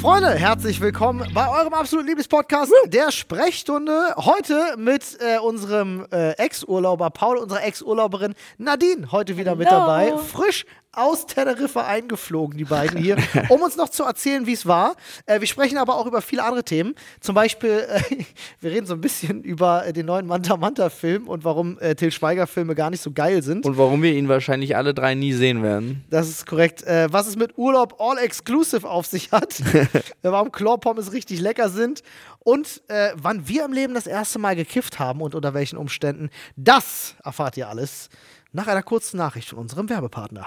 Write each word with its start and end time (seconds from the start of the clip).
Freunde, 0.00 0.30
herzlich 0.30 0.80
willkommen 0.80 1.28
bei 1.34 1.48
eurem 1.50 1.74
absoluten 1.74 2.06
Lieblingspodcast, 2.06 2.72
der 2.86 3.10
Sprechstunde. 3.10 4.14
Heute 4.16 4.76
mit 4.76 5.18
äh, 5.20 5.38
unserem 5.38 6.06
äh, 6.12 6.34
Ex-Urlauber 6.34 7.10
Paul, 7.10 7.36
unserer 7.38 7.64
Ex-Urlauberin 7.64 8.34
Nadine, 8.58 9.10
heute 9.10 9.36
wieder 9.36 9.56
mit 9.56 9.68
Hallo. 9.68 9.80
dabei. 9.80 10.16
Frisch 10.18 10.66
aus 10.98 11.26
Teneriffa 11.26 11.86
eingeflogen, 11.86 12.58
die 12.58 12.64
beiden 12.64 12.98
hier, 13.00 13.16
um 13.48 13.62
uns 13.62 13.76
noch 13.76 13.88
zu 13.88 14.04
erzählen, 14.04 14.46
wie 14.46 14.52
es 14.52 14.66
war. 14.66 14.96
Äh, 15.26 15.40
wir 15.40 15.46
sprechen 15.46 15.78
aber 15.78 15.96
auch 15.96 16.06
über 16.06 16.20
viele 16.20 16.42
andere 16.42 16.64
Themen. 16.64 16.94
Zum 17.20 17.34
Beispiel, 17.34 17.86
äh, 17.88 18.00
wir 18.60 18.72
reden 18.72 18.86
so 18.86 18.94
ein 18.94 19.00
bisschen 19.00 19.42
über 19.42 19.86
äh, 19.86 19.92
den 19.92 20.06
neuen 20.06 20.26
Manta 20.26 20.56
Manta-Film 20.56 21.28
und 21.28 21.44
warum 21.44 21.78
äh, 21.78 21.94
Till 21.94 22.10
Schweiger-Filme 22.10 22.74
gar 22.74 22.90
nicht 22.90 23.00
so 23.00 23.12
geil 23.12 23.42
sind. 23.42 23.64
Und 23.64 23.78
warum 23.78 24.02
wir 24.02 24.12
ihn 24.12 24.28
wahrscheinlich 24.28 24.76
alle 24.76 24.92
drei 24.92 25.14
nie 25.14 25.32
sehen 25.32 25.62
werden. 25.62 26.04
Das 26.10 26.28
ist 26.28 26.46
korrekt. 26.46 26.82
Äh, 26.82 27.08
was 27.12 27.28
es 27.28 27.36
mit 27.36 27.56
Urlaub 27.56 28.00
All-Exclusive 28.00 28.88
auf 28.88 29.06
sich 29.06 29.30
hat, 29.30 29.60
äh, 29.72 29.86
warum 30.22 30.50
Chlorpommes 30.50 31.12
richtig 31.12 31.40
lecker 31.40 31.68
sind 31.68 32.02
und 32.40 32.82
wann 32.88 33.46
wir 33.46 33.64
im 33.66 33.72
Leben 33.72 33.92
das 33.92 34.06
erste 34.06 34.38
Mal 34.38 34.56
gekifft 34.56 34.98
haben 34.98 35.20
und 35.20 35.34
unter 35.34 35.52
welchen 35.52 35.76
Umständen, 35.76 36.30
das 36.56 37.14
erfahrt 37.22 37.56
ihr 37.58 37.68
alles 37.68 38.08
nach 38.52 38.66
einer 38.66 38.82
kurzen 38.82 39.18
Nachricht 39.18 39.50
von 39.50 39.58
unserem 39.58 39.88
Werbepartner. 39.88 40.46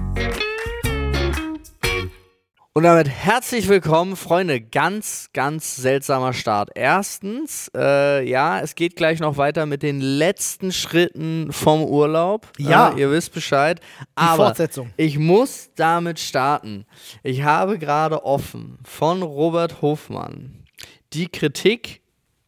Und 2.73 2.83
damit 2.83 3.09
herzlich 3.09 3.67
willkommen, 3.67 4.15
Freunde. 4.15 4.61
Ganz, 4.61 5.29
ganz 5.33 5.75
seltsamer 5.75 6.31
Start. 6.31 6.69
Erstens, 6.73 7.69
äh, 7.75 8.25
ja, 8.25 8.61
es 8.61 8.75
geht 8.75 8.95
gleich 8.95 9.19
noch 9.19 9.35
weiter 9.35 9.65
mit 9.65 9.83
den 9.83 9.99
letzten 9.99 10.71
Schritten 10.71 11.51
vom 11.51 11.83
Urlaub. 11.83 12.47
Ja. 12.57 12.93
Äh, 12.95 13.01
ihr 13.01 13.11
wisst 13.11 13.33
Bescheid. 13.33 13.81
Aber 14.15 14.45
Fortsetzung. 14.45 14.93
ich 14.95 15.19
muss 15.19 15.71
damit 15.75 16.17
starten. 16.17 16.85
Ich 17.23 17.43
habe 17.43 17.77
gerade 17.77 18.23
offen 18.23 18.77
von 18.85 19.21
Robert 19.21 19.81
Hofmann 19.81 20.63
die 21.11 21.27
Kritik, 21.27 21.99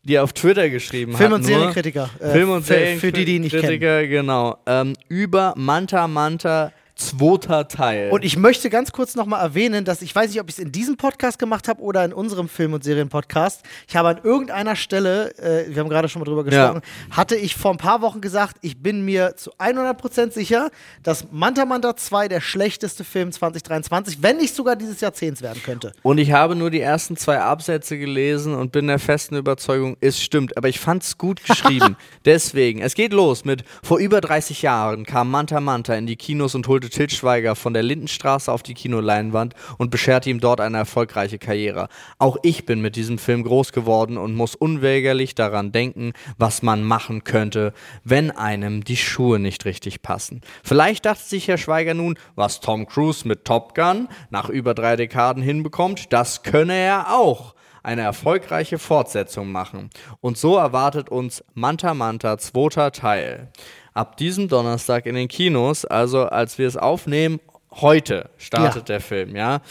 die 0.04 0.16
er 0.16 0.24
auf 0.24 0.32
Twitter 0.32 0.70
geschrieben 0.70 1.18
Film- 1.18 1.32
hat. 1.32 1.36
und 1.40 1.42
nur- 1.42 1.50
Serienkritiker. 1.50 2.10
Äh, 2.22 2.32
Film- 2.32 2.50
und 2.50 2.64
für- 2.66 2.96
für 2.98 3.12
die, 3.12 3.26
die 3.26 3.36
ihn 3.36 3.42
nicht 3.42 3.52
kennen. 3.52 3.64
Serienkritiker, 3.64 4.08
genau. 4.08 4.56
Ähm, 4.68 4.94
über 5.10 5.54
Manta 5.58 6.08
Manta, 6.08 6.72
zweiter 7.10 7.68
Teil. 7.68 8.12
Und 8.12 8.24
ich 8.24 8.38
möchte 8.38 8.70
ganz 8.70 8.92
kurz 8.92 9.16
nochmal 9.16 9.42
erwähnen, 9.42 9.86
dass 9.86 10.02
ich 10.02 10.14
weiß 10.14 10.30
nicht, 10.30 10.40
ob 10.40 10.50
ich 10.50 10.56
es 10.58 10.60
in 10.60 10.72
diesem 10.72 10.98
Podcast 10.98 11.40
gemacht 11.40 11.68
habe 11.68 11.82
oder 11.82 12.04
in 12.04 12.14
unserem 12.14 12.50
Film- 12.50 12.74
und 12.74 12.84
Serienpodcast. 12.84 13.62
Ich 13.88 13.96
habe 13.96 14.10
an 14.10 14.20
irgendeiner 14.24 14.76
Stelle, 14.76 15.38
äh, 15.38 15.74
wir 15.74 15.82
haben 15.82 15.90
gerade 15.90 16.10
schon 16.10 16.20
mal 16.20 16.26
drüber 16.26 16.44
gesprochen, 16.44 16.82
hatte 17.12 17.36
ich 17.36 17.56
vor 17.56 17.72
ein 17.72 17.78
paar 17.78 18.02
Wochen 18.02 18.22
gesagt, 18.22 18.58
ich 18.62 18.82
bin 18.82 19.06
mir 19.06 19.36
zu 19.36 19.52
100% 19.58 20.32
sicher, 20.32 20.70
dass 21.04 21.28
Manta 21.32 21.66
Manta 21.66 21.96
2 21.96 22.28
der 22.28 22.42
schlechteste 22.42 23.04
Film 23.04 23.32
2023, 23.32 24.20
wenn 24.22 24.38
nicht 24.38 24.56
sogar 24.56 24.76
dieses 24.76 25.02
Jahrzehnts 25.02 25.42
werden 25.42 25.62
könnte. 25.64 25.92
Und 26.04 26.18
ich 26.18 26.32
habe 26.32 26.56
nur 26.56 26.70
die 26.70 26.82
ersten 26.82 27.18
zwei 27.18 27.40
Absätze 27.40 27.98
gelesen 27.98 28.56
und 28.56 28.72
bin 28.72 28.88
der 28.88 29.00
festen 29.00 29.36
Überzeugung, 29.36 29.98
es 30.02 30.22
stimmt. 30.22 30.58
Aber 30.58 30.70
ich 30.70 30.80
fand 30.80 31.04
es 31.04 31.18
gut 31.18 31.44
geschrieben. 31.46 31.96
Deswegen, 32.26 32.82
es 32.82 32.96
geht 32.96 33.14
los 33.14 33.46
mit, 33.46 33.64
vor 33.82 34.00
über 34.00 34.22
30 34.22 34.62
Jahren 34.62 35.06
kam 35.06 35.30
Manta 35.32 35.60
Manta 35.60 35.94
in 35.96 36.06
die 36.06 36.16
Kinos 36.16 36.56
und 36.56 36.68
holte 36.68 36.90
Til 36.94 37.10
von 37.56 37.74
der 37.74 37.84
Lindenstraße 37.84 38.52
auf 38.52 38.62
die 38.62 38.76
Kinoleinwand 38.76 39.56
und 39.78 39.90
bescherte 39.90 40.30
ihm 40.30 40.40
dort 40.40 40.62
eine 40.62 40.78
erfolgreiche 40.78 41.40
Karriere. 41.40 41.88
Auch 42.20 42.38
ich 42.44 42.66
bin 42.66 42.82
mit 42.82 42.96
diesem 42.96 43.18
Film 43.18 43.44
groß 43.44 43.72
geworden 43.72 44.18
und 44.18 44.36
muss 44.36 44.56
unweigerlich 44.56 45.34
daran 45.34 45.72
denken, 45.72 46.14
was 46.38 46.62
man 46.62 46.84
machen 46.84 47.24
könnte, 47.24 47.74
wenn 48.04 48.30
einem 48.30 48.84
die 48.84 48.98
Schuhe 48.98 49.40
nicht 49.40 49.66
richtig 49.66 50.04
passen. 50.04 50.42
Vielleicht 50.64 51.06
dachte 51.06 51.24
sich 51.24 51.48
Herr 51.48 51.58
Schweiger 51.58 51.96
nun, 51.96 52.18
was 52.36 52.60
Tom 52.60 52.86
Cruise 52.86 53.28
mit 53.28 53.44
Top 53.44 53.74
Gun 53.74 54.08
nach 54.30 54.50
über 54.50 54.76
drei 54.76 54.96
Dekaden 54.96 55.42
hinbekommt, 55.42 56.14
das 56.14 56.44
könne 56.44 56.76
er 56.76 57.16
auch 57.18 57.56
eine 57.84 58.02
erfolgreiche 58.02 58.80
Fortsetzung 58.80 59.52
machen. 59.52 59.90
Und 60.22 60.38
so 60.38 60.58
erwartet 60.58 61.10
uns 61.10 61.44
Manta 61.54 61.94
Manta 61.94 62.38
zweiter 62.38 62.92
Teil. 62.92 63.52
Ab 63.94 64.18
diesem 64.18 64.48
Donnerstag 64.48 65.06
in 65.06 65.16
den 65.16 65.28
Kinos, 65.28 65.86
also 65.86 66.26
als 66.26 66.58
wir 66.58 66.68
es 66.68 66.78
aufnehmen, 66.78 67.40
heute 67.72 68.30
startet 68.38 68.90
der 68.90 69.02
Film, 69.02 69.36
ja. 69.36 69.62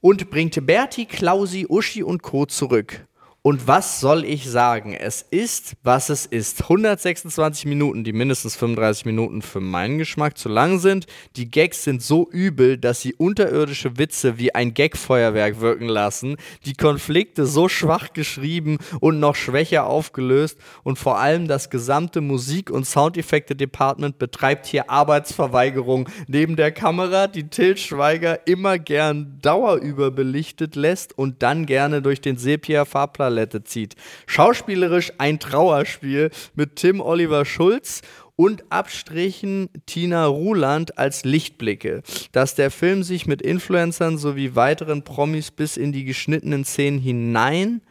Und 0.00 0.30
bringt 0.30 0.66
Berti, 0.66 1.04
Klausi, 1.04 1.66
Uschi 1.68 2.02
und 2.02 2.22
Co. 2.22 2.46
zurück. 2.46 3.06
Und 3.42 3.66
was 3.66 4.00
soll 4.00 4.26
ich 4.26 4.50
sagen? 4.50 4.92
Es 4.92 5.22
ist, 5.22 5.72
was 5.82 6.10
es 6.10 6.26
ist. 6.26 6.64
126 6.64 7.64
Minuten, 7.64 8.04
die 8.04 8.12
mindestens 8.12 8.54
35 8.54 9.06
Minuten 9.06 9.40
für 9.40 9.60
meinen 9.60 9.96
Geschmack 9.96 10.36
zu 10.36 10.50
lang 10.50 10.78
sind. 10.78 11.06
Die 11.36 11.50
Gags 11.50 11.84
sind 11.84 12.02
so 12.02 12.28
übel, 12.30 12.76
dass 12.76 13.00
sie 13.00 13.14
unterirdische 13.14 13.96
Witze 13.96 14.36
wie 14.36 14.54
ein 14.54 14.74
Gagfeuerwerk 14.74 15.62
wirken 15.62 15.88
lassen. 15.88 16.36
Die 16.66 16.74
Konflikte 16.74 17.46
so 17.46 17.70
schwach 17.70 18.12
geschrieben 18.12 18.76
und 19.00 19.20
noch 19.20 19.36
schwächer 19.36 19.86
aufgelöst. 19.86 20.58
Und 20.82 20.98
vor 20.98 21.16
allem 21.16 21.48
das 21.48 21.70
gesamte 21.70 22.20
Musik- 22.20 22.70
und 22.70 22.84
Soundeffekte-Department 22.84 24.18
betreibt 24.18 24.66
hier 24.66 24.90
Arbeitsverweigerung 24.90 26.10
neben 26.26 26.56
der 26.56 26.72
Kamera, 26.72 27.26
die 27.26 27.48
Til 27.48 27.78
Schweiger 27.78 28.46
immer 28.46 28.78
gern 28.78 29.38
dauerüberbelichtet 29.40 30.76
lässt 30.76 31.16
und 31.16 31.42
dann 31.42 31.64
gerne 31.64 32.02
durch 32.02 32.20
den 32.20 32.36
Sepia-Farbpalette 33.30 33.64
zieht. 33.64 33.94
Schauspielerisch 34.26 35.12
ein 35.18 35.38
Trauerspiel 35.38 36.30
mit 36.54 36.76
Tim 36.76 37.00
Oliver 37.00 37.44
Schulz 37.44 38.02
und 38.36 38.64
Abstrichen 38.70 39.68
Tina 39.86 40.26
Ruland 40.26 40.98
als 40.98 41.24
Lichtblicke. 41.24 42.02
Dass 42.32 42.54
der 42.54 42.70
Film 42.70 43.02
sich 43.02 43.26
mit 43.26 43.42
Influencern 43.42 44.18
sowie 44.18 44.54
weiteren 44.54 45.04
Promis 45.04 45.50
bis 45.50 45.76
in 45.76 45.92
die 45.92 46.04
geschnittenen 46.04 46.64
Szenen 46.64 46.98
hinein 46.98 47.82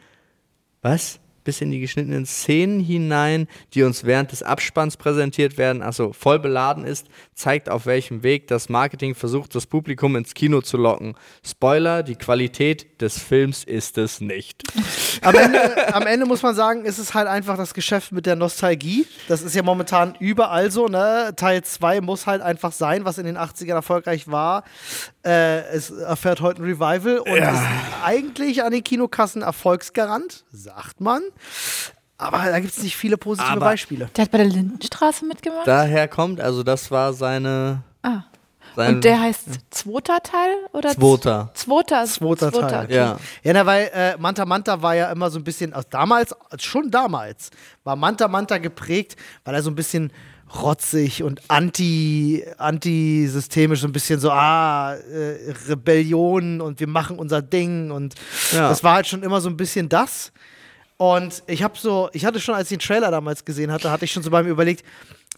was? 0.82 1.19
Bis 1.44 1.60
in 1.60 1.70
die 1.70 1.80
geschnittenen 1.80 2.26
Szenen 2.26 2.80
hinein, 2.80 3.48
die 3.74 3.82
uns 3.82 4.04
während 4.04 4.32
des 4.32 4.42
Abspanns 4.42 4.96
präsentiert 4.96 5.58
werden, 5.58 5.82
also 5.82 6.12
voll 6.12 6.38
beladen 6.38 6.84
ist, 6.84 7.06
zeigt 7.34 7.68
auf 7.70 7.86
welchem 7.86 8.22
Weg 8.22 8.48
das 8.48 8.68
Marketing 8.68 9.14
versucht, 9.14 9.54
das 9.54 9.66
Publikum 9.66 10.16
ins 10.16 10.34
Kino 10.34 10.60
zu 10.60 10.76
locken. 10.76 11.14
Spoiler, 11.46 12.02
die 12.02 12.16
Qualität 12.16 13.00
des 13.00 13.18
Films 13.18 13.64
ist 13.64 13.98
es 13.98 14.20
nicht. 14.20 14.62
Am 15.22 15.34
Ende, 15.34 15.94
am 15.94 16.06
Ende 16.06 16.26
muss 16.26 16.42
man 16.42 16.54
sagen, 16.54 16.84
ist 16.84 16.98
es 16.98 17.14
halt 17.14 17.28
einfach 17.28 17.56
das 17.56 17.74
Geschäft 17.74 18.12
mit 18.12 18.26
der 18.26 18.36
Nostalgie. 18.36 19.06
Das 19.28 19.42
ist 19.42 19.54
ja 19.54 19.62
momentan 19.62 20.14
überall 20.18 20.70
so, 20.70 20.86
ne? 20.86 21.32
Teil 21.36 21.62
2 21.62 22.00
muss 22.00 22.26
halt 22.26 22.42
einfach 22.42 22.72
sein, 22.72 23.04
was 23.04 23.18
in 23.18 23.26
den 23.26 23.38
80ern 23.38 23.74
erfolgreich 23.74 24.28
war. 24.28 24.64
Äh, 25.24 25.60
es 25.74 25.90
erfährt 25.90 26.40
heute 26.40 26.62
ein 26.62 26.64
Revival 26.64 27.18
und 27.18 27.28
ist 27.36 27.62
eigentlich 28.04 28.62
an 28.62 28.72
den 28.72 28.82
Kinokassen 28.82 29.42
Erfolgsgarant, 29.42 30.44
sagt 30.50 31.00
man. 31.00 31.22
Aber 32.16 32.38
da 32.38 32.58
gibt 32.60 32.72
es 32.76 32.82
nicht 32.82 32.96
viele 32.96 33.16
positive 33.18 33.50
Aber- 33.52 33.60
Beispiele. 33.66 34.08
Der 34.16 34.24
hat 34.24 34.30
bei 34.30 34.38
der 34.38 34.46
Lindenstraße 34.46 35.24
mitgemacht. 35.26 35.66
Daher 35.66 36.08
kommt, 36.08 36.40
also 36.40 36.62
das 36.62 36.90
war 36.90 37.12
seine. 37.12 37.82
ah. 38.02 38.22
sein 38.76 38.96
Und 38.96 39.04
der 39.04 39.20
heißt 39.20 39.46
zweiter 39.70 40.20
Teil 40.22 40.54
oder? 40.72 40.90
Zweiter. 40.90 41.50
Zweiter. 41.54 42.04
Zweiter 42.06 42.52
Teil. 42.52 42.84
okay. 42.84 42.94
Ja. 42.94 43.16
Ja, 43.42 43.52
na, 43.52 43.66
weil 43.66 43.90
äh, 43.94 44.16
Manta 44.18 44.44
Manta 44.46 44.80
war 44.80 44.94
ja 44.94 45.10
immer 45.12 45.30
so 45.30 45.38
ein 45.38 45.44
bisschen, 45.44 45.72
also 45.74 45.86
damals, 45.90 46.34
schon 46.58 46.90
damals, 46.90 47.50
war 47.84 47.96
Manta 47.96 48.28
Manta 48.28 48.58
geprägt, 48.58 49.16
weil 49.44 49.54
er 49.54 49.62
so 49.62 49.70
ein 49.70 49.74
bisschen 49.74 50.12
rotzig 50.54 51.22
und 51.22 51.40
anti, 51.48 52.44
antisystemisch, 52.58 53.80
so 53.80 53.86
ein 53.86 53.92
bisschen 53.92 54.18
so, 54.20 54.30
ah, 54.30 54.94
äh, 54.94 55.52
Rebellion 55.68 56.60
und 56.60 56.80
wir 56.80 56.88
machen 56.88 57.18
unser 57.18 57.42
Ding 57.42 57.90
und 57.90 58.14
Ja. 58.52 58.68
das 58.68 58.82
war 58.82 58.94
halt 58.94 59.06
schon 59.06 59.22
immer 59.22 59.40
so 59.40 59.48
ein 59.48 59.56
bisschen 59.56 59.88
das. 59.88 60.32
Und 60.96 61.42
ich 61.46 61.62
habe 61.62 61.78
so, 61.78 62.10
ich 62.12 62.24
hatte 62.26 62.40
schon, 62.40 62.54
als 62.54 62.70
ich 62.70 62.76
den 62.78 62.86
Trailer 62.86 63.10
damals 63.10 63.44
gesehen 63.44 63.72
hatte, 63.72 63.90
hatte 63.90 64.04
ich 64.04 64.12
schon 64.12 64.22
so 64.22 64.30
bei 64.30 64.42
mir 64.42 64.50
überlegt, 64.50 64.84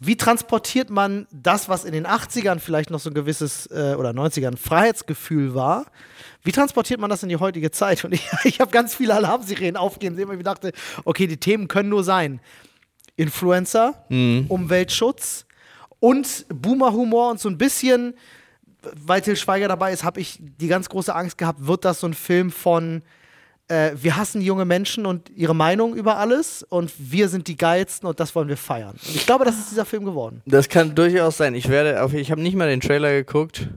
wie 0.00 0.16
transportiert 0.16 0.90
man 0.90 1.28
das, 1.30 1.68
was 1.68 1.84
in 1.84 1.92
den 1.92 2.06
80ern 2.06 2.58
vielleicht 2.58 2.90
noch 2.90 2.98
so 2.98 3.10
ein 3.10 3.14
gewisses 3.14 3.66
äh, 3.66 3.94
oder 3.96 4.10
90ern 4.10 4.56
Freiheitsgefühl 4.56 5.54
war, 5.54 5.86
wie 6.42 6.50
transportiert 6.50 6.98
man 6.98 7.08
das 7.10 7.22
in 7.22 7.28
die 7.28 7.36
heutige 7.36 7.70
Zeit? 7.70 8.04
Und 8.04 8.12
ich, 8.14 8.26
ich 8.44 8.58
habe 8.60 8.72
ganz 8.72 8.96
viele 8.96 9.14
Alarmsirenen 9.14 9.76
aufgehen 9.76 10.16
sehen, 10.16 10.28
weil 10.28 10.38
ich 10.38 10.42
dachte, 10.42 10.72
okay, 11.04 11.28
die 11.28 11.36
Themen 11.36 11.68
können 11.68 11.90
nur 11.90 12.02
sein: 12.02 12.40
Influencer, 13.22 14.04
Umweltschutz 14.08 15.46
und 16.00 16.46
Boomer-Humor 16.48 17.30
und 17.30 17.40
so 17.40 17.48
ein 17.48 17.58
bisschen, 17.58 18.14
weil 19.06 19.20
Till 19.20 19.36
Schweiger 19.36 19.68
dabei 19.68 19.92
ist, 19.92 20.04
habe 20.04 20.20
ich 20.20 20.38
die 20.40 20.68
ganz 20.68 20.88
große 20.88 21.14
Angst 21.14 21.38
gehabt, 21.38 21.66
wird 21.66 21.84
das 21.84 22.00
so 22.00 22.08
ein 22.08 22.14
Film 22.14 22.50
von 22.50 23.02
äh, 23.68 23.92
wir 23.94 24.16
hassen 24.16 24.42
junge 24.42 24.64
Menschen 24.64 25.06
und 25.06 25.30
ihre 25.30 25.54
Meinung 25.54 25.94
über 25.94 26.18
alles 26.18 26.62
und 26.62 26.92
wir 26.98 27.28
sind 27.28 27.48
die 27.48 27.56
geilsten 27.56 28.08
und 28.08 28.20
das 28.20 28.34
wollen 28.34 28.48
wir 28.48 28.56
feiern. 28.56 28.96
Und 29.06 29.14
ich 29.14 29.24
glaube, 29.24 29.44
das 29.44 29.56
ist 29.58 29.70
dieser 29.70 29.84
Film 29.84 30.04
geworden. 30.04 30.42
Das 30.46 30.68
kann 30.68 30.94
durchaus 30.94 31.36
sein. 31.36 31.54
Ich 31.54 31.68
werde 31.68 32.02
auf, 32.02 32.12
ich 32.12 32.30
habe 32.30 32.42
nicht 32.42 32.56
mal 32.56 32.68
den 32.68 32.80
Trailer 32.80 33.12
geguckt 33.12 33.68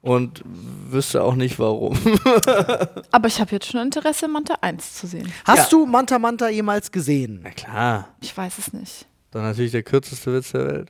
und 0.00 0.42
wüsste 0.44 1.22
auch 1.22 1.34
nicht 1.34 1.58
warum. 1.58 1.96
Aber 3.10 3.28
ich 3.28 3.40
habe 3.40 3.50
jetzt 3.52 3.66
schon 3.66 3.80
Interesse, 3.80 4.28
Manta 4.28 4.54
1 4.60 4.94
zu 4.94 5.06
sehen. 5.06 5.32
Hast 5.44 5.58
Ja. 5.72 5.78
du 5.78 5.86
Manta 5.86 6.18
Manta 6.18 6.48
jemals 6.48 6.90
gesehen? 6.92 7.40
Na 7.42 7.50
klar. 7.50 8.08
Ich 8.20 8.36
weiß 8.36 8.58
es 8.58 8.72
nicht. 8.72 9.06
Dann 9.30 9.42
natürlich 9.42 9.72
der 9.72 9.82
kürzeste 9.82 10.32
Witz 10.34 10.52
der 10.52 10.66
Welt. 10.66 10.88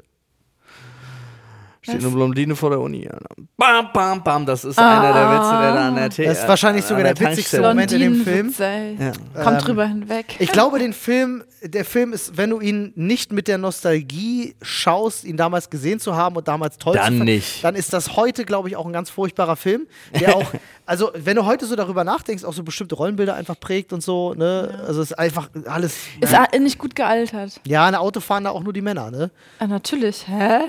Steht 1.93 2.03
eine 2.05 2.11
Blondine 2.15 2.55
vor 2.57 2.71
der 2.71 2.81
Uni. 2.81 3.05
Ja. 3.05 3.19
Bam, 3.57 3.89
bam, 3.93 4.23
bam. 4.23 4.47
Das 4.47 4.65
ist 4.65 4.79
einer 4.79 5.13
der 5.13 5.31
Witze, 5.31 5.51
der 5.63 5.73
da 5.75 5.89
an 5.89 5.95
der 5.97 6.11
T 6.11 6.25
Das 6.25 6.39
ist 6.41 6.49
wahrscheinlich 6.49 6.85
sogar 6.85 7.05
der 7.05 7.15
der 7.15 7.31
witzigste 7.31 7.61
Moment 7.61 7.93
in 7.93 8.01
dem 8.01 8.23
Film. 8.25 8.55
Ja. 8.59 9.13
Kommt 9.43 9.59
Ähm, 9.59 9.65
drüber 9.65 9.87
hinweg. 9.87 10.37
Ich 10.39 10.51
glaube, 10.53 10.79
den 10.79 10.93
Film, 10.93 11.43
der 11.63 11.85
Film 11.85 12.13
ist, 12.13 12.37
wenn 12.37 12.51
du 12.51 12.61
ihn 12.61 12.93
nicht 12.95 13.33
mit 13.33 13.49
der 13.49 13.59
Nostalgie 13.59 14.55
schaust, 14.63 15.25
ihn 15.25 15.37
damals 15.37 15.71
gesehen 15.71 15.99
zu 16.01 16.15
haben 16.15 16.37
und 16.37 16.47
damals 16.49 16.77
toll 16.79 16.95
Dann 16.95 17.05
zu 17.05 17.09
finden, 17.11 17.25
nicht. 17.25 17.65
dann 17.65 17.75
ist 17.75 17.93
das 17.93 18.17
heute, 18.17 18.45
glaube 18.45 18.69
ich, 18.69 18.77
auch 18.77 18.87
ein 18.87 18.93
ganz 18.93 19.11
furchtbarer 19.11 19.57
Film, 19.57 19.87
der 20.21 20.37
auch, 20.37 20.45
also 20.87 21.11
wenn 21.15 21.37
du 21.37 21.47
heute 21.47 21.67
so 21.67 21.75
darüber 21.77 22.05
nachdenkst, 22.05 22.45
auch 22.45 22.53
so 22.53 22.63
bestimmte 22.63 22.95
Rollenbilder 22.95 23.35
einfach 23.35 23.59
prägt 23.59 23.93
und 23.93 24.03
so, 24.03 24.35
ne, 24.35 24.83
also 24.87 25.03
es 25.03 25.11
ist 25.11 25.19
einfach 25.19 25.49
alles, 25.67 25.97
Ist 26.21 26.35
a- 26.35 26.47
nicht 26.59 26.79
gut 26.79 26.95
gealtert. 26.95 27.61
ja, 27.67 27.87
eine 27.87 28.01
Auto 28.01 28.21
fahren 28.21 28.45
da 28.45 28.51
auch 28.51 28.63
nur 28.63 28.73
die 28.73 28.83
Männer, 28.83 29.11
ne? 29.11 29.31
Ah, 29.59 29.67
natürlich. 29.67 30.27
Hä? 30.29 30.61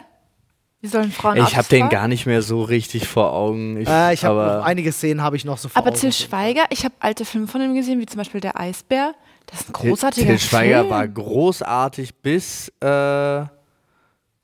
Wie 0.81 0.87
sollen 0.87 1.11
Frauen 1.11 1.37
Ich 1.37 1.57
habe 1.57 1.67
den 1.67 1.89
gar 1.89 2.07
nicht 2.07 2.25
mehr 2.25 2.41
so 2.41 2.61
richtig 2.63 3.07
vor 3.07 3.33
Augen. 3.33 3.81
Ich, 3.81 3.87
Äh, 3.89 4.13
ich 4.13 4.23
habe 4.23 4.63
einige 4.63 4.91
Szenen 4.93 5.21
habe 5.21 5.35
ich 5.35 5.43
noch 5.43 5.57
so 5.57 5.67
vor 5.67 5.77
Aber 5.77 5.89
Augen. 5.89 5.99
Till 5.99 6.13
Schweiger, 6.13 6.63
ich 6.69 6.85
habe 6.85 6.95
alte 6.99 7.25
Filme 7.25 7.47
von 7.47 7.61
ihm 7.61 7.75
gesehen, 7.75 7.99
wie 7.99 8.05
zum 8.05 8.17
Beispiel 8.17 8.39
Der 8.39 8.57
Eisbär. 8.59 9.13
Das 9.47 9.61
ist 9.61 9.69
ein 9.69 9.73
großartiger 9.73 10.27
Till 10.27 10.39
Schweiger 10.39 10.79
Film. 10.81 10.89
war 10.91 11.07
großartig 11.07 12.15
bis, 12.21 12.69
äh, 12.81 13.43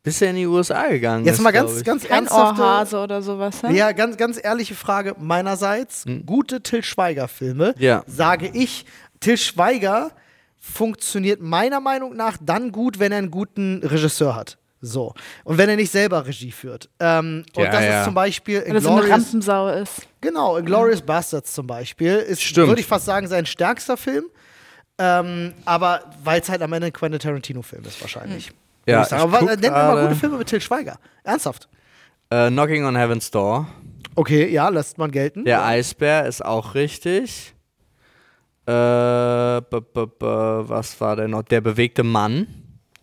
bis 0.03 0.21
er 0.21 0.31
in 0.31 0.35
die 0.35 0.45
USA 0.47 0.87
gegangen 0.87 1.23
Jetzt 1.25 1.35
ist. 1.35 1.41
mal 1.41 1.51
glaub 1.51 1.67
ganz, 1.67 1.77
ich. 1.79 1.83
ganz 1.85 2.03
Kein 2.03 2.17
ernsthafte, 2.25 2.61
Ohrhase 2.61 2.99
oder 2.99 3.21
sowas. 3.21 3.63
Ne? 3.63 3.73
Ja, 3.73 3.91
ganz, 3.93 4.17
ganz 4.17 4.37
ehrliche 4.43 4.75
Frage 4.75 5.15
meinerseits. 5.17 6.05
Gute 6.25 6.61
Till 6.61 6.83
Schweiger-Filme, 6.83 7.75
Ja. 7.77 8.03
sage 8.07 8.49
ich. 8.53 8.85
Till 9.21 9.37
Schweiger 9.37 10.11
funktioniert 10.59 11.39
meiner 11.41 11.79
Meinung 11.79 12.15
nach 12.15 12.37
dann 12.41 12.71
gut, 12.71 12.99
wenn 12.99 13.11
er 13.11 13.19
einen 13.19 13.31
guten 13.31 13.81
Regisseur 13.83 14.35
hat. 14.35 14.57
So. 14.85 15.13
Und 15.43 15.57
wenn 15.57 15.69
er 15.69 15.75
nicht 15.75 15.91
selber 15.91 16.25
Regie 16.25 16.51
führt. 16.51 16.89
Ähm, 16.99 17.43
und 17.55 17.63
Ja, 17.63 17.71
das 17.71 17.83
ja. 17.83 17.99
ist 17.99 18.05
zum 18.05 18.13
Beispiel 18.13 18.63
Weil 18.65 18.75
er 18.75 18.81
so 18.81 18.91
eine 18.95 19.09
Rampensau 19.09 19.67
ist. 19.69 20.07
genau, 20.21 20.61
Glorious 20.61 21.01
Bastards 21.01 21.53
zum 21.53 21.67
Beispiel, 21.67 22.15
ist, 22.17 22.41
Stimmt. 22.43 22.67
würde 22.67 22.81
ich 22.81 22.87
fast 22.87 23.05
sagen, 23.05 23.27
sein 23.27 23.45
stärkster 23.45 23.97
Film. 23.97 24.25
Ähm, 24.97 25.53
aber 25.65 26.01
weil 26.23 26.39
es 26.41 26.49
halt 26.49 26.61
am 26.61 26.71
Ende 26.73 26.87
ein 26.87 26.93
Quentin 26.93 27.19
Tarantino-Film 27.19 27.83
ist, 27.83 27.99
wahrscheinlich. 28.01 28.47
Würde 28.85 28.91
Ja, 28.91 29.01
ich 29.01 29.07
sagen. 29.09 29.21
ich 29.21 29.27
Aber 29.27 29.39
guck 29.39 29.49
nennt 29.49 29.61
mir 29.61 29.69
mal 29.71 30.03
gute 30.03 30.15
Filme 30.15 30.37
mit 30.37 30.47
Till 30.47 30.61
Schweiger. 30.61 30.97
Ernsthaft. 31.23 31.67
Äh, 32.29 32.49
Knocking 32.49 32.85
on 32.85 32.95
Heaven's 32.95 33.29
Door. 33.31 33.67
Okay, 34.15 34.47
ja, 34.49 34.69
lässt 34.69 34.97
man 34.97 35.11
gelten. 35.11 35.43
Der 35.45 35.65
Eisbär 35.65 36.25
ist 36.25 36.43
auch 36.45 36.75
richtig. 36.75 37.53
Äh, 38.67 38.71
b 38.71 39.77
-b 39.77 40.05
-b 40.19 40.69
was 40.69 40.99
war 41.01 41.15
denn 41.17 41.31
noch? 41.31 41.43
Der 41.43 41.61
bewegte 41.61 42.03
Mann. 42.03 42.47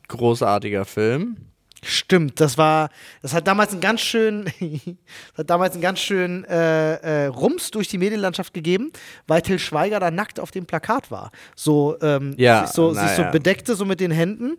Großartiger 0.08 0.84
Film. 0.84 1.36
Stimmt, 1.84 2.40
das 2.40 2.56
war, 2.58 2.90
das 3.22 3.34
hat 3.34 3.48
damals 3.48 3.72
einen 3.72 3.80
ganz 3.80 4.00
schön, 4.00 4.44
das 4.60 5.38
hat 5.38 5.50
damals 5.50 5.72
einen 5.72 5.82
ganz 5.82 5.98
schön 5.98 6.44
äh, 6.44 7.24
äh, 7.24 7.26
Rums 7.26 7.72
durch 7.72 7.88
die 7.88 7.98
Medienlandschaft 7.98 8.54
gegeben, 8.54 8.92
weil 9.26 9.42
Till 9.42 9.58
Schweiger 9.58 9.98
da 9.98 10.12
nackt 10.12 10.38
auf 10.38 10.52
dem 10.52 10.64
Plakat 10.64 11.10
war. 11.10 11.32
So, 11.56 11.96
ähm, 12.00 12.34
Ja, 12.38 12.66
sich, 12.66 12.76
so, 12.76 12.94
sich 12.94 13.10
so 13.10 13.22
ja. 13.22 13.30
bedeckte, 13.32 13.74
so 13.74 13.84
mit 13.84 13.98
den 13.98 14.12
Händen. 14.12 14.56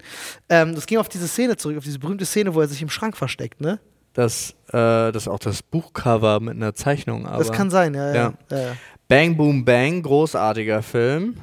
Ähm, 0.49 0.75
das 0.75 0.85
ging 0.85 0.97
auf 0.97 1.07
diese 1.07 1.29
Szene 1.29 1.55
zurück, 1.55 1.77
auf 1.77 1.85
diese 1.85 1.99
berühmte 1.99 2.25
Szene, 2.25 2.53
wo 2.55 2.59
er 2.59 2.67
sich 2.67 2.81
im 2.81 2.89
Schrank 2.89 3.15
versteckt, 3.15 3.61
ne? 3.61 3.79
Das, 4.11 4.51
äh, 4.67 4.73
das 5.11 5.23
ist 5.23 5.27
auch 5.27 5.39
das 5.39 5.63
Buchcover 5.63 6.41
mit 6.41 6.55
einer 6.55 6.75
Zeichnung. 6.75 7.25
Aber 7.25 7.39
Das 7.39 7.53
kann 7.53 7.69
sein. 7.69 7.93
Ja. 7.93 8.13
ja. 8.13 8.33
ja. 8.51 8.75
Bang 9.07 9.37
Boom 9.37 9.63
Bang, 9.63 10.01
großartiger 10.01 10.83
Film. 10.83 11.37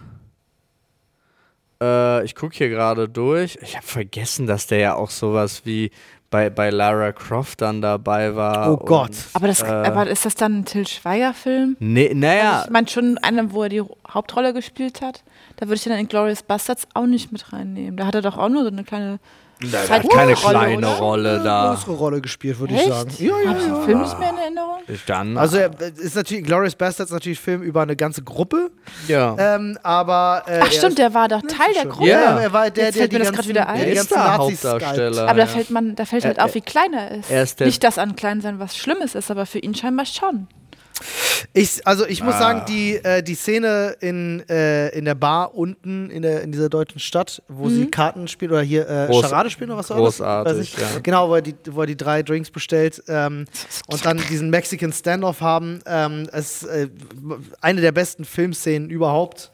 Äh, 1.83 2.25
ich 2.25 2.35
gucke 2.35 2.57
hier 2.57 2.69
gerade 2.69 3.09
durch. 3.09 3.59
Ich 3.63 3.77
habe 3.77 3.87
vergessen, 3.87 4.47
dass 4.47 4.67
der 4.67 4.79
ja 4.79 4.95
auch 4.95 5.11
sowas 5.11 5.63
wie 5.65 5.91
bei, 6.31 6.49
bei 6.49 6.71
Lara 6.71 7.13
Croft 7.13 7.61
dann 7.61 7.83
dabei 7.83 8.37
war. 8.37 8.73
Oh 8.73 8.77
Gott. 8.77 9.11
und, 9.11 9.17
Aber, 9.33 9.47
das, 9.49 9.63
äh, 9.63 9.67
aber 9.67 10.07
ist 10.07 10.25
das 10.25 10.37
dann 10.37 10.61
ein 10.61 10.65
Till 10.65 10.87
Schweiger-Film? 10.87 11.77
Nee, 11.81 12.13
naja, 12.15 12.53
Also 12.53 12.65
ich 12.67 12.71
meine 12.71 12.89
schon 12.89 13.19
einer, 13.19 13.53
wo 13.53 13.65
er 13.65 13.69
die 13.69 13.83
Hauptrolle 14.09 14.55
gespielt 14.55 15.01
hat. 15.01 15.25
Da 15.57 15.67
würde 15.67 15.77
ich 15.77 15.85
dann 15.85 15.99
in 15.99 16.09
Glorious 16.09 16.43
Bastards 16.43 16.87
auch 16.95 17.07
nicht 17.07 17.33
mit 17.33 17.53
reinnehmen. 17.53 17.97
Da 17.97 18.07
hat 18.07 18.15
er 18.15 18.23
doch 18.23 18.39
auch 18.39 18.49
nur 18.49 18.63
so 18.63 18.69
eine 18.69 18.85
kleine 18.85 19.19
der 19.63 19.89
hat 19.89 20.09
keine 20.11 20.35
Rolle, 20.35 20.35
kleine 20.35 20.77
oder? 20.79 20.89
Rolle 20.99 21.35
Eine 21.37 21.45
da. 21.45 21.75
größere 21.75 21.93
Rolle 21.97 22.21
gespielt, 22.21 22.59
würde 22.59 22.75
ich 22.75 22.83
sagen. 22.85 23.11
Ja, 23.19 23.27
ja, 23.45 23.53
ja. 23.53 23.53
den 23.53 23.83
Film 23.85 24.01
nicht 24.03 24.19
mehr 24.19 24.31
in 24.31 24.39
Erinnerung? 24.39 24.79
Dann, 25.07 25.37
Also 25.39 25.59
ist 25.59 26.17
natürlich, 26.17 26.45
Glorious 26.45 26.75
Bastards 26.75 27.11
ist 27.11 27.15
natürlich 27.15 27.39
ein 27.41 27.45
Film 27.45 27.63
über 27.63 27.83
eine 27.83 27.95
ganze 27.97 28.23
Gruppe, 28.23 28.71
ja. 29.09 29.37
ähm, 29.39 29.79
aber 29.83 30.43
äh, 30.47 30.61
Ach 30.63 30.67
stimmt, 30.73 30.85
ist- 30.91 30.99
der 30.99 31.15
war 31.15 31.29
doch 31.29 31.43
Teil 31.43 31.73
der. 31.75 31.87
Gruppe. 31.87 32.09
Ja, 32.09 32.39
er 32.41 32.53
war 32.53 32.71
der, 32.71 32.85
Jetzt 32.87 32.95
der 32.97 33.01
fällt 33.03 33.13
mir 33.13 33.19
das 33.21 33.29
ganzen, 33.29 33.37
grad 33.43 33.49
wieder 33.49 33.69
ein. 33.69 33.79
der 33.79 33.87
Er 33.89 33.93
ist 34.01 34.11
der 34.11 34.19
Nazis 34.19 34.65
Hauptdarsteller. 34.65 35.29
Aber 35.29 35.39
da 35.39 35.47
fällt, 35.47 35.71
man, 35.71 35.95
da 35.95 36.05
fällt 36.05 36.25
Er- 36.25 36.29
halt 36.29 36.41
auf, 36.41 36.55
wie 36.55 36.61
klein 36.61 36.93
er 36.93 37.11
ist. 37.19 37.31
er 37.31 37.43
ist 37.43 37.61
der- 37.61 37.67
nicht, 37.67 37.85
dass 37.85 37.99
an 37.99 38.17
klein 38.17 38.41
sein 38.41 38.59
was 38.59 38.77
Schlimmes 38.77 39.15
ist, 39.15 39.31
aber 39.31 39.47
für 39.47 39.59
ihn 39.59 39.75
scheinbar 39.75 40.07
schon. 40.07 40.49
Ich, 41.53 41.87
also 41.87 42.07
ich 42.07 42.23
muss 42.23 42.35
Ah. 42.35 42.39
sagen, 42.39 42.63
die, 42.69 42.97
äh, 42.97 43.23
die 43.23 43.35
Szene 43.35 43.97
in, 44.01 44.43
äh, 44.49 44.89
in 44.91 45.05
der 45.05 45.15
Bar 45.15 45.55
unten 45.55 46.11
in, 46.11 46.23
der, 46.23 46.43
in 46.43 46.53
dieser 46.53 46.69
deutschen 46.69 47.01
Stadt, 47.01 47.43
wo 47.49 47.69
sie 47.69 47.87
Karten 47.91 48.29
spielt 48.29 48.53
oder 48.53 48.63
hier 48.63 48.89
äh, 48.89 49.09
Groß- 49.11 49.23
Charade 49.23 49.51
spielen 49.51 49.71
oder 49.71 49.79
was 49.81 49.89
großartig, 49.89 50.51
das? 50.53 50.59
Weiß 50.59 50.65
ich. 50.91 50.95
ja. 50.95 51.01
Genau, 51.03 51.29
wo 51.29 51.35
er, 51.37 51.43
die, 51.43 51.55
wo 51.71 51.81
er 51.81 51.87
die 51.87 51.97
drei 51.97 52.23
Drinks 52.23 52.51
bestellt 52.51 53.03
ähm, 53.09 53.47
und 53.89 54.05
dann 54.05 54.19
diesen 54.31 54.51
Mexican 54.51 54.93
Standoff 54.93 55.41
haben. 55.41 55.81
Ähm, 55.87 56.29
es 56.33 56.63
äh, 56.65 56.89
eine 57.61 57.81
der 57.81 57.93
besten 57.93 58.25
Filmszenen 58.25 58.91
überhaupt. 58.91 59.51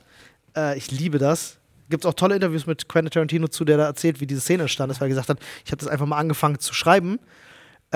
Äh, 0.57 0.77
ich 0.77 0.91
liebe 0.91 1.19
das. 1.19 1.57
Gibt 1.89 2.05
es 2.05 2.09
auch 2.09 2.15
tolle 2.15 2.35
Interviews 2.35 2.67
mit 2.67 2.89
Quentin 2.89 3.13
Tarantino 3.13 3.47
zu, 3.47 3.65
der 3.65 3.77
da 3.77 3.85
erzählt, 3.85 4.21
wie 4.21 4.27
diese 4.27 4.41
Szene 4.41 4.65
entstanden 4.65 4.91
ist, 4.91 5.01
weil 5.01 5.07
er 5.07 5.11
gesagt 5.11 5.29
hat, 5.29 5.39
ich 5.65 5.71
habe 5.71 5.79
das 5.79 5.87
einfach 5.89 6.07
mal 6.07 6.19
angefangen 6.19 6.59
zu 6.59 6.75
schreiben. 6.75 7.21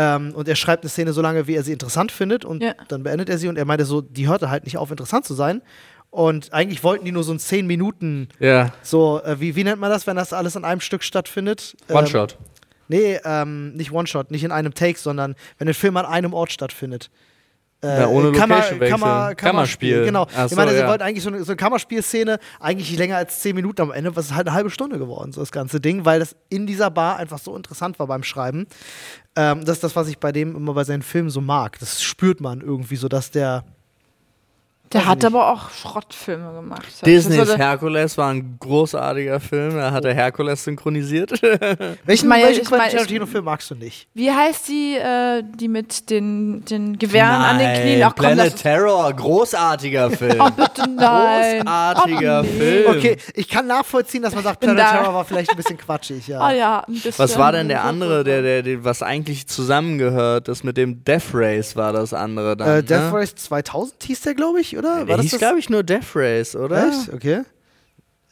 Ähm, 0.03 0.33
und 0.35 0.49
er 0.49 0.57
schreibt 0.57 0.83
eine 0.83 0.89
Szene 0.89 1.13
so 1.13 1.21
lange, 1.21 1.47
wie 1.47 1.55
er 1.57 1.63
sie 1.63 1.73
interessant 1.73 2.11
findet 2.11 2.47
und 2.47 2.63
Ja. 2.63 2.73
dann 2.89 3.03
beendet 3.03 3.29
er 3.29 3.37
sie 3.37 3.49
und 3.49 3.59
er 3.59 3.67
meinte 3.67 3.85
so, 3.85 4.01
die 4.01 4.29
hörte 4.29 4.49
halt 4.49 4.65
nicht 4.65 4.79
auf, 4.79 4.91
interessant 4.91 5.27
zu 5.27 5.35
sein. 5.35 5.61
Und 6.09 6.53
eigentlich 6.55 6.83
wollten 6.83 7.05
die 7.05 7.13
nur 7.13 7.23
so 7.23 7.33
ein 7.33 7.39
10 7.39 7.67
Minuten, 7.67 8.29
ja. 8.39 8.73
so, 8.83 9.21
äh, 9.23 9.39
wie, 9.41 9.57
wie 9.57 9.63
nennt 9.65 9.79
man 9.81 9.91
das, 9.91 10.07
wenn 10.07 10.17
das 10.17 10.33
alles 10.33 10.57
an 10.57 10.65
einem 10.65 10.81
Stück 10.81 11.03
stattfindet? 11.05 11.77
Ähm, 11.89 11.97
One-Shot. 11.97 12.39
Nee, 12.89 13.21
ähm, 13.25 13.75
nicht 13.75 13.93
One-Shot, 13.93 14.31
nicht 14.31 14.43
in 14.43 14.51
einem 14.53 14.73
Take, 14.75 14.99
sondern 14.99 15.37
wenn 15.59 15.69
ein 15.69 15.75
Film 15.75 15.97
an 15.99 16.07
einem 16.07 16.33
Ort 16.33 16.51
stattfindet. 16.51 17.11
Äh, 17.83 18.01
Ja, 18.01 18.09
ohne 18.09 18.33
Kammer-. 18.33 18.61
Kammer, 18.61 19.35
Kammerspiel. 19.35 20.05
Genau. 20.05 20.27
Ach 20.37 20.45
ich 20.45 20.51
so, 20.51 20.57
meine, 20.57 20.73
sie 20.73 20.79
ja. 20.79 20.89
wollten 20.89 21.03
eigentlich 21.03 21.25
so 21.25 21.31
eine, 21.31 21.43
so 21.45 21.53
eine 21.53 21.57
Kammerspielszene, 21.57 22.39
eigentlich 22.59 22.91
nicht 22.91 22.99
länger 22.99 23.17
als 23.17 23.41
10 23.41 23.55
Minuten 23.55 23.81
am 23.83 23.93
Ende, 23.93 24.15
was 24.17 24.27
ist 24.27 24.35
halt 24.35 24.47
eine 24.49 24.55
halbe 24.55 24.71
Stunde 24.71 24.99
geworden, 24.99 25.33
so 25.33 25.41
das 25.41 25.51
ganze 25.53 25.81
Ding, 25.81 26.05
weil 26.05 26.21
das 26.21 26.37
in 26.49 26.67
dieser 26.67 26.91
Bar 26.91 27.17
einfach 27.17 27.39
so 27.39 27.57
interessant 27.57 27.99
war 27.99 28.07
beim 28.07 28.23
Schreiben. 28.23 28.67
Ähm, 29.37 29.65
das 29.65 29.77
ist 29.77 29.85
das, 29.85 29.97
was 29.97 30.09
ich 30.09 30.19
bei 30.19 30.33
dem 30.33 30.57
immer 30.57 30.75
bei 30.75 30.85
seinen 30.85 31.03
Filmen 31.03 31.31
so 31.31 31.41
mag. 31.41 31.79
Das 31.79 32.03
spürt 32.03 32.41
man 32.41 32.61
irgendwie 32.61 32.97
so, 32.97 33.09
dass 33.09 33.31
der 33.31 33.65
Der 34.93 35.07
hat 35.07 35.19
ich 35.19 35.25
nicht. 35.25 35.35
aber 35.35 35.53
auch 35.53 35.71
Schrottfilme 35.71 36.53
gemacht. 36.53 37.07
Disneys 37.07 37.39
war 37.39 37.45
der- 37.45 37.59
Herkules 37.59 38.19
war 38.19 38.31
ein 38.31 38.57
großartiger 38.59 39.39
Film. 39.39 39.77
Da 39.77 39.93
hat 39.93 40.05
er 40.05 40.15
Herkules 40.15 40.65
synchronisiert. 40.65 41.31
Welchen, 42.05 42.29
meine, 42.29 42.47
welchen 42.47 42.63
ich 42.63 42.69
Quentin 42.69 42.91
Tarantino-Film 42.91 43.45
magst 43.45 43.71
du 43.71 43.77
nicht? 43.77 44.09
Wie 44.15 44.33
heißt 44.33 44.67
die, 44.69 44.97
äh, 44.97 45.45
die 45.45 45.69
mit 45.69 46.11
den, 46.11 46.65
den 46.65 46.99
Gewehren 46.99 47.41
an 47.41 47.59
den 47.59 47.73
Knien? 47.81 48.03
Ach 48.03 48.15
komm, 48.17 48.27
Planet 48.27 48.57
Terror, 48.57 49.13
großartiger 49.13 50.11
Film. 50.17 50.41
oh, 50.41 50.51
bitte 50.51 50.91
nein. 50.91 51.65
Großartiger 51.65 52.41
oh, 52.41 52.43
nee. 52.43 52.59
Film. 52.59 52.97
Okay, 52.97 53.17
ich 53.35 53.49
kann 53.49 53.69
nachvollziehen, 53.69 54.23
dass 54.23 54.35
man 54.35 54.43
sagt, 54.43 54.59
Planet 54.59 54.79
da. 54.81 54.91
Terror 54.91 55.15
war 55.15 55.25
vielleicht 55.25 55.51
ein 55.51 55.57
bisschen 55.57 55.79
quatschig, 55.79 56.27
ja. 56.27 56.49
Oh 56.49 56.53
ja, 56.57 56.81
ein 56.81 56.95
bisschen. 56.95 57.15
Was 57.17 57.39
war 57.39 57.53
denn 57.53 57.69
der 57.69 57.85
andere, 57.85 58.25
der, 58.25 58.43
der, 58.43 58.63
der, 58.63 58.83
was 58.83 59.05
eigentlich 59.05 59.47
zusammengehört? 59.47 60.49
Das 60.49 60.65
mit 60.65 60.77
dem 60.77 61.05
Death 61.05 61.33
Race 61.33 61.77
war 61.77 61.93
das 61.93 62.13
andere 62.13 62.57
dann. 62.57 62.79
Äh, 62.79 62.83
Death 62.83 63.13
ne? 63.13 63.13
Race 63.13 63.35
2000 63.37 64.03
hieß 64.03 64.23
der, 64.23 64.35
glaube 64.35 64.61
ich, 64.61 64.80
oder? 64.81 65.05
Der 65.05 65.19
hieß, 65.21 65.39
glaube 65.39 65.59
ich, 65.59 65.71
nur 65.71 65.83
Death 65.83 66.15
Race, 66.15 66.57
oder? 66.57 66.89
Echt? 66.89 67.13
Okay. 67.13 67.43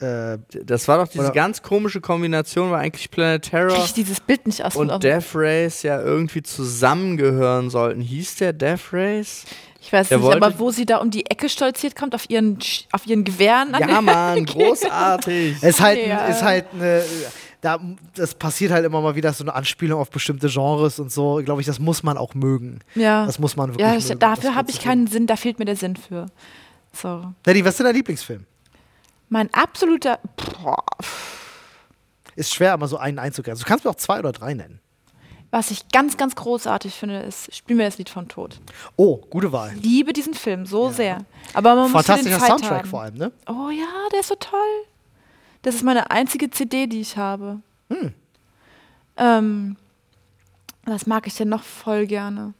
Äh, 0.00 0.38
Das 0.64 0.86
war 0.86 0.98
doch 0.98 1.08
diese 1.08 1.24
Oder- 1.24 1.32
ganz 1.32 1.60
komische 1.62 2.00
Kombination, 2.00 2.70
war 2.70 2.78
eigentlich 2.78 3.10
Planet 3.10 3.42
Terror 3.50 3.74
Krieg 3.74 3.84
ich 3.86 3.92
dieses 3.94 4.20
Bild 4.20 4.46
nicht 4.46 4.64
aus 4.64 4.76
und 4.76 5.02
Death 5.02 5.34
Race 5.34 5.82
ja 5.82 6.00
irgendwie 6.00 6.42
zusammengehören 6.42 7.68
sollten. 7.70 8.00
Hieß 8.00 8.36
der 8.36 8.52
Death 8.52 8.92
Race? 8.92 9.44
Ich 9.80 9.92
weiß 9.92 10.08
Der 10.08 10.18
nicht, 10.18 10.32
aber 10.32 10.58
wo 10.58 10.70
sie 10.70 10.86
da 10.86 10.98
um 10.98 11.10
die 11.10 11.26
Ecke 11.30 11.48
stolziert 11.48 11.96
kommt, 11.96 12.14
auf 12.14 12.28
ihren, 12.30 12.58
auf 12.92 13.06
ihren 13.06 13.24
Gewehren 13.24 13.74
Ja, 13.78 14.00
Mann, 14.00 14.44
großartig. 14.46 15.56
es 15.56 15.62
ist 15.62 15.80
halt, 15.80 16.06
Ja. 16.06 16.26
ist 16.26 16.42
halt 16.42 16.66
eine. 16.74 17.02
Da, 17.60 17.80
das 18.14 18.34
passiert 18.34 18.70
halt 18.70 18.84
immer 18.86 19.00
mal 19.00 19.16
wieder 19.16 19.32
so 19.32 19.42
eine 19.42 19.54
Anspielung 19.54 20.00
auf 20.00 20.10
bestimmte 20.10 20.48
Genres 20.48 21.00
und 21.00 21.10
so. 21.10 21.40
Glaube 21.44 21.60
ich, 21.60 21.66
das 21.66 21.80
muss 21.80 22.02
man 22.04 22.16
auch 22.16 22.34
mögen. 22.34 22.80
Ja. 22.94 23.26
Das 23.26 23.38
muss 23.40 23.56
man 23.56 23.70
wirklich 23.70 23.84
ja, 23.86 23.96
ich, 23.96 24.06
mögen. 24.08 24.20
dafür 24.20 24.54
habe 24.54 24.70
ich 24.70 24.80
keinen 24.80 25.08
Sinn, 25.08 25.26
da 25.26 25.34
fehlt 25.36 25.58
mir 25.58 25.64
der 25.64 25.74
Sinn 25.76 25.96
für. 25.96 26.26
So. 26.92 27.32
Daddy, 27.42 27.64
was 27.64 27.70
ist 27.70 27.78
denn 27.78 27.86
dein 27.86 27.96
Lieblingsfilm? 27.96 28.44
Mein 29.28 29.52
absoluter. 29.52 30.20
Boah, 30.36 30.84
Ist 32.36 32.54
schwer, 32.54 32.74
immer 32.74 32.86
so 32.88 32.96
einen 32.96 33.18
einzugrenzen. 33.18 33.64
Du 33.64 33.68
kannst 33.68 33.84
mir 33.84 33.90
auch 33.90 33.96
zwei 33.96 34.20
oder 34.20 34.32
drei 34.32 34.54
nennen. 34.54 34.80
was 35.50 35.70
ich 35.70 35.88
ganz, 35.88 36.16
ganz 36.16 36.36
großartig 36.36 36.94
finde, 36.94 37.18
ist 37.20 37.54
Spiel 37.54 37.76
mir 37.76 37.84
das 37.84 37.98
Lied 37.98 38.08
von 38.08 38.28
Tod. 38.28 38.60
Oh, 38.96 39.16
gute 39.16 39.50
Wahl. 39.52 39.72
Ich 39.76 39.82
liebe 39.82 40.12
diesen 40.12 40.34
Film 40.34 40.64
so 40.64 40.90
sehr. 40.90 41.18
Aber 41.54 41.74
man 41.74 41.90
muss 41.90 42.06
den 42.06 42.22
Zeit 42.24 42.40
Soundtrack 42.40 42.78
haben. 42.82 42.88
vor 42.88 43.02
allem, 43.02 43.16
ne? 43.16 43.32
Oh 43.48 43.70
ja, 43.70 44.08
der 44.12 44.20
ist 44.20 44.28
so 44.28 44.36
toll. 44.36 44.60
Das 45.62 45.74
ist 45.74 45.82
meine 45.82 46.10
einzige 46.10 46.50
CD, 46.50 46.86
die 46.86 47.00
ich 47.00 47.16
habe. 47.16 47.60
Hm. 47.90 48.14
Ähm, 49.16 49.76
was 50.84 51.06
mag 51.06 51.26
ich 51.26 51.34
denn 51.34 51.48
noch 51.48 51.62
voll 51.62 52.06
gerne? 52.06 52.54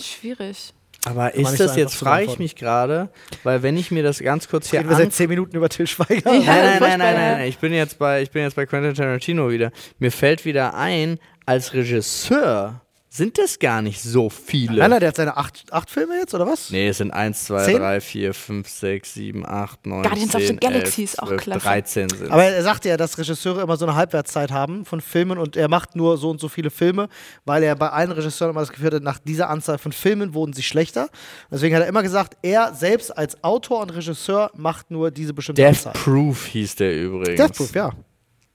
Schwierig. 0.00 0.72
Aber 1.04 1.34
ist 1.34 1.52
das 1.52 1.60
einfach 1.60 1.76
jetzt, 1.76 1.94
frage 1.94 2.24
ich 2.24 2.38
mich 2.40 2.56
gerade, 2.56 3.10
weil 3.44 3.62
wenn 3.62 3.76
ich 3.76 3.92
mir 3.92 4.02
das 4.02 4.18
ganz 4.18 4.48
kurz 4.48 4.70
hier 4.70 4.80
Reden 4.80 4.88
wir 4.88 4.96
seit 4.96 5.12
zehn 5.12 5.28
Minuten 5.28 5.56
über 5.56 5.68
Till 5.68 5.86
Schweiger. 5.86 6.34
Ja. 6.34 6.40
Nein, 6.40 6.80
nein, 6.80 6.80
nein, 6.80 6.98
nein, 6.98 7.14
nein. 7.14 7.48
Ich 7.48 7.58
bin 7.58 7.72
jetzt 7.72 7.98
bei, 7.98 8.22
ich 8.22 8.30
bin 8.32 8.42
jetzt 8.42 8.56
bei 8.56 8.66
Quentin 8.66 8.94
Tarantino 8.94 9.48
wieder. 9.48 9.70
Mir 10.00 10.10
fällt 10.10 10.44
wieder 10.44 10.74
ein, 10.74 11.20
als 11.44 11.74
Regisseur 11.74 12.80
sind 13.16 13.38
das 13.38 13.58
gar 13.58 13.82
nicht 13.82 14.02
so 14.02 14.28
viele. 14.28 14.78
Nein, 14.78 14.90
nein, 14.90 15.00
der 15.00 15.08
hat 15.08 15.16
seine 15.16 15.36
acht, 15.36 15.72
acht 15.72 15.90
Filme 15.90 16.18
jetzt, 16.18 16.34
oder 16.34 16.46
was? 16.46 16.70
Nee, 16.70 16.88
es 16.88 16.98
sind 16.98 17.10
1, 17.10 17.44
2, 17.44 17.64
Zehn? 17.64 17.78
3, 17.78 18.00
4, 18.00 18.34
5, 18.34 18.68
6, 18.68 19.14
7, 19.14 19.46
8, 19.46 19.86
9, 19.86 20.02
Guardians 20.02 20.34
of 20.34 20.40
10, 20.42 20.48
the 20.48 20.56
Galaxy 20.56 21.00
11, 21.02 21.12
ist 21.12 21.22
auch 21.22 21.28
12, 21.28 21.42
klasse. 21.42 21.60
13 21.66 22.08
sind 22.10 22.30
Aber 22.30 22.44
er 22.44 22.62
sagt 22.62 22.84
ja, 22.84 22.96
dass 22.96 23.16
Regisseure 23.18 23.62
immer 23.62 23.76
so 23.76 23.86
eine 23.86 23.94
Halbwertszeit 23.94 24.50
haben 24.50 24.84
von 24.84 25.00
Filmen 25.00 25.38
und 25.38 25.56
er 25.56 25.68
macht 25.68 25.96
nur 25.96 26.18
so 26.18 26.30
und 26.30 26.40
so 26.40 26.48
viele 26.48 26.70
Filme, 26.70 27.08
weil 27.44 27.62
er 27.62 27.74
bei 27.76 27.88
allen 27.88 28.12
Regisseuren 28.12 28.50
immer 28.50 28.60
das 28.60 28.70
Gefühl 28.70 28.92
hat, 28.92 29.02
nach 29.02 29.18
dieser 29.18 29.50
Anzahl 29.50 29.78
von 29.78 29.92
Filmen 29.92 30.34
wurden 30.34 30.52
sie 30.52 30.62
schlechter. 30.62 31.08
Deswegen 31.50 31.74
hat 31.74 31.82
er 31.82 31.88
immer 31.88 32.02
gesagt, 32.02 32.36
er 32.42 32.74
selbst 32.74 33.16
als 33.16 33.42
Autor 33.42 33.80
und 33.82 33.90
Regisseur 33.90 34.50
macht 34.54 34.90
nur 34.90 35.10
diese 35.10 35.32
bestimmte 35.32 35.62
Death 35.62 35.86
Anzahl. 35.86 35.92
Proof 35.94 36.46
hieß 36.46 36.76
der 36.76 36.96
übrigens. 37.00 37.36
Death 37.36 37.56
Proof, 37.56 37.74
ja. 37.74 37.92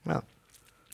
ja. 0.05 0.23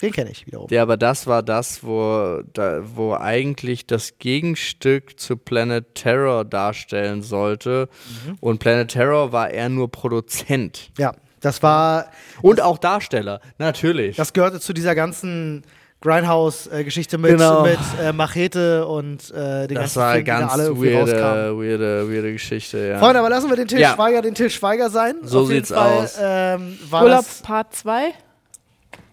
Den 0.01 0.11
kenne 0.11 0.29
ich 0.29 0.45
wiederum. 0.45 0.67
Ja, 0.69 0.83
aber 0.83 0.95
das 0.97 1.25
war 1.25 1.41
das, 1.41 1.83
wo, 1.83 2.41
da, 2.53 2.81
wo 2.95 3.13
eigentlich 3.15 3.87
das 3.87 4.19
Gegenstück 4.19 5.19
zu 5.19 5.37
Planet 5.37 5.95
Terror 5.95 6.45
darstellen 6.45 7.23
sollte. 7.23 7.89
Mhm. 8.27 8.37
Und 8.39 8.59
Planet 8.59 8.89
Terror 8.89 9.31
war 9.31 9.49
eher 9.49 9.69
nur 9.69 9.91
Produzent. 9.91 10.91
Ja, 10.97 11.13
das 11.41 11.63
war, 11.63 12.07
Und 12.41 12.61
auch 12.61 12.77
Darsteller, 12.77 13.41
natürlich. 13.57 14.15
das 14.17 14.33
gehörte 14.33 14.59
zu 14.59 14.73
dieser 14.73 14.95
ganzen 14.95 15.63
Grindhouse-Geschichte 16.01 17.17
mit, 17.17 17.31
Genau. 17.31 17.63
mit 17.63 17.79
äh, 18.01 18.11
Machete 18.13 18.85
und 18.87 19.31
äh, 19.31 19.67
den 19.67 19.75
das 19.75 19.95
ganzen 19.95 19.99
war 19.99 20.13
da 20.13 20.21
ganz 20.21 20.51
alle 20.53 20.77
weirde, 20.77 21.57
weirde, 21.57 22.11
weirde 22.11 22.33
Geschichte, 22.33 22.77
ja. 22.87 22.99
Freunde, 22.99 23.19
aber 23.19 23.29
lassen 23.29 23.49
wir 23.49 23.55
den 23.55 23.67
Till 23.67 23.79
Ja. 23.79 23.95
Schweiger 23.95 24.21
den 24.21 24.35
Till 24.35 24.49
Schweiger 24.49 24.89
sein. 24.89 25.15
So 25.23 25.41
Auf 25.41 25.49
jeden 25.49 25.65
sieht's 25.65 25.77
Fall, 25.77 26.03
aus. 26.03 26.15
Ähm, 26.21 26.77
war 26.89 27.03
Urlaub 27.03 27.25
das 27.25 27.41
Part 27.41 27.73
2? 27.75 28.13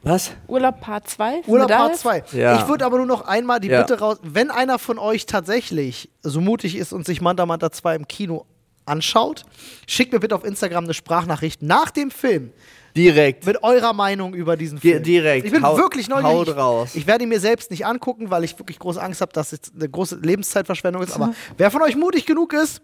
Was? 0.05 0.33
Urlaub 0.49 0.81
Part 0.81 1.09
2? 1.09 1.43
Urlaub 1.47 1.69
Part 1.71 1.97
2. 1.97 2.25
Ja. 2.33 2.61
Ich 2.61 2.69
würde 2.69 2.85
aber 2.85 2.99
nur 2.99 3.07
noch 3.07 3.23
einmal 3.27 3.59
die 3.61 3.69
Ja. 3.69 3.81
Bitte 3.83 3.99
raus, 3.99 4.19
wenn 4.23 4.51
einer 4.51 4.79
von 4.79 4.99
euch 4.99 5.27
tatsächlich 5.27 6.11
so 6.23 6.41
mutig 6.41 6.77
ist 6.77 6.93
und 6.93 7.07
sich 7.07 7.21
Manta 7.21 7.47
Manta 7.47 7.73
2 7.73 7.97
im 7.97 8.07
Kino 8.09 8.45
anschaut, 8.87 9.45
schickt 9.89 10.13
mir 10.13 10.21
bitte 10.21 10.35
auf 10.35 10.45
Instagram 10.45 10.85
eine 10.85 10.93
Sprachnachricht 10.95 11.63
nach 11.63 11.91
dem 11.91 12.11
Film 12.11 12.53
Direkt. 12.95 13.47
mit 13.47 13.63
eurer 13.63 13.95
Meinung 13.95 14.35
über 14.35 14.59
diesen 14.59 14.79
Di- 14.79 14.91
Film. 14.91 15.03
direkt. 15.03 15.47
Ich 15.47 15.53
bin 15.53 15.63
Hau- 15.63 15.79
wirklich 15.79 16.09
neugierig. 16.09 16.49
haut 16.51 16.57
raus. 16.57 16.91
Ich 16.95 17.07
werde 17.07 17.25
ihn 17.25 17.31
mir 17.31 17.41
selbst 17.41 17.71
nicht 17.71 17.87
angucken, 17.87 18.31
weil 18.31 18.45
ich 18.45 18.59
wirklich 18.59 18.79
große 18.79 19.01
Angst 19.03 19.23
habe, 19.23 19.33
dass 19.33 19.53
es 19.55 19.61
eine 19.75 19.89
große 19.89 20.17
Lebenszeitverschwendung 20.17 21.03
ist. 21.03 21.15
Aber 21.15 21.33
wer 21.57 21.71
von 21.71 21.81
euch 21.81 21.97
mutig 21.97 22.27
genug 22.27 22.53
ist, 22.53 22.83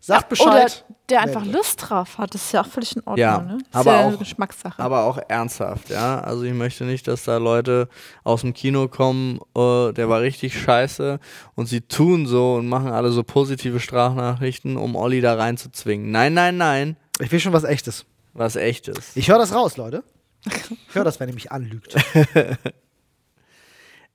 sagt 0.00 0.24
Oder 0.40 0.52
Bescheid. 0.52 0.84
der 1.08 1.20
einfach 1.20 1.42
euch. 1.42 1.52
Lust 1.52 1.88
drauf 1.88 2.18
hat, 2.18 2.34
das 2.34 2.42
ist 2.42 2.52
ja 2.52 2.62
auch 2.62 2.66
völlig 2.66 2.96
in 2.96 3.00
Ordnung. 3.02 3.16
Ja, 3.18 3.38
ne? 3.40 3.58
Ist 3.58 3.74
aber 3.76 3.92
ja 3.92 4.00
auch- 4.00 4.06
eine 4.08 4.16
Geschmackssache. 4.16 4.82
Aber 4.82 5.04
auch 5.04 5.18
ernsthaft, 5.28 5.90
ja. 5.90 6.20
Also 6.20 6.42
ich 6.44 6.54
möchte 6.54 6.84
nicht, 6.84 7.06
dass 7.06 7.24
da 7.24 7.36
Leute 7.36 7.88
aus 8.24 8.40
dem 8.40 8.54
Kino 8.54 8.88
kommen, 8.88 9.38
äh, 9.56 9.92
der 9.92 10.08
war 10.08 10.20
richtig 10.20 10.58
scheiße 10.60 11.20
und 11.54 11.66
sie 11.66 11.82
tun 11.82 12.26
so 12.26 12.54
und 12.54 12.68
machen 12.68 12.88
alle 12.92 13.10
so 13.12 13.22
positive 13.22 13.78
Sprachnachrichten, 13.80 14.76
um 14.76 14.96
Olli 14.96 15.20
da 15.20 15.34
reinzuzwingen. 15.34 16.10
Nein, 16.10 16.34
nein, 16.34 16.56
nein, 16.56 16.96
Ich 17.20 17.30
will 17.30 17.40
schon 17.40 17.52
was 17.52 17.64
Echtes. 17.64 18.06
was 18.32 18.56
echtes. 18.56 19.14
Ich 19.16 19.28
höre 19.28 19.38
das 19.38 19.52
raus, 19.54 19.76
Leute. 19.76 20.02
Ich 20.46 20.94
höre 20.94 21.04
das, 21.04 21.20
wenn 21.20 21.28
ihr 21.28 21.34
mich 21.34 21.52
anlügt. 21.52 21.94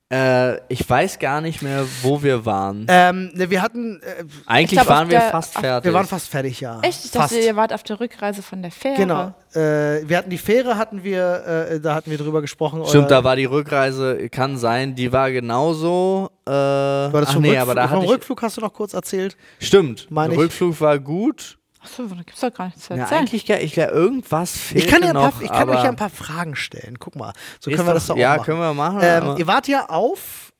Äh, 0.08 0.58
ich 0.68 0.88
weiß 0.88 1.18
gar 1.18 1.40
nicht 1.40 1.62
mehr, 1.62 1.84
wo 2.02 2.22
wir 2.22 2.46
waren. 2.46 2.86
ähm, 2.88 3.32
ne, 3.34 3.50
wir 3.50 3.60
hatten, 3.60 4.00
äh, 4.02 4.22
Eigentlich 4.46 4.78
glaub, 4.80 4.88
waren 4.88 5.10
wir 5.10 5.18
der- 5.18 5.30
fast 5.30 5.54
fertig. 5.58 5.84
wir 5.84 5.92
waren 5.94 6.06
fast 6.06 6.28
fertig, 6.28 6.60
ja. 6.60 6.78
Echt? 6.82 7.06
Ich 7.06 7.10
fast. 7.10 7.32
dachte, 7.32 7.40
ihr 7.44 7.56
wart 7.56 7.72
auf 7.72 7.82
der 7.82 7.98
Rückreise 7.98 8.40
von 8.40 8.62
der 8.62 8.70
Fähre. 8.70 8.94
Genau. 8.96 9.34
Äh, 9.52 10.08
wir 10.08 10.16
hatten 10.18 10.30
die 10.30 10.38
Fähre, 10.38 10.78
hatten 10.78 11.02
wir, 11.02 11.68
äh, 11.72 11.80
da 11.80 11.96
hatten 11.96 12.08
wir 12.12 12.18
drüber 12.18 12.40
gesprochen. 12.40 12.84
Stimmt, 12.86 13.06
oder- 13.06 13.16
da 13.16 13.24
war 13.24 13.34
die 13.34 13.46
Rückreise, 13.46 14.28
kann 14.28 14.58
sein, 14.58 14.94
die 14.94 15.10
war 15.12 15.32
genauso. 15.32 16.30
Äh, 16.46 16.50
war 16.52 17.10
das 17.12 17.30
ach 17.30 17.32
vom, 17.32 17.42
nee, 17.42 17.48
Rückflug, 17.48 17.62
aber 17.62 17.74
da 17.74 17.88
vom 17.88 18.04
Rückflug 18.04 18.42
hast 18.42 18.56
du 18.58 18.60
noch 18.60 18.72
kurz 18.72 18.94
erzählt. 18.94 19.36
Stimmt, 19.58 20.06
Meine 20.08 20.28
der 20.34 20.38
ich. 20.38 20.44
Rückflug 20.44 20.80
war 20.80 21.00
gut. 21.00 21.58
Achso, 21.86 22.02
da 22.06 22.16
gibt's 22.16 22.40
doch 22.40 22.52
gar 22.52 22.66
nichts 22.66 22.82
zu 22.86 22.94
Ja, 22.94 23.00
erzählen. 23.00 23.20
eigentlich, 23.20 23.46
gar- 23.46 23.60
ich 23.60 23.72
glaube, 23.72 23.92
irgendwas 23.92 24.56
fehlt 24.56 24.84
Ich 24.84 24.90
kann, 24.90 25.02
ja 25.02 25.08
ein 25.08 25.14
noch. 25.14 25.32
paar, 25.32 25.42
ich 25.42 25.48
kann 25.50 25.68
euch 25.70 25.82
ja 25.84 25.88
ein 25.90 25.96
paar 25.96 26.10
Fragen 26.10 26.56
stellen. 26.56 26.98
Guck 26.98 27.14
mal, 27.16 27.32
so 27.60 27.70
können 27.70 27.86
wir 27.86 27.94
das 27.94 28.06
doch 28.06 28.16
Ja, 28.16 28.32
auch 28.32 28.36
machen. 28.38 28.46
können 28.46 28.58
wir 28.60 28.74
machen. 28.74 28.98
Ähm, 29.02 29.34
ihr 29.38 29.46
wart 29.46 29.68
ja 29.68 29.88
auf, 29.88 30.52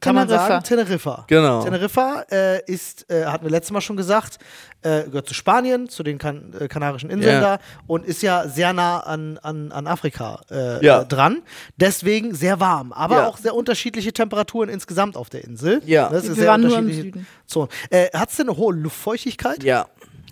kann 0.00 0.14
man 0.14 0.28
Teneriffa. 0.28 0.48
sagen, 0.48 0.64
Teneriffa. 0.64 1.24
Genau. 1.26 1.64
Teneriffa 1.64 2.24
äh, 2.30 2.62
ist, 2.70 3.10
äh, 3.10 3.24
hatten 3.26 3.44
wir 3.44 3.50
letztes 3.50 3.72
Mal 3.72 3.80
schon 3.80 3.96
gesagt, 3.96 4.38
äh, 4.82 5.02
gehört 5.02 5.26
zu 5.26 5.34
Spanien, 5.34 5.88
zu 5.88 6.04
den 6.04 6.18
kan 6.18 6.54
äh, 6.60 6.68
Kanarischen 6.68 7.10
Inseln 7.10 7.42
Ja. 7.42 7.56
da 7.56 7.62
und 7.88 8.04
ist 8.06 8.22
ja 8.22 8.46
sehr 8.46 8.72
nah 8.72 9.00
an, 9.00 9.38
an, 9.38 9.72
an 9.72 9.88
Afrika 9.88 10.40
äh, 10.52 10.84
Ja. 10.86 11.00
äh, 11.02 11.04
dran. 11.06 11.42
Deswegen 11.78 12.32
sehr 12.36 12.60
warm, 12.60 12.92
aber 12.92 13.16
Ja. 13.16 13.26
auch 13.26 13.38
sehr 13.38 13.56
unterschiedliche 13.56 14.12
Temperaturen 14.12 14.68
insgesamt 14.68 15.16
auf 15.16 15.30
der 15.30 15.42
Insel. 15.42 15.82
Ja. 15.84 16.08
Das 16.10 16.22
ist 16.22 16.28
Wir 16.28 16.34
sehr 16.36 16.46
waren 16.52 16.60
nur 16.60 16.70
im 16.78 16.84
unterschiedliche 16.84 17.18
Süden. 17.18 17.26
Zonen. 17.46 17.68
Äh, 17.90 18.06
Hat 18.16 18.30
es 18.30 18.36
denn 18.36 18.48
eine 18.48 18.56
hohe 18.56 18.74
Luftfeuchtigkeit? 18.74 19.64
ja, 19.64 19.86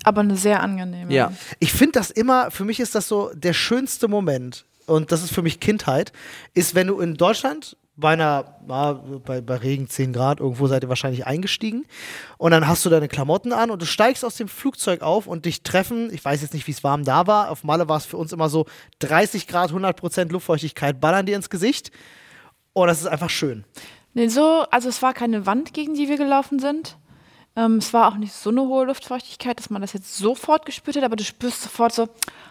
Aber 0.07 0.21
eine 0.21 0.37
sehr 0.37 0.63
angenehme. 0.63 1.13
ja. 1.13 1.33
Ich 1.59 1.73
finde 1.73 1.93
das 1.99 2.13
immer, 2.13 2.53
für 2.53 2.65
mich 2.65 2.79
ist 2.79 2.95
das 2.95 3.09
so 3.09 3.33
der 3.35 3.53
schönste 3.53 4.07
Moment, 4.07 4.65
und 4.87 5.11
das 5.11 5.25
ist 5.25 5.35
für 5.35 5.43
mich 5.43 5.59
Kindheit, 5.59 6.13
ist, 6.55 6.77
wenn 6.77 6.87
du 6.87 7.01
in 7.01 7.15
Deutschland 7.15 7.77
bei 7.97 8.13
einer, 8.13 8.45
bei, 8.69 9.41
bei 9.41 9.57
Regen 9.57 9.89
10 9.89 10.13
Grad, 10.13 10.39
irgendwo 10.39 10.69
seid 10.69 10.85
ihr 10.85 10.89
wahrscheinlich 10.89 11.27
eingestiegen, 11.27 11.87
und 12.39 12.53
dann 12.53 12.69
hast 12.69 12.85
du 12.85 12.89
deine 12.89 13.09
Klamotten 13.09 13.53
an 13.53 13.73
und 13.73 13.83
du 13.83 13.87
steigst 13.87 14.25
aus 14.25 14.37
dem 14.37 14.47
Flugzeug 14.47 15.03
auf 15.03 15.27
und 15.27 15.45
dich 15.45 15.65
treffen, 15.65 16.15
ich 16.15 16.25
weiß 16.25 16.41
jetzt 16.41 16.55
nicht, 16.55 16.69
wie 16.69 16.73
es 16.73 16.85
warm 16.85 17.03
da 17.03 17.27
war, 17.27 17.51
auf 17.51 17.65
Malle 17.65 17.89
war 17.89 17.97
es 17.97 18.07
für 18.07 18.17
uns 18.17 18.33
immer 18.33 18.49
so 18.49 18.67
30 19.01 19.49
Grad, 19.49 19.73
100% 19.73 20.31
Luftfeuchtigkeit, 20.31 21.01
ballern 21.01 21.27
dir 21.27 21.35
ins 21.35 21.51
Gesicht. 21.51 21.91
Oh, 22.75 22.87
das 22.87 23.01
ist 23.01 23.09
einfach 23.09 23.31
schön. 23.31 23.65
Nee, 24.15 24.29
so, 24.29 24.67
also 24.71 24.89
es 24.89 25.03
war 25.03 25.15
keine 25.15 25.47
Wand, 25.47 25.75
gegen 25.75 25.95
die 25.95 26.09
wir 26.09 26.17
gelaufen 26.17 26.61
sind. 26.61 26.97
Ähm, 27.57 27.77
es 27.79 27.93
war 27.95 28.09
auch 28.13 28.17
nicht 28.19 28.35
so 28.35 28.51
eine 28.51 28.61
hohe 28.63 28.85
Luftfeuchtigkeit, 28.85 29.59
dass 29.59 29.71
man 29.71 29.81
das 29.81 29.93
jetzt 29.95 30.15
sofort 30.17 30.67
gespürt 30.67 30.97
hat, 30.97 31.05
aber 31.05 31.17
du 31.17 31.25
spürst 31.25 31.63
sofort 31.63 31.95
so, 31.95 32.09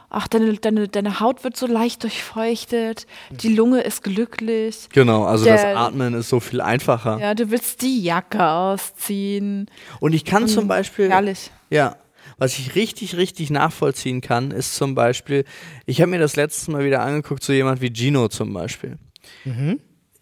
ach, 0.09 0.27
deine, 0.27 0.53
deine, 0.55 0.87
deine 0.87 1.19
Haut 1.19 1.43
wird 1.43 1.55
so 1.55 1.67
leicht 1.67 2.01
durchfeuchtet, 2.03 3.05
die 3.29 3.49
Lunge 3.53 3.81
ist 3.81 4.03
glücklich. 4.03 4.87
Genau, 4.93 5.25
also 5.25 5.45
Der- 5.45 5.55
das 5.57 5.65
Atmen 5.77 6.13
ist 6.15 6.29
so 6.29 6.39
viel 6.39 6.59
einfacher. 6.61 7.19
Ja, 7.19 7.35
du 7.35 7.51
willst 7.51 7.81
die 7.83 8.01
Jacke 8.01 8.43
ausziehen. 8.43 9.69
Und 9.99 10.13
ich 10.13 10.25
kann 10.25 10.47
zum 10.47 10.67
Beispiel. 10.67 11.09
Herrlich. 11.09 11.51
Ja. 11.69 11.97
Was 12.37 12.57
ich 12.57 12.75
richtig, 12.75 13.15
richtig 13.15 13.49
nachvollziehen 13.49 14.19
kann, 14.19 14.51
ist 14.51 14.75
zum 14.75 14.93
Beispiel, 14.95 15.45
ich 15.85 16.01
habe 16.01 16.09
mir 16.11 16.19
das 16.19 16.35
letztes 16.35 16.67
Mal 16.67 16.83
wieder 16.83 17.01
angeguckt, 17.01 17.43
so 17.43 17.53
jemand 17.53 17.79
wie 17.79 17.93
Gino 17.93 18.27
zum 18.27 18.51
Beispiel. 18.53 18.97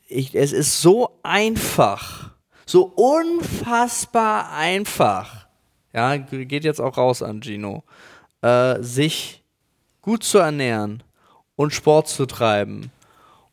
Ich, 0.07 0.35
es 0.35 0.51
ist 0.51 0.81
so 0.81 1.17
einfach, 1.23 2.32
so 2.65 2.83
unfassbar 2.95 4.51
einfach, 4.51 5.47
ja, 5.93 6.17
geht 6.17 6.63
jetzt 6.63 6.79
auch 6.79 6.97
raus 6.97 7.21
an 7.21 7.41
Gino, 7.41 7.83
äh, 8.41 8.81
sich 8.81 9.43
gut 10.01 10.23
zu 10.23 10.39
ernähren 10.39 11.03
und 11.55 11.73
Sport 11.73 12.07
zu 12.07 12.25
treiben 12.25 12.91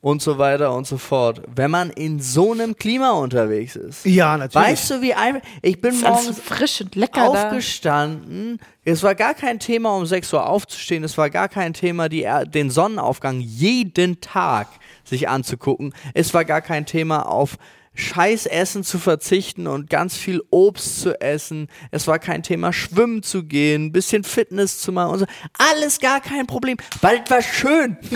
und 0.00 0.22
so 0.22 0.38
weiter 0.38 0.72
und 0.74 0.86
so 0.86 0.96
fort, 0.96 1.42
wenn 1.54 1.70
man 1.70 1.90
in 1.90 2.20
so 2.20 2.52
einem 2.52 2.74
Klima 2.76 3.10
unterwegs 3.10 3.76
ist. 3.76 4.06
Ja, 4.06 4.36
natürlich. 4.36 4.68
Weißt 4.68 4.90
du, 4.90 5.02
wie 5.02 5.14
einfach. 5.14 5.46
Ich 5.60 5.80
bin 5.80 6.00
morgens 6.00 6.40
frisch 6.40 6.80
und 6.80 6.94
lecker 6.94 7.32
da. 7.32 7.44
aufgestanden. 7.48 8.58
Es 8.82 9.02
war 9.02 9.14
gar 9.14 9.34
kein 9.34 9.58
Thema, 9.58 9.94
um 9.94 10.06
6 10.06 10.32
Uhr 10.32 10.46
aufzustehen. 10.46 11.04
Es 11.04 11.18
war 11.18 11.28
gar 11.28 11.48
kein 11.48 11.74
Thema, 11.74 12.08
die, 12.08 12.26
den 12.46 12.70
Sonnenaufgang 12.70 13.40
jeden 13.40 14.20
Tag 14.20 14.68
sich 15.04 15.28
anzugucken. 15.28 15.92
Es 16.14 16.32
war 16.32 16.44
gar 16.46 16.62
kein 16.62 16.86
Thema, 16.86 17.28
auf 17.28 17.58
Scheißessen 17.94 18.84
zu 18.84 18.98
verzichten 18.98 19.66
und 19.66 19.90
ganz 19.90 20.16
viel 20.16 20.42
Obst 20.50 21.00
zu 21.00 21.20
essen. 21.20 21.68
Es 21.90 22.06
war 22.06 22.18
kein 22.18 22.42
Thema, 22.42 22.72
schwimmen 22.72 23.22
zu 23.22 23.42
gehen, 23.42 23.86
ein 23.86 23.92
bisschen 23.92 24.22
Fitness 24.22 24.78
zu 24.78 24.92
machen 24.92 25.12
und 25.12 25.18
so. 25.20 25.26
Alles 25.58 25.98
gar 25.98 26.20
kein 26.20 26.46
Problem, 26.46 26.76
es 26.94 27.30
war 27.30 27.42
schön. 27.42 27.96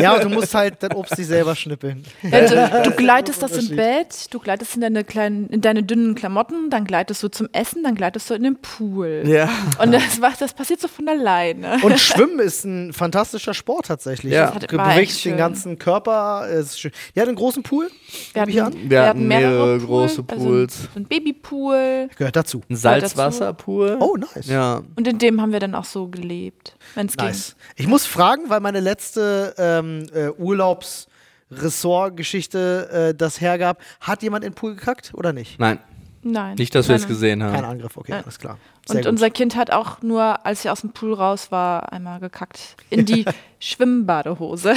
Ja, 0.00 0.14
und 0.14 0.24
du 0.24 0.28
musst 0.28 0.54
halt 0.54 0.82
das 0.82 0.90
Obst 0.94 1.16
sich 1.16 1.26
selber 1.26 1.54
schnippeln. 1.54 2.04
Ja, 2.22 2.80
du, 2.82 2.90
du 2.90 2.96
gleitest 2.96 3.42
das 3.42 3.56
im. 3.56 3.76
Bett, 3.76 4.26
du 4.30 4.38
gleitest 4.38 4.74
in 4.74 4.80
deine 4.80 5.04
kleinen, 5.04 5.48
in 5.48 5.60
deine 5.60 5.82
dünnen 5.82 6.14
Klamotten, 6.14 6.70
dann 6.70 6.84
gleitest 6.84 7.22
du 7.22 7.28
zum 7.28 7.48
Essen, 7.52 7.82
dann 7.82 7.94
gleitest 7.94 8.28
du 8.28 8.34
in 8.34 8.42
den 8.42 8.56
Pool. 8.56 9.22
Ja. 9.26 9.48
Und 9.78 9.92
das, 9.92 10.20
war, 10.20 10.32
das 10.38 10.52
passiert 10.52 10.80
so 10.80 10.88
von 10.88 11.08
alleine. 11.08 11.78
Und 11.82 11.98
Schwimmen 11.98 12.40
ist 12.40 12.64
ein 12.64 12.92
fantastischer 12.92 13.54
Sport 13.54 13.86
tatsächlich. 13.86 14.32
Ja. 14.32 14.50
Du 14.50 14.76
bewegst 14.76 15.24
den 15.24 15.36
ganzen 15.36 15.78
Körper. 15.78 16.46
Ist 16.48 16.80
schön. 16.80 16.92
Ja, 17.14 17.22
einen 17.22 17.36
großen 17.36 17.62
Pool. 17.62 17.90
Wir 18.32 18.42
hatten, 18.42 18.58
an. 18.60 18.90
Wir 18.90 19.13
hatten 19.14 19.28
mehrere 19.28 19.78
Pool, 19.78 19.86
große 19.86 20.24
also 20.28 20.44
Pools. 20.44 20.82
so 20.82 20.88
ein 20.96 21.04
Babypool. 21.06 22.08
Gehört 22.16 22.36
dazu. 22.36 22.62
Ein 22.68 22.76
Salzwasserpool. 22.76 23.96
Oh, 24.00 24.16
nice. 24.16 24.46
Ja. 24.46 24.82
Und 24.96 25.08
in 25.08 25.18
dem 25.18 25.40
haben 25.40 25.52
wir 25.52 25.60
dann 25.60 25.74
auch 25.74 25.84
so 25.84 26.08
gelebt, 26.08 26.76
wenn 26.94 27.06
es 27.06 27.16
Nice. 27.16 27.56
Ich 27.76 27.86
muss 27.86 28.04
fragen, 28.06 28.48
weil 28.48 28.60
meine 28.60 28.80
letzte 28.80 29.54
ähm, 29.58 30.06
äh, 30.14 30.28
Urlaubs-Ressort-Geschichte 30.30 33.10
äh, 33.12 33.14
das 33.14 33.40
hergab. 33.40 33.80
Hat 34.00 34.22
jemand 34.22 34.44
in 34.44 34.50
den 34.50 34.56
Pool 34.56 34.74
gekackt 34.74 35.12
oder 35.14 35.32
nicht? 35.32 35.58
Nein, 35.58 35.78
ging. 35.78 35.86
Nein. 36.24 36.56
nicht, 36.56 36.74
dass 36.74 36.88
wir 36.88 36.96
es 36.96 37.06
gesehen 37.06 37.42
haben. 37.42 37.52
Kein 37.54 37.64
Angriff, 37.64 37.96
okay, 37.96 38.12
Nein. 38.12 38.22
alles 38.24 38.38
klar. 38.38 38.58
Sehr 38.86 38.96
Und 38.96 39.02
gut. 39.02 39.10
unser 39.12 39.30
Kind 39.30 39.56
hat 39.56 39.70
auch 39.70 40.02
nur, 40.02 40.44
als 40.44 40.62
sie 40.62 40.70
aus 40.70 40.80
dem 40.80 40.90
Pool 40.90 41.14
raus 41.14 41.50
war, 41.50 41.92
einmal 41.92 42.18
gekackt. 42.20 42.76
In 42.90 43.04
die 43.06 43.24
Schwimmbadehose. 43.60 44.74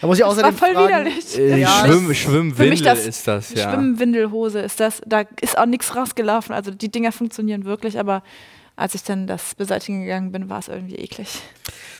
da 0.00 0.06
muss 0.06 0.18
ich 0.18 0.24
Das 0.24 0.32
außerdem 0.32 0.52
war 0.52 0.58
voll 0.58 0.74
fragen, 0.74 0.88
widerlich. 0.88 1.38
Äh, 1.38 1.60
Ja, 1.60 1.84
Schwimm, 1.84 2.14
Schwimmwindel 2.14 2.80
das 2.82 3.06
ist 3.06 3.26
das, 3.26 3.54
ja. 3.54 3.70
Schwimmwindelhose 3.72 4.60
ist 4.60 4.80
das. 4.80 5.00
Da 5.06 5.24
ist 5.40 5.56
auch 5.58 5.66
nichts 5.66 5.94
rausgelaufen. 5.94 6.54
Also 6.54 6.70
die 6.70 6.90
Dinger 6.90 7.12
funktionieren 7.12 7.64
wirklich, 7.64 7.98
aber 7.98 8.22
als 8.76 8.94
ich 8.94 9.02
dann 9.02 9.26
das 9.26 9.54
beseitigen 9.54 10.02
gegangen 10.02 10.30
bin, 10.32 10.48
war 10.48 10.58
es 10.60 10.68
irgendwie 10.68 10.96
eklig. 10.96 11.40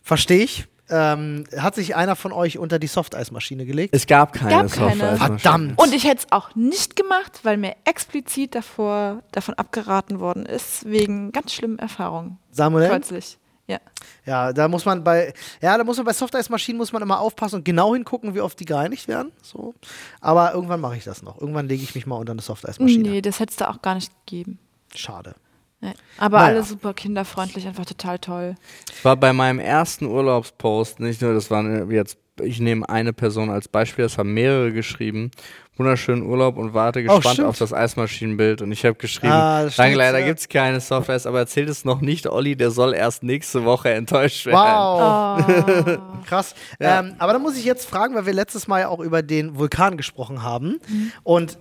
Verstehe 0.03 0.45
ich. 0.45 0.67
Ähm, 0.91 1.45
hat 1.57 1.75
sich 1.75 1.97
einer 1.97 2.17
von 2.17 2.33
euch 2.33 2.59
unter 2.59 2.79
die 2.79 2.87
Softeismaschine 2.87 3.67
gelegt? 3.67 3.95
Es 3.95 4.07
gab 4.07 4.33
keine 4.33 4.51
Gab 4.51 4.73
keine. 4.73 5.17
Verdammt. 5.17 5.79
Und 5.79 5.95
ich 5.95 6.05
hätte 6.05 6.25
es 6.27 6.33
auch 6.33 6.55
nicht 6.55 6.97
gemacht, 6.97 7.41
weil 7.43 7.57
mir 7.59 7.77
explizit 7.85 8.55
davor, 8.55 9.23
davon 9.33 9.55
abgeraten 9.55 10.21
worden 10.21 10.47
ist, 10.47 10.87
wegen 10.87 11.33
ganz 11.33 11.53
schlimmen 11.53 11.79
Erfahrungen. 11.79 12.39
Samuel? 12.51 12.89
Plötzlich. 12.89 13.39
Ja. 13.67 13.81
Ja, 14.25 14.53
da 14.55 14.67
muss 14.67 14.87
man 14.87 15.05
bei, 15.05 15.35
ja, 15.61 15.77
da 15.77 15.85
muss 15.85 15.99
man 15.99 16.07
bei 16.07 16.15
Softeismaschinen 16.15 16.79
muss 16.79 16.93
man 16.93 17.03
immer 17.03 17.21
aufpassen 17.21 17.57
und 17.57 17.65
genau 17.65 17.95
hingucken, 17.95 18.35
wie 18.35 18.41
oft 18.41 18.59
die 18.59 18.65
gereinigt 18.65 19.09
werden. 19.09 19.31
So. 19.43 19.75
Aber 20.23 20.55
irgendwann 20.55 20.81
mache 20.81 20.97
ich 20.97 21.05
das 21.05 21.23
noch. 21.23 21.39
Irgendwann 21.39 21.69
lege 21.69 21.83
ich 21.83 21.95
mich 21.95 22.07
mal 22.07 22.17
unter 22.17 22.33
eine 22.33 22.41
Softeismaschine. 22.41 23.11
Nee, 23.11 23.21
das 23.21 23.41
hätte 23.41 23.51
es 23.51 23.57
da 23.57 23.69
auch 23.69 23.83
gar 23.83 23.95
nicht 23.95 24.11
gegeben. 24.25 24.59
Schade. 24.95 25.35
Nee. 25.81 25.93
Aber 26.19 26.39
Naja. 26.39 26.49
alle 26.55 26.63
super 26.65 26.93
kinderfreundlich, 26.93 27.67
einfach 27.67 27.87
total 27.87 28.19
toll. 28.19 28.55
Es 28.93 29.05
war 29.05 29.17
bei 29.17 29.33
meinem 29.33 29.61
ersten 29.61 30.07
Urlaubspost, 30.07 30.99
nicht 31.01 31.23
nur, 31.23 31.35
das 31.35 31.51
waren 31.51 31.91
jetzt, 31.91 32.19
ich 32.43 32.59
nehme 32.61 32.89
eine 32.89 33.13
Person 33.13 33.51
als 33.51 33.69
Beispiel, 33.69 34.05
das 34.05 34.19
haben 34.19 34.35
mehrere 34.35 34.73
geschrieben. 34.73 35.31
Wunderschönen 35.77 36.23
Urlaub 36.25 36.57
und 36.57 36.75
warte 36.75 37.05
gespannt 37.05 37.39
Oh, 37.39 37.45
auf 37.47 37.57
das 37.59 37.73
Eismaschinenbild. 37.73 38.63
Und 38.63 38.73
ich 38.73 38.85
habe 38.85 38.97
geschrieben, 38.97 39.33
Ah, 39.33 39.69
danke, 39.77 39.97
leider 39.97 40.19
ja. 40.19 40.27
gibt 40.27 40.41
es 40.41 40.49
keine 40.49 40.81
Software, 40.81 41.21
aber 41.25 41.39
erzählt 41.39 41.69
es 41.69 41.85
noch 41.85 42.01
nicht, 42.01 42.27
Olli, 42.27 42.57
der 42.57 42.73
soll 42.73 42.95
erst 42.95 43.23
nächste 43.23 43.65
Woche 43.65 43.91
enttäuscht 43.95 44.47
werden. 44.47 44.59
Wow. 44.59 45.45
Oh. 45.47 46.23
Krass. 46.27 46.57
Ja. 46.81 46.99
Ähm, 46.99 47.15
aber 47.19 47.33
da 47.35 47.39
muss 47.39 47.57
ich 47.57 47.65
jetzt 47.65 47.89
fragen, 47.89 48.17
weil 48.17 48.27
wir 48.27 48.33
letztes 48.33 48.67
Mal 48.67 48.81
ja 48.81 48.89
auch 48.89 48.99
über 48.99 49.23
den 49.23 49.57
Vulkan 49.57 49.97
gesprochen 49.97 50.43
haben. 50.43 50.81
Mhm. 50.89 51.13
Und 51.23 51.59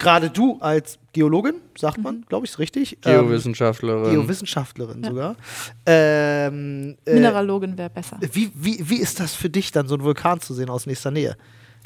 gerade 0.00 0.30
du 0.30 0.58
als 0.60 0.98
Geologin, 1.12 1.54
sagt 1.78 1.98
man, 1.98 2.24
glaube 2.28 2.46
ich, 2.46 2.52
ist 2.52 2.58
richtig. 2.58 2.98
Ähm, 3.04 3.26
Geowissenschaftlerin. 3.28 4.10
Geowissenschaftlerin 4.10 5.04
sogar. 5.04 5.36
Ähm, 5.86 6.96
äh, 7.04 7.14
Mineralogin 7.14 7.78
wäre 7.78 7.90
besser. 7.90 8.18
wie, 8.32 8.50
wie, 8.54 8.88
wie 8.88 8.96
ist 8.96 9.20
das 9.20 9.34
für 9.34 9.48
dich, 9.50 9.70
dann 9.70 9.86
so 9.86 9.94
einen 9.94 10.02
Vulkan 10.02 10.40
zu 10.40 10.54
sehen 10.54 10.70
aus 10.70 10.86
nächster 10.86 11.10
Nähe? 11.10 11.36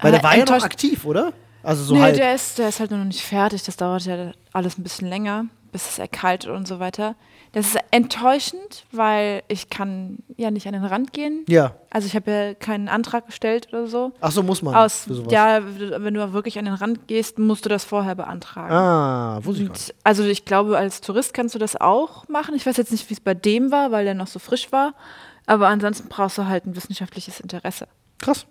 Weil 0.01 0.09
Ah, 0.09 0.13
der 0.13 0.23
war 0.23 0.37
ja 0.37 0.45
noch 0.45 0.65
aktiv, 0.65 1.05
oder? 1.05 1.33
Also 1.63 1.83
so 1.85 1.95
nee, 1.95 2.01
halt. 2.01 2.19
der 2.19 2.35
ist, 2.35 2.59
der 2.59 2.69
ist 2.69 2.81
halt 2.81 2.91
noch 2.91 3.05
nicht 3.05 3.23
fertig. 3.23 3.63
Das 3.63 3.77
dauert 3.77 4.05
ja 4.05 4.33
alles 4.53 4.79
ein 4.79 4.83
bisschen 4.83 5.09
länger, 5.09 5.47
bis 5.73 5.89
es 5.89 5.99
erkaltet 5.99 6.51
und 6.51 6.69
so 6.69 6.79
weiter. 6.79 7.17
Das 7.55 7.69
ist 7.69 7.79
enttäuschend, 7.93 8.85
weil 8.91 9.43
ich 9.47 9.71
kann 9.71 10.19
ja 10.37 10.51
nicht 10.51 10.67
an 10.67 10.73
den 10.73 10.85
Rand 10.85 11.13
gehen. 11.13 11.45
Ja. 11.49 11.77
Also 11.89 12.07
ich 12.07 12.17
habe 12.17 12.31
ja 12.31 12.55
keinen 12.55 12.89
Antrag 12.89 13.27
gestellt 13.27 13.69
oder 13.71 13.87
so. 13.87 14.13
Ach 14.21 14.33
so, 14.33 14.43
muss 14.43 14.61
man. 14.61 14.75
Aus, 14.75 15.07
ja, 15.31 15.61
wenn 15.65 16.15
du 16.15 16.33
wirklich 16.33 16.59
an 16.59 16.65
den 16.65 16.75
Rand 16.75 17.07
gehst, 17.07 17.39
musst 17.39 17.65
du 17.65 17.69
das 17.69 17.85
vorher 17.85 18.17
beantragen. 18.17 18.75
Ah, 18.75 19.39
wusste 19.43 19.63
ich. 19.63 19.69
Und 19.69 19.95
also 20.03 20.25
ich 20.25 20.45
glaube, 20.45 20.77
als 20.77 21.01
Tourist 21.01 21.33
kannst 21.33 21.55
du 21.55 21.61
das 21.61 21.81
auch 21.81 22.29
machen. 22.29 22.57
Ich 22.57 22.67
weiß 22.67 22.77
jetzt 22.77 22.91
nicht, 22.91 23.09
wie 23.09 23.15
es 23.15 23.21
bei 23.21 23.35
dem 23.35 23.71
war, 23.71 23.93
weil 23.93 24.05
der 24.05 24.15
noch 24.15 24.27
so 24.27 24.41
frisch 24.41 24.73
war. 24.73 24.95
Aber 25.47 25.69
ansonsten 25.69 26.09
brauchst 26.09 26.39
du 26.39 26.47
halt 26.47 26.67
ein 26.67 26.75
wissenschaftliches 26.75 27.39
Interesse. 27.39 27.87
Krass. 28.19 28.47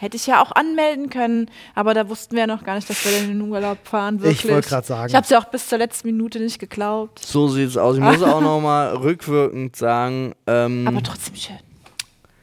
Hätte 0.00 0.16
ich 0.16 0.28
ja 0.28 0.40
auch 0.40 0.52
anmelden 0.52 1.10
können, 1.10 1.50
aber 1.74 1.92
da 1.92 2.08
wussten 2.08 2.36
wir 2.36 2.42
ja 2.42 2.46
noch 2.46 2.62
gar 2.62 2.76
nicht, 2.76 2.88
dass 2.88 3.04
wir 3.04 3.18
in 3.18 3.28
den 3.28 3.40
Urlaub 3.40 3.78
fahren. 3.82 4.20
Wirklich. 4.20 4.44
Ich 4.44 4.50
wollte 4.50 4.68
gerade 4.68 4.86
sagen. 4.86 5.08
Ich 5.08 5.14
habe 5.16 5.24
es 5.24 5.30
ja 5.30 5.40
auch 5.40 5.46
bis 5.46 5.66
zur 5.66 5.78
letzten 5.78 6.06
Minute 6.06 6.38
nicht 6.38 6.60
geglaubt. 6.60 7.18
So 7.18 7.48
sieht's 7.48 7.76
aus. 7.76 7.96
Ich 7.96 8.02
muss 8.02 8.22
auch 8.22 8.40
noch 8.40 8.60
mal 8.60 8.94
rückwirkend 8.94 9.74
sagen, 9.74 10.34
ähm, 10.46 10.86
Aber 10.86 11.02
trotzdem 11.02 11.34
schön. 11.34 11.58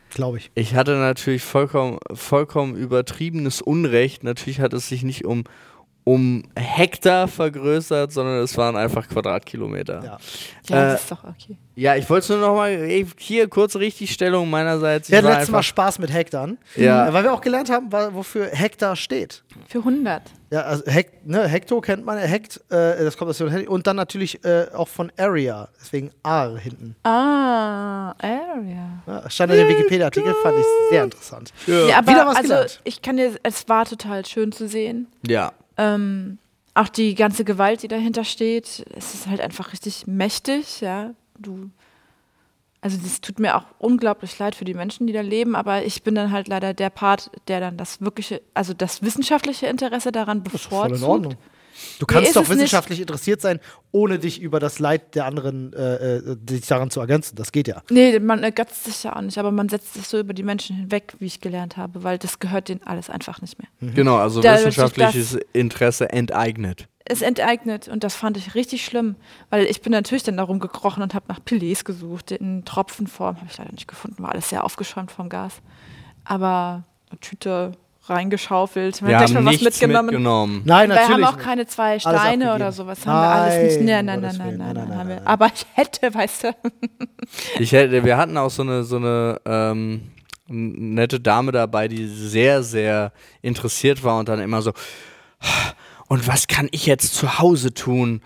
Glaube 0.10 0.38
ich. 0.38 0.52
Ich 0.54 0.76
hatte 0.76 0.98
natürlich 0.98 1.44
vollkommen, 1.44 2.00
vollkommen 2.14 2.76
übertriebenes 2.76 3.62
Unrecht. 3.62 4.26
Natürlich 4.26 4.60
hat 4.60 4.74
es 4.74 4.90
sich 4.90 5.04
nicht 5.04 5.24
um, 5.24 5.46
um 6.08 6.44
Hektar 6.56 7.28
vergrößert, 7.28 8.12
sondern 8.14 8.44
es 8.44 8.56
waren 8.58 8.76
einfach 8.78 9.08
Quadratkilometer. 9.10 10.04
Ja. 10.04 10.18
Ja, 10.70 10.78
Äh, 10.78 10.92
das 10.92 11.02
ist 11.02 11.12
doch 11.12 11.24
okay. 11.24 11.58
Ja, 11.76 11.96
ich 11.96 12.08
wollte 12.10 12.34
nur 12.34 12.48
noch 12.48 12.56
mal 12.56 12.78
hier 13.18 13.50
kurze 13.50 13.80
Richtigstellung 13.80 14.50
meinerseits. 14.50 15.10
Wir 15.10 15.18
hatten 15.18 15.28
war 15.28 15.34
letztes 15.34 15.52
Mal 15.52 15.64
Spaß 15.64 16.00
mit 16.00 16.14
Hektar. 16.14 16.50
Ja. 16.76 17.08
Äh, 17.10 17.14
Weil 17.14 17.24
wir 17.24 17.34
auch 17.34 17.42
gelernt 17.42 17.70
haben, 17.72 17.92
wofür 18.14 18.46
Hektar 18.48 18.96
steht. 18.96 19.44
Für 19.68 19.80
100. 19.80 20.22
Ja, 20.52 20.62
also 20.62 20.86
Hekt, 20.86 21.26
ne, 21.26 21.48
Hekto 21.48 21.82
kennt 21.82 22.06
man, 22.06 22.20
Hekt, 22.20 22.58
äh, 22.70 23.04
das 23.04 23.18
kommt 23.18 23.32
aus 23.32 23.40
dem 23.40 23.68
und 23.68 23.88
dann 23.88 23.96
natürlich 23.96 24.46
äh, 24.46 24.68
auch 24.74 24.88
von 24.88 25.12
Area, 25.18 25.68
deswegen 25.82 26.12
A 26.22 26.50
hinten. 26.56 26.96
Ah, 27.04 28.14
Area. 28.22 29.02
Ja, 29.08 29.30
stand 29.30 29.52
in 29.54 29.58
dem 29.58 29.68
Wikipedia-Artikel, 29.70 30.34
fand 30.44 30.60
ich 30.60 30.66
sehr 30.92 31.04
interessant. 31.04 31.52
Ja, 31.66 31.98
aber 31.98 32.08
Wieder 32.12 32.28
was 32.28 32.36
also 32.38 32.48
gelernt. 32.50 32.82
ich 32.84 33.02
kann 33.02 33.18
dir, 33.18 33.32
es 33.42 33.68
war 33.68 33.86
total 33.86 34.24
schön 34.26 34.52
zu 34.52 34.68
sehen. 34.68 35.08
Ja. 35.28 35.52
Ähm, 35.78 36.38
auch 36.74 36.90
die 36.90 37.16
ganze 37.16 37.46
Gewalt, 37.46 37.84
die 37.84 37.88
dahinter 37.88 38.24
steht, 38.24 38.86
es 38.96 39.14
ist 39.14 39.28
halt 39.28 39.42
einfach 39.42 39.72
richtig 39.72 40.08
mächtig, 40.08 40.82
ja. 40.82 41.14
Du, 41.38 41.70
also 42.82 42.98
das 43.02 43.22
tut 43.22 43.40
mir 43.40 43.56
auch 43.56 43.64
unglaublich 43.80 44.38
leid 44.38 44.56
für 44.56 44.66
die 44.66 44.74
Menschen, 44.74 45.08
die 45.08 45.14
da 45.14 45.22
leben, 45.22 45.56
aber 45.56 45.86
ich 45.86 46.04
bin 46.04 46.16
dann 46.16 46.32
halt 46.32 46.48
leider 46.48 46.74
der 46.74 46.90
Part, 46.90 47.32
der 47.48 47.60
dann 47.60 47.78
das 47.78 48.02
wirkliche, 48.02 48.42
also 48.54 48.74
das 48.74 49.02
wissenschaftliche 49.02 49.68
Interesse 49.68 50.12
daran 50.12 50.44
Das 50.44 50.54
ist 50.54 50.66
voll 50.66 50.90
bevorzugt. 50.90 51.02
in 51.02 51.10
Ordnung. 51.10 51.36
Du 52.00 52.06
kannst 52.06 52.36
doch 52.36 52.44
es 52.44 52.50
nicht. 52.50 52.58
wissenschaftlich 52.58 53.02
interessiert 53.02 53.42
sein, 53.42 53.60
ohne 53.92 54.20
dich 54.20 54.42
über 54.42 54.60
das 54.60 54.80
Leid 54.80 55.16
der 55.16 55.26
anderen, 55.26 55.74
äh, 55.74 56.18
äh, 56.18 56.36
dich 56.38 56.66
daran 56.68 56.90
zu 56.90 57.00
ergänzen. 57.00 57.36
Das 57.36 57.52
geht 57.52 57.68
ja. 57.68 57.82
Nee, 57.90 58.20
man 58.20 58.44
ergötzt 58.44 58.84
sich 58.86 59.04
ja 59.04 59.16
auch 59.16 59.22
nicht, 59.22 59.38
aber 59.38 59.52
man 59.52 59.70
setzt 59.70 59.94
sich 59.94 60.08
so 60.08 60.20
über 60.20 60.34
die 60.34 60.44
Menschen 60.44 60.76
hinweg, 60.76 61.14
wie 61.20 61.26
ich 61.26 61.42
gelernt 61.42 61.78
habe, 61.78 62.04
weil 62.04 62.18
das 62.18 62.40
gehört 62.40 62.70
denen 62.70 62.84
alles 62.84 63.10
einfach 63.10 63.42
nicht 63.42 63.58
mehr. 63.60 63.68
Genau, 63.94 64.18
also 64.18 64.42
Dadurch, 64.42 64.66
wissenschaftliches 64.66 65.38
Interesse 65.54 66.10
enteignet. 66.10 66.88
es 67.06 67.22
enteignet 67.22 67.88
und 67.88 68.04
das 68.04 68.16
fand 68.16 68.36
ich 68.38 68.56
richtig 68.56 68.84
schlimm, 68.84 69.16
weil 69.50 69.66
ich 69.66 69.82
bin 69.82 69.92
natürlich 69.92 70.24
dann 70.24 70.38
darum 70.38 70.60
gekrochen 70.60 71.04
und 71.04 71.14
habe 71.14 71.26
nach 71.28 71.44
Pilets 71.44 71.86
gesucht, 71.86 72.32
in 72.32 72.66
Tropfenform, 72.66 73.38
habe 73.38 73.48
ich 73.50 73.58
leider 73.58 73.72
nicht 73.72 73.88
gefunden, 73.88 74.24
war 74.24 74.32
alles 74.32 74.50
sehr 74.50 74.64
aufgeschäumt 74.64 75.12
vom 75.12 75.30
Gas. 75.30 75.62
Aber 76.24 76.84
eine 77.12 77.20
Tüte 77.20 77.74
reingeschaufelt, 78.10 79.02
wir 79.02 79.10
Wir 79.10 79.20
haben 79.20 79.34
mal 79.34 79.46
was 79.46 79.52
nichts 79.54 79.64
mitgenommen. 79.64 80.06
mitgenommen. 80.08 80.62
Nein, 80.66 80.90
wir 80.90 80.96
natürlich. 80.96 81.26
haben 81.26 81.34
auch 81.34 81.38
nicht. 81.38 81.46
keine 81.46 81.68
zwei 81.68 82.00
Steine 82.00 82.54
oder 82.56 82.72
sowas, 82.72 83.06
haben 83.06 83.14
wir 83.22 83.30
alles 83.30 83.64
nicht. 83.78 83.86
Nein, 83.86 84.06
Nein, 84.06 84.22
nein, 84.22 84.36
nein, 84.38 84.38
nein, 84.38 84.58
Nein, 84.58 84.58
nein, 84.58 84.76
nein, 84.76 84.98
nein, 84.98 85.08
wir. 85.08 85.16
nein. 85.16 85.28
Aber 85.28 85.48
ich 85.48 85.66
hätte, 85.74 86.14
weißt 86.14 86.44
du. 86.46 86.56
Ich 87.60 87.72
hätte, 87.72 88.04
wir 88.04 88.18
hatten 88.18 88.38
auch 88.38 88.50
so 88.50 88.62
eine, 88.64 88.84
so 88.84 88.98
eine 88.98 89.42
ähm, 89.46 90.12
nette 90.48 91.20
Dame 91.20 91.52
dabei, 91.52 91.88
die 91.88 92.08
sehr, 92.08 92.62
sehr 92.64 93.12
interessiert 93.42 94.04
war 94.04 94.20
und 94.20 94.30
dann 94.30 94.40
immer 94.40 94.62
so, 94.62 94.72
und 96.08 96.28
was 96.28 96.48
kann 96.48 96.68
ich 96.72 96.86
jetzt 96.86 97.16
zu 97.16 97.40
Hause 97.40 97.74
tun? 97.74 98.22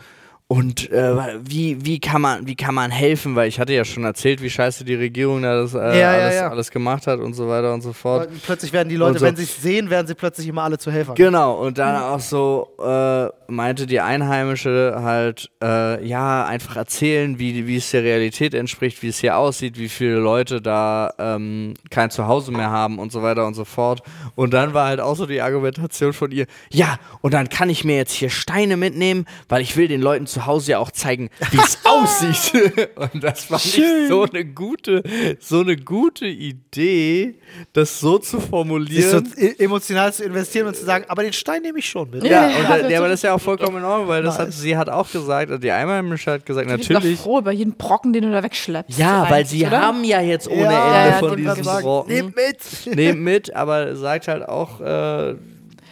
Und 0.52 0.92
äh, 0.92 1.16
wie, 1.44 1.86
wie, 1.86 2.00
kann 2.00 2.24
man, 2.24 2.48
wie 2.48 2.56
kann 2.56 2.74
man 2.74 2.90
helfen? 2.90 3.36
Weil 3.36 3.48
ich 3.50 3.60
hatte 3.60 3.72
ja 3.72 3.86
schon 3.86 4.04
erzählt, 4.04 4.42
wie 4.42 4.50
scheiße 4.50 4.84
die 4.84 4.96
Regierung 4.96 5.44
da 5.44 5.62
das 5.62 5.76
äh, 5.76 5.78
Ja, 5.78 5.94
ja, 5.94 6.10
alles, 6.10 6.36
ja. 6.36 6.50
alles 6.50 6.72
gemacht 6.72 7.06
hat 7.06 7.20
und 7.20 7.36
so 7.36 7.48
weiter 7.48 7.72
und 7.72 7.82
so 7.82 7.94
fort. 7.94 8.32
Und 8.32 8.42
plötzlich 8.42 8.74
werden 8.74 8.90
die 8.90 8.96
Leute, 8.96 9.20
so. 9.20 9.26
wenn 9.26 9.36
sie 9.36 9.44
es 9.44 9.62
sehen, 9.62 9.92
werden 9.92 10.08
sie 10.08 10.16
plötzlich 10.16 10.48
immer 10.48 10.64
alle 10.64 10.80
zu 10.80 10.92
Helfern. 10.92 11.14
Genau, 11.14 11.54
und 11.54 11.78
dann 11.78 12.02
auch 12.02 12.20
so 12.20 12.68
äh, 12.84 13.28
meinte 13.52 13.86
die 13.86 14.00
Einheimische 14.00 14.96
halt, 15.04 15.52
äh, 15.62 16.04
ja, 16.04 16.46
einfach 16.46 16.78
erzählen, 16.78 17.38
wie, 17.38 17.68
wie 17.68 17.76
es 17.76 17.92
der 17.92 18.02
Realität 18.02 18.56
entspricht, 18.56 19.04
wie 19.04 19.10
es 19.10 19.20
hier 19.20 19.38
aussieht, 19.38 19.78
wie 19.78 19.88
viele 19.88 20.16
Leute 20.16 20.64
da 20.64 21.14
ähm, 21.20 21.76
kein 21.92 22.10
Zuhause 22.10 22.52
mehr 22.52 22.72
haben 22.72 22.98
und 22.98 23.12
so 23.12 23.22
weiter 23.22 23.46
und 23.46 23.54
so 23.54 23.66
fort. 23.66 24.02
Und 24.34 24.56
dann 24.56 24.74
war 24.74 24.88
halt 24.88 25.00
auch 25.00 25.16
so 25.16 25.28
die 25.28 25.42
Argumentation 25.42 26.14
von 26.14 26.32
ihr, 26.32 26.48
ja, 26.72 26.98
und 27.22 27.36
dann 27.36 27.50
kann 27.50 27.70
ich 27.70 27.84
mir 27.84 27.98
jetzt 27.98 28.14
hier 28.14 28.32
Steine 28.32 28.78
mitnehmen, 28.78 29.26
weil 29.48 29.62
ich 29.62 29.78
will 29.78 29.88
den 29.88 30.02
Leuten 30.02 30.26
zu 30.26 30.39
Hause 30.46 30.72
ja 30.72 30.80
auch 30.80 30.92
zeigen, 30.92 31.30
wie 31.52 31.58
es 31.58 31.78
aussieht. 31.86 32.90
und 32.96 33.24
das 33.24 33.46
fand 33.46 33.66
ich 33.66 33.82
so 34.08 34.24
eine 34.24 34.46
gute, 34.46 35.04
so 35.40 35.62
eine 35.62 35.76
gute 35.78 36.26
Idee, 36.26 37.36
das 37.74 38.00
so 38.00 38.18
zu 38.18 38.38
Sich 38.38 38.42
so 38.46 38.50
formulieren. 38.50 39.34
e- 39.38 39.56
emotional 39.64 40.14
zu 40.14 40.24
investieren 40.24 40.68
und 40.68 40.76
zu 40.76 40.86
sagen, 40.86 41.06
aber 41.08 41.24
den 41.24 41.34
Stein 41.34 41.62
nehme 41.62 41.80
ich 41.80 41.90
schon 41.90 42.10
mit. 42.10 42.24
Ja, 42.24 42.50
Ja, 42.50 42.58
und 42.58 42.66
also 42.66 42.84
da, 42.84 42.90
ja, 42.90 42.98
aber 43.00 43.08
so- 43.08 43.12
das 43.12 43.20
ist 43.20 43.24
ja 43.24 43.34
auch 43.34 43.42
vollkommen 43.42 43.78
in 43.78 43.84
Ordnung, 43.84 44.08
weil 44.08 44.24
das 44.24 44.38
hat, 44.40 44.54
sie 44.54 44.78
hat 44.78 44.90
auch 44.90 45.12
gesagt, 45.12 45.50
also 45.52 45.60
die 45.62 45.72
Einheimische 45.72 46.32
hat 46.32 46.46
gesagt, 46.46 46.70
Ich 46.70 46.74
bin 46.88 46.88
doch 46.88 46.94
natürlich. 47.02 47.20
froh 47.20 47.40
über 47.40 47.52
jeden 47.52 47.74
Brocken, 47.76 48.14
den 48.14 48.24
du 48.24 48.32
da 48.32 48.44
wegschleppst. 48.44 48.98
Ja, 48.98 49.30
weil 49.30 49.46
sie 49.46 49.66
oder? 49.66 49.82
haben 49.82 50.04
ja 50.04 50.22
jetzt 50.22 50.48
ohne 50.48 50.64
Ja, 50.64 51.04
Ende 51.06 51.10
ja, 51.12 51.20
von 51.20 51.38
diesen 51.38 51.64
Brocken. 51.64 52.14
Nehmt 52.14 52.36
mit. 52.36 52.96
Nehmt 52.96 53.22
mit, 53.22 53.56
aber 53.56 53.96
sagt 53.96 54.28
halt 54.28 54.48
auch, 54.48 54.80
äh, 54.82 55.36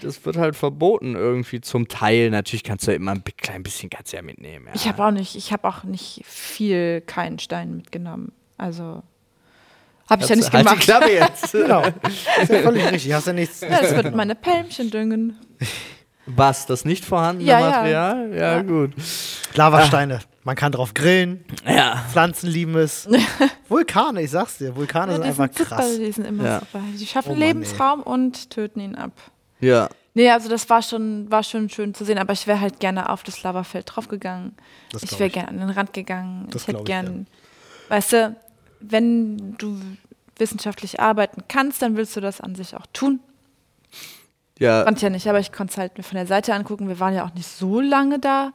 das 0.02 0.26
wird 0.26 0.38
halt 0.38 0.56
verboten 0.56 1.16
irgendwie 1.16 1.62
zum 1.62 1.88
Teil. 1.88 2.30
Natürlich 2.30 2.64
kannst 2.64 2.88
du 2.88 2.92
ja 2.92 2.98
immer 2.98 3.12
ein 3.12 3.24
klein 3.38 3.64
bisschen 3.64 3.90
kannst 3.90 4.14
du 4.14 4.18
ja 4.18 4.24
mitnehmen. 4.24 4.66
Ja. 4.68 4.72
Ich 4.76 4.88
habe 4.88 5.04
auch 5.06 5.12
nicht, 5.12 5.36
ich 5.36 5.52
habe 5.52 5.68
auch 5.68 5.84
nicht 5.84 6.22
viel 6.26 7.02
keinen 7.02 7.40
Stein 7.40 7.76
mitgenommen. 7.76 8.32
Also 8.58 9.04
habe 10.10 10.24
ich 10.24 10.30
ja 10.30 10.36
nicht 10.36 10.52
halt 10.54 10.64
die 10.66 10.70
gemacht. 10.70 10.82
Klappe 10.84 11.12
jetzt. 11.14 11.52
Genau. 11.52 11.84
Ist 12.42 12.50
ja 12.52 12.60
völlig 12.62 12.92
richtig. 12.92 13.14
Hast 13.14 13.28
ja 13.28 13.34
nichts. 13.34 13.62
Ja, 13.62 13.82
das 13.82 13.96
wird 13.96 14.16
meine 14.16 14.36
Pälmchen 14.36 14.90
düngen. 14.90 15.38
Was, 16.26 16.66
das 16.66 16.84
nicht 16.86 17.06
vorhandene 17.06 17.50
Ja, 17.50 17.60
ja. 17.60 17.70
Material? 17.70 18.30
Ja, 18.34 18.56
Ja. 18.58 18.62
gut. 18.62 18.92
Lavasteine. 19.56 20.20
Man 20.44 20.56
kann 20.56 20.72
drauf 20.72 20.94
grillen. 20.94 21.44
Ja. 21.66 22.04
Pflanzen 22.12 22.50
lieben 22.50 22.76
es. 22.76 23.08
Vulkane, 23.70 24.22
ich 24.22 24.32
sag's 24.32 24.58
dir. 24.58 24.76
Vulkane 24.76 25.12
Ja, 25.12 25.16
sind 25.16 25.24
die 25.24 25.30
einfach 25.30 25.44
sind 25.46 25.58
super, 25.58 25.76
krass. 25.76 25.98
die 25.98 26.12
sind 26.12 26.26
immer 26.26 26.44
Ja. 26.46 26.60
super. 26.60 26.82
Die 26.98 27.06
schaffen 27.06 27.30
Oh 27.30 27.32
Mann, 27.34 27.40
Lebensraum 27.40 28.02
und 28.02 28.50
töten 28.50 28.80
ihn 28.80 28.96
ab. 28.96 29.12
Ja. 29.60 29.90
Nee, 30.14 30.32
also 30.32 30.50
das 30.50 30.68
war 30.70 30.82
schon, 30.82 31.30
war 31.30 31.44
schon 31.44 31.70
schön 31.70 31.94
zu 31.94 32.04
sehen, 32.04 32.18
aber 32.18 32.34
ich 32.34 32.48
wäre 32.48 32.60
halt 32.60 32.80
gerne 32.80 33.10
auf 33.10 33.24
das 33.24 33.44
Lavafeld 33.44 33.86
draufgegangen. 33.88 34.56
Das 34.92 35.04
Ich 35.04 35.20
wäre 35.20 35.30
gerne 35.30 35.50
an 35.50 35.60
den 35.60 35.70
Rand 35.70 35.94
gegangen. 35.94 36.48
Das 36.50 36.64
ich 36.64 36.68
hätte 36.70 36.80
ich, 36.80 36.86
gern, 36.86 37.28
weißt 37.90 38.14
du, 38.14 38.36
wenn 38.80 39.56
du 39.58 39.80
wissenschaftlich 40.38 41.00
arbeiten 41.00 41.44
kannst, 41.48 41.82
dann 41.82 41.98
willst 41.98 42.16
du 42.16 42.22
das 42.22 42.42
an 42.42 42.56
sich 42.56 42.76
auch 42.76 42.88
tun. 42.94 43.20
Ja. 44.60 44.90
Ich 44.90 45.02
ja 45.02 45.10
nicht, 45.10 45.28
aber 45.28 45.40
ich 45.40 45.52
konnte 45.52 45.72
es 45.72 45.78
halt 45.78 45.98
mir 45.98 46.04
von 46.04 46.16
der 46.16 46.26
Seite 46.26 46.54
angucken. 46.54 46.88
Wir 46.88 47.00
waren 47.00 47.14
ja 47.14 47.24
auch 47.24 47.34
nicht 47.34 47.48
so 47.48 47.80
lange 47.80 48.18
da, 48.18 48.54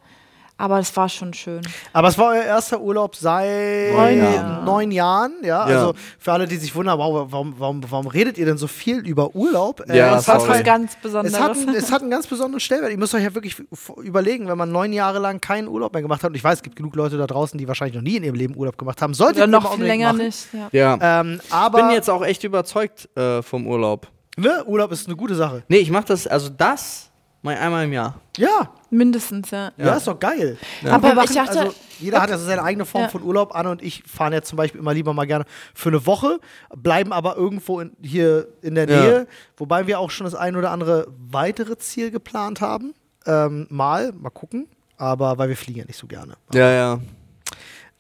aber 0.63 0.79
es 0.79 0.97
war 0.97 1.09
schon 1.09 1.35
schön. 1.35 1.61
Aber 1.93 2.07
es 2.07 2.17
war 2.17 2.29
euer 2.35 2.45
erster 2.45 2.81
Urlaub 2.81 3.17
seit 3.17 3.93
Neun 3.93 4.65
neun, 4.65 4.91
Jahren. 4.93 5.33
Ja? 5.43 5.69
Ja. 5.69 5.77
Also 5.77 5.95
für 6.21 6.33
alle, 6.33 6.47
die 6.47 6.57
sich 6.57 6.73
wundern, 6.75 6.99
wow, 7.01 7.27
warum, 7.31 7.55
warum, 7.59 7.83
warum 7.91 8.07
redet 8.07 8.39
ihr 8.39 8.47
denn 8.47 8.59
so 8.59 8.69
viel 8.69 8.99
über 9.07 9.35
Urlaub? 9.35 9.83
Äh, 9.89 9.97
Ja, 9.99 10.11
es 10.17 10.25
Das 10.25 10.29
war 10.29 10.35
hat 10.43 10.49
was 10.59 10.65
ganz 10.65 10.93
Es 10.93 10.99
Besonderes. 11.01 11.41
hat, 11.41 11.51
einen, 11.57 11.75
es 11.75 11.91
hat 11.91 12.03
einen 12.03 12.11
ganz 12.13 12.27
besonderen 12.29 12.61
Stellenwert. 12.61 12.93
Ihr 12.93 12.99
müsst 12.99 13.13
euch 13.15 13.25
ja 13.25 13.35
wirklich 13.35 13.57
überlegen, 14.03 14.47
wenn 14.47 14.57
man 14.57 14.71
neun 14.71 14.93
Jahre 14.93 15.19
lang 15.19 15.41
keinen 15.41 15.67
Urlaub 15.67 15.93
mehr 15.93 16.03
gemacht 16.03 16.23
hat. 16.23 16.31
Und 16.31 16.37
ich 16.37 16.45
weiß, 16.45 16.59
es 16.59 16.63
gibt 16.63 16.77
genug 16.77 16.95
Leute 16.95 17.17
da 17.19 17.27
draußen, 17.27 17.59
die 17.59 17.67
wahrscheinlich 17.67 17.97
noch 17.97 18.03
nie 18.03 18.17
in 18.17 18.23
ihrem 18.25 18.37
Leben 18.37 18.57
Urlaub 18.57 18.79
gemacht 18.79 19.03
haben. 19.03 19.15
Solltet 19.15 19.39
Oder 19.43 19.47
noch 19.49 19.75
viel 19.75 19.85
länger 19.85 20.13
machen. 20.13 20.27
nicht. 20.27 20.47
Ja. 20.53 20.97
Ja. 20.99 21.21
Ähm, 21.21 21.41
Ich 21.45 21.53
aber 21.53 21.83
bin 21.83 21.91
jetzt 21.91 22.09
auch 22.09 22.25
echt 22.25 22.45
überzeugt 22.45 23.09
äh, 23.17 23.43
vom 23.43 23.67
Urlaub. 23.67 24.07
ne, 24.37 24.63
Urlaub 24.65 24.93
ist 24.93 25.07
eine 25.09 25.17
gute 25.17 25.35
Sache. 25.35 25.65
Nee, 25.69 25.79
ich 25.79 25.91
mach 25.91 26.05
das, 26.05 26.27
also 26.27 26.49
das 26.49 27.11
mal 27.43 27.57
einmal 27.57 27.85
im 27.85 27.93
Jahr. 27.93 28.21
Ja, 28.39 28.71
Mindestens, 28.91 29.51
ja. 29.51 29.73
ja, 29.79 29.95
ist 29.97 30.07
doch 30.07 30.19
geil. 30.21 30.59
Ja. 30.83 30.93
Aber 30.93 31.15
machen, 31.15 31.29
ich 31.31 31.35
dachte- 31.37 31.61
also, 31.61 31.75
jeder 31.99 32.21
hat 32.21 32.29
ja 32.29 32.37
so 32.37 32.45
seine 32.45 32.63
eigene 32.63 32.85
Form 32.85 33.05
Ja. 33.05 33.09
von 33.09 33.23
Urlaub. 33.23 33.55
Anne 33.55 33.71
und 33.71 33.83
ich 33.83 34.03
fahren 34.07 34.35
jetzt 34.35 34.49
zum 34.49 34.59
Beispiel 34.59 34.81
immer 34.81 34.93
lieber 34.93 35.15
mal 35.15 35.25
gerne 35.27 35.47
für 35.75 35.89
eine 35.89 36.05
Woche, 36.05 36.41
bleiben 36.77 37.11
aber 37.13 37.37
irgendwo 37.37 37.81
in, 37.81 37.93
hier 38.03 38.49
in 38.61 38.75
der 38.75 38.87
Ja. 38.89 39.01
Nähe, 39.01 39.27
wobei 39.57 39.87
wir 39.87 39.99
auch 39.99 40.11
schon 40.11 40.25
das 40.27 40.35
ein 40.35 40.57
oder 40.57 40.71
andere 40.73 41.07
weitere 41.31 41.79
Ziel 41.79 42.11
geplant 42.11 42.61
haben. 42.61 42.93
Ähm, 43.27 43.67
mal, 43.71 44.13
mal 44.13 44.29
gucken. 44.31 44.69
Aber 44.99 45.39
weil 45.39 45.49
wir 45.49 45.57
fliegen 45.57 45.79
ja 45.79 45.85
nicht 45.87 45.97
so 45.99 46.07
gerne. 46.07 46.35
Ja, 46.53 46.71
ja. 46.71 47.01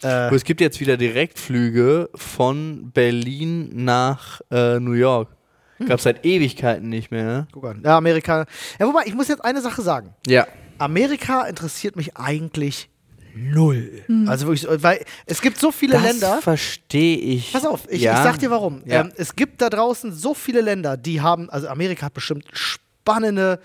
Äh, 0.03 0.09
Aber 0.09 0.37
es 0.37 0.45
gibt 0.45 0.61
jetzt 0.61 0.79
wieder 0.81 0.97
Direktflüge 0.99 2.11
von 2.15 2.91
Berlin 2.93 3.71
nach 3.85 4.41
äh, 4.51 4.79
New 4.79 4.93
York. 4.93 5.29
Gab 5.87 6.01
seit 6.01 6.25
Ewigkeiten 6.25 6.89
nicht 6.89 7.11
mehr. 7.11 7.25
Ne? 7.25 7.47
guck 7.53 7.65
an. 7.65 7.83
Ja, 7.85 7.97
Amerika. 7.97 8.47
Ja, 8.79 8.87
wobei, 8.87 9.03
ich 9.07 9.15
muss 9.15 9.29
jetzt 9.29 9.45
eine 9.45 9.61
Sache 9.61 9.83
sagen. 9.83 10.15
Ja. 10.27 10.47
Amerika 10.79 11.43
interessiert 11.47 11.97
mich 11.97 12.17
eigentlich 12.17 12.89
null. 13.35 14.03
Also 14.27 14.47
wirklich, 14.47 14.63
so- 14.63 14.83
weil 14.83 15.05
es 15.27 15.41
gibt 15.41 15.59
so 15.59 15.73
viele 15.73 15.95
Das 15.95 16.03
Länder. 16.03 16.43
verstehe 16.43 17.17
ich. 17.17 17.53
Pass 17.53 17.65
auf, 17.65 17.83
ich, 17.89 18.03
ja. 18.03 18.13
ich 18.15 18.19
sag 18.23 18.39
dir 18.39 18.51
warum. 18.51 18.83
Ja. 18.85 19.01
Ähm, 19.03 19.13
es 19.17 19.35
gibt 19.37 19.63
da 19.63 19.71
draußen 19.71 20.13
so 20.13 20.35
viele 20.35 20.61
Länder, 20.61 20.97
die 20.97 21.21
haben, 21.21 21.49
also 21.49 21.69
Amerika 21.69 22.07
hat 22.07 22.15
bestimmt 22.15 22.45
spannende 22.53 23.61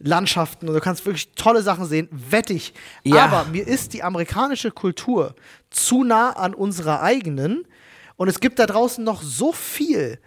Landschaften 0.00 0.68
und 0.68 0.74
du 0.74 0.80
kannst 0.80 1.06
wirklich 1.06 1.30
tolle 1.36 1.62
Sachen 1.62 1.86
sehen, 1.86 2.08
wettig. 2.10 2.74
Ja. 3.04 3.24
Aber 3.26 3.44
mir 3.50 3.66
ist 3.66 3.94
die 3.94 4.02
amerikanische 4.02 4.70
Kultur 4.72 5.34
zu 5.70 6.02
nah 6.02 6.30
an 6.30 6.52
unserer 6.52 7.00
eigenen 7.02 7.64
und 8.16 8.28
es 8.28 8.40
gibt 8.40 8.58
da 8.58 8.66
draußen 8.66 9.02
noch 9.04 9.22
so 9.22 9.52
viel, 9.52 10.18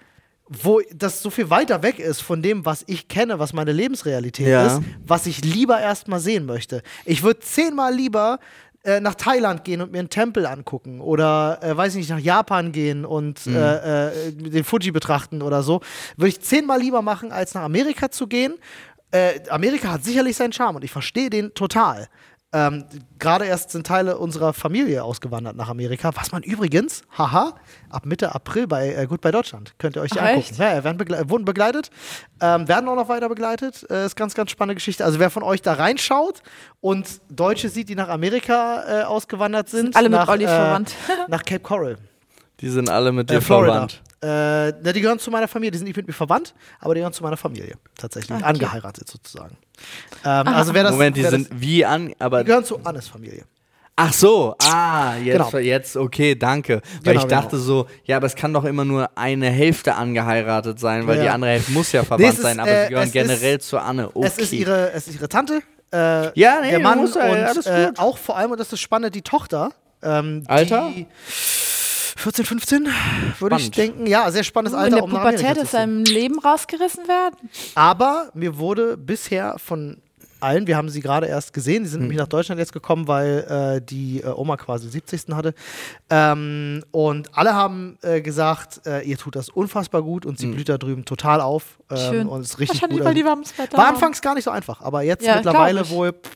wo 0.50 0.82
das 0.94 1.22
so 1.22 1.30
viel 1.30 1.50
weiter 1.50 1.84
weg 1.84 2.00
ist 2.00 2.22
von 2.22 2.42
dem, 2.42 2.66
was 2.66 2.84
ich 2.88 3.08
kenne, 3.08 3.38
was 3.40 3.54
meine 3.54 3.72
Lebensrealität 3.74 4.48
Ja. 4.48 4.66
ist, 4.68 4.82
was 5.06 5.26
ich 5.26 5.44
lieber 5.44 5.80
erstmal 5.80 6.20
sehen 6.20 6.46
möchte. 6.46 6.82
Ich 7.06 7.24
würde 7.24 7.40
zehnmal 7.42 7.94
lieber 7.94 8.40
äh, 8.84 9.02
nach 9.02 9.16
Thailand 9.16 9.66
gehen 9.66 9.82
und 9.82 9.92
mir 9.92 10.00
einen 10.00 10.10
Tempel 10.10 10.46
angucken 10.46 11.02
oder, 11.02 11.60
äh, 11.62 11.76
weiß 11.76 11.94
ich 11.96 12.00
nicht, 12.00 12.10
nach 12.10 12.20
Japan 12.20 12.72
gehen 12.72 13.04
und 13.04 13.46
Mhm. 13.46 13.56
äh, 13.56 14.08
äh, 14.28 14.32
den 14.32 14.64
Fuji 14.64 14.92
betrachten 14.92 15.42
oder 15.42 15.62
so. 15.64 15.82
Würde 16.16 16.30
ich 16.30 16.40
zehnmal 16.40 16.80
lieber 16.80 17.02
machen, 17.02 17.34
als 17.34 17.54
nach 17.54 17.64
Amerika 17.64 18.10
zu 18.12 18.28
gehen. 18.28 18.54
Äh, 19.12 19.40
Amerika 19.50 19.92
hat 19.92 20.04
sicherlich 20.06 20.38
seinen 20.38 20.54
Charme 20.54 20.78
und 20.78 20.84
ich 20.86 20.92
verstehe 20.92 21.30
den 21.30 21.54
total. 21.54 22.08
Ähm, 22.54 22.86
Gerade 23.20 23.46
erst 23.46 23.72
sind 23.72 23.86
Teile 23.86 24.18
unserer 24.18 24.54
Familie 24.54 25.04
ausgewandert 25.04 25.58
nach 25.58 25.68
Amerika, 25.68 26.12
was 26.16 26.32
man 26.32 26.44
übrigens, 26.44 27.02
haha, 27.18 27.56
ab 27.90 28.06
Mitte 28.06 28.34
April 28.34 28.68
bei 28.68 28.94
äh, 28.94 29.06
Gut 29.06 29.20
bei 29.20 29.32
Deutschland, 29.32 29.74
könnt 29.80 29.98
ihr 29.98 30.02
euch 30.02 30.12
die 30.12 30.20
Ach, 30.20 30.28
angucken. 30.28 30.40
echt? 30.52 30.58
Ja, 30.58 30.76
ja, 30.76 30.84
werden 30.86 30.98
begle 30.98 31.30
wurden 31.30 31.44
begleitet, 31.44 31.90
ähm, 32.40 32.66
werden 32.70 32.88
auch 32.88 32.96
noch 32.96 33.10
weiter 33.10 33.28
begleitet. 33.28 33.86
Äh, 33.90 34.06
ist 34.06 34.16
ganz, 34.16 34.34
ganz 34.34 34.50
spannende 34.52 34.76
Geschichte. 34.76 35.04
Also 35.04 35.20
wer 35.20 35.30
von 35.30 35.44
euch 35.44 35.62
da 35.62 35.74
reinschaut 35.74 36.42
und 36.80 37.20
Deutsche 37.30 37.68
sieht, 37.68 37.90
die 37.90 37.96
nach 37.96 38.08
Amerika 38.10 39.02
äh, 39.02 39.04
ausgewandert 39.04 39.68
sind, 39.68 39.96
Alle 39.98 40.08
mit 40.08 40.18
nach, 40.18 40.30
Olli 40.30 40.46
äh, 40.46 40.48
verwandt. 40.48 40.96
nach 41.28 41.44
Cape 41.44 41.60
Coral, 41.60 41.98
Die 42.62 42.70
sind 42.70 42.90
alle 42.90 43.12
mit 43.12 43.30
dir 43.30 43.36
äh, 43.38 43.42
Florida. 43.42 43.74
verwandt. 43.74 44.02
Äh, 44.22 44.72
na, 44.82 44.94
die 44.94 45.02
gehören 45.02 45.20
zu 45.20 45.30
meiner 45.30 45.48
Familie, 45.48 45.72
die 45.72 45.78
sind 45.78 45.86
nicht 45.88 45.96
mit 45.98 46.08
mir 46.08 46.14
verwandt, 46.14 46.56
aber 46.80 46.96
die 46.96 47.00
gehören 47.02 47.14
zu 47.14 47.24
meiner 47.24 47.38
Familie 47.38 47.76
tatsächlich, 47.98 48.32
Ah, 48.32 48.38
okay. 48.38 48.46
angeheiratet 48.46 49.08
sozusagen. 49.08 49.58
Ähm, 50.26 50.48
also 50.48 50.74
wer 50.74 50.84
das, 50.84 50.92
Moment, 50.94 51.16
die 51.18 51.24
wer 51.24 51.30
sind 51.30 51.52
das, 51.52 51.60
wie 51.62 51.86
an, 51.86 52.14
aber 52.18 52.40
die 52.40 52.48
gehören 52.48 52.66
zu 52.66 52.80
Annes 52.84 53.08
Familie. 53.08 53.44
Ach 54.00 54.14
so, 54.14 54.56
ah, 54.60 55.16
jetzt, 55.18 55.38
Genau. 55.52 55.58
jetzt, 55.58 55.98
okay, 55.98 56.36
danke. 56.36 56.82
Weil 57.04 57.14
Genau, 57.14 57.22
ich 57.26 57.28
dachte 57.28 57.52
genau. 57.52 57.62
so, 57.64 57.88
ja, 58.06 58.18
aber 58.18 58.28
es 58.28 58.36
kann 58.36 58.54
doch 58.54 58.64
immer 58.64 58.86
nur 58.86 59.10
eine 59.18 59.50
Hälfte 59.50 59.96
angeheiratet 59.96 60.80
sein, 60.80 61.08
weil 61.08 61.16
Ja, 61.18 61.22
die 61.22 61.28
ja. 61.28 61.34
andere 61.34 61.52
Hälfte 61.52 61.72
muss 61.72 61.92
ja 61.92 62.02
Nee, 62.02 62.08
verwandt 62.08 62.28
es 62.30 62.36
ist, 62.36 62.42
sein, 62.44 62.60
aber 62.60 62.70
äh, 62.72 62.84
sie 62.86 62.90
gehören 62.90 63.12
generell 63.12 63.58
ist- 63.58 63.68
zu 63.68 63.80
Anne. 63.80 64.10
Okay. 64.16 64.28
Es 64.28 64.38
ist 64.38 64.54
ihre, 64.54 64.92
es 64.94 65.08
ist 65.08 65.16
ihre 65.16 65.30
Tante, 65.30 65.62
äh, 65.92 66.40
Ja, 66.40 66.60
nee, 66.62 66.70
der 66.72 66.80
Mann 66.80 67.00
muss 67.00 67.16
ja, 67.16 67.24
und 67.32 67.38
alles 67.38 67.66
äh, 67.66 67.92
auch 67.98 68.18
vor 68.20 68.38
allem, 68.38 68.52
und 68.52 68.60
das 68.60 68.72
ist 68.74 68.82
spannend, 68.82 69.16
die 69.16 69.22
Tochter. 69.24 69.72
Ähm, 70.04 70.44
Alter? 70.48 70.92
Die 70.96 71.08
14, 72.18 72.46
15, 72.46 72.88
würde 73.40 73.56
ich 73.58 73.72
denken. 73.72 74.06
Ja, 74.08 74.30
sehr 74.32 74.44
spannendes 74.44 74.74
In 74.74 74.80
Alter, 74.80 74.96
der 74.98 75.04
um 75.04 75.10
Pubertät 75.12 75.60
aus 75.60 75.72
seinem 75.72 76.04
Leben 76.04 76.40
rausgerissen 76.40 77.08
werden? 77.08 77.50
Aber 77.76 78.30
mir 78.34 78.58
wurde 78.58 78.98
bisher 78.98 79.58
von 79.60 79.98
allen. 80.40 80.68
Wir 80.68 80.78
haben 80.78 80.90
sie 80.90 81.00
gerade 81.00 81.26
erst 81.28 81.52
gesehen. 81.54 81.84
Die 81.84 81.90
sind 81.90 82.00
Hm. 82.00 82.04
nämlich 82.08 82.20
nach 82.20 82.28
Deutschland 82.28 82.60
jetzt 82.60 82.74
gekommen, 82.74 83.08
weil 83.08 83.78
äh, 83.80 83.82
die 83.86 84.22
äh, 84.22 84.28
Oma 84.28 84.56
quasi 84.58 84.88
70. 84.90 85.34
hatte. 85.34 85.54
Ähm, 86.10 86.84
und 86.92 87.36
alle 87.38 87.54
haben 87.56 87.98
äh, 88.04 88.22
gesagt, 88.22 88.82
äh, 88.86 89.02
ihr 89.02 89.18
tut 89.18 89.36
das 89.36 89.50
unfassbar 89.50 90.02
gut 90.04 90.26
und 90.26 90.38
sie 90.38 90.46
Hm. 90.48 90.54
blüht 90.56 90.70
da 90.70 90.78
drüben 90.78 91.06
total 91.06 91.42
auf. 91.42 91.80
Ähm, 91.90 91.98
Schön. 91.98 92.28
Und 92.28 92.42
ist 92.42 92.60
richtig 92.60 92.82
Wahrscheinlich, 92.82 93.00
gut. 93.00 93.08
weil 93.08 93.14
die 93.16 93.22
Also, 93.22 93.30
warmes 93.32 93.58
Wetter 93.58 93.78
war 93.78 93.88
haben. 93.88 93.96
anfangs 93.96 94.22
gar 94.22 94.36
nicht 94.36 94.44
so 94.44 94.52
einfach, 94.52 94.82
aber 94.82 95.02
jetzt 95.02 95.26
Ja, 95.26 95.36
mittlerweile 95.36 95.90
wohl 95.90 96.12
pff, 96.14 96.34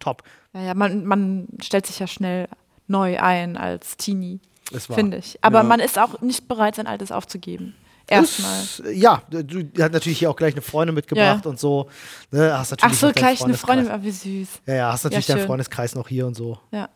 top. 0.00 0.22
Ja, 0.54 0.60
ja 0.62 0.74
man, 0.74 1.04
man 1.04 1.48
stellt 1.62 1.86
sich 1.86 1.98
ja 1.98 2.06
schnell 2.06 2.48
neu 2.86 3.18
ein 3.20 3.56
als 3.58 3.96
Teenie. 3.98 4.40
Finde 4.80 5.18
ich. 5.18 5.38
Aber 5.42 5.58
Ja. 5.58 5.62
man 5.64 5.80
ist 5.80 5.98
auch 5.98 6.20
nicht 6.20 6.48
bereit, 6.48 6.74
sein 6.76 6.86
Altes 6.86 7.12
aufzugeben. 7.12 7.74
Erstmal. 8.08 8.92
Ja, 8.92 9.22
du 9.30 9.60
hat 9.80 9.92
natürlich 9.92 10.18
hier 10.18 10.28
auch 10.30 10.36
gleich 10.36 10.54
eine 10.54 10.60
Freundin 10.62 10.94
mitgebracht 10.94 11.44
Ja. 11.44 11.50
und 11.50 11.58
so. 11.58 11.88
Ne, 12.32 12.52
hast 12.58 12.72
Ach 12.72 12.78
natürlich 12.78 12.98
so, 12.98 13.06
noch 13.06 13.12
deinen 13.14 13.22
gleich 13.22 13.44
eine 13.44 13.54
Freundin, 13.54 13.88
aber 13.90 14.02
wie 14.02 14.10
süß. 14.10 14.48
Ja, 14.66 14.74
ja, 14.74 14.92
hast 14.92 15.04
natürlich 15.04 15.28
Ja, 15.28 15.36
deinen. 15.36 15.46
Freundeskreis 15.46 15.94
noch 15.94 16.08
hier 16.08 16.26
und 16.26 16.34
so. 16.34 16.58
Ja. 16.72 16.88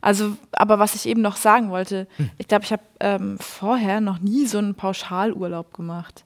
Also, 0.00 0.36
aber 0.52 0.78
was 0.78 0.94
ich 0.94 1.06
eben 1.06 1.20
noch 1.20 1.36
sagen 1.36 1.70
wollte, 1.70 2.06
Hm. 2.16 2.30
ich 2.38 2.46
glaube, 2.46 2.64
ich 2.64 2.72
habe 2.72 2.82
ähm, 3.00 3.38
vorher 3.40 4.00
noch 4.00 4.20
nie 4.20 4.46
so 4.46 4.58
einen 4.58 4.74
Pauschalurlaub 4.76 5.74
gemacht. 5.74 6.24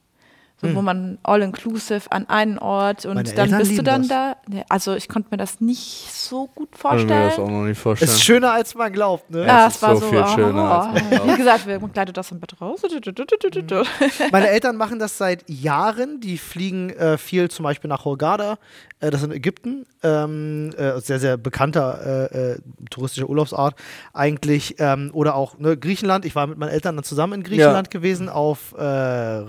So, 0.59 0.73
wo 0.73 0.81
man 0.81 1.19
all-inclusive 1.21 2.11
an 2.11 2.27
einen 2.29 2.57
Ort 2.57 3.05
und 3.05 3.11
Hm. 3.11 3.23
Meine 3.23 3.33
dann 3.35 3.45
Eltern 3.45 3.59
bist 3.59 3.77
du 3.77 3.83
dann 3.83 4.01
das. 4.01 4.09
da. 4.09 4.35
Nee, 4.47 4.63
Also 4.69 4.95
ich 4.95 5.07
konnte 5.07 5.27
mir 5.29 5.37
das 5.37 5.61
nicht 5.61 6.11
so 6.11 6.47
gut 6.47 6.69
Kann 6.81 6.97
ich 6.97 7.05
mir 7.05 7.09
das 7.09 7.33
auch 7.33 7.35
vorstellen. 7.35 7.59
noch 7.61 7.67
nicht 7.67 7.79
vorstellen. 7.79 8.11
Ist 8.11 8.23
schöner, 8.23 8.51
als 8.53 8.73
man 8.73 8.91
glaubt, 8.91 9.29
ne? 9.29 9.41
Ja. 9.41 9.45
Ja, 9.45 9.67
es 9.67 9.73
es 9.73 9.75
ist 9.75 9.81
war 9.83 9.95
so 9.95 10.01
so, 10.01 10.09
viel 10.09 10.27
schöner, 10.29 10.71
als 10.71 10.85
oh, 10.87 10.93
man 10.93 11.09
glaubt. 11.11 11.27
wie 11.31 11.35
gesagt, 11.37 11.67
wir 11.67 11.79
kleidet 11.89 12.17
das 12.17 12.31
im 12.31 12.39
Bett 12.39 12.59
raus. 12.59 12.81
Meine 14.31 14.47
Eltern 14.49 14.75
machen 14.77 14.97
das 14.99 15.17
seit 15.17 15.47
Jahren. 15.49 16.19
Die 16.21 16.37
fliegen 16.39 16.89
äh, 16.89 17.17
viel 17.17 17.49
zum 17.49 17.63
Beispiel 17.63 17.87
nach 17.89 18.05
Hurghada, 18.05 18.57
äh, 18.99 19.11
das 19.11 19.21
ist 19.21 19.27
in 19.27 19.33
Ägypten. 19.33 19.85
Ähm, 20.03 20.71
äh, 20.77 20.99
sehr, 21.01 21.19
sehr 21.19 21.37
bekannter 21.37 22.29
äh, 22.31 22.51
äh, 22.53 22.59
touristischer 22.89 23.29
Urlaubsort 23.29 23.75
eigentlich. 24.13 24.75
Ähm, 24.79 25.09
oder 25.13 25.35
auch 25.35 25.57
ne, 25.59 25.75
Griechenland. 25.77 26.23
Ich 26.25 26.35
war 26.35 26.47
mit 26.47 26.57
meinen 26.57 26.69
Eltern 26.69 26.95
dann 26.95 27.03
zusammen 27.03 27.33
in 27.33 27.43
Griechenland 27.43 27.89
gewesen 27.91 28.29
auf 28.29 28.73
äh, 28.77 29.39
äh, 29.39 29.45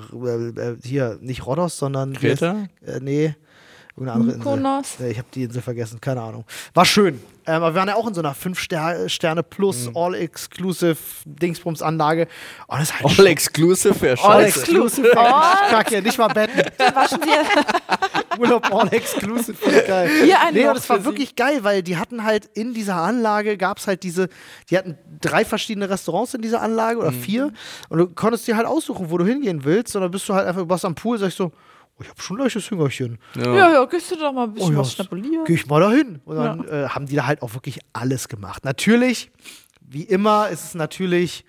hier, 0.99 1.19
nicht 1.21 1.47
Rhodos, 1.47 1.77
sondern 1.79 2.13
Kreta? 2.15 2.67
Äh, 2.87 3.01
nee, 3.01 3.35
irgendeine 3.97 4.13
andere 4.13 4.37
Insel. 4.37 4.39
Mykonos? 4.57 4.87
Nee, 4.99 5.11
ich 5.11 5.19
habe 5.19 5.29
die 5.35 5.43
Insel 5.45 5.63
vergessen, 5.63 6.01
keine 6.01 6.21
Ahnung. 6.23 6.45
War 6.75 6.85
schön. 6.85 7.21
Ähm, 7.47 7.55
aber 7.63 7.71
wir 7.75 7.79
waren 7.81 7.89
ja 7.89 7.95
auch 7.95 8.07
in 8.07 8.13
so 8.15 8.21
einer 8.21 8.35
5-Sterne 8.35 9.43
plus 9.43 9.89
All-Exclusive 9.95 10.99
Dingsbums-Anlage. 11.25 12.29
Oh, 12.69 12.75
das 12.75 12.83
ist 12.91 12.95
halt 12.95 13.05
All 13.07 13.11
schon- 13.13 13.27
exclusive 13.27 14.01
wäre 14.03 14.23
All 14.23 14.43
scheiße. 14.45 14.61
Exclusive. 14.61 15.09
Ich 15.09 15.15
kack 15.71 15.89
hier 15.89 16.03
nicht 16.03 16.19
mal 16.19 16.29
Betten. 16.29 16.61
Waschen 16.95 17.21
Sie 17.23 17.29
Urlaub 18.39 18.73
All 18.73 18.89
Exclusive. 18.93 19.55
Voll 19.55 19.83
geil. 19.87 20.11
hier 20.25 20.41
ein 20.41 20.55
Nee, 20.55 20.65
Loch 20.65 20.75
das 20.75 20.89
war 20.89 21.05
wirklich 21.05 21.37
geil, 21.37 21.65
weil 21.65 21.83
die 21.83 21.97
hatten 21.97 22.25
halt 22.25 22.47
in 22.55 22.75
dieser 22.75 22.97
Anlage 22.97 23.57
gab 23.57 23.79
es 23.79 23.87
halt 23.87 24.03
diese, 24.03 24.29
die 24.71 24.79
hatten 24.79 24.97
drei 25.21 25.45
verschiedene 25.45 25.89
Restaurants 25.91 26.35
in 26.35 26.43
dieser 26.43 26.63
Anlage 26.63 26.99
oder 26.99 27.13
vier 27.13 27.53
und 27.89 27.99
du 27.99 28.07
konntest 28.09 28.47
dir 28.47 28.57
halt 28.57 28.67
aussuchen, 28.67 29.11
wo 29.11 29.19
du 29.19 29.25
hingehen 29.27 29.65
willst 29.65 29.95
und 29.97 30.03
dann 30.03 30.11
bist 30.11 30.29
du 30.29 30.35
halt 30.35 30.47
einfach, 30.47 30.63
du 30.63 30.69
warst 30.69 30.85
am 30.85 30.95
Pool, 30.95 31.19
sagst 31.19 31.37
so, 31.39 31.47
oh, 31.47 32.03
ich 32.03 32.09
habe 32.09 32.21
schon 32.23 32.37
ein 32.39 32.45
leichtes 32.45 32.71
Hüngerchen. 32.71 33.19
Sie. 33.35 33.41
Ja, 33.41 33.73
ja, 33.73 33.85
gehst 33.85 34.11
du 34.11 34.17
doch 34.17 34.33
mal 34.33 34.45
ein 34.45 34.55
bisschen 34.55 34.71
Oh 34.71 34.73
ja, 34.75 34.79
was 34.79 34.93
schnabulieren. 34.93 35.45
Geh 35.45 35.55
ich 35.55 35.67
mal 35.67 35.81
dahin. 35.81 36.21
Und 36.25 36.37
dann 36.37 36.67
äh, 36.69 36.89
haben 36.89 37.07
die 37.07 37.17
da 37.17 37.27
halt 37.27 37.43
auch 37.43 37.55
wirklich 37.55 37.81
alles 37.93 38.29
gemacht. 38.29 38.65
Natürlich, 38.65 39.31
wie 39.81 40.03
immer, 40.05 40.49
ist 40.49 40.65
es 40.65 40.75
natürlich, 40.75 41.45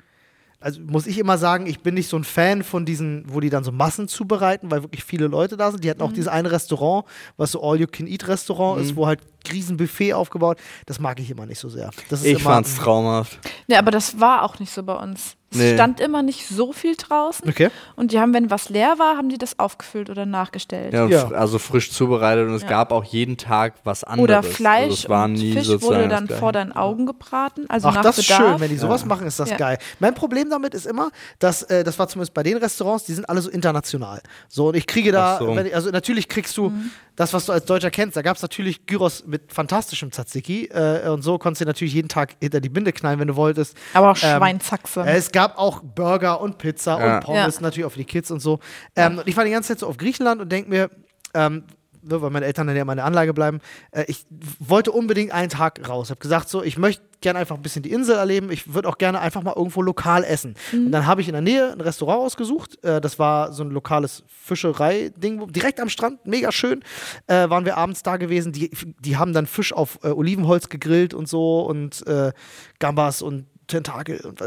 also 0.62 0.82
muss 0.82 1.08
ich 1.08 1.18
immer 1.18 1.38
sagen, 1.38 1.68
ich 1.68 1.80
bin 1.80 1.94
nicht 1.94 2.10
so 2.10 2.18
ein 2.18 2.24
Fan 2.24 2.64
von 2.64 2.86
diesen, 2.86 3.24
wo 3.28 3.40
die 3.40 3.50
dann 3.50 3.64
so 3.64 3.72
Massen 3.72 4.08
zubereiten, 4.08 4.70
weil 4.70 4.84
wirklich 4.84 5.04
viele 5.04 5.28
Leute 5.28 5.56
da 5.56 5.72
sind. 5.72 5.84
Die 5.84 5.90
hatten 5.90 6.02
auch 6.02 6.12
dieses 6.12 6.28
eine 6.28 6.52
Restaurant, 6.52 7.06
was 7.38 7.54
so 7.54 7.64
All-You-Can-Eat-Restaurant 7.64 8.82
ist, 8.82 8.96
wo 8.96 9.08
halt 9.08 9.22
riesen 9.52 9.78
Buffet 9.78 10.14
aufgebaut. 10.14 10.58
Das 10.86 11.00
mag 11.00 11.20
ich 11.20 11.30
immer 11.32 11.46
nicht 11.46 11.60
so 11.60 11.70
sehr. 11.70 11.90
Das 12.10 12.22
ist 12.22 12.26
Ich 12.26 12.40
immer, 12.42 12.52
fand's 12.52 12.76
traumhaft. 12.76 13.40
Nee, 13.68 13.76
aber 13.78 13.92
das 13.92 14.20
war 14.20 14.44
auch 14.44 14.60
nicht 14.60 14.72
so 14.74 14.84
bei 14.84 14.94
uns. 14.96 15.36
Es 15.52 15.58
Nee. 15.58 15.74
stand 15.74 16.00
immer 16.00 16.22
nicht 16.22 16.48
so 16.48 16.74
viel 16.74 16.96
draußen. 16.96 17.50
Okay. 17.50 17.72
Und 17.96 18.12
die 18.12 18.20
haben, 18.20 18.36
wenn 18.36 18.52
was 18.52 18.70
leer 18.70 19.00
war, 19.00 19.18
haben 19.18 19.30
die 19.30 19.40
das 19.40 19.58
aufgefüllt 19.58 20.12
oder 20.12 20.28
nachgestellt. 20.28 20.94
Ja, 20.94 21.08
Ja. 21.08 21.30
also 21.32 21.58
frisch 21.58 21.92
zubereitet 21.92 22.48
und 22.48 22.54
es 22.54 22.62
Ja. 22.62 22.68
gab 22.70 22.92
auch 22.92 23.04
jeden 23.04 23.36
Tag 23.36 23.74
was 23.84 24.04
anderes. 24.04 24.24
Oder 24.26 24.38
Also 24.38 24.50
Fleisch 24.52 25.10
war 25.10 25.26
und 25.26 25.34
nie 25.34 25.54
Fisch 25.54 25.68
wurde 25.82 26.08
dann 26.08 26.28
vor 26.30 26.52
deinen 26.52 26.72
Augen 26.72 27.08
gebraten. 27.08 27.66
Also 27.68 27.88
Ach, 27.88 27.96
nach 27.96 28.04
das 28.04 28.20
ist 28.20 28.26
schön, 28.26 28.60
wenn 28.60 28.70
die 28.70 28.78
sowas 28.78 29.06
machen, 29.06 29.26
ist 29.26 29.40
das 29.40 29.50
Ja. 29.50 29.58
geil. 29.58 29.80
Mein 30.00 30.14
Problem 30.14 30.52
damit 30.52 30.76
ist 30.76 30.86
immer, 30.86 31.10
dass 31.40 31.64
äh, 31.64 31.84
das 31.84 31.98
war 31.98 32.08
zumindest 32.08 32.36
bei 32.36 32.44
den 32.44 32.58
Restaurants, 32.58 33.06
die 33.06 33.14
sind 33.14 33.28
alle 33.28 33.42
so 33.42 33.50
international. 33.50 34.22
So 34.50 34.68
und 34.68 34.76
ich 34.76 34.86
kriege 34.86 35.12
da, 35.12 35.40
so. 35.40 35.56
wenn 35.56 35.66
ich, 35.66 35.74
also 35.74 35.90
natürlich 35.90 36.28
kriegst 36.30 36.56
du 36.58 36.70
Mhm. 36.70 36.92
das, 37.16 37.34
was 37.34 37.48
du 37.48 37.54
als 37.54 37.66
Deutscher 37.66 37.90
kennst. 37.90 38.16
Da 38.16 38.22
gab 38.22 38.36
es 38.36 38.44
natürlich 38.44 38.86
Gyros 38.86 39.24
mit 39.30 39.54
fantastischem 39.54 40.12
Tzatziki 40.12 40.66
äh, 40.66 41.08
und 41.10 41.22
so 41.22 41.38
konntest 41.38 41.62
du 41.62 41.66
natürlich 41.66 41.94
jeden 41.94 42.10
Tag 42.10 42.36
hinter 42.42 42.60
die 42.60 42.70
Binde 42.70 42.92
knallen, 42.92 43.20
wenn 43.20 43.28
du 43.28 43.36
wolltest. 43.36 43.78
Aber 43.94 44.12
auch 44.12 44.18
Ähm, 44.22 44.38
Schweinshaxe. 44.38 45.02
Äh, 45.02 45.16
Es 45.18 45.32
gab 45.32 45.58
auch 45.58 45.82
Burger 45.82 46.42
und 46.42 46.58
Pizza 46.58 47.00
Ja. 47.00 47.16
und 47.18 47.24
Pommes 47.24 47.56
Ja. 47.56 47.62
natürlich 47.62 47.86
auch 47.86 47.92
für 47.92 48.00
die 48.00 48.06
Kids 48.06 48.32
und 48.32 48.40
so. 48.42 48.60
Ähm, 48.96 49.20
und 49.20 49.28
ich 49.28 49.38
war 49.38 49.46
die 49.46 49.52
ganze 49.52 49.70
Zeit 49.70 49.80
so 49.80 49.88
auf 49.88 49.98
Griechenland 49.98 50.42
und 50.42 50.52
denke 50.52 50.70
mir, 50.70 50.90
ähm, 51.34 51.64
ne, 52.02 52.22
weil 52.22 52.30
meine 52.30 52.46
Eltern 52.46 52.68
dann 52.68 52.76
ja 52.76 52.82
immer 52.84 52.94
in 52.94 52.98
der 52.98 53.06
Anlage 53.06 53.34
bleiben, 53.34 53.60
äh, 53.92 54.06
ich 54.08 54.26
wollte 54.60 54.92
unbedingt 54.92 55.32
einen 55.32 55.50
Tag 55.50 55.88
raus. 55.88 56.08
Ich 56.08 56.12
habe 56.12 56.20
gesagt, 56.20 56.50
so, 56.50 56.64
ich 56.64 56.78
möchte 56.78 57.04
gerne 57.22 57.40
einfach 57.40 57.56
ein 57.56 57.62
bisschen 57.62 57.84
die 57.84 57.92
Insel 57.92 58.16
erleben. 58.16 58.52
Ich 58.52 58.74
würde 58.74 58.88
auch 58.88 58.98
gerne 58.98 59.20
einfach 59.20 59.44
mal 59.44 59.54
irgendwo 59.56 59.82
lokal 59.82 60.24
essen. 60.24 60.56
Und 60.72 60.92
dann 60.92 61.06
habe 61.06 61.22
ich 61.22 61.28
in 61.28 61.34
der 61.34 61.42
Nähe 61.42 61.72
ein 61.72 61.82
Restaurant 61.82 62.22
ausgesucht. 62.22 62.84
Äh, 62.84 63.02
das 63.02 63.20
war 63.20 63.52
so 63.52 63.64
ein 63.64 63.72
lokales 63.72 64.24
Fischerei-Ding, 64.28 65.52
direkt 65.52 65.80
am 65.80 65.90
Strand, 65.90 66.26
mega 66.26 66.52
schön. 66.52 66.84
Äh, 67.28 67.50
waren 67.50 67.66
wir 67.66 67.78
abends 67.78 68.04
da 68.04 68.18
gewesen. 68.18 68.52
Die, 68.52 68.72
die 69.00 69.18
haben 69.18 69.34
dann 69.34 69.48
Fisch 69.48 69.74
auf 69.74 70.00
äh, 70.04 70.10
Olivenholz 70.10 70.70
gegrillt 70.70 71.14
und 71.14 71.28
so 71.28 71.62
und 71.62 72.06
äh, 72.08 72.32
Gambas 72.80 73.22
und 73.22 73.46
Tentakel 73.68 74.20
und 74.26 74.42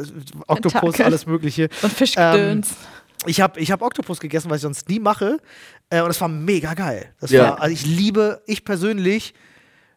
Oktopus, 0.48 0.72
Tentakel. 0.72 1.04
alles 1.04 1.26
Mögliche. 1.26 1.68
und 1.82 1.92
Fischgedöns. 1.92 2.74
Ich 3.26 3.40
habe 3.40 3.60
ich 3.60 3.70
hab 3.70 3.82
Oktopus 3.82 4.20
gegessen, 4.20 4.50
was 4.50 4.56
ich 4.58 4.62
sonst 4.62 4.88
nie 4.88 4.98
mache. 5.00 5.38
Äh, 5.90 6.02
und 6.02 6.10
es 6.10 6.20
war 6.20 6.28
mega 6.28 6.74
geil. 6.74 7.14
Das 7.20 7.30
Ja. 7.30 7.42
war, 7.42 7.60
also 7.60 7.72
ich 7.72 7.84
liebe, 7.86 8.42
ich 8.46 8.64
persönlich, 8.64 9.34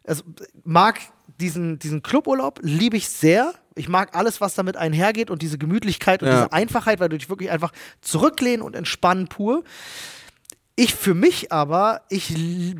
also 0.06 0.22
mag 0.64 1.00
diesen, 1.40 1.78
diesen 1.78 2.02
Cluburlaub, 2.02 2.60
liebe 2.62 2.96
ich 2.96 3.08
sehr. 3.08 3.52
Ich 3.74 3.88
mag 3.88 4.14
alles, 4.16 4.40
was 4.40 4.54
damit 4.54 4.76
einhergeht 4.76 5.30
und 5.30 5.42
diese 5.42 5.58
Gemütlichkeit 5.58 6.22
und 6.22 6.28
Ja. 6.28 6.34
diese 6.36 6.52
Einfachheit, 6.52 6.98
weil 7.00 7.08
du 7.10 7.18
dich 7.18 7.28
wirklich 7.28 7.50
einfach 7.50 7.72
zurücklehnen 8.00 8.62
und 8.62 8.74
entspannen 8.74 9.28
pur. 9.28 9.64
Ich 10.78 10.94
für 10.94 11.14
mich 11.14 11.52
aber, 11.52 12.02
ich 12.10 12.34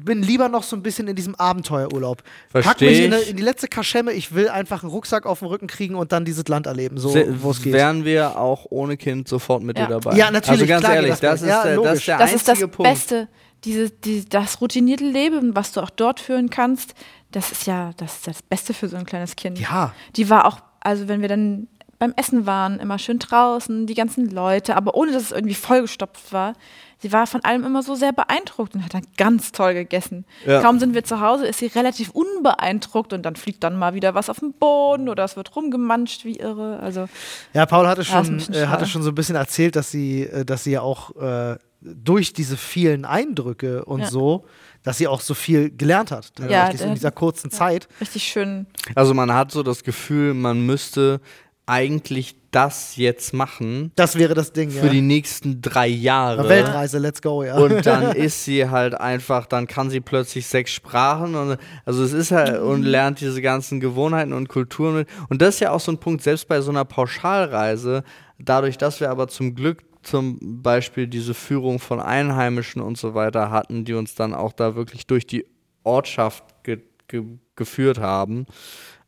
bin 0.05 0.23
lieber 0.23 0.51
noch 0.51 0.63
so 0.63 0.77
ein 0.77 0.83
bisschen 0.83 1.09
in 1.09 1.17
diesem 1.17 1.35
Abenteuerurlaub. 1.35 2.23
Pack 2.53 2.65
Versteh 2.65 2.91
mich 2.91 3.01
in, 3.01 3.15
eine, 3.15 3.23
in 3.23 3.37
die 3.39 3.43
letzte 3.43 3.69
Kaschemme, 3.69 4.13
ich 4.13 4.35
will 4.35 4.51
einfach 4.51 4.83
einen 4.83 4.91
Rucksack 4.93 5.25
auf 5.25 5.39
den 5.39 5.49
Rücken 5.49 5.67
kriegen 5.67 5.95
und 5.95 6.13
dann 6.13 6.27
dieses 6.27 6.47
Land 6.47 6.67
erleben, 6.67 6.99
so 6.99 7.15
wo 7.41 7.53
es 7.53 7.63
geht. 7.63 7.73
Wären 7.73 8.05
wir 8.05 8.39
auch 8.39 8.67
ohne 8.69 8.99
Kind 8.99 9.29
sofort 9.29 9.63
mit 9.63 9.79
Ja. 9.79 9.87
dir 9.87 9.93
dabei. 9.99 10.15
Ja, 10.15 10.31
natürlich, 10.31 10.61
Also 10.61 10.67
ganz 10.67 10.83
klar 10.85 10.95
ehrlich, 10.97 11.11
das 11.13 11.21
das, 11.21 11.43
ist, 11.43 11.49
Ja, 11.49 11.63
der, 11.65 11.77
das 11.81 11.99
ist 11.99 12.07
der 12.09 12.19
das 12.19 12.33
ist 12.35 12.43
das 12.43 12.49
einzige 12.51 12.69
Punkt. 12.69 12.91
Beste. 12.93 13.29
Diese, 13.65 13.91
die, 13.91 14.29
das 14.29 14.61
routinierte 14.61 15.05
Leben, 15.05 15.57
was 15.57 15.73
du 15.73 15.81
auch 15.81 15.89
dort 15.91 16.21
führen 16.21 16.51
kannst, 16.51 16.93
das 17.33 17.51
ist 17.51 17.67
ja 17.67 17.93
das, 17.97 18.17
ist 18.17 18.27
das 18.27 18.43
Beste 18.43 18.75
für 18.75 18.89
so 18.89 18.97
ein 18.99 19.07
kleines 19.07 19.37
Kind. 19.37 19.59
Ja. 19.59 19.95
Die 20.17 20.29
war 20.29 20.45
auch, 20.45 20.61
also 20.81 21.09
wenn 21.09 21.23
wir 21.23 21.29
dann 21.29 21.67
beim 21.99 22.13
Essen 22.17 22.45
waren, 22.45 22.79
immer 22.79 22.99
schön 22.99 23.19
draußen, 23.19 23.87
die 23.87 23.95
ganzen 23.95 24.29
Leute, 24.29 24.77
aber 24.77 24.95
ohne 24.95 25.13
dass 25.13 25.23
es 25.23 25.33
irgendwie 25.33 25.55
vollgestopft 25.55 26.31
war. 26.35 26.53
Sie 26.99 27.13
war 27.13 27.27
von 27.27 27.45
allem 27.45 27.65
immer 27.65 27.83
so 27.83 27.95
sehr 27.95 28.13
beeindruckt 28.13 28.75
und 28.75 28.83
hat 28.85 28.95
dann 28.95 29.07
ganz 29.19 29.53
toll 29.53 29.75
gegessen. 29.75 30.25
Ja. 30.47 30.63
Kaum 30.63 30.79
sind 30.79 30.95
wir 30.95 31.05
zu 31.05 31.21
Hause, 31.21 31.47
ist 31.47 31.59
sie 31.59 31.67
relativ 31.67 32.11
unbeeindruckt 32.11 33.13
und 33.13 33.23
dann 33.23 33.37
fliegt 33.37 33.63
dann 33.65 33.77
mal 33.79 33.93
wieder 33.95 34.15
was 34.15 34.31
auf 34.31 34.39
den 34.41 34.53
Boden 34.55 35.09
oder 35.09 35.25
es 35.25 35.37
wird 35.37 35.55
rumgemanscht 35.57 36.25
wie 36.25 36.37
irre. 36.37 36.79
Also 36.81 37.07
Ja, 37.53 37.67
Paul 37.67 37.87
hatte 37.87 38.03
Ja, 38.03 38.25
schon, 38.25 38.37
bisschen 38.39 38.55
äh, 38.55 38.67
hatte 38.69 38.87
schon 38.87 39.03
so 39.03 39.11
ein 39.11 39.15
bisschen 39.15 39.37
erzählt, 39.37 39.77
dass 39.77 39.91
sie, 39.91 40.23
äh, 40.23 40.45
dass 40.47 40.65
sie 40.65 40.73
ja 40.73 40.81
auch 40.81 41.15
äh, 41.17 41.57
durch 41.83 42.33
diese 42.33 42.57
vielen 42.57 43.05
Eindrücke 43.05 43.85
und 43.85 44.01
Ja. 44.01 44.07
so, 44.11 44.47
dass 44.83 44.97
sie 44.99 45.07
auch 45.07 45.21
so 45.21 45.35
viel 45.35 45.71
gelernt 45.71 46.11
hat. 46.11 46.33
Ja, 46.49 46.69
in 46.69 46.95
dieser 46.95 47.11
kurzen 47.11 47.51
Zeit. 47.51 47.89
richtig 48.01 48.23
schön. 48.25 48.67
Also 48.95 49.13
man 49.15 49.33
hat 49.35 49.51
so 49.53 49.63
das 49.63 49.85
Gefühl, 49.85 50.33
man 50.33 50.65
müsste 50.65 51.21
eigentlich 51.67 52.37
das 52.53 52.97
jetzt 52.97 53.35
machen 53.35 53.93
Das 53.97 54.17
wäre 54.17 54.33
das 54.33 54.53
Ding, 54.53 54.71
für 54.71 54.87
ja. 54.87 54.93
die 54.93 55.03
nächsten 55.03 55.61
drei 55.61 55.89
Jahre. 55.89 56.49
Weltreise, 56.49 56.99
let's 56.99 57.21
go, 57.21 57.43
ja. 57.43 57.57
Und 57.57 57.85
dann 57.85 58.13
ist 58.17 58.45
sie 58.45 58.71
halt 58.71 58.95
einfach, 58.95 59.47
dann 59.47 59.67
kann 59.67 59.91
sie 59.91 60.01
plötzlich 60.01 60.47
sechs 60.47 60.73
Sprachen 60.73 61.35
und 61.35 61.59
also 61.85 62.03
es 62.03 62.13
ist 62.13 62.31
halt 62.31 62.61
und 62.61 62.83
lernt 62.83 63.21
diese 63.21 63.43
ganzen 63.43 63.81
Gewohnheiten 63.81 64.33
und 64.33 64.49
Kulturen. 64.49 64.95
mit. 64.95 65.09
Und 65.29 65.43
das 65.43 65.57
ist 65.57 65.61
ja 65.61 65.73
auch 65.73 65.81
so 65.81 65.93
ein 65.93 65.99
Punkt, 65.99 66.23
selbst 66.23 66.49
bei 66.49 66.61
so 66.61 66.71
einer 66.71 66.85
Pauschalreise, 66.85 68.05
dadurch, 68.39 68.79
dass 68.79 69.01
wir 69.01 69.11
aber 69.11 69.29
zum 69.29 69.55
Glück 69.55 69.83
zum 70.03 70.63
Beispiel 70.63 71.09
diese 71.09 71.35
Führung 71.35 71.81
von 71.81 72.01
Einheimischen 72.01 72.81
und 72.81 72.97
so 72.97 73.15
weiter 73.15 73.51
hatten, 73.51 73.85
die 73.85 73.95
uns 73.95 74.15
dann 74.15 74.33
auch 74.33 74.53
da 74.53 74.77
wirklich 74.77 75.07
durch 75.07 75.27
die 75.27 75.45
Ortschaft 75.83 76.45
ge 76.63 76.79
ge 77.09 77.23
geführt 77.57 77.99
haben. 77.99 78.47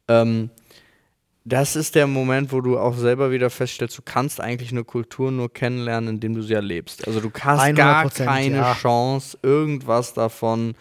Ähm, 0.08 0.50
das 1.48 1.76
ist 1.76 1.94
der 1.94 2.06
Moment, 2.06 2.52
wo 2.52 2.60
du 2.60 2.78
auch 2.78 2.96
selber 2.96 3.30
wieder 3.30 3.50
feststellst, 3.50 3.96
du 3.98 4.02
kannst 4.04 4.40
eigentlich 4.40 4.70
eine 4.72 4.84
Kultur 4.84 5.30
nur 5.30 5.52
kennenlernen, 5.52 6.10
indem 6.16 6.34
du 6.34 6.42
sie 6.42 6.54
erlebst. 6.54 7.06
Also 7.06 7.20
du 7.20 7.30
hast 7.40 7.74
gar 7.74 8.04
100%, 8.06 8.24
keine 8.24 8.56
ja. 8.56 8.74
Chance, 8.74 9.38
irgendwas 9.42 10.14
davon 10.14 10.74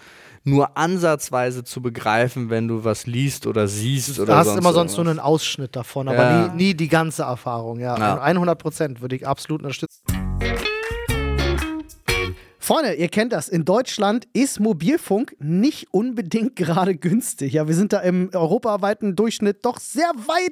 nur 0.43 0.77
ansatzweise 0.77 1.63
zu 1.65 1.81
begreifen, 1.81 2.49
wenn 2.49 2.67
du 2.69 2.83
was 2.85 3.05
liest 3.05 3.47
oder 3.47 3.67
siehst 3.67 4.17
Du 4.17 4.21
oder 4.23 4.37
hast 4.37 4.47
sonst 4.47 4.59
immer 4.59 4.71
sonst 4.73 4.91
nur 4.95 5.05
irgendwas. 5.05 5.25
einen 5.25 5.33
Ausschnitt 5.33 5.75
davon, 5.75 6.07
aber 6.07 6.17
Ja. 6.23 6.47
nie, 6.47 6.63
nie 6.67 6.73
die 6.73 6.87
ganze 6.87 7.23
Erfahrung. 7.23 7.79
Ja, 7.79 7.97
Ja. 7.97 8.13
Und 8.13 8.19
100 8.21 8.57
Prozent 8.57 9.01
würde 9.01 9.15
ich 9.17 9.27
absolut 9.27 9.61
unterstützen. 9.61 10.26
Freunde, 12.67 12.95
ihr 12.95 13.07
kennt 13.07 13.31
das. 13.31 13.47
In 13.47 13.63
Deutschland 13.63 14.27
ist 14.33 14.59
Mobilfunk 14.59 15.37
nicht 15.39 15.87
unbedingt 15.93 16.55
gerade 16.57 16.97
günstig. 16.97 17.53
Ja, 17.53 17.69
wir 17.69 17.75
sind 17.75 17.93
da 17.93 18.01
im 18.01 18.29
europaweiten 18.33 19.15
Durchschnitt 19.15 19.63
doch 19.63 19.79
sehr 19.79 20.09
weit 20.09 20.51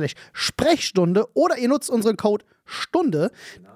slash 0.00 0.14
Sprechstunde 0.32 1.26
oder 1.34 1.58
ihr 1.58 1.68
nutzt 1.68 1.90
unseren 1.90 2.16
Code 2.16 2.44
Stunde. 2.64 3.30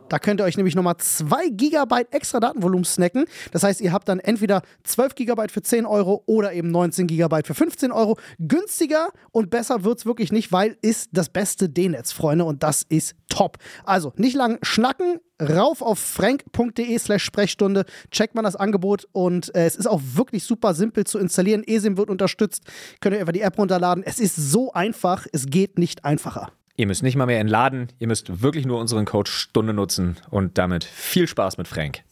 Da 0.08 0.18
könnt 0.18 0.40
ihr 0.40 0.44
euch 0.44 0.56
nämlich 0.56 0.74
nochmal 0.74 0.98
2 0.98 1.48
Gigabyte 1.48 2.12
extra 2.12 2.38
Datenvolumen 2.38 2.84
snacken. 2.84 3.24
Das 3.52 3.62
heißt, 3.62 3.80
ihr 3.80 3.92
habt 3.92 4.08
dann 4.08 4.20
entweder 4.20 4.62
12 4.84 5.14
Gigabyte 5.14 5.50
für 5.50 5.62
10 5.62 5.86
Euro 5.86 6.22
oder 6.26 6.52
eben 6.52 6.70
19 6.70 7.06
Gigabyte 7.06 7.46
für 7.46 7.54
15 7.54 7.90
Euro. 7.90 8.18
Günstiger 8.38 9.08
und 9.32 9.50
besser 9.50 9.82
wird 9.82 9.98
es 9.98 10.06
wirklich 10.06 10.30
nicht, 10.30 10.52
weil 10.52 10.76
ist 10.82 11.08
das 11.12 11.30
beste 11.30 11.68
D-Netz, 11.68 12.12
Freunde, 12.12 12.44
und 12.44 12.62
das 12.62 12.82
ist 12.82 13.14
top. 13.28 13.56
Also 13.84 14.12
nicht 14.16 14.36
lang 14.36 14.58
schnacken, 14.62 15.20
rauf 15.44 15.82
auf 15.82 15.98
frank.de 15.98 16.98
slash 16.98 17.24
Sprechstunde, 17.24 17.84
checkt 18.10 18.34
man 18.34 18.44
das 18.44 18.56
Angebot 18.56 19.06
und 19.12 19.54
äh, 19.54 19.66
es 19.66 19.76
ist 19.76 19.86
auch 19.86 20.00
wirklich 20.14 20.44
super 20.44 20.74
simpel 20.74 21.04
zu 21.04 21.18
installieren. 21.18 21.62
ESIM 21.64 21.96
wird 21.96 22.10
unterstützt, 22.10 22.64
könnt 23.00 23.14
ihr 23.14 23.20
einfach 23.20 23.32
die 23.32 23.40
App 23.42 23.58
runterladen. 23.58 24.04
Es 24.04 24.18
ist 24.18 24.36
so 24.36 24.72
einfach, 24.72 25.26
es 25.32 25.46
geht 25.46 25.78
nicht 25.78 26.04
einfacher. 26.04 26.52
ihr 26.76 26.86
müsst 26.86 27.02
nicht 27.02 27.16
mal 27.16 27.26
mehr 27.26 27.40
entladen, 27.40 27.88
ihr 27.98 28.08
müsst 28.08 28.42
wirklich 28.42 28.66
nur 28.66 28.80
unseren 28.80 29.04
Code 29.04 29.30
Stunde 29.30 29.72
nutzen 29.72 30.16
und 30.30 30.58
damit 30.58 30.84
viel 30.84 31.28
Spaß 31.28 31.58
mit 31.58 31.68
Frank. 31.68 32.02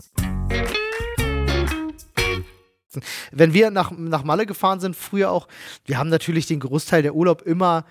Wenn 3.31 3.55
wir 3.55 3.71
nach, 3.71 3.90
nach 3.90 4.25
Malle 4.25 4.47
gefahren 4.47 4.81
sind, 4.81 4.97
früher 4.97 5.31
auch, 5.31 5.49
wir 5.87 5.99
haben 5.99 6.11
natürlich 6.11 6.47
den 6.47 6.61
Großteil 6.61 7.03
der 7.03 7.14
Urlaub 7.14 7.42
immer. 7.42 7.85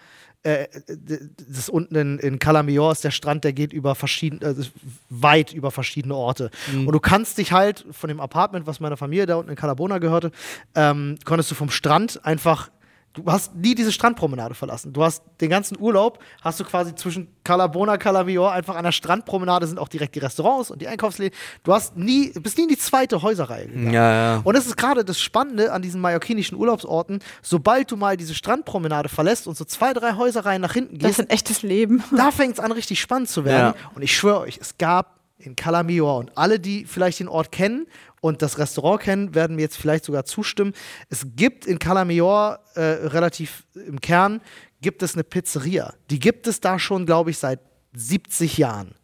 Äh, 0.43 0.67
das 0.87 1.57
ist 1.57 1.69
unten 1.69 1.95
in, 1.95 2.19
in 2.19 2.39
Calamior 2.39 2.91
ist 2.91 3.03
der 3.03 3.11
Strand, 3.11 3.43
der 3.43 3.53
geht 3.53 3.73
über 3.73 3.93
verschiedene, 3.93 4.43
also 4.43 4.69
weit 5.09 5.53
über 5.53 5.69
verschiedene 5.69 6.15
Orte. 6.15 6.49
Und 6.73 6.91
du 6.91 6.99
kannst 6.99 7.37
dich 7.37 7.51
halt 7.51 7.85
von 7.91 8.07
dem 8.07 8.19
Apartment, 8.19 8.65
was 8.65 8.79
meiner 8.79 8.97
Familie 8.97 9.27
da 9.27 9.35
unten 9.35 9.51
in 9.51 9.55
Calabona 9.55 9.99
gehörte, 9.99 10.31
ähm, 10.73 11.17
konntest 11.25 11.51
du 11.51 11.55
vom 11.55 11.69
Strand 11.69 12.25
einfach 12.25 12.71
Du 13.13 13.25
hast 13.25 13.53
nie 13.55 13.75
diese 13.75 13.91
Strandpromenade 13.91 14.55
verlassen. 14.55 14.93
Du 14.93 15.03
hast 15.03 15.23
den 15.41 15.49
ganzen 15.49 15.77
Urlaub, 15.77 16.19
hast 16.41 16.59
du 16.61 16.63
quasi 16.63 16.95
zwischen 16.95 17.27
Calabona, 17.43 17.97
Calamior 17.97 18.53
einfach 18.53 18.75
an 18.75 18.85
der 18.85 18.93
Strandpromenade 18.93 19.67
sind 19.67 19.79
auch 19.79 19.89
direkt 19.89 20.15
die 20.15 20.19
Restaurants 20.19 20.71
und 20.71 20.81
die 20.81 20.87
Einkaufsläden. 20.87 21.37
Du 21.63 21.73
hast 21.73 21.97
nie, 21.97 22.31
bist 22.39 22.57
nie 22.57 22.63
in 22.63 22.69
die 22.69 22.77
zweite 22.77 23.21
Häuserreihe 23.21 23.67
gegangen. 23.67 23.91
Ja, 23.91 24.35
ja. 24.35 24.41
Und 24.43 24.55
das 24.55 24.65
ist 24.65 24.77
gerade 24.77 25.03
das 25.03 25.19
Spannende 25.19 25.73
an 25.73 25.81
diesen 25.81 25.99
mallorquinischen 25.99 26.57
Urlaubsorten. 26.57 27.19
Sobald 27.41 27.91
du 27.91 27.97
mal 27.97 28.15
diese 28.15 28.33
Strandpromenade 28.33 29.09
verlässt 29.09 29.45
und 29.45 29.57
so 29.57 29.65
zwei, 29.65 29.93
drei 29.93 30.13
Häuserreihen 30.15 30.61
nach 30.61 30.73
hinten 30.73 30.97
Das 30.99 31.09
gehst, 31.09 31.19
ist 31.19 31.25
ein 31.25 31.29
echtes 31.29 31.63
Leben. 31.63 32.03
da 32.15 32.31
fängt 32.31 32.53
es 32.53 32.59
an, 32.61 32.71
richtig 32.71 33.01
spannend 33.01 33.29
zu 33.29 33.43
werden. 33.43 33.75
Ja. 33.77 33.89
Und 33.93 34.03
ich 34.03 34.15
schwöre 34.15 34.39
euch, 34.39 34.57
es 34.61 34.77
gab 34.77 35.19
in 35.37 35.55
Calamior 35.55 36.17
und 36.17 36.37
alle, 36.37 36.59
die 36.59 36.85
vielleicht 36.85 37.19
den 37.19 37.27
Ort 37.27 37.51
kennen 37.51 37.87
und 38.21 38.41
das 38.41 38.57
Restaurant 38.59 39.01
kennen, 39.01 39.35
werden 39.35 39.55
mir 39.55 39.63
jetzt 39.63 39.77
vielleicht 39.77 40.05
sogar 40.05 40.23
zustimmen. 40.25 40.73
Es 41.09 41.25
gibt 41.35 41.65
in 41.65 41.79
Calamior 41.79 42.59
äh, 42.75 42.81
relativ 42.81 43.65
im 43.73 43.99
Kern 43.99 44.41
gibt 44.81 45.03
es 45.03 45.13
eine 45.15 45.23
Pizzeria. 45.23 45.93
Die 46.09 46.19
gibt 46.19 46.47
es 46.47 46.59
da 46.59 46.79
schon, 46.79 47.05
glaube 47.05 47.31
ich, 47.31 47.37
seit 47.37 47.59
70 47.93 48.57
Jahren. 48.57 48.95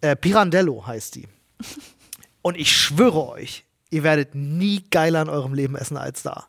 Äh, 0.00 0.16
Pirandello 0.16 0.86
heißt 0.86 1.16
die. 1.16 1.28
Und 2.42 2.56
ich 2.56 2.72
schwöre 2.74 3.28
euch, 3.28 3.64
ihr 3.90 4.02
werdet 4.02 4.34
nie 4.34 4.82
geiler 4.90 5.22
in 5.22 5.28
eurem 5.28 5.52
Leben 5.52 5.76
essen 5.76 5.96
als 5.96 6.22
da. 6.22 6.46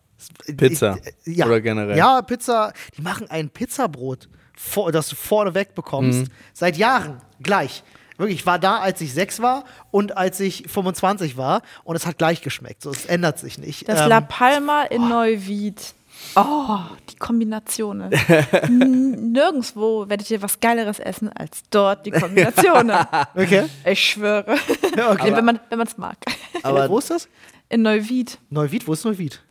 Pizza. 0.56 0.98
Ich- 1.26 1.38
ja. 1.38 1.46
Oder 1.48 1.60
generell? 1.62 1.98
Ja, 1.98 2.22
Pizza. 2.22 2.72
Die 2.98 3.02
machen 3.02 3.30
ein 3.30 3.50
Pizzabrot, 3.50 4.30
vor, 4.56 4.92
das 4.92 5.10
du 5.10 5.16
vorne 5.16 5.54
weg 5.56 5.74
bekommst. 5.76 6.20
Mhm. 6.22 6.28
Seit 6.54 6.78
Jahren 6.78 7.22
gleich. 7.42 7.84
Wirklich, 8.22 8.40
ich 8.40 8.46
war 8.46 8.60
da, 8.60 8.78
als 8.80 9.02
ich 9.02 9.14
sechs 9.14 9.42
war 9.42 9.64
und 9.92 10.16
als 10.18 10.40
ich 10.40 10.66
25 10.68 11.36
war 11.38 11.62
und 11.84 11.96
es 11.96 12.06
hat 12.06 12.18
gleich 12.18 12.42
geschmeckt. 12.42 12.82
So, 12.84 12.92
es 12.92 13.06
ändert 13.06 13.40
sich 13.40 13.58
nicht. 13.58 13.90
Das 13.90 14.02
Ähm, 14.02 14.10
La 14.10 14.22
Palma 14.22 14.84
in 14.84 15.10
Neuwied. 15.10 15.94
Oh, 16.36 16.78
die 17.10 17.16
Kombination. 17.16 18.02
N- 18.64 19.32
Nirgendwo 19.32 20.08
werdet 20.08 20.30
ihr 20.30 20.42
was 20.42 20.60
Geileres 20.60 21.00
essen 21.00 21.30
als 21.30 21.64
dort 21.72 22.06
die 22.06 22.12
Kombination. 22.12 22.92
okay. 23.36 23.66
Ich 23.86 24.00
schwöre. 24.12 24.56
Ja, 24.96 25.12
okay. 25.12 25.34
wenn 25.36 25.46
man 25.46 25.60
es 25.88 25.98
mag. 25.98 26.18
Aber 26.64 26.88
Wo 26.90 27.00
ist 27.00 27.10
das? 27.10 27.28
In 27.70 27.82
Neuwied. 27.82 28.38
Neuwied? 28.50 28.88
Wo 28.88 28.94
ist 28.94 29.04
Neuwied? 29.06 29.42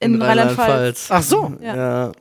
In, 0.00 0.20
Rheinland-Pfalz. 0.20 1.08
Ach 1.10 1.22
so, 1.22 1.52
Ja. 1.60 2.12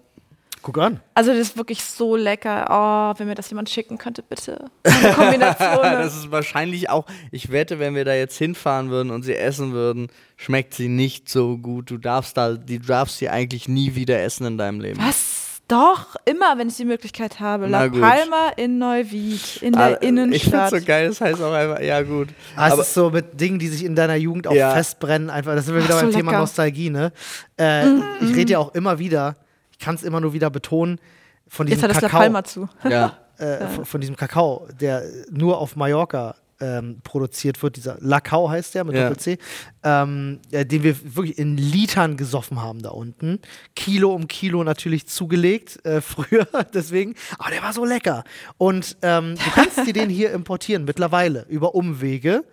Guck 0.63 0.77
an. 0.79 0.99
Also 1.13 1.31
das 1.31 1.39
ist 1.41 1.57
wirklich 1.57 1.83
so 1.83 2.15
lecker. 2.15 2.65
Oh, 2.69 3.19
wenn 3.19 3.27
mir 3.27 3.35
das 3.35 3.49
jemand 3.49 3.69
schicken 3.69 3.97
könnte, 3.97 4.23
bitte. 4.23 4.65
Eine 4.83 5.13
Kombination. 5.13 5.79
Das 5.83 6.15
ist 6.15 6.31
wahrscheinlich 6.31 6.89
auch, 6.89 7.05
ich 7.31 7.51
wette, 7.51 7.77
wenn 7.79 7.93
wir 7.95 8.05
da 8.05 8.13
jetzt 8.15 8.37
hinfahren 8.37 8.89
würden 8.89 9.11
und 9.11 9.23
sie 9.23 9.35
essen 9.35 9.73
würden, 9.73 10.07
schmeckt 10.37 10.73
sie 10.73 10.87
nicht 10.87 11.29
so 11.29 11.57
gut. 11.57 11.91
Du 11.91 11.97
darfst 11.97 12.35
da, 12.37 12.53
die 12.53 12.79
du 12.79 12.87
darfst 12.87 13.17
sie 13.19 13.29
eigentlich 13.29 13.67
nie 13.67 13.93
wieder 13.95 14.21
essen 14.23 14.45
in 14.47 14.57
deinem 14.57 14.79
Leben. 14.81 14.99
Was? 14.99 15.41
Doch, 15.69 16.17
immer, 16.25 16.57
wenn 16.57 16.67
ich 16.67 16.75
die 16.75 16.83
Möglichkeit 16.85 17.39
habe. 17.39 17.67
La. 17.67 17.87
Palma 17.87 18.49
in 18.57 18.79
Neuwied, 18.79 19.61
in 19.61 19.73
Ah, 19.75 19.89
der 19.91 20.01
Innenstadt. 20.01 20.35
Ich 20.35 20.43
finde 20.43 20.81
so 20.81 20.85
geil, 20.85 21.07
das 21.07 21.21
heißt 21.21 21.41
auch 21.41 21.53
einfach, 21.53 21.79
ja 21.79 22.01
gut. 22.01 22.29
Ah, 22.57 22.67
es 22.67 22.73
Aber- 22.73 22.81
ist 22.81 22.93
so 22.93 23.09
mit 23.09 23.39
Dingen, 23.39 23.59
die 23.59 23.69
sich 23.69 23.85
in 23.85 23.95
deiner 23.95 24.15
Jugend 24.15 24.45
auch 24.47 24.53
Ja. 24.53 24.71
festbrennen. 24.73 25.29
Einfach, 25.29 25.55
das 25.55 25.65
sind 25.65 25.75
wir 25.75 25.83
wieder 25.85 25.95
Ach, 25.95 25.99
so 26.01 26.05
beim 26.07 26.15
Thema 26.15 26.31
lecker. 26.31 26.41
Nostalgie, 26.41 26.89
ne? 26.89 27.13
Äh, 27.57 27.85
Ich 28.21 28.35
rede 28.35 28.51
ja 28.51 28.59
auch 28.59 28.75
immer 28.75 28.99
wieder, 28.99 29.37
kann 29.83 29.95
es 29.95 30.03
immer 30.03 30.21
nur 30.21 30.33
wieder 30.33 30.49
betonen, 30.49 30.99
von 31.47 31.67
Jetzt 31.67 31.77
diesem 31.77 31.89
hat 31.89 31.95
das 31.97 32.01
La 32.03 32.07
Kakao. 32.09 32.21
Palma 32.21 32.43
zu. 32.43 32.69
Ja. 32.89 33.17
äh, 33.37 33.67
von, 33.75 33.85
von 33.85 34.01
diesem 34.01 34.15
Kakao, 34.15 34.67
der 34.79 35.03
nur 35.29 35.57
auf 35.59 35.75
Mallorca 35.75 36.35
ähm, 36.59 36.97
produziert 37.03 37.61
wird, 37.63 37.75
dieser 37.75 37.97
Lacau 37.99 38.49
heißt 38.49 38.75
der 38.75 38.83
mit 38.83 38.95
Ja. 38.95 39.03
Doppel-C, 39.03 39.37
ähm, 39.83 40.39
äh, 40.51 40.65
den 40.65 40.83
wir 40.83 40.95
wirklich 41.15 41.37
in 41.37 41.57
Litern 41.57 42.15
gesoffen 42.17 42.61
haben 42.61 42.81
da 42.81 42.89
unten. 42.89 43.39
Kilo 43.75 44.13
um 44.13 44.27
Kilo 44.27 44.63
natürlich 44.63 45.07
zugelegt, 45.07 45.83
äh, 45.85 46.01
früher 46.01 46.47
deswegen, 46.73 47.15
aber 47.37 47.49
der 47.51 47.61
war 47.63 47.73
so 47.73 47.85
lecker. 47.85 48.23
Und 48.57 48.97
ähm, 49.01 49.35
du 49.35 49.51
kannst 49.53 49.85
dir 49.85 49.93
den 49.93 50.09
hier 50.09 50.31
importieren, 50.31 50.85
mittlerweile, 50.85 51.45
über 51.49 51.75
Umwege. 51.75 52.43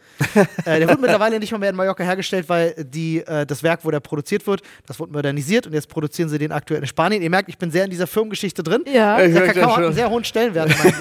äh, 0.65 0.79
der 0.79 0.89
wird 0.89 1.01
mittlerweile 1.01 1.39
nicht 1.39 1.53
mal 1.53 1.59
mehr 1.59 1.71
in 1.71 1.77
Mallorca 1.77 2.03
hergestellt, 2.05 2.49
weil 2.49 2.75
die, 2.85 3.19
äh, 3.21 3.47
das 3.47 3.63
Werk, 3.63 3.85
wo 3.85 3.91
der 3.91 4.01
produziert 4.01 4.47
wird, 4.47 4.63
das 4.87 4.99
wurde 4.99 5.13
modernisiert 5.13 5.67
und 5.67 5.73
jetzt 5.73 5.89
produzieren 5.89 6.29
sie 6.29 6.39
den 6.39 6.53
aktuell 6.53 6.81
in 6.81 6.87
Spanien. 6.87 7.23
Ihr 7.23 7.31
merkt, 7.31 7.49
ich 7.49 7.59
bin 7.59 7.71
sehr 7.71 7.85
in 7.85 7.91
dieser 7.91 8.07
Firmengeschichte 8.07 8.63
drin. 8.63 8.85
Ja, 8.93 9.17
Der 9.19 9.47
Kakao 9.47 9.77
hat 9.77 9.85
einen 9.85 9.93
sehr 9.95 10.11
hohen 10.11 10.25
Stellenwert 10.25 10.71
in 10.71 10.79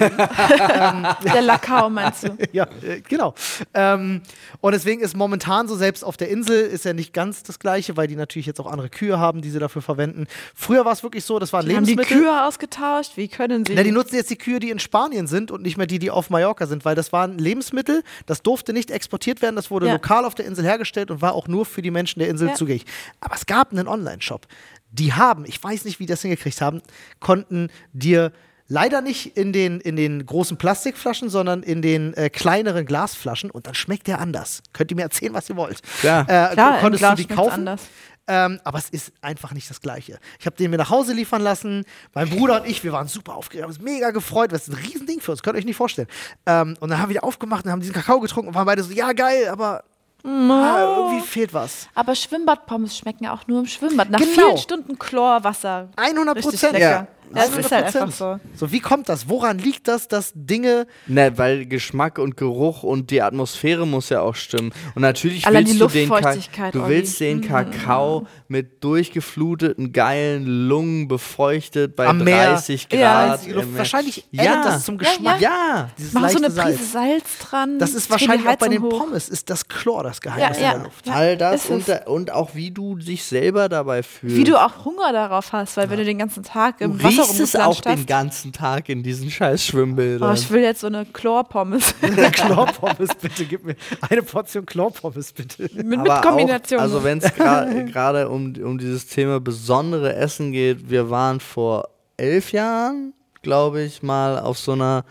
Leben. 1.02 1.16
der 1.32 1.42
Lacau 1.42 1.90
meinst 1.90 2.24
du? 2.24 2.36
Ja, 2.52 2.66
äh, 2.90 3.00
genau. 3.00 3.34
Ähm, 3.74 4.22
und 4.60 4.72
deswegen 4.72 5.00
ist 5.00 5.16
momentan 5.16 5.68
so, 5.68 5.76
selbst 5.76 6.04
auf 6.04 6.16
der 6.16 6.28
Insel 6.28 6.60
ist 6.60 6.84
ja 6.84 6.92
nicht 6.92 7.12
ganz 7.12 7.42
das 7.42 7.58
Gleiche, 7.58 7.96
weil 7.96 8.06
die 8.08 8.16
natürlich 8.16 8.46
jetzt 8.46 8.60
auch 8.60 8.66
andere 8.66 8.90
Kühe 8.90 9.18
haben, 9.18 9.40
die 9.42 9.50
sie 9.50 9.58
dafür 9.58 9.82
verwenden. 9.82 10.26
Früher 10.54 10.84
war 10.84 10.92
es 10.92 11.02
wirklich 11.02 11.24
so, 11.24 11.38
das 11.38 11.52
waren 11.52 11.66
Die 11.66 11.74
haben 11.76 11.84
die 11.84 11.92
Lebensmittel. 11.92 12.22
Kühe 12.24 12.44
ausgetauscht? 12.46 13.12
Wie 13.16 13.28
können 13.28 13.64
sie? 13.64 13.74
Na, 13.74 13.82
die 13.82 13.92
nutzen 13.92 14.16
jetzt 14.16 14.30
die 14.30 14.36
Kühe, 14.38 14.60
die 14.60 14.70
in 14.70 14.78
Spanien 14.78 15.26
sind 15.26 15.50
und 15.50 15.62
nicht 15.62 15.76
mehr 15.76 15.86
die, 15.86 15.98
die 15.98 16.10
auf 16.10 16.30
Mallorca 16.30 16.66
sind, 16.66 16.84
weil 16.84 16.94
das 16.94 17.12
waren 17.12 17.38
Lebensmittel, 17.38 18.02
das 18.26 18.42
durfte 18.42 18.72
nicht 18.72 18.90
exportiert 18.90 19.42
werden, 19.42 19.56
das 19.56 19.70
wurde 19.70 19.86
Ja. 19.86 19.92
lokal 19.94 20.24
auf 20.24 20.34
der 20.34 20.46
Insel 20.46 20.64
hergestellt 20.64 21.10
und 21.10 21.22
war 21.22 21.32
auch 21.34 21.48
nur 21.48 21.64
für 21.66 21.82
die 21.82 21.90
Menschen 21.90 22.18
der 22.20 22.28
Insel 22.28 22.48
Ja. 22.48 22.54
zugänglich. 22.54 22.86
Aber 23.20 23.34
es 23.34 23.46
gab 23.46 23.72
einen 23.72 23.88
Online-Shop. 23.88 24.46
Die 24.92 25.12
haben, 25.12 25.44
ich 25.44 25.62
weiß 25.62 25.84
nicht, 25.84 26.00
wie 26.00 26.04
die 26.06 26.10
das 26.12 26.22
hingekriegt 26.22 26.60
haben, 26.60 26.82
konnten 27.20 27.68
dir 27.92 28.32
leider 28.70 29.02
nicht 29.02 29.36
in 29.36 29.52
den, 29.52 29.80
in 29.80 29.96
den 29.96 30.24
großen 30.24 30.56
Plastikflaschen, 30.56 31.28
sondern 31.28 31.62
in 31.62 31.82
den 31.82 32.14
äh, 32.14 32.30
kleineren 32.30 32.86
Glasflaschen 32.86 33.50
und 33.50 33.66
dann 33.66 33.74
schmeckt 33.74 34.06
der 34.06 34.18
anders. 34.20 34.62
Könnt 34.72 34.90
ihr 34.92 34.96
mir 34.96 35.02
erzählen, 35.02 35.34
was 35.34 35.50
ihr 35.50 35.56
wollt. 35.56 35.82
Klar. 36.00 36.22
Äh, 36.22 36.54
Klar, 36.54 36.76
im 36.76 36.80
konntest 36.80 37.00
Glas 37.02 37.10
du 37.10 37.16
die 37.16 37.22
schmeckt's 37.24 37.36
kaufen? 37.36 37.52
anders. 37.52 37.80
Ähm, 38.28 38.60
aber 38.62 38.78
es 38.78 38.88
ist 38.90 39.12
einfach 39.22 39.52
nicht 39.52 39.68
das 39.68 39.80
Gleiche. 39.80 40.20
Ich 40.38 40.46
habe 40.46 40.54
den 40.56 40.70
mir 40.70 40.76
nach 40.76 40.90
Hause 40.90 41.12
liefern 41.14 41.42
lassen. 41.42 41.84
Mein 42.14 42.30
Bruder 42.30 42.62
und 42.62 42.68
ich, 42.68 42.84
wir 42.84 42.92
waren 42.92 43.08
super 43.08 43.34
aufgeregt, 43.34 43.64
haben 43.64 43.70
uns 43.72 43.80
mega 43.82 44.12
gefreut. 44.12 44.52
Das 44.52 44.68
ist 44.68 44.74
ein 44.74 44.78
Riesending 44.84 45.20
für 45.20 45.32
uns, 45.32 45.42
könnt 45.42 45.56
ihr 45.56 45.58
euch 45.58 45.64
nicht 45.64 45.76
vorstellen. 45.76 46.06
Ähm, 46.46 46.76
und 46.78 46.90
dann 46.90 47.00
haben 47.00 47.08
wir 47.08 47.14
die 47.14 47.20
aufgemacht 47.24 47.64
und 47.64 47.72
haben 47.72 47.80
diesen 47.80 47.94
Kakao 47.94 48.20
getrunken 48.20 48.50
und 48.50 48.54
waren 48.54 48.66
beide 48.66 48.82
so, 48.84 48.92
ja, 48.92 49.12
geil, 49.12 49.48
aber 49.48 49.82
Ah, 50.22 50.84
irgendwie 51.08 51.26
fehlt 51.26 51.54
was. 51.54 51.88
Aber 51.94 52.14
Schwimmbadpommes 52.14 52.94
schmecken 52.94 53.24
ja 53.24 53.32
auch 53.32 53.46
nur 53.46 53.60
im 53.60 53.66
Schwimmbad. 53.66 54.10
Nach 54.10 54.18
Genau. 54.20 54.32
vielen 54.32 54.58
Stunden 54.58 54.98
Chlorwasser. 54.98 55.88
100 55.96 56.36
Richtig 56.36 56.50
Prozent. 56.60 56.72
lecker. 56.74 57.06
Ja, 57.34 57.44
es 57.44 57.56
ist 57.56 57.70
halt 57.72 57.86
100%. 57.86 58.00
einfach 58.02 58.12
so. 58.12 58.40
So, 58.54 58.72
wie 58.72 58.80
kommt 58.80 59.08
das? 59.08 59.28
Woran 59.28 59.58
liegt 59.58 59.88
das, 59.88 60.08
dass 60.08 60.32
Dinge. 60.34 60.86
Ne, 61.06 61.36
weil 61.38 61.66
Geschmack 61.66 62.18
und 62.18 62.36
Geruch 62.36 62.82
und 62.82 63.10
die 63.10 63.22
Atmosphäre 63.22 63.86
muss 63.86 64.08
ja 64.08 64.20
auch 64.22 64.34
stimmen. 64.34 64.72
Und 64.94 65.02
natürlich 65.02 65.46
Allein 65.46 65.64
willst 65.66 65.74
die 65.74 65.78
du 65.78 65.86
den, 65.88 66.08
Ka 66.52 66.70
du 66.70 66.82
Olli. 66.82 66.88
willst 66.94 67.20
den 67.20 67.40
Kakao 67.40 68.26
mit 68.48 68.82
durchgefluteten, 69.24 69.92
geilen 69.92 70.46
Lungen 70.68 71.08
befeuchtet 71.08 71.96
bei 71.96 72.06
Am 72.08 72.18
Meer. 72.24 72.50
30 72.54 72.88
Ja. 72.92 73.26
Grad. 73.36 73.46
Im 73.46 73.54
Meer. 73.56 73.78
wahrscheinlich 73.78 74.24
ja. 74.30 74.42
ändert 74.44 74.64
das 74.66 74.84
zum 74.84 74.98
Ja, 75.00 75.08
Geschmack. 75.10 75.40
Ja. 75.40 75.90
Dieses 75.98 76.12
Mach 76.12 76.28
so 76.30 76.38
eine 76.38 76.46
Prise 76.50 76.56
Salz. 76.84 76.92
Salz 76.92 77.38
dran. 77.38 77.78
Das 77.78 77.94
ist 77.94 78.10
wahrscheinlich 78.10 78.48
auch 78.48 78.56
bei 78.56 78.68
den 78.68 78.82
hoch. 78.82 78.98
Pommes, 78.98 79.28
ist 79.28 79.50
das 79.50 79.68
Chlor 79.68 80.02
das 80.02 80.20
Geheimnis 80.20 80.58
Ja, 80.58 80.62
in 80.62 80.62
ja. 80.62 80.72
der 80.74 80.82
Luft. 80.84 81.06
Ja, 81.06 81.12
All 81.14 81.36
das 81.36 81.66
und, 81.66 81.88
und 82.06 82.30
auch 82.32 82.54
wie 82.54 82.70
du 82.70 82.96
dich 82.96 83.24
selber 83.24 83.68
dabei 83.68 84.02
fühlst. 84.02 84.36
Wie 84.36 84.44
du 84.44 84.56
auch 84.60 84.84
Hunger 84.84 85.12
darauf 85.12 85.52
hast, 85.52 85.76
weil 85.76 85.90
wenn 85.90 85.98
du 85.98 86.04
den 86.04 86.18
ganzen 86.18 86.42
Tag 86.42 86.80
im 86.80 87.02
Wasser 87.02 87.19
riechst 87.22 87.40
es 87.40 87.56
auch 87.56 87.80
den 87.80 88.06
ganzen 88.06 88.52
Tag 88.52 88.88
in 88.88 89.02
diesen 89.02 89.30
scheiß 89.30 89.64
Schwimmbildern. 89.64 90.30
Oh, 90.30 90.34
ich 90.34 90.50
will 90.50 90.62
jetzt 90.62 90.80
so 90.80 90.86
eine 90.86 91.04
Chlorpommes. 91.06 91.94
Chlorpommes, 92.32 93.14
bitte, 93.20 93.44
gib 93.44 93.64
mir 93.64 93.76
eine 94.08 94.22
Portion 94.22 94.66
Chlorpommes, 94.66 95.32
bitte. 95.32 95.70
mit, 95.74 96.02
mit 96.02 96.22
Kombination. 96.22 96.80
Auch, 96.80 96.84
also 96.84 97.04
wenn 97.04 97.18
es 97.18 97.34
gerade 97.34 98.28
um, 98.28 98.54
um 98.62 98.78
dieses 98.78 99.06
Thema 99.06 99.40
besondere 99.40 100.14
Essen 100.14 100.52
geht, 100.52 100.90
wir 100.90 101.10
waren 101.10 101.40
vor 101.40 101.88
elf 102.16 102.52
Jahren, 102.52 103.14
glaube 103.42 103.82
ich, 103.82 104.02
mal 104.02 104.38
auf 104.38 104.58
so 104.58 104.72
einer 104.72 105.04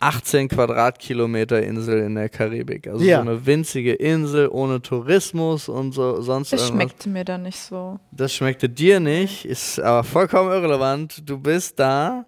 18 0.00 0.48
Quadratkilometer 0.48 1.62
Insel 1.62 2.00
in 2.00 2.14
der 2.14 2.28
Karibik. 2.28 2.86
Also 2.86 3.04
Ja. 3.04 3.16
so 3.16 3.22
eine 3.22 3.46
winzige 3.46 3.94
Insel 3.94 4.48
ohne 4.48 4.80
Tourismus 4.80 5.68
und 5.68 5.92
so 5.92 6.20
sonst 6.20 6.52
das 6.52 6.62
irgendwas. 6.62 6.82
schmeckte 6.90 7.08
mir 7.08 7.24
dann 7.24 7.42
nicht 7.42 7.58
so. 7.58 7.98
Das 8.12 8.32
schmeckte 8.34 8.68
dir 8.68 9.00
nicht, 9.00 9.44
ist 9.44 9.80
aber 9.80 10.04
vollkommen 10.04 10.50
irrelevant. 10.50 11.28
Du 11.28 11.38
bist 11.38 11.78
da 11.80 12.24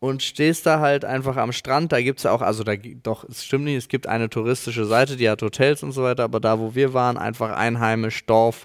und 0.00 0.22
stehst 0.22 0.64
da 0.66 0.78
halt 0.78 1.04
einfach 1.04 1.36
am 1.36 1.50
Strand. 1.52 1.90
Da 1.90 2.00
gibt 2.00 2.20
es 2.20 2.26
auch, 2.26 2.40
also 2.42 2.62
da 2.62 2.74
doch, 2.76 3.24
es 3.24 3.44
stimmt 3.44 3.64
nicht, 3.64 3.76
es 3.76 3.88
gibt 3.88 4.06
eine 4.06 4.30
touristische 4.30 4.84
Seite, 4.84 5.16
die 5.16 5.28
hat 5.28 5.42
Hotels 5.42 5.82
und 5.82 5.90
so 5.92 6.04
weiter, 6.04 6.22
aber 6.24 6.38
da, 6.38 6.60
wo 6.60 6.74
wir 6.76 6.94
waren, 6.94 7.16
einfach 7.16 7.50
einheimisch, 7.56 8.24
Dorf 8.26 8.64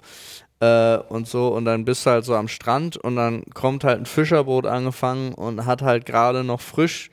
äh, 0.60 0.98
und 1.08 1.26
so. 1.26 1.48
Und 1.48 1.64
dann 1.64 1.84
bist 1.84 2.06
du 2.06 2.10
halt 2.10 2.24
so 2.24 2.36
am 2.36 2.46
Strand 2.46 2.96
und 2.96 3.16
dann 3.16 3.42
kommt 3.54 3.82
halt 3.82 3.98
ein 3.98 4.06
Fischerboot 4.06 4.66
angefangen 4.66 5.34
und 5.34 5.66
hat 5.66 5.82
halt 5.82 6.06
gerade 6.06 6.44
noch 6.44 6.60
frisch 6.60 7.10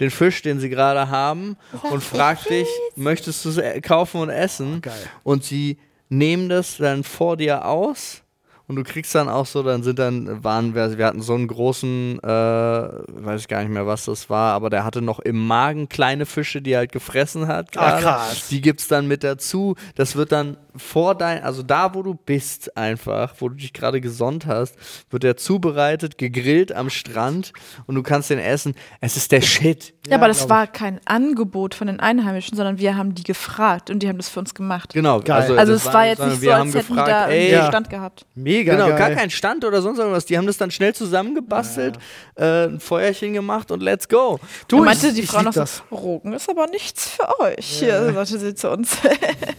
den 0.00 0.10
Fisch, 0.10 0.42
den 0.42 0.60
sie 0.60 0.68
gerade 0.68 1.10
haben, 1.10 1.56
und 1.90 2.02
fragt 2.02 2.50
dich, 2.50 2.68
möchtest 2.96 3.44
du 3.44 3.50
es 3.50 3.82
kaufen 3.82 4.20
und 4.20 4.30
essen? 4.30 4.80
Geil. 4.80 4.94
Und 5.22 5.44
sie 5.44 5.78
nehmen 6.08 6.48
das 6.48 6.76
dann 6.76 7.04
vor 7.04 7.36
dir 7.36 7.66
aus 7.66 8.22
und 8.68 8.76
du 8.76 8.84
kriegst 8.84 9.14
dann 9.14 9.30
auch 9.30 9.46
so, 9.46 9.62
dann 9.62 9.82
sind 9.82 9.98
dann, 9.98 10.44
waren 10.44 10.74
wir, 10.74 10.98
wir 10.98 11.06
hatten 11.06 11.22
so 11.22 11.34
einen 11.34 11.48
großen, 11.48 12.18
äh, 12.22 12.26
weiß 12.26 13.40
ich 13.40 13.48
gar 13.48 13.60
nicht 13.60 13.72
mehr, 13.72 13.86
was 13.86 14.04
das 14.04 14.28
war, 14.28 14.52
aber 14.52 14.68
der 14.68 14.84
hatte 14.84 15.00
noch 15.00 15.20
im 15.20 15.46
Magen 15.46 15.88
kleine 15.88 16.26
Fische, 16.26 16.60
die 16.60 16.72
er 16.72 16.80
halt 16.80 16.92
gefressen 16.92 17.48
hat. 17.48 17.68
Ah, 17.78 17.98
gerade. 17.98 18.02
krass. 18.02 18.48
Die 18.48 18.60
gibt's 18.60 18.86
dann 18.86 19.08
mit 19.08 19.24
dazu. 19.24 19.74
Das 19.94 20.16
wird 20.16 20.32
dann 20.32 20.58
vor 20.78 21.14
dein, 21.14 21.42
also 21.42 21.62
da, 21.62 21.94
wo 21.94 22.02
du 22.02 22.14
bist 22.14 22.76
einfach, 22.76 23.34
wo 23.38 23.48
du 23.48 23.56
dich 23.56 23.72
gerade 23.72 24.00
gesonnt 24.00 24.46
hast, 24.46 24.74
wird 25.10 25.22
der 25.22 25.36
zubereitet, 25.36 26.18
gegrillt 26.18 26.72
am 26.72 26.90
Strand 26.90 27.52
und 27.86 27.94
du 27.94 28.02
kannst 28.02 28.30
den 28.30 28.38
essen. 28.38 28.74
Es 29.00 29.16
ist 29.16 29.32
der 29.32 29.40
Shit. 29.40 29.94
Ja, 30.08 30.16
aber 30.16 30.28
das 30.28 30.48
war 30.48 30.66
kein 30.66 31.00
Angebot 31.04 31.74
von 31.74 31.86
den 31.86 32.00
Einheimischen, 32.00 32.56
sondern 32.56 32.78
wir 32.78 32.96
haben 32.96 33.14
die 33.14 33.24
gefragt 33.24 33.90
und 33.90 33.98
die 34.02 34.08
haben 34.08 34.16
das 34.16 34.28
für 34.30 34.40
uns 34.40 34.54
gemacht. 34.54 34.94
Genau. 34.94 35.20
Geil. 35.20 35.58
Also 35.58 35.72
das 35.74 35.84
es 35.86 35.92
war 35.92 36.06
jetzt 36.06 36.18
sondern 36.18 36.32
nicht 36.36 36.42
wir 36.42 36.50
so, 36.50 36.56
haben 36.56 36.66
als 36.68 36.74
hätten 36.76 36.86
die 36.86 36.94
gefragt, 36.94 37.08
da 37.10 37.28
ey, 37.28 37.38
irgendwie 37.42 37.54
Ja. 37.56 37.66
Stand 37.68 37.90
gehabt. 37.90 38.26
Mega 38.34 38.72
Genau, 38.74 38.88
geil. 38.88 38.96
gar 38.98 39.10
kein 39.10 39.30
Stand 39.30 39.64
oder 39.66 39.82
sonst 39.82 39.98
irgendwas. 39.98 40.24
Die 40.24 40.38
haben 40.38 40.46
das 40.46 40.56
dann 40.56 40.70
schnell 40.70 40.94
zusammengebastelt, 40.94 41.98
äh, 42.36 42.64
ein 42.68 42.80
Feuerchen 42.80 43.34
gemacht 43.34 43.70
und 43.70 43.82
let's 43.82 44.08
go. 44.08 44.40
Du, 44.68 44.82
meinte 44.82 45.08
ich- 45.08 45.14
die 45.14 45.20
ich 45.22 45.26
Frau 45.30 45.42
noch 45.42 45.52
so, 45.52 45.60
das. 45.60 45.82
Rogen 45.90 46.32
ist 46.32 46.48
aber 46.48 46.66
nichts 46.68 47.08
für 47.10 47.40
euch, 47.40 47.66
hier, 47.66 48.12
sagte 48.14 48.38
sie 48.38 48.54
zu 48.54 48.70
uns. 48.70 48.96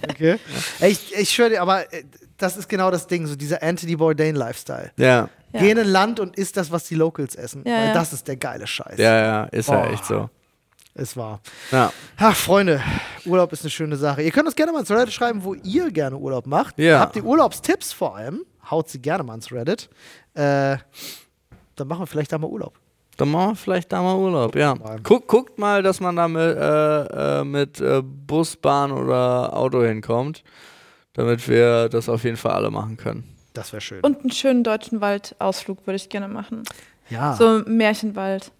Okay. 0.09 0.37
Ey, 0.79 0.97
Ich, 1.17 1.29
schwöre 1.31 1.49
dir, 1.51 1.61
aber 1.61 1.91
äh, 1.93 2.03
das 2.37 2.57
ist 2.57 2.69
genau 2.69 2.91
das 2.91 3.07
Ding, 3.07 3.25
so 3.27 3.35
dieser 3.35 3.61
Anthony 3.63 3.95
Bourdain-Lifestyle. 3.95 4.91
Ja. 4.97 5.29
Ja. 5.51 5.59
Geh 5.61 5.71
in 5.71 5.79
ein 5.79 5.87
Land 5.87 6.19
und 6.19 6.37
isst 6.37 6.57
das, 6.57 6.71
was 6.71 6.83
die 6.85 6.95
Locals 6.95 7.35
essen. 7.35 7.63
Ja, 7.65 7.73
weil 7.73 7.87
ja. 7.87 7.93
das 7.93 8.13
ist 8.13 8.27
der 8.27 8.35
geile 8.37 8.67
Scheiß. 8.67 8.97
Ja, 8.99 9.15
ja, 9.21 9.43
ist 9.45 9.67
ja 9.69 9.83
Oh. 9.83 9.91
echt 9.91 10.05
so. 10.05 10.29
Es 10.93 11.15
war. 11.17 11.39
Ja. 11.71 11.91
Ach, 12.17 12.35
Freunde, 12.35 12.81
Urlaub 13.25 13.51
ist 13.53 13.61
eine 13.61 13.69
schöne 13.69 13.95
Sache. 13.95 14.21
Ihr 14.21 14.31
könnt 14.31 14.47
uns 14.47 14.55
gerne 14.55 14.71
mal 14.71 14.79
ins 14.81 14.91
Reddit 14.91 15.13
schreiben, 15.13 15.43
wo 15.43 15.53
ihr 15.55 15.91
gerne 15.91 16.17
Urlaub 16.17 16.45
macht. 16.45 16.77
Ja. 16.77 16.99
Habt 16.99 17.15
ihr 17.15 17.23
Urlaubstipps 17.23 17.93
vor 17.93 18.15
allem? 18.17 18.41
Haut 18.69 18.89
sie 18.89 18.99
gerne 19.01 19.23
mal 19.23 19.35
ins 19.35 19.51
Reddit. 19.51 19.89
Äh, 20.33 20.77
dann 21.75 21.87
machen 21.87 22.01
wir 22.01 22.07
vielleicht 22.07 22.31
da 22.31 22.37
mal 22.37 22.47
Urlaub. 22.47 22.73
Dann 23.17 23.31
machen 23.31 23.51
wir 23.51 23.55
vielleicht 23.55 23.91
da 23.91 24.01
mal 24.01 24.15
Urlaub, 24.15 24.55
ja. 24.55 24.75
Guck, 25.03 25.27
guckt 25.27 25.57
mal, 25.59 25.83
dass 25.83 25.99
man 25.99 26.15
da 26.15 26.27
mit, 26.27 26.57
äh, 26.57 27.39
äh, 27.39 27.43
mit 27.43 27.79
äh, 27.81 28.01
Bus, 28.03 28.55
Bahn 28.55 28.91
oder 28.91 29.55
Auto 29.55 29.83
hinkommt, 29.83 30.43
damit 31.19 31.49
wir 31.49 31.89
das 31.89 32.07
auf 32.07 32.23
jeden 32.23 32.37
Fall 32.37 32.53
alle 32.53 32.71
machen 32.71 32.95
können. 32.95 33.23
Das 33.53 33.73
wäre 33.73 33.81
schön. 33.81 33.99
Und 34.01 34.21
einen 34.21 34.31
schönen 34.31 34.63
deutschen 34.63 35.01
Waldausflug 35.01 35.85
würde 35.85 35.97
ich 35.97 36.07
gerne 36.07 36.29
machen. 36.29 36.63
ja. 37.09 37.35
So 37.35 37.45
ein 37.65 37.77
Märchenwald. 37.77 38.51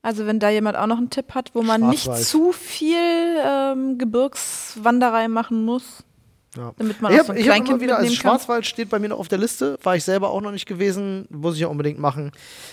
Also 0.00 0.24
wenn 0.26 0.38
da 0.38 0.48
jemand 0.48 0.76
auch 0.78 0.86
noch 0.86 0.96
einen 0.98 1.10
Tipp 1.10 1.34
hat, 1.34 1.50
wo 1.54 1.62
man 1.62 1.88
nicht 1.90 2.04
Schwarzwald. 2.04 2.26
zu 2.26 2.52
viel 2.52 2.96
ähm, 3.44 3.98
Gebirgswanderei 3.98 5.28
machen 5.28 5.64
muss, 5.64 6.04
ja. 6.56 6.72
damit 6.78 7.02
man 7.02 7.12
Ich 7.12 7.20
auch 7.20 7.24
so 7.26 7.32
habe 7.34 7.40
ein 7.40 7.68
hab 7.68 7.80
wieder, 7.80 7.96
also 7.96 8.08
mitnehmen 8.08 8.22
kann. 8.22 8.30
Schwarzwald 8.38 8.64
steht 8.66 8.88
bei 8.88 8.98
mir 8.98 9.08
noch 9.08 9.18
auf 9.18 9.28
der 9.28 9.38
Liste, 9.38 9.78
war 9.82 9.94
ich 9.96 10.04
selber 10.04 10.30
auch 10.30 10.40
noch 10.40 10.52
nicht 10.52 10.64
gewesen, 10.66 11.26
muss 11.28 11.56
ich 11.56 11.60
ja 11.62 11.66
unbedingt 11.66 11.98
machen. 11.98 12.30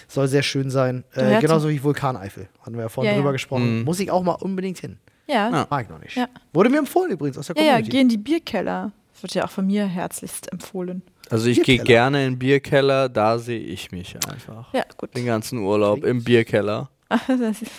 Soll 0.07 0.27
sehr 0.29 0.43
schön 0.43 0.69
sein. 0.69 1.03
Äh, 1.15 1.41
genauso 1.41 1.67
wie 1.69 1.83
Vulkaneifel, 1.83 2.47
hatten 2.61 2.75
wir 2.75 2.83
ja 2.83 2.89
vorhin 2.89 3.11
Ja, 3.11 3.17
drüber 3.17 3.29
ja. 3.29 3.33
gesprochen. 3.33 3.79
Mhm. 3.79 3.83
Muss 3.83 3.99
ich 3.99 4.09
auch 4.09 4.23
mal 4.23 4.35
unbedingt 4.35 4.77
hin. 4.77 4.99
Ja, 5.27 5.49
Ja. 5.49 5.67
Mag 5.69 5.83
ich 5.85 5.89
noch 5.89 5.99
nicht. 5.99 6.15
Ja. 6.15 6.27
Wurde 6.53 6.69
mir 6.69 6.79
empfohlen 6.79 7.11
übrigens 7.11 7.37
aus 7.37 7.47
der 7.47 7.55
ja, 7.57 7.63
ja, 7.63 7.69
Community. 7.73 7.91
geh 7.91 8.01
in 8.01 8.09
die 8.09 8.17
Bierkeller. 8.17 8.91
Das 9.13 9.23
wird 9.23 9.33
ja 9.35 9.45
auch 9.45 9.51
von 9.51 9.65
mir 9.67 9.85
herzlichst 9.85 10.51
empfohlen. 10.51 11.01
Also 11.29 11.47
ich 11.47 11.63
gehe 11.63 11.79
gerne 11.79 12.25
in 12.25 12.33
den 12.33 12.39
Bierkeller, 12.39 13.07
da 13.09 13.39
sehe 13.39 13.59
ich 13.59 13.91
mich 13.91 14.15
einfach. 14.27 14.73
Ja, 14.73 14.83
gut. 14.97 15.15
Den 15.15 15.25
ganzen 15.25 15.59
Urlaub 15.59 16.03
im 16.03 16.23
Bierkeller. 16.23 16.89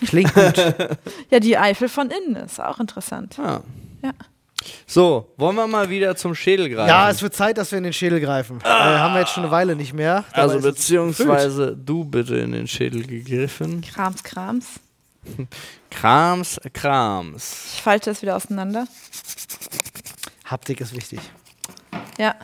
Klingt 0.07 0.33
gut. 0.33 0.57
ja, 1.31 1.39
die 1.39 1.57
Eifel 1.57 1.87
von 1.89 2.09
innen 2.09 2.35
ist 2.37 2.59
auch 2.59 2.79
interessant. 2.79 3.37
Ja. 3.37 3.61
Ja. 4.01 4.11
So, 4.87 5.31
wollen 5.37 5.55
wir 5.55 5.67
mal 5.67 5.89
wieder 5.89 6.15
zum 6.15 6.33
Schädel 6.33 6.69
greifen? 6.69 6.89
ja, 6.89 7.09
es 7.09 7.21
wird 7.21 7.35
Zeit, 7.35 7.57
dass 7.57 7.71
wir 7.71 7.77
in 7.77 7.83
den 7.83 7.93
Schädel 7.93 8.19
greifen. 8.19 8.59
Äh, 8.63 8.67
haben 8.67 9.13
wir 9.13 9.19
jetzt 9.19 9.31
schon 9.33 9.43
eine 9.43 9.51
Weile 9.51 9.75
nicht 9.75 9.93
mehr. 9.93 10.23
Dabei 10.33 10.53
also 10.53 10.67
beziehungsweise 10.67 11.75
du 11.77 12.03
bitte 12.05 12.37
in 12.37 12.51
den 12.53 12.67
Schädel 12.67 13.05
gegriffen. 13.05 13.81
Krams, 13.81 14.23
Krams. 14.23 14.79
Krams, 15.89 16.59
Krams. 16.73 17.73
Ich 17.75 17.81
falte 17.81 18.11
es 18.11 18.21
wieder 18.21 18.35
auseinander. 18.35 18.87
Haptik 20.45 20.81
ist 20.81 20.93
wichtig. 20.95 21.19
Ja. 22.17 22.35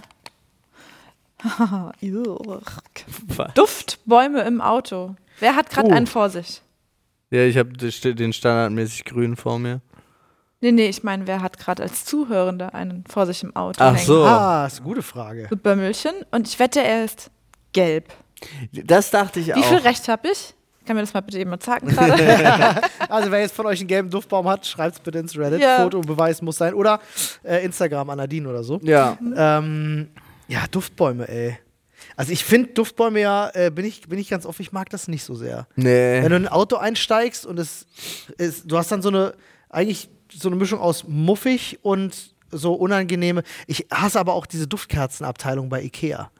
Duftbäume 3.55 4.41
im 4.41 4.61
Auto. 4.61 5.15
Wer 5.39 5.55
hat 5.55 5.69
gerade 5.69 5.89
Oh. 5.89 5.93
einen 5.93 6.07
vor 6.07 6.29
sich? 6.29 6.61
Ja, 7.32 7.43
ich 7.45 7.57
habe 7.57 7.71
den 7.73 8.34
standardmäßig 8.34 9.05
grün 9.05 9.36
vor 9.36 9.57
mir. 9.59 9.82
Nee, 10.59 10.71
nee, 10.71 10.88
ich 10.89 11.01
meine, 11.03 11.25
wer 11.25 11.41
hat 11.41 11.57
gerade 11.57 11.82
als 11.82 12.05
Zuhörender 12.05 12.75
einen 12.75 13.03
vor 13.07 13.25
sich 13.25 13.41
im 13.41 13.55
Auto 13.55 13.84
Ach 13.84 13.95
hängen? 13.95 14.05
so. 14.05 14.23
Ah, 14.23 14.67
ist 14.67 14.77
eine 14.77 14.86
gute 14.86 15.01
Frage. 15.01 15.47
So 15.49 15.55
Bömmelchen. 15.55 16.13
Und 16.29 16.47
ich 16.47 16.59
wette, 16.59 16.84
er 16.84 17.05
ist 17.05 17.32
gelb. 17.73 18.13
Das 18.71 19.09
dachte 19.09 19.39
ich 19.39 19.47
Wie 19.47 19.53
auch. 19.53 19.63
viel 19.65 19.77
Recht 19.79 20.07
habe 20.07 20.27
ich? 20.29 20.53
Kann 20.91 20.97
mir 20.97 21.03
das 21.03 21.13
mal 21.13 21.21
bitte 21.21 21.37
jemand 21.37 21.63
sagen 21.63 21.87
gerade? 21.87 22.81
Also, 23.07 23.31
wer 23.31 23.39
jetzt 23.39 23.55
von 23.55 23.65
euch 23.65 23.79
einen 23.79 23.87
gelben 23.87 24.09
Duftbaum 24.09 24.45
hat, 24.45 24.65
schreibt 24.65 24.95
es 24.95 24.99
bitte 24.99 25.19
ins 25.19 25.37
Reddit. 25.37 25.61
Ja. 25.61 25.83
Foto 25.83 25.99
und 25.99 26.05
Beweis 26.05 26.41
muss 26.41 26.57
sein. 26.57 26.73
Oder 26.73 26.99
äh, 27.43 27.63
Instagram 27.63 28.09
an 28.09 28.17
Nadine 28.17 28.49
oder 28.49 28.61
so. 28.61 28.77
Ja. 28.83 29.17
Ähm, 29.21 30.09
ja, 30.49 30.65
Duftbäume, 30.69 31.29
ey. 31.29 31.57
Also 32.17 32.33
ich 32.33 32.43
finde 32.43 32.73
Duftbäume 32.73 33.21
ja, 33.21 33.49
äh, 33.53 33.71
bin, 33.71 33.85
ich, 33.85 34.01
bin 34.09 34.19
ich 34.19 34.29
ganz 34.29 34.45
offen, 34.45 34.63
ich 34.63 34.73
mag 34.73 34.89
das 34.89 35.07
nicht 35.07 35.23
so 35.23 35.33
sehr. 35.33 35.65
Nee. 35.77 36.23
Wenn 36.23 36.29
du 36.29 36.35
in 36.35 36.45
ein 36.47 36.51
Auto 36.51 36.75
einsteigst 36.75 37.45
und 37.45 37.57
es 37.57 37.85
ist, 38.37 38.69
du 38.69 38.77
hast 38.77 38.91
dann 38.91 39.01
so 39.01 39.07
eine, 39.07 39.33
eigentlich 39.69 40.09
so 40.29 40.49
eine 40.49 40.57
Mischung 40.57 40.81
aus 40.81 41.05
muffig 41.07 41.79
und 41.83 42.33
so 42.51 42.73
unangenehme. 42.73 43.43
Ich 43.65 43.87
hasse 43.93 44.19
aber 44.19 44.33
auch 44.33 44.45
diese 44.45 44.67
Duftkerzenabteilung 44.67 45.69
bei 45.69 45.83
Ikea. 45.83 46.31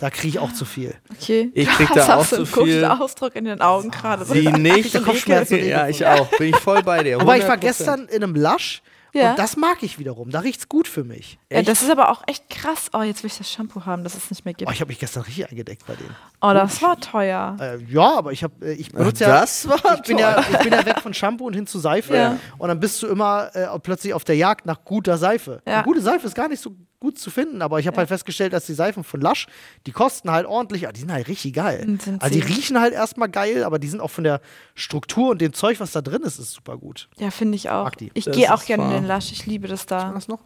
Da 0.00 0.10
kriege 0.10 0.28
ich 0.28 0.38
auch 0.38 0.52
zu 0.52 0.64
viel. 0.64 0.94
Okay. 1.10 1.50
Ich 1.54 1.68
krieg 1.76 1.88
da 1.94 2.16
auch 2.16 2.24
so 2.24 2.44
zu 2.44 2.52
komischen 2.52 2.80
viel. 2.80 2.84
Ausdruck 2.84 3.34
in 3.36 3.44
den 3.44 3.60
Augen 3.60 3.90
gerade. 3.90 4.24
Sie 4.24 4.46
nicht. 4.52 5.02
Kopfschmerzen 5.04 5.58
und 5.60 5.66
ja, 5.66 5.88
ich 5.88 6.06
auch. 6.06 6.28
Bin 6.38 6.50
ich 6.50 6.56
voll 6.56 6.82
bei 6.82 7.02
dir. 7.02 7.20
Wobei 7.20 7.38
ich 7.38 7.48
war 7.48 7.56
100%. 7.56 7.58
gestern 7.58 8.06
in 8.06 8.22
einem 8.22 8.34
Lush 8.34 8.82
Ja. 9.12 9.30
Und 9.30 9.38
das 9.38 9.56
mag 9.56 9.82
ich 9.82 9.98
wiederum. 9.98 10.30
Da 10.30 10.40
riecht's 10.40 10.68
gut 10.68 10.86
für 10.86 11.02
mich. 11.02 11.38
Ja, 11.50 11.62
das 11.62 11.82
ist 11.82 11.90
aber 11.90 12.10
auch 12.10 12.22
echt 12.26 12.48
krass. 12.50 12.90
Oh, 12.92 13.02
jetzt 13.02 13.22
will 13.22 13.30
ich 13.30 13.38
das 13.38 13.50
Shampoo 13.50 13.86
haben, 13.86 14.04
das 14.04 14.14
es 14.14 14.30
nicht 14.30 14.44
mehr 14.44 14.54
gibt. 14.54 14.70
Oh, 14.70 14.72
ich 14.72 14.80
habe 14.80 14.88
mich 14.88 14.98
gestern 14.98 15.22
richtig 15.22 15.50
eingedeckt 15.50 15.86
bei 15.86 15.94
denen. 15.96 16.14
Oh, 16.40 16.52
das 16.52 16.80
war 16.82 17.00
teuer. 17.00 17.56
Äh, 17.58 17.78
ja, 17.90 18.18
aber 18.18 18.32
ich 18.32 18.44
habe, 18.44 18.54
äh, 18.64 18.74
ich 18.74 18.92
benutze 18.92 19.24
ja, 19.24 19.40
das 19.40 19.66
war 19.68 19.78
ich 19.94 20.02
bin 20.02 20.18
ja, 20.18 20.40
ich 20.40 20.58
bin 20.58 20.72
ja 20.72 20.84
weg 20.84 21.00
von 21.00 21.14
Shampoo 21.14 21.46
und 21.46 21.54
hin 21.54 21.66
zu 21.66 21.78
Seife. 21.78 22.14
Ja. 22.14 22.38
Und 22.58 22.68
dann 22.68 22.78
bist 22.78 23.02
du 23.02 23.08
immer 23.08 23.50
äh, 23.54 23.66
plötzlich 23.80 24.12
auf 24.14 24.24
der 24.24 24.36
Jagd 24.36 24.66
nach 24.66 24.84
guter 24.84 25.18
Seife. 25.18 25.62
Ja. 25.66 25.82
Gute 25.82 26.02
Seife 26.02 26.26
ist 26.26 26.34
gar 26.34 26.48
nicht 26.48 26.62
so 26.62 26.76
gut 27.00 27.18
zu 27.18 27.30
finden, 27.30 27.62
aber 27.62 27.78
ich 27.78 27.86
habe 27.86 27.96
halt 27.96 28.08
festgestellt, 28.08 28.52
dass 28.52 28.66
die 28.66 28.74
Seifen 28.74 29.04
von 29.04 29.20
Lush, 29.20 29.46
die 29.86 29.92
kosten 29.92 30.30
halt 30.30 30.46
ordentlich, 30.46 30.84
aber 30.84 30.92
die 30.92 31.00
sind 31.00 31.12
halt 31.12 31.28
richtig 31.28 31.54
geil. 31.54 31.98
Also 32.18 32.34
die 32.34 32.40
riechen 32.40 32.80
halt 32.80 32.92
erstmal 32.92 33.28
geil, 33.28 33.64
aber 33.64 33.78
die 33.78 33.88
sind 33.88 34.00
auch 34.00 34.10
von 34.10 34.24
der 34.24 34.40
Struktur 34.74 35.30
und 35.30 35.40
dem 35.40 35.52
Zeug, 35.52 35.80
was 35.80 35.92
da 35.92 36.00
drin 36.00 36.22
ist, 36.22 36.38
ist 36.38 36.52
super 36.52 36.76
gut. 36.76 37.08
Ja, 37.18 37.30
finde 37.30 37.56
ich 37.56 37.70
auch. 37.70 37.84
Mag 37.84 37.98
die. 37.98 38.10
Ich 38.14 38.24
gehe 38.24 38.52
auch 38.52 38.64
gerne 38.64 38.84
in 38.84 39.02
den 39.02 39.06
Lush. 39.06 39.30
Ich 39.32 39.46
liebe 39.46 39.68
das 39.68 39.86
da. 39.86 40.12
Was 40.14 40.28
noch? 40.28 40.40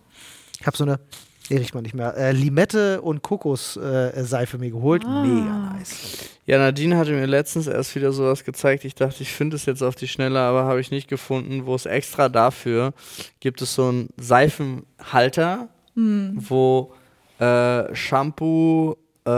Ich 0.61 0.66
habe 0.66 0.76
so 0.76 0.84
eine, 0.84 1.00
nee, 1.48 1.57
riecht 1.57 1.74
man 1.74 1.82
nicht 1.82 1.94
mehr, 1.94 2.16
äh, 2.16 2.32
Limette 2.32 3.00
und 3.00 3.22
Kokos-Seife 3.22 4.16
äh, 4.16 4.24
Seife 4.24 4.59
mir 4.59 4.70
geholt. 4.70 5.05
Ah. 5.05 5.24
Mega 5.24 5.74
nice. 5.74 6.28
Ja, 6.44 6.59
Nadine 6.59 6.96
hatte 6.96 7.12
mir 7.12 7.26
letztens 7.26 7.66
erst 7.66 7.94
wieder 7.94 8.12
sowas 8.12 8.44
gezeigt. 8.44 8.84
Ich 8.84 8.94
dachte, 8.94 9.22
ich 9.22 9.32
finde 9.32 9.57
es 9.57 9.64
jetzt 9.64 9.82
auf 9.82 9.94
die 9.94 10.09
Schnelle, 10.09 10.40
aber 10.40 10.64
habe 10.64 10.80
ich 10.80 10.90
nicht 10.90 11.09
gefunden, 11.09 11.66
wo 11.66 11.74
es 11.74 11.86
extra 11.86 12.28
dafür 12.28 12.94
gibt 13.40 13.62
es 13.62 13.74
so 13.74 13.88
einen 13.88 14.09
Seifenhalter, 14.16 15.68
Hm. 15.95 16.36
wo 16.49 16.93
äh, 17.38 17.95
Shampoo, 17.95 18.97
äh, 19.24 19.30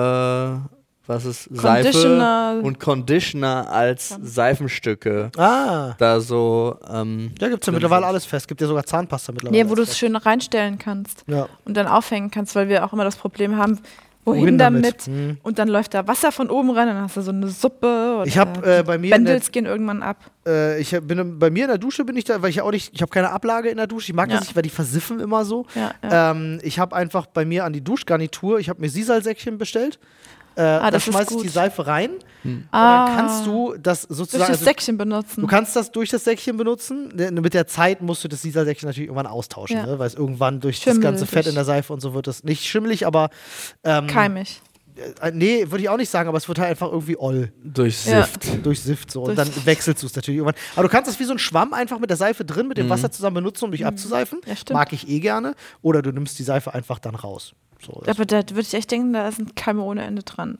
was 1.06 1.24
ist 1.26 1.44
Seife 1.50 1.90
Conditioner. 1.90 2.60
und 2.62 2.80
Conditioner 2.80 3.70
als 3.70 4.16
Seifenstücke 4.22 5.30
Ah, 5.36 5.94
da 5.98 6.20
so. 6.20 6.78
Ähm, 6.90 7.32
da 7.38 7.48
gibt 7.48 7.62
es 7.62 7.66
ja 7.66 7.72
mittlerweile 7.72 8.06
alles 8.06 8.24
fest. 8.24 8.48
Gibt 8.48 8.60
ja 8.62 8.66
sogar 8.66 8.84
Zahnpasta 8.84 9.32
mittlerweile. 9.32 9.64
Nee, 9.64 9.70
wo 9.70 9.74
du 9.74 9.82
es 9.82 9.98
schön 9.98 10.16
reinstellen 10.16 10.78
kannst. 10.78 11.24
Ja. 11.26 11.48
und 11.64 11.76
dann 11.76 11.86
aufhängen 11.86 12.30
kannst, 12.30 12.54
weil 12.56 12.68
wir 12.68 12.84
auch 12.84 12.92
immer 12.94 13.04
das 13.04 13.16
Problem 13.16 13.56
haben, 13.58 13.80
wohin, 14.24 14.42
Wohin 14.42 14.58
damit? 14.58 14.84
damit? 14.84 15.02
Hm. 15.06 15.36
Und 15.42 15.58
dann 15.58 15.68
läuft 15.68 15.94
da 15.94 16.06
Wasser 16.06 16.32
von 16.32 16.50
oben 16.50 16.70
rein, 16.70 16.86
dann 16.88 17.00
hast 17.00 17.16
du 17.16 17.20
so 17.22 17.30
eine 17.30 17.48
Suppe. 17.48 18.16
Oder 18.18 18.26
Ich 18.26 18.38
habe 18.38 18.78
äh, 18.78 18.82
bei 18.82 18.98
mir 18.98 19.10
Bändels 19.10 19.50
gehen 19.52 19.66
irgendwann 19.66 20.02
ab. 20.02 20.16
äh, 20.46 20.80
ich 20.80 20.90
bin 21.02 21.38
bei 21.38 21.50
mir 21.50 21.64
in 21.64 21.68
der 21.68 21.78
Dusche 21.78 22.04
bin 22.04 22.16
ich 22.16 22.24
da, 22.24 22.40
weil 22.42 22.50
ich 22.50 22.60
auch 22.62 22.70
nicht, 22.70 22.92
ich 22.94 23.02
habe 23.02 23.10
keine 23.10 23.30
Ablage 23.30 23.68
in 23.68 23.76
der 23.76 23.86
Dusche. 23.86 24.12
Ich 24.12 24.14
mag 24.16 24.28
Ja. 24.30 24.36
das 24.38 24.46
nicht, 24.48 24.56
weil 24.56 24.62
die 24.62 24.70
versiffen 24.70 25.20
immer 25.20 25.44
so. 25.44 25.66
Ja, 25.74 25.92
ja. 26.02 26.30
Ähm, 26.30 26.58
ich 26.62 26.78
habe 26.78 26.96
einfach 26.96 27.26
bei 27.26 27.44
mir 27.44 27.64
an 27.64 27.72
die 27.72 27.82
Duschgarnitur, 27.84 28.58
ich 28.58 28.68
habe 28.68 28.80
mir 28.80 28.88
Sisalsäckchen 28.88 29.58
bestellt. 29.58 29.98
Äh, 30.56 30.62
da 30.62 30.90
das 30.90 31.06
ist 31.06 31.12
schmeiß 31.12 31.30
ich 31.32 31.42
die 31.42 31.48
Seife 31.48 31.86
rein 31.86 32.10
Hm. 32.42 32.56
und 32.58 32.68
Ah. 32.70 33.06
dann 33.06 33.16
kannst 33.16 33.46
du 33.46 33.74
das 33.80 34.06
Durch 34.06 34.18
sozusagen. 34.18 34.40
das 34.42 34.50
Also, 34.50 34.64
Säckchen 34.64 34.96
benutzen. 34.98 35.40
du 35.40 35.46
kannst 35.46 35.74
das 35.76 35.90
durch 35.90 36.10
das 36.10 36.24
Säckchen 36.24 36.56
benutzen. 36.56 37.08
Ne, 37.14 37.30
Mit 37.32 37.54
der 37.54 37.66
Zeit 37.66 38.02
musst 38.02 38.22
du 38.22 38.28
das 38.28 38.42
Sisalsäckchen 38.42 38.86
natürlich 38.88 39.08
irgendwann 39.08 39.26
austauschen, 39.26 39.76
Ja. 39.78 39.86
ne? 39.86 39.98
weil 39.98 40.06
es 40.06 40.14
irgendwann 40.14 40.60
durch 40.60 40.76
das 40.76 40.84
Schimmel 40.84 41.00
ganze 41.02 41.26
Fett 41.26 41.46
durch. 41.46 41.48
in 41.48 41.54
der 41.54 41.64
Seife 41.64 41.92
und 41.92 42.00
so 42.00 42.14
wird 42.14 42.26
das 42.26 42.44
nicht 42.44 42.64
schimmelig, 42.66 43.06
aber 43.06 43.30
ähm, 43.82 44.06
Keimig. 44.06 44.60
äh, 45.22 45.32
nee, 45.32 45.70
würde 45.70 45.82
ich 45.82 45.88
auch 45.88 45.96
nicht 45.96 46.10
sagen, 46.10 46.28
aber 46.28 46.38
es 46.38 46.46
wird 46.46 46.58
halt 46.58 46.70
einfach 46.70 46.92
irgendwie 46.92 47.16
oll. 47.18 47.50
Durchsifft. 47.64 48.64
durchsifft 48.64 49.10
so 49.10 49.22
und 49.22 49.36
Durch- 49.36 49.48
dann 49.50 49.66
wechselst 49.66 50.02
du 50.02 50.06
es 50.06 50.14
natürlich 50.14 50.38
irgendwann. 50.38 50.60
Aber 50.76 50.84
du 50.86 50.88
kannst 50.92 51.08
das 51.10 51.18
wie 51.18 51.24
so 51.24 51.32
ein 51.32 51.38
Schwamm 51.38 51.72
einfach 51.72 51.98
mit 51.98 52.10
der 52.10 52.16
Seife 52.16 52.44
drin, 52.44 52.68
mit 52.68 52.78
dem 52.78 52.88
Wasser 52.90 53.10
zusammen 53.10 53.34
benutzen, 53.34 53.64
um 53.64 53.72
dich 53.72 53.86
abzuseifen. 53.86 54.40
Ja. 54.46 54.54
Mag 54.72 54.92
ich 54.92 55.08
eh 55.08 55.18
gerne. 55.20 55.54
Oder 55.82 56.02
du 56.02 56.12
nimmst 56.12 56.38
die 56.38 56.44
Seife 56.44 56.72
einfach 56.74 56.98
dann 57.00 57.14
raus. 57.16 57.54
So, 57.84 58.02
Aber 58.06 58.24
da 58.24 58.36
würde 58.48 58.60
ich 58.60 58.74
echt 58.74 58.90
denken, 58.90 59.12
da 59.12 59.30
sind 59.30 59.56
Keime 59.56 59.82
ohne 59.82 60.04
Ende 60.04 60.22
dran. 60.22 60.58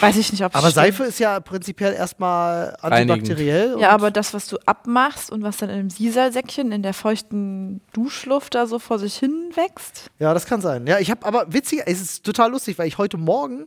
Weiß 0.00 0.16
ich 0.16 0.32
nicht, 0.32 0.42
ob 0.42 0.52
es 0.52 0.58
aber 0.58 0.70
stimmt. 0.70 0.86
Seife 0.86 1.04
ist 1.04 1.18
ja 1.18 1.40
prinzipiell 1.40 1.92
erstmal 1.92 2.74
antibakteriell. 2.80 3.76
Ja, 3.78 3.90
aber 3.90 4.10
das, 4.10 4.32
was 4.32 4.46
du 4.46 4.56
abmachst 4.64 5.30
und 5.30 5.42
was 5.42 5.58
dann 5.58 5.68
in 5.68 5.78
einem 5.78 5.90
Sisalsäckchen 5.90 6.72
in 6.72 6.82
der 6.82 6.94
feuchten 6.94 7.82
Duschluft 7.92 8.54
da 8.54 8.66
so 8.66 8.78
vor 8.78 8.98
sich 8.98 9.16
hin 9.16 9.50
wächst. 9.54 10.10
Ja, 10.18 10.32
das 10.32 10.46
kann 10.46 10.62
sein. 10.62 10.86
Ja, 10.86 11.00
ich 11.00 11.10
habe 11.10 11.26
aber 11.26 11.52
witzig, 11.52 11.82
es 11.84 12.00
ist 12.00 12.24
total 12.24 12.50
lustig, 12.52 12.78
weil 12.78 12.88
ich 12.88 12.96
heute 12.96 13.18
Morgen 13.18 13.66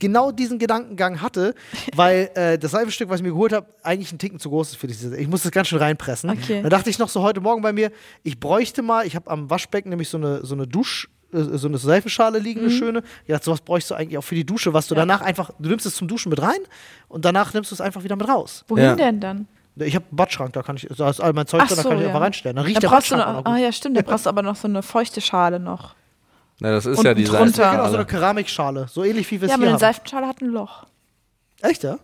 genau 0.00 0.32
diesen 0.32 0.58
Gedankengang 0.58 1.22
hatte, 1.22 1.54
weil 1.94 2.30
äh, 2.34 2.58
das 2.58 2.72
Seifenstück, 2.72 3.08
was 3.08 3.20
ich 3.20 3.24
mir 3.24 3.30
geholt 3.30 3.52
habe, 3.52 3.68
eigentlich 3.84 4.10
ein 4.10 4.18
Ticken 4.18 4.40
zu 4.40 4.50
groß 4.50 4.70
ist 4.70 4.76
für 4.76 4.88
diese. 4.88 5.16
Ich 5.16 5.28
muss 5.28 5.44
das 5.44 5.52
ganz 5.52 5.68
schön 5.68 5.78
reinpressen. 5.78 6.30
Okay. 6.30 6.62
Da 6.62 6.68
dachte 6.68 6.90
ich 6.90 6.98
noch 6.98 7.08
so 7.08 7.22
heute 7.22 7.40
Morgen 7.40 7.62
bei 7.62 7.72
mir, 7.72 7.92
ich 8.24 8.40
bräuchte 8.40 8.82
mal, 8.82 9.06
ich 9.06 9.14
habe 9.14 9.30
am 9.30 9.48
Waschbecken 9.48 9.90
nämlich 9.90 10.08
so 10.08 10.18
eine, 10.18 10.44
so 10.44 10.54
eine 10.56 10.66
Dusch. 10.66 11.08
Äh, 11.32 11.42
So 11.58 11.68
eine 11.68 11.78
Seifenschale 11.78 12.38
liegen, 12.38 12.60
Mhm. 12.60 12.66
eine 12.66 12.74
schöne. 12.76 13.02
Ja, 13.26 13.40
sowas 13.40 13.60
bräuchst 13.60 13.90
du 13.90 13.94
eigentlich 13.94 14.18
auch 14.18 14.22
für 14.24 14.34
die 14.34 14.44
Dusche, 14.46 14.72
was 14.74 14.86
du 14.88 14.94
danach 14.94 15.20
einfach, 15.20 15.50
du 15.58 15.68
nimmst 15.68 15.86
es 15.86 15.94
zum 15.96 16.08
Duschen 16.08 16.30
mit 16.30 16.40
rein 16.42 16.58
und 17.08 17.24
danach 17.24 17.52
nimmst 17.54 17.70
du 17.70 17.74
es 17.74 17.80
einfach 17.80 18.04
wieder 18.04 18.16
mit 18.16 18.28
raus. 18.28 18.64
Wohin 18.68 18.84
Ja. 18.84 18.94
denn 18.96 19.20
dann? 19.20 19.48
Ich 19.78 19.94
habe 19.94 20.06
einen 20.06 20.16
Badschrank, 20.16 20.52
da 20.54 20.62
kann 20.62 20.76
ich, 20.76 20.88
da 20.96 21.10
ist 21.10 21.20
all 21.20 21.34
mein 21.34 21.46
Zeug 21.46 21.60
drin, 21.66 21.76
da 21.76 21.82
so, 21.82 21.88
kann 21.90 21.98
ich 21.98 22.02
ja. 22.04 22.08
einfach 22.08 22.22
reinstellen. 22.22 22.56
Dann 22.56 22.64
riecht 22.64 22.76
Dann 22.76 22.80
der 22.82 22.88
brauchst 22.88 23.10
du 23.10 23.16
Badschrank 23.16 23.44
noch, 23.44 23.52
ah 23.52 23.56
ja, 23.58 23.72
stimmt, 23.72 23.96
dann 23.98 24.04
brauchst 24.04 24.24
du 24.24 24.30
aber 24.30 24.42
noch 24.42 24.56
so 24.56 24.68
eine 24.68 24.82
feuchte 24.82 25.20
Schale 25.20 25.60
noch. 25.60 25.94
Na, 26.60 26.70
das 26.70 26.86
ist 26.86 26.96
Unten 26.96 27.06
ja 27.08 27.14
die. 27.14 27.26
Seifenschale. 27.26 27.76
Genau, 27.76 27.88
so 27.90 27.96
eine 27.96 28.06
Keramikschale, 28.06 28.86
so 28.88 29.04
ähnlich 29.04 29.30
wie 29.30 29.38
wir 29.40 29.44
es 29.46 29.50
Ja, 29.50 29.54
aber 29.56 29.64
hier 29.64 29.68
eine 29.68 29.74
haben. 29.74 29.80
Seifenschale 29.80 30.26
hat 30.26 30.40
ein 30.40 30.48
Loch. 30.48 30.86
Echt, 31.60 31.82
ja? 31.82 31.98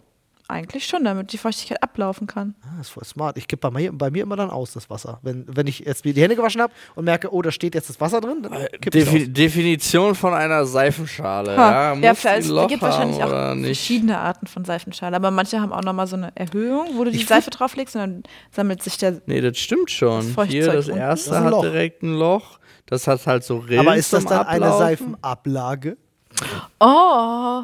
Eigentlich 0.53 0.87
schon, 0.87 1.05
damit 1.05 1.33
die 1.33 1.39
Feuchtigkeit 1.39 1.83
ablaufen 1.83 2.27
kann. 2.27 2.55
Ah, 2.63 2.75
das 2.79 2.89
ist 2.89 2.93
voll 2.93 3.05
smart. 3.05 3.39
Ich 3.39 3.49
gebe 3.49 3.59
bei 3.61 3.71
mir, 3.71 3.91
bei 3.93 4.11
mir 4.11 4.23
immer 4.23 4.37
dann 4.37 4.51
aus, 4.51 4.73
das 4.73 4.91
Wasser. 4.91 5.19
Wenn, 5.23 5.45
wenn 5.49 5.67
ich 5.67 5.81
jetzt 5.81 6.05
mir 6.05 6.13
die 6.13 6.21
Hände 6.23 6.37
gewaschen 6.37 6.61
habe 6.61 6.73
und 6.95 7.05
merke, 7.07 7.33
oh, 7.33 7.41
da 7.43 7.51
steht 7.51 7.75
jetzt 7.75 7.89
das 7.89 8.01
Wasser 8.01 8.21
drin, 8.21 8.43
dann 8.43 8.53
kipp 8.81 8.95
ich 8.95 9.05
Defi 9.05 9.23
aus. 9.23 9.33
Definition 9.33 10.15
von 10.15 10.35
einer 10.35 10.65
Seifenschale. 10.67 11.57
Ha. 11.57 11.95
Ja, 11.95 11.95
Ja, 11.95 12.11
muss 12.11 12.21
vielleicht, 12.21 12.39
die 12.43 12.47
es 12.47 12.49
Loch 12.49 12.69
gibt 12.69 12.83
wahrscheinlich 12.83 13.17
haben 13.21 13.25
auch 13.29 13.33
oder 13.33 13.55
nicht. 13.55 13.67
verschiedene 13.79 14.19
Arten 14.19 14.47
von 14.47 14.65
Seifenschale, 14.65 15.17
aber 15.17 15.31
manche 15.31 15.61
haben 15.61 15.73
auch 15.73 15.83
nochmal 15.83 16.07
so 16.07 16.17
eine 16.17 16.31
Erhöhung, 16.37 16.87
wo 16.97 17.05
du 17.05 17.11
die 17.11 17.17
Ich 17.17 17.27
Seife 17.27 17.51
drauflegst 17.51 17.97
und 17.97 18.01
dann 18.03 18.23
sammelt 18.51 18.83
sich 18.83 18.99
der. 18.99 19.23
Nee, 19.27 19.41
das 19.41 19.57
stimmt 19.59 19.91
schon. 19.91 20.35
Das 20.37 20.47
Hier, 20.49 20.67
das 20.73 20.87
unten. 20.89 20.99
erste 20.99 21.31
Das 21.31 21.45
hat 21.45 21.63
direkt 21.63 22.03
ein 22.03 22.15
Loch. 22.19 22.59
Das 22.87 23.07
hat 23.07 23.27
halt 23.27 23.43
so 23.45 23.59
Rillen 23.59 23.81
Aber 23.81 23.97
ist 23.97 24.13
das 24.13 24.21
zum 24.23 24.31
dann 24.31 24.47
eine 24.47 24.67
Ablaufen. 24.67 24.79
Seifenablage? 25.23 25.97
Oh, 26.81 27.63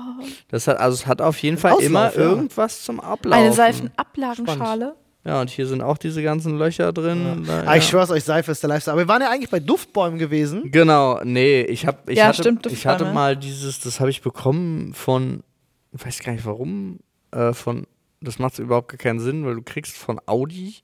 Das 0.49 0.67
hat, 0.69 0.79
also 0.79 0.95
es 0.95 1.07
hat 1.07 1.21
auf 1.23 1.39
jeden 1.43 1.57
Fall 1.59 1.73
Auslauf, 1.73 1.87
immer 1.87 2.05
ja. 2.15 2.17
irgendwas 2.17 2.85
zum 2.85 3.01
Ablaufen. 3.01 3.43
eine 3.45 3.53
Seifenablagenschale. 3.53 4.95
Ja, 5.25 5.41
und 5.41 5.51
hier 5.51 5.67
sind 5.67 5.83
auch 5.83 5.99
diese 5.99 6.23
ganzen 6.23 6.57
Löcher 6.59 6.93
drin. 6.93 7.45
Da, 7.47 7.65
Ah, 7.67 7.77
ich 7.77 7.83
ja. 7.85 7.91
schwör's 7.91 8.11
euch, 8.11 8.25
Seife 8.25 8.53
ist 8.53 8.63
der 8.63 8.69
Lifestyle. 8.69 8.93
Aber 8.93 9.03
wir 9.03 9.09
waren 9.09 9.21
ja 9.21 9.31
eigentlich 9.31 9.51
bei 9.51 9.61
Duftbäumen 9.61 10.19
gewesen. 10.19 10.71
Genau, 10.71 11.21
nee, 11.25 11.63
ich 11.63 11.87
hab, 11.87 12.09
ich 12.09 12.17
Ja, 12.19 12.29
hatte, 12.29 12.43
stimmt, 12.43 12.67
ich 12.67 12.87
hatte 12.87 13.13
mal 13.13 13.37
dieses, 13.37 13.81
das 13.81 14.01
habe 14.01 14.11
ich 14.11 14.23
bekommen 14.23 14.95
von, 14.95 15.43
ich 15.93 16.07
weiß 16.07 16.21
gar 16.21 16.33
nicht 16.33 16.47
warum, 16.47 17.01
äh, 17.33 17.53
von, 17.53 17.87
das 18.21 18.39
macht 18.39 18.59
überhaupt 18.59 18.89
gar 18.89 18.97
keinen 18.99 19.21
Sinn, 19.21 19.45
weil 19.45 19.57
du 19.57 19.63
kriegst 19.63 19.97
von 19.99 20.19
Audi, 20.27 20.77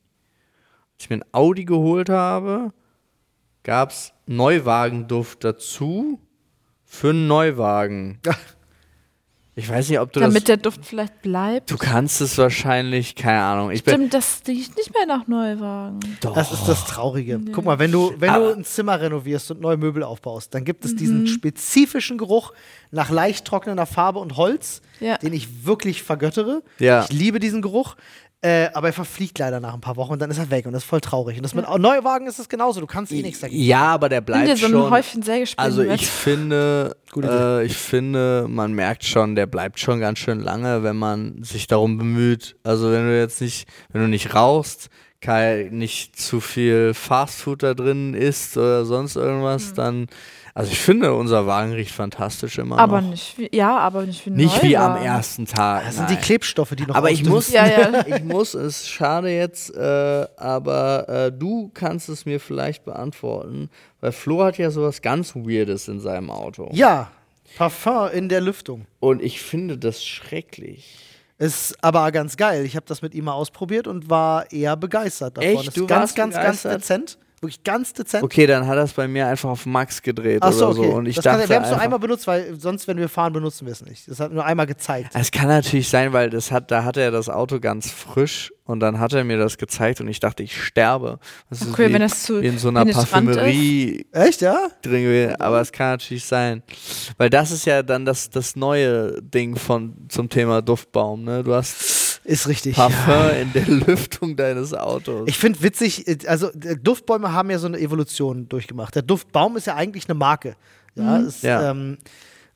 als 0.95 1.05
ich 1.05 1.11
mir 1.11 1.17
ein 1.17 1.25
Audi 1.33 1.65
geholt 1.65 2.11
habe, 2.11 2.73
gab's 3.63 4.13
Neuwagenduft 4.27 5.43
dazu 5.45 6.19
für 6.95 7.11
einen 7.11 7.27
Neuwagen. 7.27 8.19
Ich 9.57 9.69
weiß 9.71 9.89
nicht, 9.89 10.01
ob 10.01 10.13
du 10.13 10.19
Damit 10.19 10.35
das, 10.39 10.45
der 10.47 10.57
Duft 10.57 10.85
vielleicht 10.85 11.23
bleibt. 11.23 11.71
du 11.71 11.77
kannst 11.77 12.21
es 12.21 12.37
wahrscheinlich, 12.39 13.15
keine 13.15 13.41
Ahnung. 13.41 13.71
Ich 13.71 13.85
bin, 13.85 13.95
Stimmt, 13.95 14.13
das 14.15 14.43
riecht 14.49 14.77
nicht 14.77 14.93
mehr 14.93 15.07
nach 15.07 15.29
Neuwagen. 15.29 16.01
doch. 16.23 16.35
Das 16.35 16.51
ist 16.51 16.67
das 16.67 16.85
Traurige. 16.87 17.41
Guck 17.53 17.65
mal, 17.65 17.79
wenn 17.79 17.93
du, 17.93 18.13
wenn 18.19 18.35
du 18.35 18.53
ein 18.53 18.65
Zimmer 18.65 19.01
renovierst 19.01 19.53
und 19.53 19.61
neue 19.61 19.77
Möbel 19.77 20.03
aufbaust, 20.03 20.53
dann 20.57 20.65
gibt 20.65 20.85
es 20.85 20.95
Mhm. 20.95 20.97
diesen 20.97 21.27
spezifischen 21.29 22.19
Geruch 22.19 22.53
nach 22.91 23.11
leicht 23.11 23.45
trocknender 23.45 23.87
Farbe 23.87 24.19
und 24.19 24.37
Holz, 24.37 24.83
Ja. 24.99 25.19
den 25.19 25.33
ich 25.33 25.65
wirklich 25.65 26.03
vergöttere. 26.03 26.65
Ja. 26.81 27.05
Ich 27.05 27.13
liebe 27.17 27.39
diesen 27.39 27.63
Geruch. 27.63 27.95
Äh, 28.45 28.69
aber 28.75 28.89
er 28.89 28.93
verfliegt 28.93 29.39
leider 29.39 29.59
nach 29.59 29.73
ein 29.73 29.81
paar 29.81 29.97
Wochen 29.97 30.13
und 30.13 30.19
dann 30.21 30.31
ist 30.31 30.37
er 30.37 30.51
weg 30.51 30.67
und 30.67 30.73
das 30.75 30.83
ist 30.83 30.89
voll 30.89 31.01
traurig. 31.01 31.39
Und 31.39 31.45
das 31.45 31.55
mit 31.55 31.65
Neuwagen 31.79 32.27
ist 32.27 32.39
es 32.39 32.47
genauso. 32.49 32.79
Du 32.81 32.87
kannst 32.87 33.11
eh 33.11 33.23
nichts 33.23 33.41
dagegen. 33.41 33.63
ja, 33.63 33.85
aber 33.95 34.11
der 34.11 34.21
bleibt 34.21 34.47
dir 34.49 34.57
so 34.59 34.69
schon. 34.69 34.91
Häufchen 34.91 35.23
Sägespäne 35.23 35.65
Also 35.65 35.83
mit. 35.83 35.93
ich 36.03 36.07
finde, 36.11 36.95
Gute 37.11 37.61
äh, 37.63 37.65
ich 37.65 37.75
finde, 37.77 38.45
man 38.47 38.75
merkt 38.75 39.05
schon, 39.05 39.35
der 39.35 39.47
bleibt 39.47 39.81
schon 39.81 39.99
ganz 39.99 40.19
schön 40.19 40.41
lange, 40.41 40.83
wenn 40.83 40.97
man 40.97 41.43
sich 41.43 41.67
darum 41.69 41.97
bemüht. 41.97 42.57
Also 42.65 42.93
wenn 42.93 43.07
du 43.07 43.19
jetzt 43.19 43.41
nicht, 43.41 43.67
wenn 43.93 44.03
du 44.03 44.09
nicht 44.09 44.35
rauchst, 44.35 44.91
kein, 45.23 45.71
nicht 45.79 46.21
zu 46.21 46.39
viel 46.41 46.93
Fastfood 46.93 47.63
da 47.63 47.73
drin 47.73 48.13
isst 48.13 48.59
oder 48.59 48.85
sonst 48.85 49.17
irgendwas, 49.17 49.71
Mhm. 49.71 49.75
dann, 49.77 50.07
also 50.55 50.71
ich 50.71 50.81
finde, 50.81 51.13
unser 51.15 51.47
Wagen 51.47 51.73
riecht 51.73 51.91
fantastisch 51.91 52.59
immer 52.59 52.79
aber 52.79 53.01
noch. 53.01 53.11
nicht 53.11 53.37
wie, 53.37 53.49
ja, 53.53 53.77
aber 53.77 54.07
nicht 54.07 54.25
wie 54.25 54.31
Nicht 54.31 54.63
wie 54.63 54.77
am 54.77 54.97
ersten 54.97 55.47
Tag. 55.47 55.85
Das 55.85 55.97
sind 55.97 56.11
die. 56.11 56.17
Klebstoffe, 56.17 56.75
die 56.77 56.87
noch 56.87 56.95
Aber 56.95 57.11
ich 57.11 57.25
muss, 57.25 57.51
Ja, 57.53 57.67
ja. 57.67 58.07
ich 58.07 58.23
muss 58.23 58.55
es, 58.55 58.89
schade 58.89 59.31
jetzt, 59.31 59.75
äh, 59.75 60.27
aber 60.37 61.09
äh, 61.09 61.33
du 61.33 61.71
kannst 61.75 62.09
es 62.09 62.25
mir 62.25 62.39
vielleicht 62.41 62.85
beantworten, 62.85 63.69
weil 64.01 64.13
Flo 64.13 64.45
hat 64.45 64.57
ja 64.57 64.71
sowas 64.71 65.03
ganz 65.03 65.35
Weirdes 65.35 65.89
in 65.89 65.99
seinem 66.01 66.31
Auto. 66.31 66.71
Ja, 66.73 67.11
Parfum 67.57 68.09
in 68.13 68.29
der 68.29 68.41
Lüftung. 68.41 68.87
Und 69.01 69.23
ich 69.23 69.43
finde 69.43 69.77
das 69.77 70.05
schrecklich. 70.05 70.99
Ist 71.39 71.77
aber 71.83 72.11
ganz 72.13 72.37
geil. 72.37 72.65
Ich 72.65 72.77
habe 72.77 72.87
das 72.87 73.03
mit 73.03 73.13
ihm 73.15 73.25
mal 73.25 73.33
ausprobiert 73.33 73.87
und 73.89 74.09
war 74.09 74.51
eher 74.53 74.77
begeistert 74.77 75.37
davon. 75.37 75.51
Echt? 75.51 75.69
Ist 75.69 75.77
Du 75.77 75.87
ganz, 75.87 76.01
warst 76.01 76.17
ganz, 76.17 76.35
ganz 76.35 76.63
begeistert? 76.63 76.75
dezent. 76.81 77.19
Wirklich 77.45 77.63
ganz 77.63 77.93
dezent. 77.93 78.25
Okay, 78.25 78.47
dann 78.47 78.67
hat 78.67 78.77
er 78.77 78.85
es 78.85 78.93
bei 78.95 79.07
mir 79.07 79.27
einfach 79.27 79.51
auf 79.51 79.67
Max 79.67 80.01
gedreht 80.01 80.39
Ach 80.41 80.53
so, 80.53 80.69
oder 80.69 80.79
okay. 80.79 80.91
so. 80.91 80.97
Und 80.97 81.07
ich 81.07 81.17
das 81.17 81.25
kann, 81.25 81.37
dachte 81.37 81.49
wir 81.51 81.57
haben 81.57 81.65
es 81.65 81.71
nur 81.71 81.81
einmal 81.81 81.99
benutzt, 81.99 82.27
weil 82.27 82.59
sonst, 82.59 82.89
wenn 82.89 82.97
wir 82.97 83.09
fahren, 83.09 83.35
benutzen 83.35 83.67
wir 83.67 83.73
es 83.73 83.85
nicht. 83.85 84.09
Das 84.09 84.19
hat 84.19 84.33
nur 84.33 84.45
einmal 84.45 84.67
gezeigt. 84.67 85.11
es 85.15 85.31
kann 85.31 85.49
natürlich 85.49 85.89
sein, 85.89 86.13
weil 86.13 86.31
das 86.31 86.51
hat, 86.51 86.71
da 86.71 86.85
hat 86.85 86.97
er 86.97 87.11
das 87.11 87.29
Auto 87.29 87.61
ganz 87.61 87.91
frisch 87.91 88.53
Und 88.65 88.81
dann 88.81 88.99
hat 88.99 89.13
er 89.13 89.25
mir 89.25 89.37
das 89.37 89.59
gezeigt 89.59 90.01
und 90.01 90.09
ich 90.09 90.21
dachte, 90.21 90.43
ich 90.43 90.59
sterbe. 90.59 91.19
Das 91.51 91.61
ist 91.61 91.73
Okay, 91.73 91.91
wie, 91.91 91.93
wenn 91.93 92.01
das 92.01 92.23
zu 92.23 92.41
wie 92.41 92.47
in 92.47 92.59
so 92.59 92.69
einer 92.69 92.87
ist. 92.87 92.95
Parfümerie 92.95 94.07
Echt, 94.11 94.41
ja? 94.41 94.69
drin 94.81 95.03
gewesen. 95.03 95.37
Aber 95.37 95.61
es 95.61 95.71
kann 95.71 95.91
natürlich 95.91 96.25
sein. 96.25 96.63
Weil 97.19 97.29
das 97.29 97.51
ist 97.51 97.67
ja 97.67 97.83
dann 97.83 98.07
das, 98.07 98.31
das 98.31 98.57
neue 98.57 99.21
Ding 99.23 99.57
von, 99.57 99.95
zum 100.09 100.31
Thema 100.31 100.63
Duftbaum. 100.63 101.25
Ne? 101.25 101.45
Du 101.45 101.53
hast 101.53 102.04
Ist 102.25 102.49
richtig. 102.49 102.75
Parfum 102.77 103.31
in 103.39 103.53
der 103.53 103.67
Lüftung 103.69 104.35
deines 104.37 104.73
Autos. 104.73 105.29
Ich 105.29 105.37
finde 105.39 105.63
witzig, 105.63 106.09
äh, 106.09 106.19
also 106.27 106.51
äh, 106.51 106.77
Duftbäume 106.77 107.33
haben 107.33 107.51
ja 107.51 107.59
so 107.59 107.67
eine 107.67 107.79
Evolution 107.79 108.49
durchgemacht. 108.49 108.95
Der 108.95 109.03
Duftbaum 109.03 109.57
ist 109.57 109.67
ja 109.67 109.75
eigentlich 109.77 110.09
eine 110.09 110.15
Marke. 110.15 110.57
Ja, 110.95 111.19
ist, 111.19 111.43
Ja. 111.43 111.71
Ähm, 111.71 111.99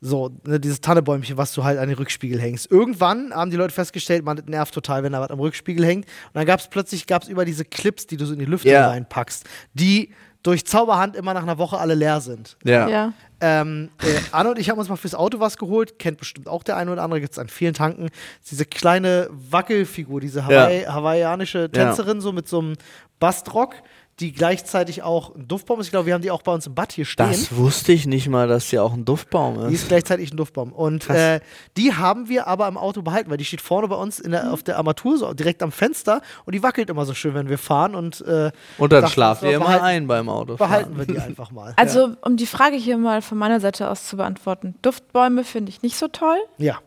so, 0.00 0.30
ne, 0.46 0.60
dieses 0.60 0.80
Tannebäumchen, 0.80 1.36
was 1.36 1.52
du 1.54 1.64
halt 1.64 1.76
an 1.78 1.88
den 1.88 1.98
Rückspiegel 1.98 2.40
hängst. 2.40 2.70
Irgendwann 2.70 3.32
haben 3.34 3.50
die 3.50 3.56
Leute 3.56 3.74
festgestellt, 3.74 4.24
man 4.24 4.36
das 4.36 4.46
nervt 4.46 4.72
total, 4.72 5.02
wenn 5.02 5.12
da 5.12 5.20
was 5.20 5.30
am 5.30 5.40
Rückspiegel 5.40 5.84
hängt. 5.84 6.04
Und 6.06 6.34
dann 6.34 6.46
gab 6.46 6.60
es 6.60 6.68
plötzlich 6.68 7.06
gab's 7.08 7.26
über 7.26 7.44
diese 7.44 7.64
Clips, 7.64 8.06
die 8.06 8.16
du 8.16 8.24
so 8.24 8.32
in 8.32 8.38
die 8.38 8.44
Lüftung 8.44 8.70
Ja. 8.70 8.88
reinpackst, 8.88 9.44
die 9.74 10.10
durch 10.42 10.66
Zauberhand 10.66 11.16
immer 11.16 11.34
nach 11.34 11.42
einer 11.42 11.58
Woche 11.58 11.78
alle 11.78 11.94
leer 11.94 12.20
sind. 12.20 12.56
ja. 12.64 12.88
Ja. 12.88 13.12
Ähm, 13.40 13.90
äh, 14.02 14.18
Anne 14.32 14.50
und 14.50 14.58
ich 14.58 14.68
haben 14.68 14.78
uns 14.80 14.88
mal 14.88 14.96
fürs 14.96 15.14
Auto 15.14 15.38
was 15.38 15.58
geholt, 15.58 16.00
kennt 16.00 16.18
bestimmt 16.18 16.48
auch 16.48 16.64
der 16.64 16.76
eine 16.76 16.90
oder 16.90 17.04
andere, 17.04 17.20
gibt 17.20 17.34
es 17.34 17.38
an 17.38 17.48
vielen 17.48 17.72
Tanken. 17.72 18.08
Diese 18.50 18.64
kleine 18.64 19.28
Wackelfigur, 19.30 20.20
diese 20.20 20.44
Hawaii 20.44 20.82
hawaiianische 20.82 21.70
Tänzerin, 21.70 22.20
so 22.20 22.32
mit 22.32 22.48
so 22.48 22.58
einem 22.58 22.74
Bastrock, 23.20 23.74
die 24.20 24.32
gleichzeitig 24.32 25.02
auch 25.02 25.34
ein 25.34 25.46
Duftbaum 25.46 25.78
ist. 25.80 25.86
Ich 25.86 25.90
glaube, 25.92 26.06
wir 26.06 26.14
haben 26.14 26.22
die 26.22 26.30
auch 26.32 26.42
bei 26.42 26.52
uns 26.52 26.66
im 26.66 26.74
Bad 26.74 26.92
hier 26.92 27.04
stehen. 27.04 27.28
Das 27.28 27.54
wusste 27.56 27.92
ich 27.92 28.06
nicht 28.06 28.28
mal, 28.28 28.48
dass 28.48 28.68
die 28.68 28.78
auch 28.80 28.92
ein 28.92 29.04
Duftbaum 29.04 29.68
Die 29.68 29.74
ist. 29.74 29.82
ist 29.82 29.88
gleichzeitig 29.88 30.32
ein 30.32 30.36
Duftbaum. 30.36 30.72
Und 30.72 31.08
äh, 31.08 31.40
die 31.76 31.94
haben 31.94 32.28
wir 32.28 32.46
aber 32.48 32.66
im 32.66 32.76
Auto 32.76 33.02
behalten, 33.02 33.30
weil 33.30 33.36
die 33.36 33.44
steht 33.44 33.60
vorne 33.60 33.86
bei 33.88 33.94
uns 33.96 34.18
in 34.18 34.32
der, 34.32 34.52
auf 34.52 34.62
der 34.64 34.76
Armatur, 34.76 35.18
so 35.18 35.32
direkt 35.34 35.62
am 35.62 35.70
Fenster 35.70 36.20
und 36.44 36.54
die 36.54 36.62
wackelt 36.62 36.90
immer 36.90 37.04
so 37.04 37.14
schön, 37.14 37.34
wenn 37.34 37.48
wir 37.48 37.58
fahren. 37.58 37.94
Und, 37.94 38.20
äh, 38.22 38.50
Und 38.78 38.92
dann 38.92 39.02
dachten 39.02 39.12
schlaft 39.14 39.42
wir, 39.42 39.50
ihr 39.50 39.56
immer 39.56 39.66
behalten- 39.66 39.84
ein 39.84 40.06
beim 40.08 40.28
Auto. 40.28 40.56
behalten 40.56 40.98
wir 40.98 41.06
die 41.06 41.18
einfach 41.18 41.50
mal. 41.52 41.74
Also, 41.76 42.10
um 42.22 42.36
die 42.36 42.46
Frage 42.46 42.76
hier 42.76 42.98
mal 42.98 43.22
von 43.22 43.38
meiner 43.38 43.60
Seite 43.60 43.88
aus 43.88 44.06
zu 44.08 44.16
beantworten. 44.16 44.74
Duftbäume 44.82 45.44
finde 45.44 45.70
ich 45.70 45.82
nicht 45.82 45.96
so 45.96 46.08
toll, 46.08 46.38
Ja. 46.56 46.78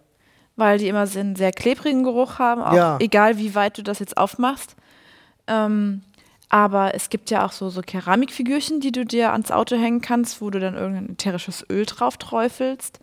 weil 0.57 0.79
die 0.79 0.87
immer 0.89 1.07
so 1.07 1.17
einen 1.19 1.35
sehr 1.37 1.51
klebrigen 1.53 2.03
Geruch 2.03 2.39
haben, 2.39 2.61
auch 2.61 2.73
Ja. 2.73 2.97
egal 2.99 3.37
wie 3.37 3.55
weit 3.55 3.77
du 3.77 3.83
das 3.83 3.99
jetzt 3.99 4.17
aufmachst. 4.17 4.75
Ähm, 5.47 6.01
aber 6.53 6.93
es 6.95 7.09
gibt 7.09 7.29
ja 7.31 7.45
auch 7.45 7.53
so, 7.53 7.69
so 7.69 7.81
Keramikfigürchen, 7.81 8.81
die 8.81 8.91
du 8.91 9.05
dir 9.05 9.31
ans 9.31 9.51
Auto 9.51 9.77
hängen 9.77 10.01
kannst, 10.01 10.41
wo 10.41 10.49
du 10.49 10.59
dann 10.59 10.75
irgendein 10.75 11.13
ätherisches 11.13 11.65
Öl 11.71 11.85
drauf 11.85 12.17
träufelst. 12.17 12.99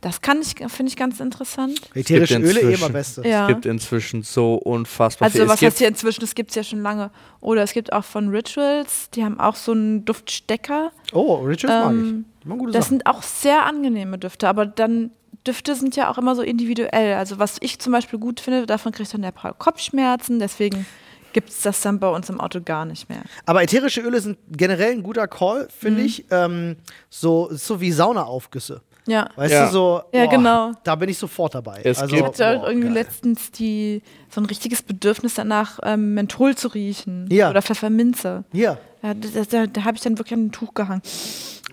Das 0.00 0.20
kann 0.20 0.40
ich, 0.40 0.54
finde 0.70 0.90
ich 0.90 0.96
ganz 0.96 1.18
interessant. 1.18 1.80
Ätherische 1.94 2.38
Öle 2.38 2.60
eh 2.60 2.74
immer 2.74 2.90
beste. 2.90 3.26
Ja. 3.26 3.48
Es 3.48 3.48
gibt 3.48 3.66
inzwischen 3.66 4.22
so 4.22 4.54
unfassbar 4.54 5.30
viel. 5.30 5.40
Also 5.40 5.52
was 5.52 5.60
heißt 5.60 5.78
hier 5.78 5.88
inzwischen, 5.88 6.20
das 6.20 6.36
gibt 6.36 6.50
es 6.50 6.54
ja 6.54 6.62
schon 6.62 6.80
lange. 6.80 7.10
Oder 7.40 7.64
es 7.64 7.72
gibt 7.72 7.92
auch 7.92 8.04
von 8.04 8.28
Rituals, 8.28 9.10
die 9.10 9.24
haben 9.24 9.40
auch 9.40 9.56
so 9.56 9.72
einen 9.72 10.04
Duftstecker. 10.04 10.92
Oh, 11.12 11.36
Rituals 11.44 11.84
mag 11.84 11.94
ich. 11.94 12.00
Ähm, 12.00 12.24
Das 12.44 12.84
Sachen. 12.84 12.88
sind 12.98 13.06
auch 13.06 13.22
sehr 13.22 13.66
angenehme 13.66 14.16
Düfte, 14.16 14.48
aber 14.48 14.64
dann 14.64 15.10
Düfte 15.44 15.74
sind 15.74 15.96
ja 15.96 16.08
auch 16.08 16.18
immer 16.18 16.36
so 16.36 16.42
individuell. 16.42 17.14
Also 17.14 17.40
was 17.40 17.56
ich 17.58 17.80
zum 17.80 17.92
Beispiel 17.92 18.20
gut 18.20 18.38
finde, 18.38 18.64
davon 18.66 18.92
kriegt 18.92 19.12
dann 19.12 19.22
der 19.22 19.32
Paul 19.32 19.54
Kopfschmerzen, 19.58 20.38
deswegen 20.38 20.86
gibt 21.32 21.50
es 21.50 21.62
das 21.62 21.80
dann 21.80 21.98
bei 21.98 22.08
uns 22.08 22.28
im 22.30 22.40
Auto 22.40 22.60
gar 22.64 22.84
nicht 22.84 23.08
mehr. 23.08 23.22
Aber 23.46 23.62
ätherische 23.62 24.00
Öle 24.00 24.20
sind 24.20 24.38
generell 24.50 24.92
ein 24.92 25.02
guter 25.02 25.26
Call, 25.28 25.68
finde 25.76 26.00
Mhm. 26.00 26.06
ich. 26.06 26.24
Ähm, 26.30 26.76
so, 27.10 27.48
so 27.52 27.80
wie 27.80 27.92
Saunaaufgüsse. 27.92 28.82
Ja. 29.06 29.28
Weißt 29.34 29.52
Ja. 29.52 29.66
du, 29.66 29.72
so. 29.72 30.02
Ja, 30.12 30.26
boah, 30.26 30.30
genau. 30.30 30.72
Da 30.84 30.94
bin 30.94 31.08
ich 31.08 31.18
sofort 31.18 31.54
dabei. 31.56 31.80
Es 31.82 31.98
also, 31.98 32.14
gibt- 32.14 32.20
Ich 32.38 32.40
hatte 32.44 32.56
auch 32.56 32.60
boah, 32.62 32.68
irgendwie 32.68 32.86
geil. 32.88 32.94
letztens 32.94 33.50
die, 33.50 34.00
so 34.30 34.40
ein 34.40 34.44
richtiges 34.46 34.82
Bedürfnis 34.82 35.34
danach, 35.34 35.80
ähm, 35.82 36.14
Menthol 36.14 36.54
zu 36.54 36.68
riechen. 36.68 37.26
Ja. 37.28 37.50
Oder 37.50 37.62
Pfefferminze. 37.62 38.44
Hier. 38.52 38.78
Ja, 39.02 39.14
da 39.14 39.42
da, 39.50 39.66
da 39.66 39.84
habe 39.84 39.96
ich 39.96 40.02
dann 40.04 40.18
wirklich 40.18 40.34
an 40.34 40.46
ein 40.46 40.52
Tuch 40.52 40.74
gehangen. 40.74 41.02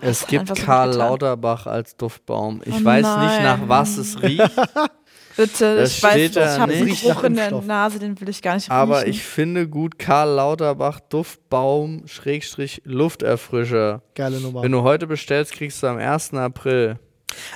Es 0.02 0.26
gibt 0.26 0.52
Karl. 0.64 0.94
Lauterbach 0.96 1.66
als 1.66 1.96
Duftbaum. 1.96 2.62
Ich 2.64 2.74
Oh 2.74 2.84
weiß 2.84 3.02
nein. 3.04 3.28
nicht, 3.28 3.42
nach 3.44 3.68
was 3.68 3.96
es 3.98 4.20
riecht, 4.22 4.40
Bitte, 5.40 5.76
Das 5.76 5.96
ich 5.96 6.02
weiß, 6.02 6.12
steht 6.12 6.28
ich 6.30 6.34
da 6.34 6.58
habe 6.58 6.72
einen 6.72 6.86
Geruch 6.86 7.24
in 7.24 7.34
der. 7.34 7.50
Nase, 7.62 7.98
den 7.98 8.20
will 8.20 8.28
ich 8.28 8.42
gar 8.42 8.54
nicht 8.54 8.64
riechen. 8.64 8.72
aber 8.72 9.06
ich 9.06 9.22
finde 9.22 9.68
gut 9.68 9.98
Karl 9.98 10.34
Lauterbach 10.34 11.00
Duftbaum 11.00 12.02
Schrägstrich 12.06 12.82
Lufterfrischer. 12.84 14.02
Geile 14.14 14.38
Nummer. 14.40 14.62
Wenn 14.62 14.72
du 14.72 14.82
heute 14.82 15.06
bestellst, 15.06 15.52
kriegst 15.52 15.82
du 15.82 15.86
am 15.86 15.96
1. 15.98 16.34
April. 16.34 16.98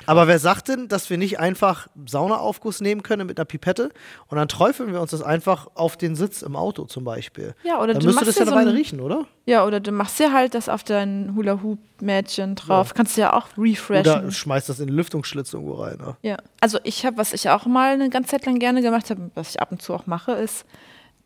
Aber 0.06 0.28
wer 0.28 0.38
sagt 0.38 0.68
denn, 0.68 0.88
dass 0.88 1.10
wir 1.10 1.18
nicht 1.18 1.38
einfach 1.40 1.88
Saunaaufguss 2.06 2.80
nehmen 2.80 3.02
können 3.02 3.26
mit 3.26 3.38
einer 3.38 3.44
Pipette 3.44 3.90
und 4.28 4.36
dann 4.36 4.48
träufeln 4.48 4.92
wir 4.92 5.00
uns 5.00 5.10
das 5.10 5.22
einfach 5.22 5.68
auf 5.74 5.96
den 5.96 6.16
Sitz 6.16 6.42
im 6.42 6.56
Auto 6.56 6.84
zum 6.84 7.04
Beispiel? 7.04 7.54
Ja, 7.64 7.80
oder 7.80 7.94
dann 7.94 8.00
du 8.00 8.06
müsste 8.06 8.24
machst 8.24 8.28
das 8.28 8.38
ja 8.38 8.46
so 8.46 8.52
eine 8.52 8.66
Weile 8.66 8.76
riechen, 8.76 9.00
oder? 9.00 9.26
Ja, 9.46 9.66
oder 9.66 9.80
du 9.80 9.92
machst 9.92 10.18
dir 10.18 10.32
halt 10.32 10.54
das 10.54 10.68
auf 10.68 10.84
dein 10.84 11.34
Hula-Hoop-Mädchen 11.36 12.54
drauf. 12.54 12.94
Kannst 12.94 13.16
du 13.16 13.22
ja 13.22 13.32
auch 13.34 13.48
refreshen. 13.58 14.20
Oder 14.20 14.30
schmeißt 14.30 14.68
das 14.68 14.80
in 14.80 14.86
den 14.86 14.96
Lüftungsschlitz 14.96 15.52
irgendwo 15.52 15.74
rein. 15.74 15.98
Ne? 15.98 16.16
ja. 16.22 16.36
Also 16.60 16.78
ich 16.82 17.04
habe, 17.04 17.18
was 17.18 17.32
ich 17.32 17.50
auch 17.50 17.66
mal 17.66 17.92
eine 17.92 18.08
ganze 18.08 18.30
Zeit 18.30 18.46
lang 18.46 18.58
gerne 18.58 18.80
gemacht 18.80 19.10
habe, 19.10 19.30
was 19.34 19.50
ich 19.50 19.60
ab 19.60 19.70
und 19.70 19.82
zu 19.82 19.92
auch 19.94 20.06
mache, 20.06 20.32
ist 20.32 20.64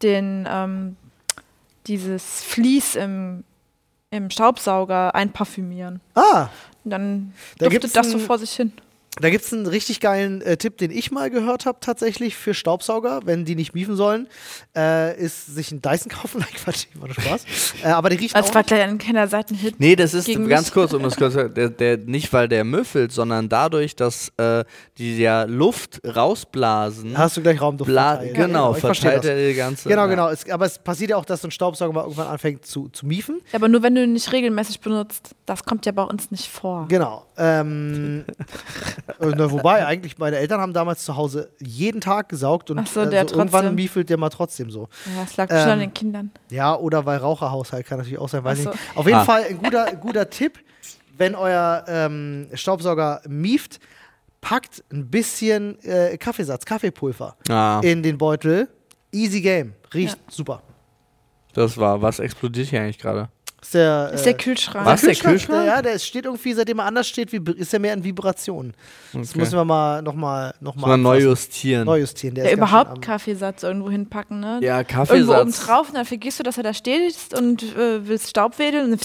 den 0.03 0.47
ähm, 0.51 0.97
dieses 1.87 2.43
Vlies 2.43 2.97
im, 2.97 3.45
im 4.11 4.31
Staubsauger 4.31 5.15
einparfümieren. 5.15 6.01
Ah, 6.15 6.49
Und 6.85 6.91
dann 6.91 7.35
Da 7.59 7.69
duftet 7.69 7.95
das 7.95 8.11
so 8.11 8.19
vor 8.19 8.39
sich 8.39 8.53
hin. 8.53 8.73
Da 9.21 9.31
gibt 9.31 9.45
es 9.45 9.53
einen 9.53 9.67
richtig 9.67 10.01
geilen 10.01 10.43
äh, 10.43 10.57
Tipp, 10.57 10.79
den 10.79 10.91
ich 10.91 11.11
mal 11.11 11.31
gehört 11.31 11.67
habe 11.67 11.79
tatsächlich 11.81 12.37
für 12.37 12.55
Staubsauger, 12.55 13.21
wenn 13.25 13.45
die 13.45 13.55
nicht 13.55 13.75
miefen 13.75 13.97
sollen, 13.97 14.29
äh, 14.77 15.19
ist 15.19 15.47
sich 15.47 15.73
einen 15.73 15.83
Dyson 15.83 16.11
kaufen. 16.11 16.39
Nein, 16.41 16.49
Quatsch, 16.63 16.87
war 16.95 17.09
nur 17.09 17.15
Spaß. 17.15 17.45
äh, 17.83 17.89
aber 17.89 18.11
die 18.11 18.17
riechen 18.17 18.35
Das 18.35 18.51
auch 18.51 18.55
war 18.55 18.63
gleich 18.63 18.83
ein 18.83 18.99
kleiner 18.99 19.27
Seitenhit. 19.29 19.79
Nee, 19.79 19.97
das 19.97 20.15
ist 20.15 20.29
ganz 20.49 20.71
kurz, 20.71 20.93
um 20.93 21.03
das 21.03 21.17
kurz 21.17 21.35
zu 21.35 21.49
der, 21.49 21.71
der 21.71 21.97
Nicht, 21.99 22.33
weil 22.33 22.49
der 22.49 22.65
müffelt, 22.65 23.13
sondern 23.13 23.49
dadurch, 23.49 23.97
dass 23.97 24.33
äh, 24.37 24.65
die 24.99 25.19
ja 25.19 25.45
Luft 25.45 26.01
rausblasen. 26.05 27.17
Hast 27.17 27.37
du 27.37 27.43
gleich 27.43 27.61
Raumduft 27.61 27.89
Bla 27.89 28.17
verteilt. 28.17 28.35
genau, 28.35 28.75
verstehe 28.75 29.11
verteilt 29.11 29.25
das. 29.25 29.31
er 29.31 29.49
die 29.49 29.55
ganze. 29.55 29.89
Genau, 29.89 30.03
ja. 30.03 30.07
genau. 30.07 30.29
Es, 30.29 30.49
aber 30.49 30.67
es 30.67 30.79
passiert 30.79 31.11
ja 31.11 31.17
auch, 31.17 31.25
dass 31.25 31.43
so 31.43 31.49
ein 31.49 31.51
Staubsauger 31.51 31.93
mal 31.93 32.03
irgendwann 32.03 32.29
anfängt 32.29 32.67
zu, 32.67 32.89
zu 32.89 33.07
miefen. 33.07 33.41
Aber 33.53 33.69
nur 33.69 33.83
wenn 33.83 33.95
du 33.95 34.05
ihn 34.05 34.13
nicht 34.13 34.33
regelmäßig 34.33 34.81
benutzt. 34.81 35.35
Das 35.47 35.65
kommt 35.65 35.87
ja 35.87 35.93
bei 35.93 36.03
uns 36.03 36.31
nicht 36.31 36.49
vor. 36.49 36.87
Genau. 36.89 37.25
Ähm, 37.39 38.25
äh, 38.27 38.33
na, 39.21 39.51
wobei, 39.51 39.87
eigentlich, 39.87 40.19
meine 40.19 40.37
Eltern 40.37 40.61
haben 40.61 40.73
damals 40.73 41.05
zu 41.05 41.17
Hause 41.17 41.51
jeden 41.59 42.01
Tag 42.01 42.29
gesaugt 42.29 42.71
und 42.71 42.79
Ach 42.79 42.87
so, 42.87 43.05
der 43.07 43.23
irgendwann 43.23 43.49
trotzdem. 43.51 43.75
miefelt 43.75 44.11
der 44.11 44.17
mal 44.19 44.29
trotzdem 44.29 44.71
so. 44.71 44.89
Ja, 45.07 45.23
das 45.23 45.37
lag 45.37 45.49
bestimmt 45.49 45.67
an 45.71 45.73
Ähm, 45.73 45.81
den 45.81 45.95
Kindern. 45.95 46.31
Ja, 46.51 46.77
oder 46.77 47.05
weil 47.07 47.19
Raucherhaushalt 47.19 47.87
kann 47.87 47.99
natürlich 47.99 48.19
auch 48.19 48.29
sein, 48.29 48.45
weiß 48.45 48.63
so. 48.65 48.71
nicht. 48.71 48.81
Auf 48.95 49.07
jeden 49.07 49.19
Ah. 49.19 49.25
Fall 49.25 49.45
ein 49.45 49.59
guter, 49.59 49.93
guter 49.97 50.29
Tipp, 50.31 50.59
wenn 51.17 51.35
euer 51.35 51.85
ähm, 51.89 52.49
Staubsauger 52.55 53.21
mieft, 53.29 53.81
packt 54.41 54.85
ein 54.93 55.11
bisschen 55.11 55.83
äh, 55.83 56.17
Kaffeesatz, 56.17 56.65
Kaffeepulver 56.65 57.37
Ah, 57.49 57.81
in 57.83 58.03
den 58.03 58.19
Beutel. 58.19 58.69
Easy 59.13 59.41
Game. 59.41 59.75
Riecht 59.95 60.19
super. 60.31 60.63
das 61.55 61.77
war. 61.79 62.01
Was 62.03 62.19
explodiert 62.21 62.69
hier 62.69 62.83
eigentlich 62.83 62.99
gerade? 62.99 63.31
Ist 63.61 63.75
der, 63.75 64.11
ist 64.15 64.21
äh, 64.21 64.25
der 64.25 64.35
Kühlschrank. 64.35 64.87
Was? 64.87 65.01
der 65.01 65.17
Kühlschrank? 65.17 65.67
Ja, 65.67 65.83
der 65.83 65.99
steht 65.99 66.27
irgendwie, 66.27 66.53
seitdem 66.53 66.79
er 66.79 66.85
anders 66.85 67.09
steht, 67.09 67.33
wie, 67.33 67.41
ist 67.57 67.73
er 67.75 67.81
mehr 67.81 67.93
in 67.93 68.05
Vibrationen. 68.05 68.73
Das 69.13 69.31
Okay. 69.31 69.39
müssen 69.41 69.55
wir 69.57 69.65
mal 69.65 70.01
nochmal 70.01 70.55
noch 70.61 70.77
mal 70.77 70.87
Mal 70.91 70.97
neu 70.99 71.19
justieren. 71.21 71.85
neu 71.85 71.99
justieren. 71.99 72.37
Der 72.37 72.45
Ja, 72.45 72.51
ist 72.53 72.57
ganz 72.57 72.71
überhaupt 72.71 73.03
Kaffeesatz 73.03 73.65
irgendwo 73.65 73.91
hinpacken, 73.91 74.39
ne? 74.39 74.61
Ja, 74.63 74.79
Irgendwo 74.79 75.01
oben 75.03 75.51
Kaffeesatz. 75.51 75.67
drauf 75.67 75.89
und 75.89 75.97
dann 75.97 76.05
vergisst 76.05 76.39
du, 76.39 76.45
dass 76.45 76.57
er 76.57 76.63
da 76.63 76.73
steht 76.73 77.17
und 77.37 77.63
äh, 77.77 78.07
willst 78.07 78.29
Staub 78.31 78.61
wedeln. 78.61 78.93
Und 78.93 79.01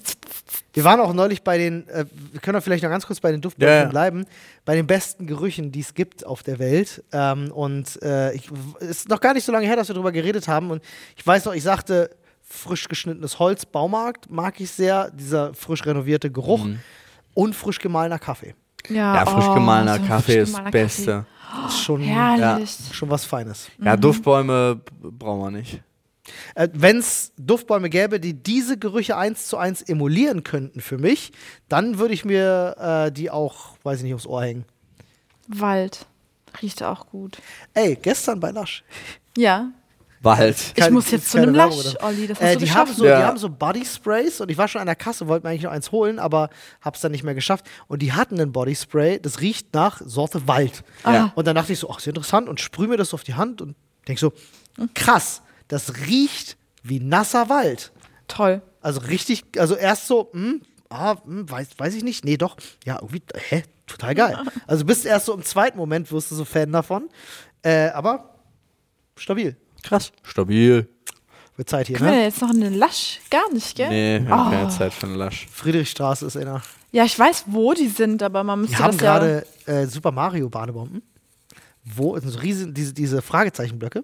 Wir 0.73 0.83
waren 0.83 0.99
auch 0.99 1.13
neulich 1.13 1.41
bei 1.41 1.57
den, 1.57 1.87
äh, 1.89 2.05
wir 2.31 2.39
können 2.39 2.55
doch 2.55 2.63
vielleicht 2.63 2.83
noch 2.83 2.91
ganz 2.91 3.07
kurz 3.07 3.19
bei 3.19 3.31
den 3.31 3.41
Duftbäumen 3.41 3.73
ja. 3.75 3.85
bleiben, 3.85 4.25
bei 4.65 4.75
den 4.75 4.85
besten 4.85 5.25
Gerüchen, 5.25 5.71
die 5.71 5.79
es 5.79 5.95
gibt 5.95 6.27
auf 6.27 6.43
der 6.43 6.59
Welt. 6.59 7.03
Ähm, 7.11 7.51
und 7.51 8.01
äh, 8.03 8.33
ich, 8.33 8.49
es 8.81 8.89
ist 8.89 9.09
noch 9.09 9.19
gar 9.19 9.33
nicht 9.33 9.45
so 9.45 9.51
lange 9.51 9.65
her, 9.65 9.75
dass 9.77 9.87
wir 9.87 9.95
darüber 9.95 10.11
geredet 10.11 10.47
haben. 10.47 10.69
Und 10.69 10.83
ich 11.17 11.25
weiß 11.25 11.45
noch, 11.45 11.55
ich 11.55 11.63
sagte, 11.63 12.11
frisch 12.53 12.87
geschnittenes 12.87 13.39
Holz, 13.39 13.65
Baumarkt, 13.65 14.29
mag 14.29 14.59
ich 14.59 14.69
sehr, 14.71 15.09
dieser 15.11 15.53
frisch 15.53 15.85
renovierte 15.85 16.29
Geruch 16.31 16.63
Mhm. 16.65 16.79
und 17.33 17.55
frisch 17.55 17.79
gemahlener 17.79 18.19
Kaffee. 18.19 18.53
Ja, 18.89 19.25
frisch 19.25 19.45
oh, 19.47 19.53
gemahlener 19.55 19.97
so 19.97 20.05
Kaffee 20.05 20.33
frisch 20.33 20.49
ist 20.49 20.57
das 20.57 20.71
Beste. 20.71 21.25
Ist 21.67 21.83
schon, 21.83 22.01
Herrlich. 22.01 22.75
schon 22.91 23.09
was 23.09 23.25
Feines. 23.25 23.69
Ja, 23.81 23.95
Duftbäume 23.97 24.75
b- 24.75 25.09
brauchen 25.11 25.41
wir 25.41 25.51
nicht. 25.51 25.81
Äh, 26.55 26.67
Wenn 26.73 26.97
es 26.97 27.31
Duftbäume 27.37 27.89
gäbe, 27.89 28.19
die 28.19 28.33
diese 28.33 28.77
Gerüche 28.77 29.17
eins 29.17 29.47
zu 29.47 29.57
eins 29.57 29.81
emulieren 29.81 30.43
könnten 30.43 30.81
für 30.81 30.97
mich, 30.97 31.31
dann 31.69 31.97
würde 31.99 32.13
ich 32.13 32.23
mir 32.25 32.75
äh, 33.07 33.11
die 33.11 33.29
auch, 33.31 33.77
weiß 33.83 33.99
ich 33.99 34.03
nicht, 34.05 34.13
aufs 34.15 34.25
Ohr 34.27 34.43
hängen. 34.43 34.65
Wald. 35.47 36.05
Riecht 36.61 36.83
auch 36.83 37.07
gut. 37.07 37.37
Ey, 37.73 37.95
gestern 38.01 38.39
bei 38.39 38.51
Lasch. 38.51 38.83
Ja. 39.37 39.69
Wald. 40.24 40.74
Ich 40.76 40.89
muss 40.89 41.11
jetzt 41.11 41.30
zu 41.32 41.38
einem 41.38 41.53
Lasch? 41.53 41.95
Olli. 42.01 42.28
Das 42.28 42.39
hast 42.39 42.47
Äh, 42.49 42.53
du 42.57 42.65
die, 42.65 42.71
haben 42.71 42.93
so, 42.93 43.03
die 43.03 43.09
Ja. 43.09 43.24
haben 43.28 43.38
so 43.38 43.49
Body 43.49 43.86
Sprays 43.86 44.39
und 44.41 44.49
ich 44.49 44.57
war 44.57 44.67
schon 44.67 44.82
an 44.82 44.88
der 44.88 44.95
Kasse, 44.95 45.28
wollte 45.28 45.45
mir 45.45 45.51
eigentlich 45.51 45.63
noch 45.63 45.71
eins 45.71 45.91
holen, 45.91 46.19
aber 46.19 46.49
hab's 46.82 47.01
dann 47.01 47.11
nicht 47.11 47.24
mehr 47.24 47.36
geschafft. 47.36 47.65
Und 47.88 48.01
die 48.01 48.13
hatten 48.13 48.39
ein 48.39 48.51
Body 48.51 48.76
Spray, 48.76 49.19
das 49.19 49.41
riecht 49.41 49.74
nach 49.74 50.01
Sorte 50.05 50.47
Wald. 50.47 50.84
Ja. 51.05 51.32
Und 51.36 51.47
dann 51.47 51.55
dachte 51.55 51.74
ich 51.74 51.80
so, 51.80 51.89
ach, 51.89 51.97
ist 51.99 52.05
ja 52.05 52.11
interessant 52.11 52.47
und 52.47 52.59
sprühe 52.61 52.88
mir 52.88 52.97
das 52.97 53.13
auf 53.13 53.24
die 53.24 53.34
Hand 53.36 53.61
und 53.61 53.76
denk 54.07 54.19
so, 54.19 54.34
krass. 54.93 55.41
das 55.67 55.93
riecht 56.07 56.57
wie 56.84 56.99
nasser 56.99 57.49
Wald. 57.49 57.91
Toll. 58.28 58.61
Also 58.82 59.01
richtig, 59.01 59.43
also 59.57 59.76
erst 59.76 60.07
so, 60.07 60.30
hm, 60.34 60.61
ah, 60.89 61.15
hm, 61.26 61.49
weiß, 61.49 61.69
weiß 61.78 61.95
ich 61.95 62.03
nicht, 62.03 62.26
nee, 62.26 62.38
doch, 62.38 62.57
ja, 62.86 62.95
irgendwie, 62.95 63.21
hä, 63.49 63.63
total 63.88 64.15
geil. 64.15 64.38
Also 64.67 64.86
bist 64.86 65.05
erst 65.05 65.26
so 65.28 65.34
im 65.34 65.43
zweiten 65.43 65.78
Moment, 65.78 66.11
wirst 66.11 66.32
du 66.32 66.36
so 66.36 66.45
Fan 66.45 66.71
davon. 66.71 67.09
Äh, 67.61 67.89
aber 67.89 68.36
stabil. 69.17 69.55
Krass. 69.84 70.11
Stabil. 70.23 70.88
Wird 71.55 71.69
Zeit 71.69 71.86
hier, 71.88 71.97
Können 71.97 72.09
wir 72.09 72.13
ne? 72.15 72.21
denn 72.21 72.29
jetzt 72.31 72.41
noch 72.41 72.49
eine 72.49 72.69
Lasch? 72.69 73.19
Gar 73.29 73.51
nicht, 73.53 73.75
gell? 73.75 73.89
Nee, 73.89 74.25
wir 74.25 74.29
haben 74.36 74.47
Oh. 74.47 74.49
keine 74.51 74.69
Zeit 74.69 74.91
für 74.93 75.05
einen 75.05 75.15
Lasch. 75.15 75.45
Friedrichstraße 75.51 76.25
ist 76.25 76.36
einer. 76.36 76.63
Ja, 76.91 77.05
ich 77.05 77.17
weiß, 77.17 77.43
wo 77.47 77.73
die 77.73 77.88
sind, 77.89 78.23
aber 78.23 78.43
man 78.43 78.59
Die 78.63 78.69
müsste 78.69 78.84
haben 78.84 78.97
das 78.97 79.01
ja. 79.01 79.19
gerade 79.19 79.45
äh, 79.67 79.86
Super 79.86 80.11
Mario 80.11 80.49
Badebomben. 80.49 81.03
Wo, 81.86 82.17
so 82.19 82.39
riesen, 82.39 82.73
diese, 82.73 82.93
diese 82.93 83.21
Fragezeichenblöcke. 83.21 84.03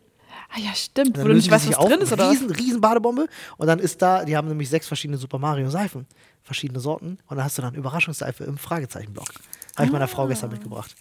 Ah 0.54 0.60
ja, 0.60 0.74
stimmt. 0.76 1.18
Wo 1.18 1.24
du 1.28 1.34
nicht 1.34 1.50
weißt, 1.50 1.70
was 1.70 1.76
auf, 1.76 1.88
drin 1.88 2.02
ist, 2.02 2.12
oder? 2.12 2.30
Riesen, 2.30 2.50
riesen 2.52 2.82
Badebombe. 2.82 3.28
Und 3.58 3.68
dann 3.68 3.80
ist 3.80 4.02
da, 4.02 4.26
die 4.26 4.36
haben 4.36 4.48
nämlich 4.48 4.70
sechs 4.70 4.88
verschiedene 4.88 5.18
Super 5.18 5.38
Mario 5.40 5.70
Seifen. 5.70 6.06
Verschiedene 6.44 6.80
Sorten. 6.80 7.20
Und 7.28 7.38
dann 7.38 7.44
hast 7.44 7.58
du 7.58 7.62
dann 7.62 7.74
Überraschungsseife 7.76 8.44
im 8.44 8.58
Fragezeichenblock. 8.58 9.30
Habe 9.76 9.86
ich 9.86 9.92
meiner 9.92 10.08
Frau 10.08 10.28
gestern 10.28 10.52
mitgebracht. 10.52 10.96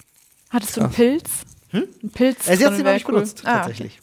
Hattest 0.51 0.76
du 0.76 0.83
einen 0.83 0.93
Pilz? 0.93 1.24
Hm? 1.70 1.85
Ein 2.05 2.11
Pilz? 2.11 2.47
Äh, 2.49 2.57
sie 2.57 2.66
hat 2.66 2.74
sie 2.76 2.83
nicht 2.83 3.09
cool. 3.09 3.14
benutzt, 3.14 3.43
Ah, 3.45 3.59
tatsächlich. 3.59 4.01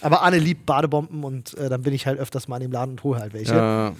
Aber 0.00 0.22
Anne 0.22 0.38
liebt 0.38 0.66
Badebomben 0.66 1.24
und 1.24 1.54
äh, 1.54 1.68
dann 1.68 1.82
bin 1.82 1.92
ich 1.94 2.06
halt 2.06 2.18
öfters 2.18 2.48
mal 2.48 2.56
in 2.56 2.62
dem 2.62 2.72
Laden 2.72 2.92
und 2.92 3.04
hole 3.04 3.20
halt 3.20 3.32
welche. 3.32 3.54
Ja. 3.54 3.92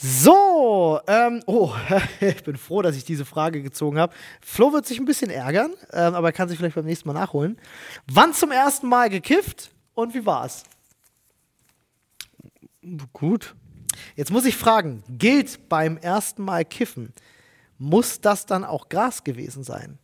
So, 0.00 1.00
ähm, 1.08 1.42
oh, 1.46 1.74
ich 2.20 2.44
bin 2.44 2.56
froh, 2.56 2.82
dass 2.82 2.96
ich 2.96 3.04
diese 3.04 3.24
Frage 3.24 3.62
gezogen 3.62 3.98
habe. 3.98 4.14
Flo 4.40 4.72
wird 4.72 4.86
sich 4.86 4.98
ein 5.00 5.04
bisschen 5.04 5.30
ärgern, 5.30 5.72
ähm, 5.92 6.14
aber 6.14 6.28
er 6.28 6.32
kann 6.32 6.48
sich 6.48 6.56
vielleicht 6.56 6.76
beim 6.76 6.84
nächsten 6.84 7.08
Mal 7.08 7.14
nachholen. 7.14 7.58
Wann 8.06 8.32
zum 8.32 8.52
ersten 8.52 8.88
Mal 8.88 9.10
gekifft 9.10 9.72
und 9.94 10.14
wie 10.14 10.24
war's? 10.24 10.62
Gut. 13.12 13.56
Jetzt 14.14 14.30
muss 14.30 14.44
ich 14.44 14.56
fragen, 14.56 15.02
gilt 15.08 15.68
beim 15.68 15.96
ersten 15.96 16.44
Mal 16.44 16.64
kiffen, 16.64 17.12
muss 17.78 18.20
das 18.20 18.46
dann 18.46 18.64
auch 18.64 18.88
Gras 18.88 19.24
gewesen 19.24 19.64
sein? 19.64 19.98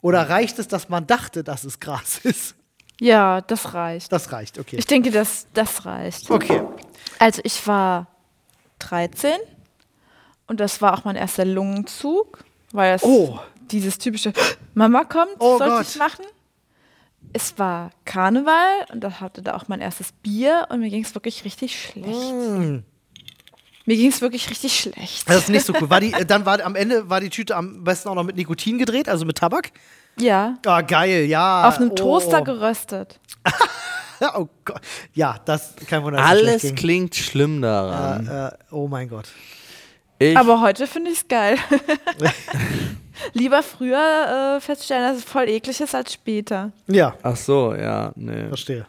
Oder 0.00 0.28
reicht 0.28 0.58
es, 0.58 0.68
dass 0.68 0.88
man 0.88 1.06
dachte, 1.06 1.42
dass 1.42 1.64
es 1.64 1.80
Gras 1.80 2.18
ist? 2.22 2.54
Ja, 3.00 3.40
das 3.40 3.74
reicht. 3.74 4.12
Das 4.12 4.30
reicht, 4.32 4.58
okay. 4.58 4.76
Ich 4.76 4.86
denke, 4.86 5.10
das, 5.10 5.46
das 5.52 5.84
reicht. 5.84 6.30
Okay. 6.30 6.62
Also 7.18 7.40
ich 7.44 7.66
war 7.66 8.06
13 8.78 9.32
und 10.46 10.60
das 10.60 10.80
war 10.82 10.94
auch 10.94 11.04
mein 11.04 11.16
erster 11.16 11.44
Lungenzug, 11.44 12.44
weil 12.72 12.94
es 12.94 13.02
Oh. 13.02 13.38
dieses 13.70 13.98
typische 13.98 14.32
Mama 14.74 15.04
kommt, 15.04 15.36
Oh 15.38 15.58
sollte 15.58 15.74
Gott. 15.76 15.86
ich 15.88 15.96
machen. 15.96 16.24
Es 17.32 17.58
war 17.58 17.90
Karneval 18.04 18.86
und 18.92 19.00
da 19.00 19.20
hatte 19.20 19.42
da 19.42 19.56
auch 19.56 19.66
mein 19.66 19.80
erstes 19.80 20.12
Bier 20.12 20.66
und 20.70 20.80
mir 20.80 20.90
ging 20.90 21.02
es 21.02 21.14
wirklich 21.16 21.44
richtig 21.44 21.80
schlecht. 21.80 22.32
Mm. 22.32 22.78
Mir 23.86 23.96
ging 23.96 24.08
es 24.10 24.20
wirklich 24.22 24.48
richtig 24.48 24.78
schlecht. 24.78 25.28
Das 25.28 25.36
ist 25.36 25.48
nicht 25.50 25.66
so 25.66 25.74
cool. 25.80 25.90
War 25.90 26.00
die, 26.00 26.10
dann 26.26 26.46
war 26.46 26.64
am 26.64 26.74
Ende 26.74 27.08
war 27.10 27.20
die 27.20 27.30
Tüte 27.30 27.54
am 27.54 27.84
besten 27.84 28.08
auch 28.08 28.14
noch 28.14 28.24
mit 28.24 28.36
Nikotin 28.36 28.78
gedreht, 28.78 29.08
also 29.08 29.24
mit 29.26 29.38
Tabak. 29.38 29.72
Ja, 30.18 30.58
Ah, 30.64 30.80
geil, 30.80 31.24
ja. 31.26 31.68
auf 31.68 31.78
einem 31.78 31.90
oh. 31.90 31.94
Toaster 31.94 32.42
geröstet. 32.42 33.18
Ja, 34.20 34.34
oh 34.38 34.48
Gott. 34.64 34.80
Ja, 35.12 35.36
das 35.44 35.74
kein 35.88 36.02
Wunder. 36.04 36.18
dass 36.18 36.30
es 36.30 36.30
Alles 36.30 36.74
klingt 36.76 37.14
schlimm 37.16 37.60
daran. 37.60 38.26
Äh, 38.28 38.46
äh, 38.46 38.50
oh 38.70 38.88
mein 38.88 39.08
Gott. 39.08 39.26
Ich, 40.18 40.36
Aber 40.36 40.60
heute 40.60 40.86
finde 40.86 41.10
ich 41.10 41.18
es 41.18 41.28
geil. 41.28 41.58
Lieber 43.32 43.62
früher 43.62 44.56
äh, 44.56 44.60
feststellen, 44.60 45.08
dass 45.08 45.18
es 45.18 45.24
voll 45.24 45.48
eklig 45.48 45.80
ist, 45.80 45.94
als 45.94 46.12
später. 46.12 46.72
Ja, 46.86 47.16
ach 47.22 47.36
so, 47.36 47.74
ja, 47.74 48.12
nee. 48.14 48.46
verstehe. 48.48 48.86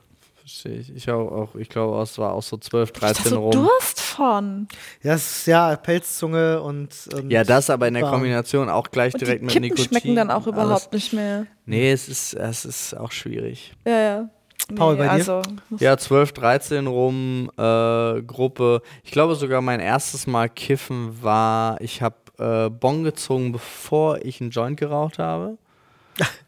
Verstehe 0.47 0.73
ich. 0.79 0.95
Ich 0.95 1.09
auch, 1.09 1.31
auch 1.31 1.55
ich 1.55 1.69
glaube, 1.69 1.99
es 2.03 2.17
war 2.19 2.33
auch 2.33 2.43
so 2.43 2.55
12, 2.57 2.91
Ich 2.95 3.01
hatte 3.01 3.13
13 3.15 3.29
so 3.31 3.39
rum. 3.39 3.51
Durst 3.51 3.99
von. 3.99 4.67
Ja, 5.01 5.13
es 5.13 5.39
ist 5.39 5.47
ja 5.47 5.75
Pelzzunge 5.75 6.61
und, 6.61 6.89
und 7.15 7.31
Ja, 7.31 7.43
das 7.43 7.71
aber 7.71 7.87
in 7.87 7.95
der. 7.95 8.03
Kombination 8.03 8.69
auch 8.69 8.91
gleich 8.91 9.15
Und 9.15 9.21
direkt 9.21 9.41
die 9.41 9.45
mit 9.45 9.53
Kippen 9.53 9.63
Nikotin. 9.69 9.85
schmecken 9.87 10.15
dann 10.15 10.29
auch 10.29 10.45
alles. 10.45 10.47
überhaupt 10.47 10.93
nicht 10.93 11.13
mehr. 11.13 11.47
Nee, 11.65 11.91
es 11.91 12.07
ist, 12.07 12.35
es 12.35 12.63
ist 12.63 12.93
auch 12.95 13.11
schwierig. 13.11 13.73
Ja, 13.87 13.99
ja. 13.99 14.29
Paul, 14.75 14.95
bei 14.97 15.05
dir? 15.05 15.11
Also, 15.11 15.41
Ja, 15.79 15.97
12, 15.97 16.33
13 16.33 16.85
rum, 16.87 17.49
äh, 17.57 18.21
Gruppe. 18.21 18.81
Ich 19.03 19.11
glaube 19.11 19.33
sogar 19.35 19.61
mein 19.61 19.79
erstes 19.79 20.27
Mal 20.27 20.47
kiffen 20.49 21.23
war, 21.23 21.81
ich 21.81 22.01
habe 22.03 22.15
äh, 22.37 22.69
Bon 22.69 23.03
gezogen, 23.03 23.51
bevor 23.51 24.19
ich 24.23 24.41
einen 24.41 24.51
Joint 24.51 24.77
geraucht 24.79 25.17
habe. 25.17 25.57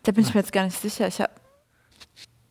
da 0.04 0.12
bin 0.12 0.24
ich 0.24 0.34
mir 0.36 0.42
jetzt 0.42 0.52
gar 0.54 0.66
nicht 0.66 0.80
sicher. 0.80 1.08
Ich 1.08 1.20
hab. 1.20 1.32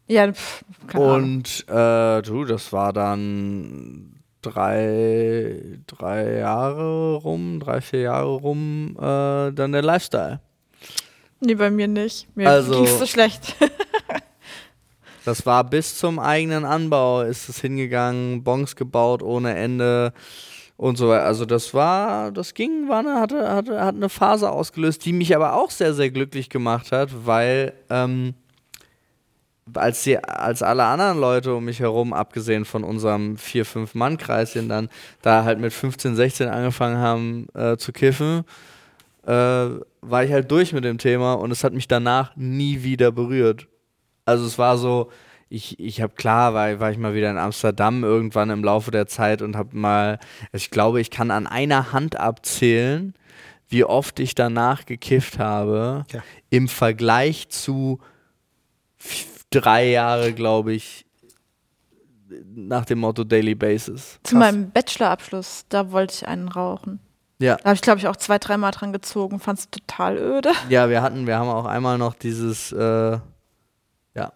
Ja, 0.09 0.33
pff, 0.33 0.63
keine. 0.87 1.05
Und 1.15 1.65
äh, 1.69 2.23
du, 2.23 2.45
das 2.45 2.73
war 2.73 2.93
dann 2.93 4.13
drei, 4.43 5.79
drei 5.87 6.39
Jahre 6.39 7.15
rum, 7.17 7.59
drei, 7.61 7.81
vier 7.81 8.01
Jahre 8.03 8.29
rum, 8.37 8.97
äh, 8.99 9.53
dann 9.53 9.73
der 9.73 9.83
Lifestyle. 9.83 10.41
Nee, 11.41 11.55
bei 11.55 11.71
mir 11.71 11.89
nicht. 11.89 12.29
Mir 12.37 12.49
Also- 12.51 12.75
ging's 12.85 12.99
so 12.99 13.07
schlecht. 13.07 13.57
Das 15.25 15.45
war 15.45 15.65
bis 15.65 15.99
zum 15.99 16.21
eigenen 16.21 16.65
Anbau, 16.65 17.23
ist 17.23 17.49
es 17.49 17.61
hingegangen, 17.61 18.45
Bons 18.45 18.77
gebaut 18.77 19.25
ohne 19.25 19.57
Ende 19.57 20.13
und 20.77 20.97
so 20.99 21.09
weiter. 21.09 21.25
Also 21.25 21.45
das 21.47 21.75
war, 21.75 22.31
das 22.31 22.55
ging, 22.55 22.89
war 22.89 23.01
eine, 23.01 23.15
hatte, 23.21 23.51
hatte, 23.51 23.81
hat 23.85 23.97
eine 23.97 24.09
Phase 24.09 24.49
ausgelöst, 24.49 25.05
die 25.05 25.13
mich 25.13 25.35
aber 25.35 25.55
auch 25.55 25.73
sehr, 25.73 25.95
sehr 25.95 26.11
glücklich 26.13 26.49
gemacht 26.49 26.93
hat, 26.93 27.11
weil 27.27 27.73
ähm, 27.91 28.35
als, 29.75 30.05
die, 30.05 30.19
als 30.19 30.63
alle 30.63 30.85
anderen 30.85 31.19
Leute 31.19 31.55
um 31.55 31.65
mich 31.65 31.81
herum, 31.81 32.13
abgesehen 32.13 32.65
von 32.65 32.85
unserem 32.85 33.37
4-5-Mann-Kreischen, 33.37 34.69
dann 34.69 34.89
da 35.23 35.45
halt 35.45 35.59
mit 35.59 35.73
15, 35.73 36.15
16 36.17 36.49
angefangen 36.49 36.99
haben 36.99 37.47
äh, 37.55 37.77
zu 37.77 37.93
kiffen, 37.93 38.45
äh, 39.27 39.31
war 39.31 40.25
ich 40.25 40.31
halt 40.33 40.51
durch 40.51 40.73
mit 40.73 40.85
dem 40.85 40.99
Thema 40.99 41.35
und 41.35 41.51
es 41.51 41.65
hat 41.65 41.73
mich 41.73 41.89
danach 41.89 42.35
nie 42.37 42.83
wieder 42.85 43.11
berührt. 43.11 43.67
Also 44.25 44.47
es 44.47 44.57
war 44.57 44.79
so, 44.79 45.11
ich, 45.49 45.79
ich 45.81 46.01
habe 46.01 46.15
klar, 46.15 46.55
war, 46.55 46.79
war 46.81 46.91
ich 46.91 46.99
mal 46.99 47.15
wieder 47.15 47.31
in 47.31 47.39
Amsterdam 47.39 48.05
irgendwann 48.05 48.51
im 48.51 48.63
Laufe 48.65 48.91
der 48.93 49.07
Zeit 49.07 49.43
und 49.43 49.57
habe 49.57 49.77
mal, 49.77 50.19
also 50.53 50.63
ich 50.63 50.71
glaube, 50.71 51.01
ich 51.01 51.11
kann 51.11 51.31
an 51.33 51.47
einer 51.47 51.93
Hand 51.93 52.19
abzählen, 52.19 53.15
wie 53.69 53.85
oft 53.85 54.21
ich 54.21 54.37
danach 54.37 54.87
gekifft 54.87 55.41
habe, 55.41 56.05
Ja. 56.13 56.23
im 56.51 56.69
Vergleich 56.69 57.49
zu 57.49 57.99
drei 59.51 59.91
Jahre, 59.91 60.33
glaube 60.33 60.73
ich, 60.73 61.07
nach 62.55 62.85
dem 62.85 62.99
Motto 62.99 63.25
Daily 63.25 63.55
Basis. 63.55 64.19
Zu 64.25 64.37
meinem 64.37 64.71
Bachelorabschluss, 64.71 65.65
da 65.69 65.93
wollte 65.93 66.15
ich 66.15 66.29
einen 66.29 66.49
rauchen. 66.49 67.01
Ja. 67.39 67.57
Da 67.57 67.65
habe 67.65 67.75
ich, 67.75 67.83
glaube 67.83 67.99
ich, 67.99 68.09
auch 68.09 68.17
zwei, 68.17 68.39
dreimal 68.39 68.73
dran 68.73 68.93
gezogen. 68.93 69.41
Fand 69.41 69.59
es 69.59 69.71
total 69.71 70.17
öde. 70.17 70.51
Ja, 70.69 70.89
wir 70.89 71.03
hatten, 71.03 71.27
wir 71.27 71.37
haben 71.39 71.49
auch 71.49 71.67
einmal 71.67 71.99
noch 71.99 72.15
dieses, 72.15 72.73
äh, 72.73 73.19
ja, 74.15 74.33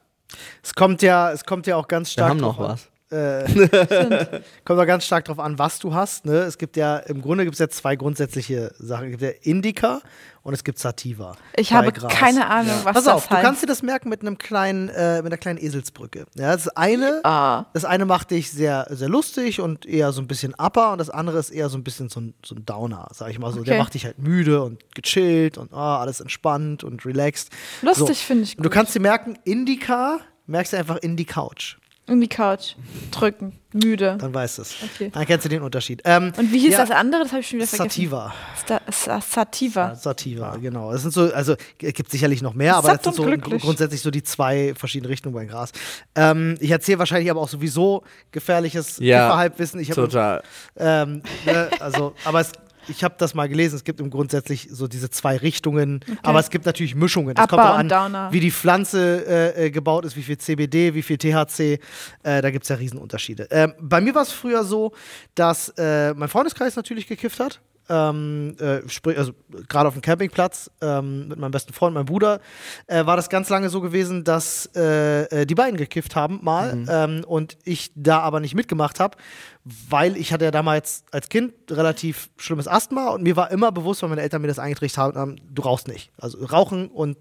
Es 0.62 0.74
kommt 0.74 1.02
ja, 1.02 1.32
es 1.32 1.44
kommt 1.44 1.66
ja 1.66 1.76
auch 1.76 1.88
ganz 1.88 2.08
wir 2.08 2.12
stark 2.12 2.30
haben 2.30 2.40
noch 2.40 2.58
was. 2.58 2.88
Äh, 3.10 3.44
kommt 4.64 4.78
auch 4.80 4.86
ganz 4.86 5.04
stark 5.04 5.24
drauf 5.24 5.38
an, 5.40 5.58
was 5.58 5.78
du 5.80 5.92
hast. 5.94 6.24
Ne? 6.26 6.34
Es 6.42 6.58
gibt 6.58 6.76
ja, 6.76 6.96
im 6.98 7.22
Grunde 7.22 7.44
gibt 7.44 7.54
es 7.54 7.58
ja 7.60 7.68
zwei 7.68 7.96
grundsätzliche 7.96 8.72
Sachen. 8.78 9.06
Es 9.06 9.10
gibt 9.18 9.22
ja 9.22 9.30
Indica 9.42 10.00
und 10.42 10.54
es 10.54 10.62
gibt 10.64 10.78
Sativa. 10.78 11.36
Ich 11.56 11.72
habe 11.72 11.92
Gras. 11.92 12.12
keine 12.12 12.46
Ahnung, 12.46 12.72
was 12.84 12.94
Pass 12.94 13.04
das 13.04 13.12
auf, 13.14 13.28
du 13.28 13.34
heißt. 13.34 13.44
kannst 13.44 13.62
dir 13.62 13.66
das 13.66 13.82
merken 13.82 14.08
mit 14.08 14.20
einem 14.22 14.38
kleinen, 14.38 14.88
äh, 14.90 15.16
mit 15.18 15.26
einer 15.26 15.36
kleinen 15.38 15.58
Eselsbrücke. 15.58 16.24
Ja, 16.34 16.52
das 16.52 16.68
eine, 16.68 17.20
Ah. 17.24 17.66
das 17.74 17.84
eine 17.84 18.06
macht 18.06 18.30
dich 18.30 18.50
sehr, 18.50 18.86
sehr 18.90 19.08
lustig 19.08 19.60
und 19.60 19.86
eher 19.86 20.12
so 20.12 20.20
ein 20.22 20.28
bisschen 20.28 20.54
upper 20.54 20.92
und 20.92 20.98
das 20.98 21.10
andere 21.10 21.38
ist 21.38 21.50
eher 21.50 21.68
so 21.68 21.76
ein 21.76 21.84
bisschen 21.84 22.08
so 22.08 22.20
ein, 22.20 22.34
so 22.44 22.54
ein 22.54 22.64
Downer, 22.64 23.08
sag 23.12 23.30
ich 23.30 23.38
mal 23.38 23.52
so. 23.52 23.62
Der 23.64 23.74
Okay. 23.74 23.82
macht 23.82 23.94
dich 23.94 24.04
halt 24.04 24.18
müde 24.18 24.62
und 24.62 24.82
gechillt 24.94 25.58
und 25.58 25.72
ah, 25.74 26.00
alles 26.00 26.20
entspannt 26.20 26.84
und 26.84 27.04
relaxed. 27.04 27.50
Lustig 27.82 28.06
So. 28.18 28.24
finde 28.24 28.44
ich 28.44 28.56
Und 28.56 28.64
du 28.64 28.68
gut. 28.70 28.74
kannst 28.74 28.94
dir 28.94 29.00
merken, 29.00 29.36
Indica, 29.44 30.20
merkst 30.46 30.72
du 30.72 30.76
einfach 30.78 30.96
in 30.98 31.16
die 31.16 31.24
Couch. 31.26 31.76
In 32.10 32.20
die 32.20 32.28
Couch. 32.28 32.74
Drücken. 33.12 33.52
Müde. 33.72 34.16
Dann 34.18 34.34
weißt 34.34 34.58
du 34.58 34.62
es. 34.62 34.74
Okay. 34.82 35.10
Dann 35.14 35.24
kennst 35.26 35.44
du 35.44 35.48
den 35.48 35.62
Unterschied. 35.62 36.02
Ähm, 36.04 36.32
Und 36.36 36.50
wie 36.52 36.58
hieß 36.58 36.72
ja, 36.72 36.78
das 36.78 36.90
andere? 36.90 37.22
Das 37.22 37.30
habe 37.30 37.40
ich 37.40 37.48
schon 37.48 37.60
wieder 37.60 37.68
vergessen. 37.68 37.88
Sativa. 37.88 38.34
Sta 38.60 38.80
Sa 38.90 39.20
Sativa. 39.20 39.94
Sativa, 39.94 40.56
genau. 40.56 40.90
Das 40.90 41.02
sind 41.02 41.14
so, 41.14 41.32
also 41.32 41.54
es 41.80 41.94
gibt 41.94 42.10
sicherlich 42.10 42.42
noch 42.42 42.54
mehr, 42.54 42.74
aber 42.74 42.88
Satt 42.88 43.06
das 43.06 43.14
sind 43.14 43.22
so 43.24 43.30
glücklich. 43.30 43.62
grundsätzlich 43.62 44.02
so 44.02 44.10
die 44.10 44.24
zwei 44.24 44.74
verschiedenen 44.76 45.08
Richtungen 45.08 45.36
beim 45.36 45.46
Gras. 45.46 45.70
Ähm, 46.16 46.56
ich 46.58 46.72
erzähle 46.72 46.98
wahrscheinlich 46.98 47.30
aber 47.30 47.40
auch 47.40 47.48
sowieso 47.48 48.02
gefährliches 48.32 48.98
Ja, 48.98 49.36
Halbwissen. 49.36 49.78
Ich 49.78 49.90
Total. 49.90 50.42
ähm, 50.76 51.22
ne, 51.46 51.70
also, 51.78 52.14
aber 52.24 52.40
es, 52.40 52.50
ich 52.88 53.04
habe 53.04 53.14
das 53.18 53.34
mal 53.34 53.48
gelesen. 53.48 53.76
Es 53.76 53.84
gibt 53.84 54.00
im 54.00 54.10
grundsätzlich 54.10 54.68
so 54.70 54.88
diese 54.88 55.10
zwei 55.10 55.36
Richtungen, 55.36 56.00
aber 56.22 56.40
es 56.40 56.50
gibt 56.50 56.66
natürlich 56.66 56.94
Mischungen. 56.94 57.36
Es 57.36 57.48
kommt 57.48 57.62
auch 57.62 57.76
an, 57.76 57.88
Downer. 57.88 58.32
wie 58.32 58.40
die 58.40 58.50
Pflanze 58.50 59.26
äh, 59.26 59.66
äh, 59.66 59.70
gebaut 59.70 60.04
ist, 60.04 60.16
wie 60.16 60.22
viel 60.22 60.38
CBD, 60.38 60.94
wie 60.94 61.02
viel 61.02 61.18
THC. 61.18 61.80
Äh, 62.22 62.42
da 62.42 62.50
gibt 62.50 62.64
es 62.64 62.68
ja 62.68 62.76
Riesenunterschiede. 62.76 63.48
Ähm, 63.50 63.74
bei 63.80 64.00
mir 64.00 64.14
war 64.14 64.22
es 64.22 64.32
früher 64.32 64.64
so, 64.64 64.92
dass 65.34 65.68
äh, 65.76 66.14
mein 66.14 66.28
Freundeskreis 66.28 66.76
natürlich 66.76 67.06
gekifft 67.06 67.40
hat. 67.40 67.60
Ähm, 67.90 68.56
äh, 68.58 68.88
sprich, 68.88 69.18
also 69.18 69.32
gerade 69.68 69.88
auf 69.88 69.94
dem 69.94 70.02
Campingplatz 70.02 70.70
ähm, 70.80 71.28
mit 71.28 71.38
meinem 71.38 71.50
besten 71.50 71.72
Freund, 71.72 71.94
meinem 71.94 72.06
Bruder, 72.06 72.40
äh, 72.86 73.04
war 73.04 73.16
das 73.16 73.28
ganz 73.28 73.48
lange 73.48 73.68
so 73.68 73.80
gewesen, 73.80 74.24
dass 74.24 74.70
äh, 74.76 75.24
äh, 75.24 75.46
die 75.46 75.54
beiden 75.54 75.76
gekifft 75.76 76.14
haben 76.16 76.38
mal 76.42 76.86
ähm, 76.88 77.24
und 77.26 77.58
ich 77.64 77.90
da 77.96 78.20
aber 78.20 78.40
nicht 78.40 78.54
mitgemacht 78.54 79.00
habe, 79.00 79.18
weil 79.64 80.16
ich 80.16 80.32
hatte 80.32 80.44
ja 80.44 80.50
damals 80.50 81.04
als 81.10 81.28
Kind 81.28 81.52
relativ 81.70 82.30
schlimmes 82.36 82.68
Asthma 82.68 83.08
und 83.08 83.22
mir 83.22 83.36
war 83.36 83.50
immer 83.50 83.72
bewusst, 83.72 84.02
weil 84.02 84.08
meine 84.08 84.22
Eltern 84.22 84.40
mir 84.40 84.48
das 84.48 84.58
eingetrichtert 84.58 85.16
haben, 85.16 85.36
du 85.50 85.62
rauchst 85.62 85.88
nicht. 85.88 86.12
Also 86.18 86.44
rauchen 86.44 86.88
und 86.88 87.16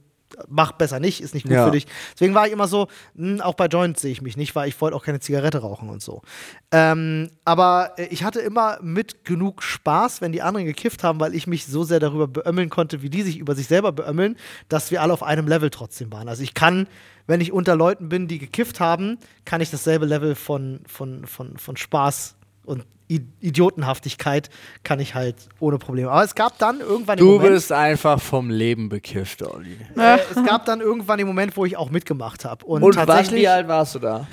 mach 0.47 0.71
besser 0.73 0.99
nicht, 0.99 1.21
ist 1.21 1.33
nicht 1.33 1.43
gut 1.43 1.53
Ja. 1.53 1.65
für 1.65 1.71
dich. 1.71 1.87
Deswegen 2.13 2.33
war 2.33 2.45
ich 2.47 2.53
immer 2.53 2.67
so, 2.67 2.87
mh, 3.15 3.43
auch 3.43 3.55
bei 3.55 3.65
Joints 3.67 4.01
sehe 4.01 4.11
ich 4.11 4.21
mich 4.21 4.37
nicht, 4.37 4.55
weil 4.55 4.67
ich 4.69 4.79
wollte 4.81 4.95
auch 4.95 5.03
keine 5.03 5.19
Zigarette 5.19 5.59
rauchen 5.59 5.89
und 5.89 6.01
so. 6.01 6.21
Ähm, 6.71 7.29
aber 7.45 7.93
äh, 7.97 8.05
ich 8.07 8.23
hatte 8.23 8.39
immer 8.39 8.79
mit 8.81 9.25
genug 9.25 9.63
Spaß, 9.63 10.21
wenn 10.21 10.31
die 10.31 10.41
anderen 10.41 10.65
gekifft 10.65 11.03
haben, 11.03 11.19
weil 11.19 11.33
ich 11.35 11.47
mich 11.47 11.65
so 11.65 11.83
sehr 11.83 11.99
darüber 11.99 12.27
beömmeln 12.27 12.69
konnte, 12.69 13.01
wie 13.01 13.09
die 13.09 13.23
sich 13.23 13.37
über 13.37 13.55
sich 13.55 13.67
selber 13.67 13.91
beömmeln, 13.91 14.37
dass 14.67 14.91
wir 14.91 15.01
alle 15.01 15.13
auf 15.13 15.23
einem 15.23 15.47
Level 15.47 15.69
trotzdem 15.69 16.11
waren. 16.11 16.27
Also 16.27 16.43
ich 16.43 16.53
kann, 16.53 16.87
wenn 17.27 17.41
ich 17.41 17.51
unter 17.51 17.75
Leuten 17.75 18.09
bin, 18.09 18.27
die 18.27 18.39
gekifft 18.39 18.79
haben, 18.79 19.17
kann 19.45 19.61
ich 19.61 19.71
dasselbe 19.71 20.05
Level 20.05 20.35
von, 20.35 20.81
von, 20.87 21.25
von, 21.25 21.57
von 21.57 21.77
Spaß 21.77 22.35
und 22.65 22.85
I 23.11 23.21
Idiotenhaftigkeit 23.39 24.49
kann 24.83 24.99
ich 24.99 25.15
halt 25.15 25.35
ohne 25.59 25.77
Probleme. 25.77 26.11
Aber 26.11 26.23
es 26.23 26.35
gab 26.35 26.57
dann 26.59 26.79
irgendwann 26.79 27.17
den 27.17 27.25
Du 27.25 27.33
Moment, 27.33 27.53
bist 27.53 27.71
einfach 27.71 28.21
vom 28.21 28.49
Leben 28.49 28.89
bekifft, 28.89 29.41
Olli. 29.43 29.77
äh, 29.97 30.17
es 30.29 30.43
gab 30.45 30.65
dann 30.65 30.79
irgendwann 30.81 31.17
den 31.17 31.27
Moment, 31.27 31.57
wo 31.57 31.65
ich 31.65 31.75
auch 31.77 31.89
mitgemacht 31.89 32.45
habe. 32.45 32.65
Und, 32.65 32.83
Und 32.83 32.95
wann, 32.95 33.07
tatsächlich, 33.07 33.41
wie 33.41 33.47
alt 33.47 33.67
warst 33.67 33.95
du 33.95 33.99
da? 33.99 34.27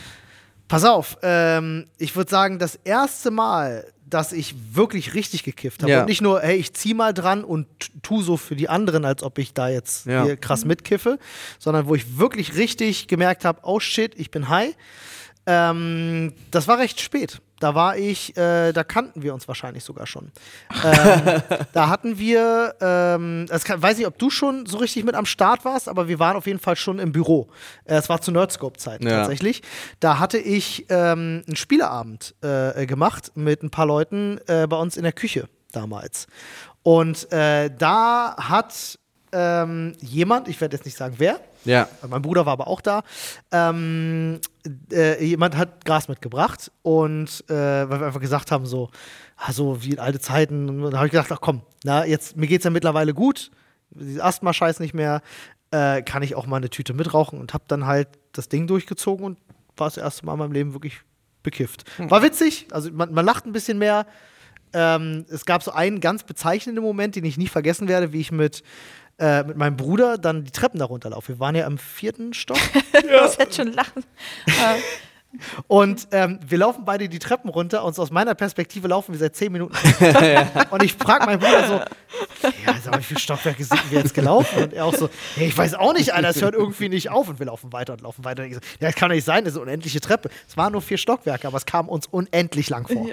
pass 0.69 0.85
auf, 0.85 1.17
ähm, 1.23 1.87
ich 1.97 2.17
würde 2.17 2.29
sagen, 2.31 2.59
das 2.59 2.75
erste 2.83 3.31
Mal, 3.31 3.87
dass 4.05 4.33
ich 4.33 4.55
wirklich 4.75 5.15
richtig 5.15 5.43
gekifft 5.45 5.83
habe 5.83 5.93
Ja. 5.93 6.01
und 6.01 6.07
nicht 6.09 6.21
nur, 6.23 6.41
hey, 6.41 6.57
ich 6.57 6.75
zieh 6.75 6.93
mal 6.95 7.15
dran 7.15 7.45
und 7.45 7.67
tu 8.03 8.21
so 8.21 8.37
für 8.37 8.57
die 8.57 8.69
anderen, 8.69 9.05
als 9.05 9.23
ob 9.23 9.39
ich 9.39 9.55
da 9.55 9.69
jetzt 9.69 10.07
Ja. 10.07 10.25
hier 10.25 10.37
krass 10.37 10.65
mitkiffe, 10.65 11.19
sondern 11.59 11.87
wo 11.89 11.95
ich 11.95 12.19
wirklich 12.19 12.57
richtig 12.57 13.09
gemerkt 13.09 13.45
habe, 13.45 13.61
oh 13.63 13.81
shit, 13.81 14.13
ich 14.17 14.31
bin 14.31 14.49
high. 14.49 14.75
Ähm, 15.47 16.33
das 16.51 16.67
war 16.69 16.79
recht 16.79 17.01
spät. 17.01 17.41
Da 17.59 17.75
war 17.75 17.97
ich, 17.97 18.37
äh, 18.37 18.73
da 18.73 18.85
kannten 18.85 19.23
wir 19.23 19.33
uns 19.33 19.49
wahrscheinlich 19.49 19.83
sogar 19.83 20.07
schon. 20.07 20.31
ähm, 20.85 21.43
da 21.73 21.89
hatten 21.89 22.19
wir, 22.19 22.75
ähm, 22.83 23.47
das 23.49 23.65
kann, 23.65 23.81
weiß 23.81 23.97
nicht, 23.97 24.07
ob 24.07 24.19
du 24.19 24.29
schon 24.29 24.67
so 24.67 24.77
richtig 24.77 25.05
mit 25.05 25.15
am 25.15 25.25
Start 25.25 25.65
warst, 25.65 25.89
aber 25.89 26.07
wir 26.07 26.19
waren 26.19 26.37
auf 26.37 26.47
jeden 26.47 26.59
Fall 26.59 26.77
schon 26.77 26.99
im 26.99 27.13
Büro. 27.13 27.49
Äh, 27.85 27.95
Es 27.95 28.09
war 28.11 28.21
zu 28.21 28.31
Nerdscope-Zeiten 28.31 29.07
Ja. 29.07 29.19
tatsächlich. 29.21 29.63
Da 30.01 30.19
hatte 30.19 30.37
ich 30.37 30.85
ähm, 30.91 31.45
einen 31.47 31.57
Spieleabend 31.57 32.35
äh, 32.43 32.85
gemacht 32.85 33.33
mit 33.37 33.63
ein 33.63 33.71
paar 33.71 33.87
Leuten 33.87 34.39
äh, 34.49 34.67
bei 34.67 34.77
uns 34.77 34.99
in 34.99 35.05
der 35.05 35.13
Küche 35.13 35.49
damals. 35.73 36.27
Und 36.83 37.33
äh, 37.33 37.71
da 37.77 38.37
hat 38.39 38.99
ähm, 39.33 39.95
jemand, 40.01 40.49
ich 40.49 40.61
werde 40.61 40.77
jetzt 40.77 40.85
nicht 40.85 40.97
sagen 40.97 41.15
wer, 41.19 41.41
Ja. 41.65 41.89
mein 42.09 42.23
Bruder 42.23 42.47
war 42.47 42.53
aber 42.55 42.67
auch 42.69 42.81
da. 42.81 43.03
Ähm, 43.53 44.41
äh, 44.93 45.25
jemand 45.25 45.57
hat 45.57 45.85
Gras 45.85 46.09
mitgebracht 46.09 46.71
und 46.83 47.45
äh, 47.49 47.55
weil 47.55 48.01
wir 48.01 48.07
einfach 48.07 48.21
gesagt 48.21 48.51
haben, 48.51 48.67
so, 48.67 48.91
ah, 49.37 49.53
so 49.53 49.83
wie 49.83 49.93
in 49.93 49.99
alte 49.99 50.21
Zeiten. 50.21 50.69
Und 50.69 50.83
dann 50.83 50.97
habe 50.97 51.07
ich 51.07 51.13
gedacht, 51.13 51.31
ach 51.33 51.41
komm, 51.41 51.63
na, 51.85 52.05
jetzt, 52.05 52.37
mir 52.37 52.47
geht 52.47 52.61
es 52.61 52.65
ja 52.65 52.71
mittlerweile 52.71 53.15
gut. 53.15 53.51
Asthma-Scheiß 54.19 54.81
nicht 54.81 54.95
mehr. 54.95 55.23
Äh, 55.71 56.03
kann 56.03 56.23
ich 56.23 56.35
auch 56.35 56.47
mal 56.47 56.57
eine 56.59 56.71
Tüte 56.71 56.95
mitrauchen 56.95 57.41
und 57.41 57.53
habe 57.53 57.65
dann 57.69 57.87
halt 57.87 58.09
das 58.33 58.49
Ding 58.49 58.67
durchgezogen 58.67 59.25
und 59.27 59.39
war 59.77 59.89
das 59.89 59.97
erste 59.97 60.25
Mal 60.25 60.35
in 60.35 60.39
meinem 60.39 60.53
Leben 60.53 60.73
wirklich 60.73 61.01
bekifft. 61.43 61.85
War 61.99 62.23
witzig, 62.23 62.67
also 62.71 62.91
man, 62.93 63.13
man 63.13 63.25
lacht 63.25 63.47
ein 63.47 63.53
bisschen 63.53 63.79
mehr. 63.79 64.07
Ähm, 64.73 65.25
es 65.29 65.45
gab 65.45 65.63
so 65.63 65.71
einen 65.73 66.01
ganz 66.01 66.25
bezeichnenden 66.25 66.85
Moment, 66.85 67.17
den 67.17 67.25
ich 67.25 67.37
nie 67.39 67.47
vergessen 67.49 67.89
werde, 67.89 68.13
wie 68.13 68.21
ich 68.21 68.33
mit, 68.33 68.63
äh, 69.19 69.43
mit 69.45 69.57
meinem 69.57 69.77
Bruder 69.77 70.19
dann 70.19 70.45
die 70.45 70.51
Treppen 70.51 70.79
da 70.79 70.85
runterlaufe. 70.87 71.29
Wir 71.29 71.39
waren 71.39 71.55
ja 71.55 71.67
im 71.67 71.79
vierten 71.79 72.35
Stock 72.35 72.59
Ich 72.93 73.11
muss 73.11 73.37
jetzt 73.39 73.57
schon 73.57 73.73
lachen. 73.73 74.05
Und 75.67 76.09
ähm, 76.13 76.39
wir 76.47 76.59
laufen 76.59 76.85
beide 76.85 77.09
die 77.09 77.19
Treppen 77.19 77.51
runter 77.51 77.85
und 77.85 77.95
so 77.95 78.03
aus 78.03 78.11
meiner 78.11 78.35
Perspektive 78.35 78.89
laufen 78.89 79.13
wir 79.13 79.19
seit 79.19 79.37
zehn 79.37 79.53
Minuten. 79.53 79.77
und 80.71 80.83
ich 80.83 80.95
frage 80.95 81.27
meinen 81.27 81.41
Bruder 81.41 81.67
so, 81.67 81.75
ja, 82.67 82.75
sag 82.83 82.93
mal, 82.93 83.01
wie 83.01 83.05
viele 83.05 83.21
Stockwerke 83.21 83.65
sind 83.65 83.91
wir 83.91 84.01
jetzt 84.01 84.15
gelaufen? 84.15 84.65
Und 84.65 84.73
er 84.73 84.85
auch 84.85 84.95
so, 84.95 85.09
hey, 85.35 85.49
ich 85.49 85.57
weiß 85.57 85.75
auch 85.75 85.93
nicht, 85.93 86.15
Alter, 86.15 86.29
es 86.29 86.41
hört 86.41 86.55
irgendwie 86.55 86.89
nicht 86.89 87.11
auf. 87.11 87.29
Und 87.29 87.39
wir 87.39 87.47
laufen 87.47 87.73
weiter 87.73 87.93
und 87.95 88.03
laufen 88.03 88.25
weiter. 88.25 88.43
Und 88.43 88.51
ich 88.51 88.55
so, 88.55 88.61
ja, 88.81 88.89
das 88.89 88.95
kann 88.95 89.09
doch 89.09 89.15
nicht 89.15 89.25
sein, 89.25 89.45
das 89.45 89.55
ist 89.55 89.59
eine 89.59 89.67
unendliche 89.67 90.01
Treppe. 90.01 90.31
Es 90.49 90.57
waren 90.57 90.73
nur 90.73 90.83
vier 90.83 90.99
Stockwerke, 90.99 91.47
aber 91.47 91.57
es 91.57 91.67
kam 91.67 91.89
uns 91.89 92.07
unendlich 92.07 92.71
lang 92.71 92.87
vor. 92.87 93.07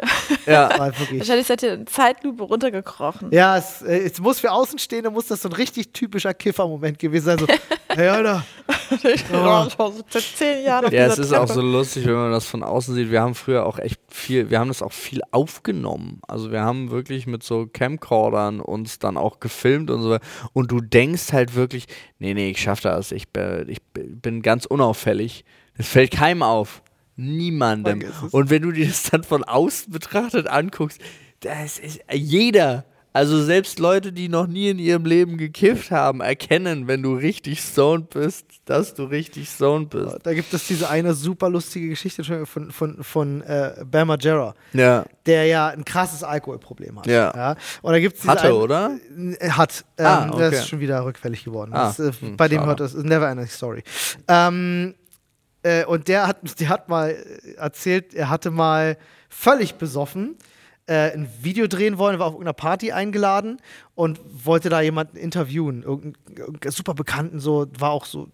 Ja. 0.45 0.69
Wirklich. 0.97 1.19
wahrscheinlich 1.19 1.47
seid 1.47 1.63
ihr 1.63 1.73
in 1.73 1.87
Zeitlupe 1.87 2.43
runtergekrochen. 2.43 3.31
Ja, 3.31 3.57
es, 3.57 3.81
äh, 3.81 3.97
es 3.99 4.19
muss 4.19 4.39
für 4.39 4.51
Außenstehende 4.51 5.09
muss 5.09 5.27
das 5.27 5.41
so 5.41 5.49
ein 5.49 5.53
richtig 5.53 5.93
typischer 5.93 6.33
Kiffer-Moment 6.33 6.99
gewesen 6.99 7.25
sein. 7.25 7.39
So, 7.39 7.47
hey, 7.89 8.09
Alter, 8.09 8.45
War 9.31 9.69
so 9.69 9.93
seit 10.09 10.23
zehn 10.23 10.63
Jahren 10.65 10.91
Ja, 10.93 11.07
es 11.07 11.17
ist 11.17 11.33
auch 11.33 11.39
Treppe. 11.45 11.53
so 11.53 11.61
lustig, 11.61 12.05
wenn 12.05 12.13
man 12.13 12.31
das 12.31 12.45
von 12.45 12.63
außen 12.63 12.95
sieht. 12.95 13.11
Wir 13.11 13.21
haben 13.21 13.35
früher 13.35 13.65
auch 13.65 13.79
echt 13.79 13.99
viel, 14.09 14.49
wir 14.49 14.59
haben 14.59 14.67
das 14.69 14.81
auch 14.81 14.91
viel 14.93 15.21
aufgenommen. 15.31 16.21
Also 16.27 16.51
wir 16.51 16.61
haben 16.61 16.91
wirklich 16.91 17.27
mit 17.27 17.43
so 17.43 17.67
Camcordern 17.71 18.59
uns 18.61 18.99
dann 18.99 19.17
auch 19.17 19.39
gefilmt 19.39 19.91
und 19.91 20.01
so. 20.01 20.17
Und 20.53 20.71
du 20.71 20.79
denkst 20.81 21.33
halt 21.33 21.55
wirklich, 21.55 21.85
nee, 22.19 22.33
nee, 22.33 22.51
ich 22.51 22.61
schaff 22.61 22.79
das. 22.81 23.11
Ich, 23.11 23.29
bin- 23.29 23.67
ich 23.67 23.79
bin 23.93 24.41
ganz 24.41 24.65
unauffällig. 24.65 25.43
Das 25.77 25.87
fällt 25.87 26.11
keinem 26.11 26.43
auf. 26.43 26.81
Niemandem. 27.15 28.01
Es. 28.01 28.33
Und 28.33 28.49
wenn 28.49 28.61
du 28.63 28.71
dir 28.71 28.87
das 28.87 29.03
dann 29.03 29.23
von 29.23 29.43
außen 29.43 29.91
betrachtet 29.91 30.47
anguckst, 30.47 30.99
das 31.41 31.77
ist 31.79 31.99
jeder. 32.11 32.85
Also 33.15 33.43
selbst 33.43 33.77
Leute, 33.77 34.11
die 34.11 34.27
noch 34.27 34.47
nie 34.47 34.69
in 34.69 34.79
ihrem 34.79 35.05
Leben 35.05 35.37
gekifft 35.37 35.91
haben, 35.91 36.19
erkennen, 36.19 36.87
wenn 36.87 37.03
du 37.03 37.13
richtig 37.13 37.59
stoned 37.61 38.09
bist, 38.09 38.45
dass 38.65 38.95
du 38.95 39.03
richtig 39.03 39.49
stoned 39.49 39.91
bist. 39.91 40.17
da 40.23 40.33
gibt 40.33 40.51
es 40.51 40.65
diese 40.65 40.89
eine 40.89 41.13
super 41.13 41.47
lustige 41.49 41.89
Geschichte 41.89 42.23
von, 42.45 42.71
von, 42.71 43.03
von 43.03 43.41
äh, 43.43 43.85
Bam 43.85 44.07
Margera. 44.07 44.55
Ja. 44.73 45.05
der 45.27 45.45
ja 45.45 45.67
ein 45.67 45.85
krasses 45.85 46.23
Alkoholproblem 46.23 46.97
hat. 46.99 47.05
Ja. 47.07 47.55
Und 47.83 47.93
da 47.93 47.99
gibt's 47.99 48.25
Hatte, 48.27 48.47
ein- 48.47 48.51
oder? 48.53 48.97
Äh, 49.39 49.49
Hat. 49.51 49.85
Ähm, 49.99 50.05
Ah, 50.07 50.25
Der 50.35 50.47
okay. 50.47 50.55
ist 50.57 50.67
schon 50.69 50.79
wieder 50.79 51.05
rückfällig 51.05 51.43
geworden. 51.43 51.71
Ah, 51.73 51.93
das, 51.95 51.99
äh, 51.99 52.11
hm, 52.19 52.35
bei 52.35 52.47
dem 52.47 52.65
hört 52.65 52.79
das 52.79 52.95
never 52.95 53.29
ending 53.29 53.47
story. 53.47 53.83
Ähm, 54.27 54.95
äh, 55.61 55.85
und 55.85 56.07
der 56.07 56.25
hat, 56.27 56.59
der 56.59 56.69
hat 56.69 56.89
mal 56.89 57.15
erzählt, 57.57 58.13
er 58.15 58.29
hatte 58.29 58.49
mal 58.51 58.97
völlig 59.29 59.75
besoffen 59.75 60.35
äh, 60.87 61.11
ein 61.11 61.29
Video 61.41 61.67
drehen 61.67 61.97
wollen, 61.97 62.19
war 62.19 62.27
auf 62.27 62.33
irgendeiner 62.33 62.53
Party 62.53 62.91
eingeladen 62.91 63.61
und 63.95 64.19
wollte 64.45 64.69
da 64.69 64.81
jemanden 64.81 65.17
interviewen. 65.17 65.83
Irgendeinen 65.83 66.71
super 66.71 66.93
Bekannten, 66.93 67.39
so, 67.39 67.67
war 67.77 67.91
auch 67.91 68.05
so 68.05 68.29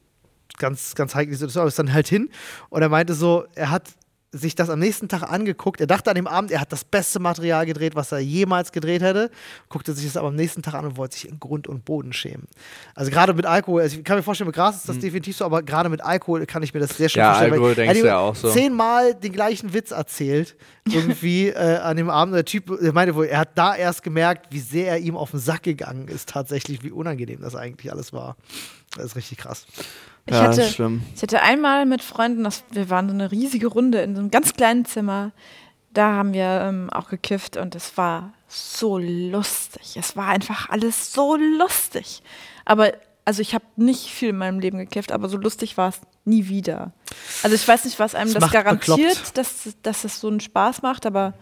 ganz, 0.58 0.96
ganz 0.96 1.16
heikle 1.16 1.36
Situation, 1.36 1.62
aber 1.62 1.68
ist 1.68 1.80
dann 1.80 1.94
halt 1.94 2.08
hin. 2.08 2.30
Und 2.70 2.82
er 2.82 2.90
meinte 2.90 3.14
so, 3.14 3.46
er 3.56 3.72
hat 3.72 3.90
sich 4.32 4.54
das 4.54 4.70
am 4.70 4.80
nächsten 4.80 5.08
Tag 5.08 5.24
angeguckt. 5.24 5.82
Er 5.82 5.88
dachte 5.88 6.12
an 6.12 6.16
dem 6.16 6.28
Abend, 6.28 6.52
er 6.52 6.62
hat 6.62 6.72
das 6.72 6.84
beste 6.84 7.20
Material 7.20 7.66
gedreht, 7.66 7.96
was 7.96 8.12
er 8.12 8.20
jemals 8.20 8.72
gedreht 8.72 9.02
hätte. 9.02 9.32
Guckte 9.70 9.94
sich 9.94 10.06
das 10.06 10.18
aber 10.18 10.28
am 10.28 10.36
nächsten 10.36 10.62
Tag 10.62 10.76
an 10.76 10.86
und 10.86 10.98
wollte 10.98 11.16
sich 11.16 11.28
in 11.28 11.40
Grund 11.40 11.68
und 11.68 11.84
Boden 11.84 12.14
schämen. 12.14 12.48
Also 12.94 13.10
gerade 13.10 13.34
mit 13.34 13.46
Alkohol, 13.46 13.82
also 13.82 13.98
ich 13.98 14.04
kann 14.04 14.18
mir 14.18 14.24
vorstellen, 14.24 14.48
mit 14.48 14.56
Gras 14.56 14.76
ist 14.76 14.88
das 14.90 15.00
definitiv 15.00 15.36
so, 15.36 15.46
aber 15.46 15.64
gerade 15.64 15.90
mit 15.90 16.02
Alkohol 16.02 16.46
kann 16.46 16.62
ich 16.62 16.74
mir 16.74 16.80
das 16.80 16.96
sehr 16.96 17.10
schön 17.10 17.22
Ja, 17.22 17.30
vorstellen. 17.32 17.54
Alkohol 17.54 17.76
denkst 17.76 18.00
du 18.02 18.06
ja 18.06 18.18
auch 18.20 18.36
so. 18.36 18.52
Zehnmal 18.52 19.16
den 19.16 19.32
gleichen 19.32 19.74
Witz 19.74 19.92
erzählt, 19.92 20.56
irgendwie 20.88 21.48
äh, 21.48 21.78
an 21.78 21.98
dem 21.98 22.10
Abend. 22.10 22.36
Der 22.36 22.46
Typ, 22.46 22.80
der 22.80 22.94
meinte 22.94 23.16
wohl, 23.16 23.26
er 23.26 23.40
hat 23.40 23.58
da 23.58 23.76
erst 23.76 24.04
gemerkt, 24.04 24.48
wie 24.52 24.60
sehr 24.60 24.90
er 24.92 25.00
ihm 25.00 25.18
auf 25.18 25.32
den 25.32 25.40
Sack 25.40 25.64
gegangen 25.64 26.08
ist, 26.08 26.30
tatsächlich, 26.30 26.84
wie 26.84 26.92
unangenehm 26.92 27.42
das 27.42 27.56
eigentlich 27.56 27.92
alles 27.92 28.14
war. 28.14 28.38
Das 28.96 29.06
ist 29.06 29.16
richtig 29.16 29.40
krass. 29.40 29.66
Ich 30.30 30.36
Ja, 30.36 30.44
hatte, 30.44 30.64
schlimm. 30.64 31.02
ich 31.16 31.22
hatte 31.22 31.42
einmal 31.42 31.86
mit 31.86 32.02
Freunden, 32.04 32.44
das, 32.44 32.64
wir 32.72 32.90
waren 32.90 33.08
so 33.10 33.14
eine 33.14 33.32
riesige 33.32 33.68
Runde 33.68 34.02
in 34.02 34.16
so 34.16 34.22
einem 34.22 34.32
ganz 34.32 34.54
kleinen 34.54 34.86
Zimmer. 34.86 35.32
Da 35.92 36.12
haben 36.14 36.34
wir 36.34 36.46
ähm, 36.46 36.90
auch 36.92 37.10
gekifft 37.10 37.58
und 37.58 37.74
es 37.76 37.98
war 37.98 38.34
so 38.48 38.98
lustig. 39.00 39.96
Es 39.98 40.16
war 40.16 40.28
einfach 40.28 40.70
alles 40.70 41.14
so 41.14 41.36
lustig. 41.36 42.22
Aber, 42.66 42.92
also 43.26 43.42
ich 43.42 43.54
habe 43.56 43.66
nicht 43.76 44.06
viel 44.08 44.30
in 44.30 44.38
meinem 44.38 44.60
Leben 44.60 44.78
gekifft, 44.78 45.12
aber 45.12 45.30
so 45.30 45.38
lustig 45.38 45.78
war 45.78 45.90
es 45.90 46.00
nie 46.26 46.48
wieder. 46.48 46.92
Also 47.42 47.56
ich 47.56 47.68
weiß 47.68 47.86
nicht, 47.86 47.98
was 48.00 48.14
einem 48.14 48.32
Das 48.34 48.42
das, 48.44 48.52
garantiert, 48.52 48.98
bekloppt. 49.16 49.38
dass, 49.38 49.68
dass 49.82 50.04
es 50.04 50.20
so 50.20 50.28
einen 50.28 50.40
Spaß 50.42 50.84
macht, 50.84 51.08
aber 51.08 51.34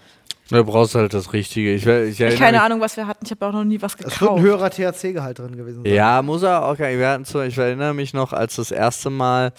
Du 0.50 0.64
brauchst 0.64 0.96
halt 0.96 1.14
das 1.14 1.34
Richtige. 1.34 1.74
Ich, 1.74 1.86
we- 1.86 2.06
ich 2.06 2.20
ich 2.20 2.36
keine 2.38 2.58
mich- 2.58 2.62
Ahnung, 2.62 2.80
was 2.82 2.96
wir 2.96 3.06
hatten. 3.08 3.26
Ich 3.26 3.32
habe 3.32 3.46
auch 3.48 3.52
noch 3.52 3.64
nie 3.64 3.82
was 3.82 3.94
Es 3.96 4.00
wird 4.00 4.12
ein 4.14 4.20
gekauft. 4.20 4.42
höherer 4.42 4.70
THC-Gehalt 4.70 5.40
drin 5.40 5.58
gewesen 5.58 5.84
sein. 5.84 5.94
Ja, 5.94 6.22
muss 6.22 6.44
er 6.44 6.64
auch. 6.64 6.72
Okay, 6.74 6.98
wir 6.98 7.10
hatten 7.10 7.26
so, 7.26 7.42
ich 7.42 7.58
erinnere 7.58 7.94
mich 7.94 8.14
noch, 8.14 8.32
als 8.34 8.56
das 8.56 8.72
erste 8.72 9.10
Mal 9.10 9.52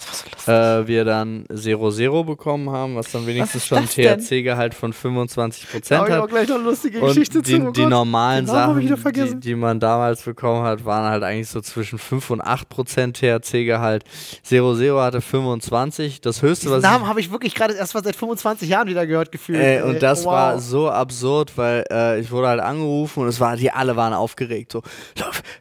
äh, 0.47 0.51
wir 0.87 1.05
dann 1.05 1.45
Zero 1.53 1.91
Zero 1.91 2.23
bekommen 2.23 2.69
haben, 2.71 2.95
was 2.95 3.11
dann 3.11 3.27
wenigstens 3.27 3.61
ist 3.63 3.67
schon 3.67 3.87
denn? 3.95 4.19
THC-Gehalt 4.19 4.73
von 4.73 4.93
25 4.93 5.65
Da 5.65 5.71
Prozent 5.71 5.99
habe 6.01 6.09
ich 6.09 6.15
auch 6.15 6.21
hat. 6.23 6.29
gleich 6.29 6.47
noch 6.47 6.55
eine 6.55 6.63
lustige 6.63 6.99
Und 7.01 7.07
Geschichte 7.09 7.41
die, 7.41 7.59
zu. 7.59 7.67
oh 7.67 7.71
die 7.71 7.85
normalen 7.85 8.45
Den 8.45 8.51
Sachen, 8.55 8.79
die, 8.79 9.39
die 9.39 9.55
man 9.55 9.79
damals 9.79 10.23
bekommen 10.23 10.63
hat, 10.63 10.85
waren 10.85 11.09
halt 11.09 11.23
eigentlich 11.23 11.49
so 11.49 11.61
zwischen 11.61 11.99
5 11.99 12.29
und 12.31 12.41
8 12.41 12.67
Prozent 12.69 13.17
THC-Gehalt. 13.17 14.03
Zero 14.43 14.75
Zero 14.75 15.01
hatte 15.01 15.21
25. 15.21 16.21
Das 16.21 16.41
höchste, 16.41 16.65
Diesen 16.67 16.77
was 16.77 16.83
Namen 16.83 17.07
habe 17.07 17.19
ich 17.19 17.31
wirklich 17.31 17.53
gerade 17.53 17.73
erst 17.75 17.93
mal 17.93 18.03
seit 18.03 18.15
25 18.15 18.69
Jahren 18.69 18.87
wieder 18.87 19.05
gehört 19.05 19.31
gefühlt. 19.31 19.59
Ey, 19.59 19.81
und 19.83 20.01
das 20.01 20.25
wow. 20.25 20.31
war 20.33 20.59
so 20.59 20.78
so 20.85 20.89
absurd, 20.91 21.57
weil 21.57 21.83
äh, 21.91 22.19
ich 22.19 22.31
wurde 22.31 22.47
halt 22.47 22.59
angerufen 22.61 23.21
und 23.23 23.27
es 23.29 23.39
war, 23.39 23.55
die 23.55 23.71
alle 23.71 23.95
waren 23.95 24.13
aufgeregt. 24.13 24.71
So, 24.71 24.81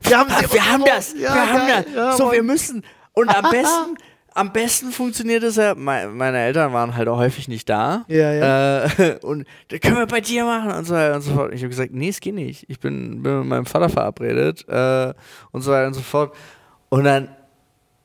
Wir 0.03 0.19
haben, 0.19 0.29
wir 0.53 0.73
haben 0.73 0.85
das, 0.85 1.15
Ja, 1.15 1.35
wir 1.35 1.53
haben 1.53 1.67
geil. 1.69 1.85
das. 1.87 1.95
Ja, 1.95 2.13
so, 2.17 2.25
Mann. 2.27 2.33
wir 2.35 2.43
müssen. 2.43 2.85
Und 3.13 3.29
am 3.29 3.43
besten, 3.51 3.97
am 4.35 4.53
besten 4.53 4.93
funktioniert 4.93 5.43
es 5.43 5.57
ja, 5.57 5.75
mei- 5.75 6.07
meine 6.07 6.39
Eltern 6.39 6.73
waren 6.73 6.95
halt 6.95 7.09
auch 7.09 7.19
häufig 7.19 7.49
nicht 7.49 7.69
da. 7.69 8.05
Ja, 8.09 8.33
ja. 8.33 8.85
Äh, 8.85 9.19
und 9.23 9.47
das 9.69 9.81
können 9.81 9.97
wir 9.97 10.07
bei 10.07 10.21
dir 10.21 10.45
machen 10.45 10.71
und 10.73 10.85
so 10.85 10.95
weiter 10.95 11.17
und 11.17 11.23
so 11.23 11.35
fort. 11.35 11.53
Ich 11.53 11.61
habe 11.63 11.71
gesagt, 11.71 11.93
nee, 11.93 12.09
es 12.11 12.21
geht 12.21 12.35
nicht. 12.35 12.65
Ich 12.69 12.79
bin, 12.79 13.23
bin 13.23 13.41
mit 13.41 13.49
meinem 13.49 13.67
Vater 13.67 13.89
verabredet 13.89 14.65
äh, 14.69 15.13
und 15.51 15.63
so 15.63 15.73
weiter 15.73 15.89
und 15.89 15.95
so 15.95 16.03
fort. 16.03 16.35
Und 16.89 17.05
dann, 17.05 17.29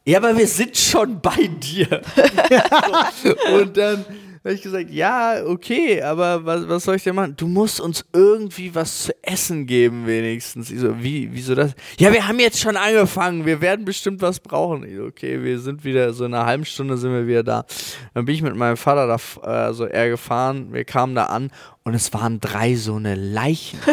ja, 0.05 0.18
aber 0.18 0.36
wir 0.36 0.47
sind 0.47 0.76
schon 0.76 1.22
bei 1.22 1.47
dir. 1.47 2.01
Und 3.53 3.78
dann 3.78 4.05
habe 4.43 4.55
ich 4.55 4.61
gesagt, 4.61 4.89
ja, 4.89 5.43
okay, 5.45 6.01
aber 6.01 6.45
was, 6.45 6.67
was 6.67 6.83
soll 6.83 6.95
ich 6.97 7.03
denn 7.03 7.15
machen? 7.15 7.35
Du 7.37 7.47
musst 7.47 7.79
uns 7.79 8.03
irgendwie 8.11 8.75
was 8.75 9.03
zu 9.03 9.13
essen 9.23 9.65
geben, 9.65 10.05
wenigstens. 10.05 10.69
Ich 10.69 10.79
so, 10.79 11.01
wie, 11.01 11.29
wieso 11.31 11.55
das? 11.55 11.73
Ja, 11.97 12.11
wir 12.11 12.27
haben 12.27 12.39
jetzt 12.39 12.59
schon 12.59 12.75
angefangen, 12.75 13.45
wir 13.45 13.61
werden 13.61 13.85
bestimmt 13.85 14.21
was 14.21 14.39
brauchen. 14.41 14.83
Ich 14.83 14.95
so, 14.97 15.03
okay, 15.05 15.41
wir 15.41 15.59
sind 15.59 15.83
wieder, 15.85 16.11
so 16.13 16.25
in 16.25 16.33
einer 16.33 16.45
halben 16.45 16.65
Stunde 16.65 16.97
sind 16.97 17.11
wir 17.13 17.25
wieder 17.25 17.43
da. 17.43 17.65
Dann 18.13 18.25
bin 18.25 18.35
ich 18.35 18.41
mit 18.41 18.55
meinem 18.55 18.75
Vater 18.77 19.07
da, 19.07 19.15
f- 19.15 19.39
äh, 19.43 19.73
so 19.73 19.85
er 19.85 20.09
gefahren, 20.09 20.73
wir 20.73 20.83
kamen 20.83 21.15
da 21.15 21.25
an 21.25 21.49
und 21.83 21.93
es 21.93 22.13
waren 22.13 22.39
drei 22.41 22.75
so 22.75 22.95
eine 22.95 23.15
Leichen. 23.15 23.79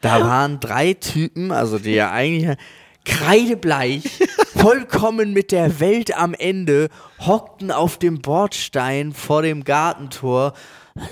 Da 0.00 0.20
waren 0.20 0.58
drei 0.58 0.94
Typen, 0.94 1.52
also 1.52 1.78
die 1.78 1.92
ja 1.92 2.10
eigentlich 2.10 2.56
kreidebleich, 3.04 4.04
vollkommen 4.56 5.32
mit 5.32 5.52
der 5.52 5.80
Welt 5.80 6.16
am 6.16 6.34
Ende, 6.34 6.88
hockten 7.20 7.70
auf 7.70 7.98
dem 7.98 8.20
Bordstein 8.20 9.12
vor 9.12 9.42
dem 9.42 9.64
Gartentor. 9.64 10.52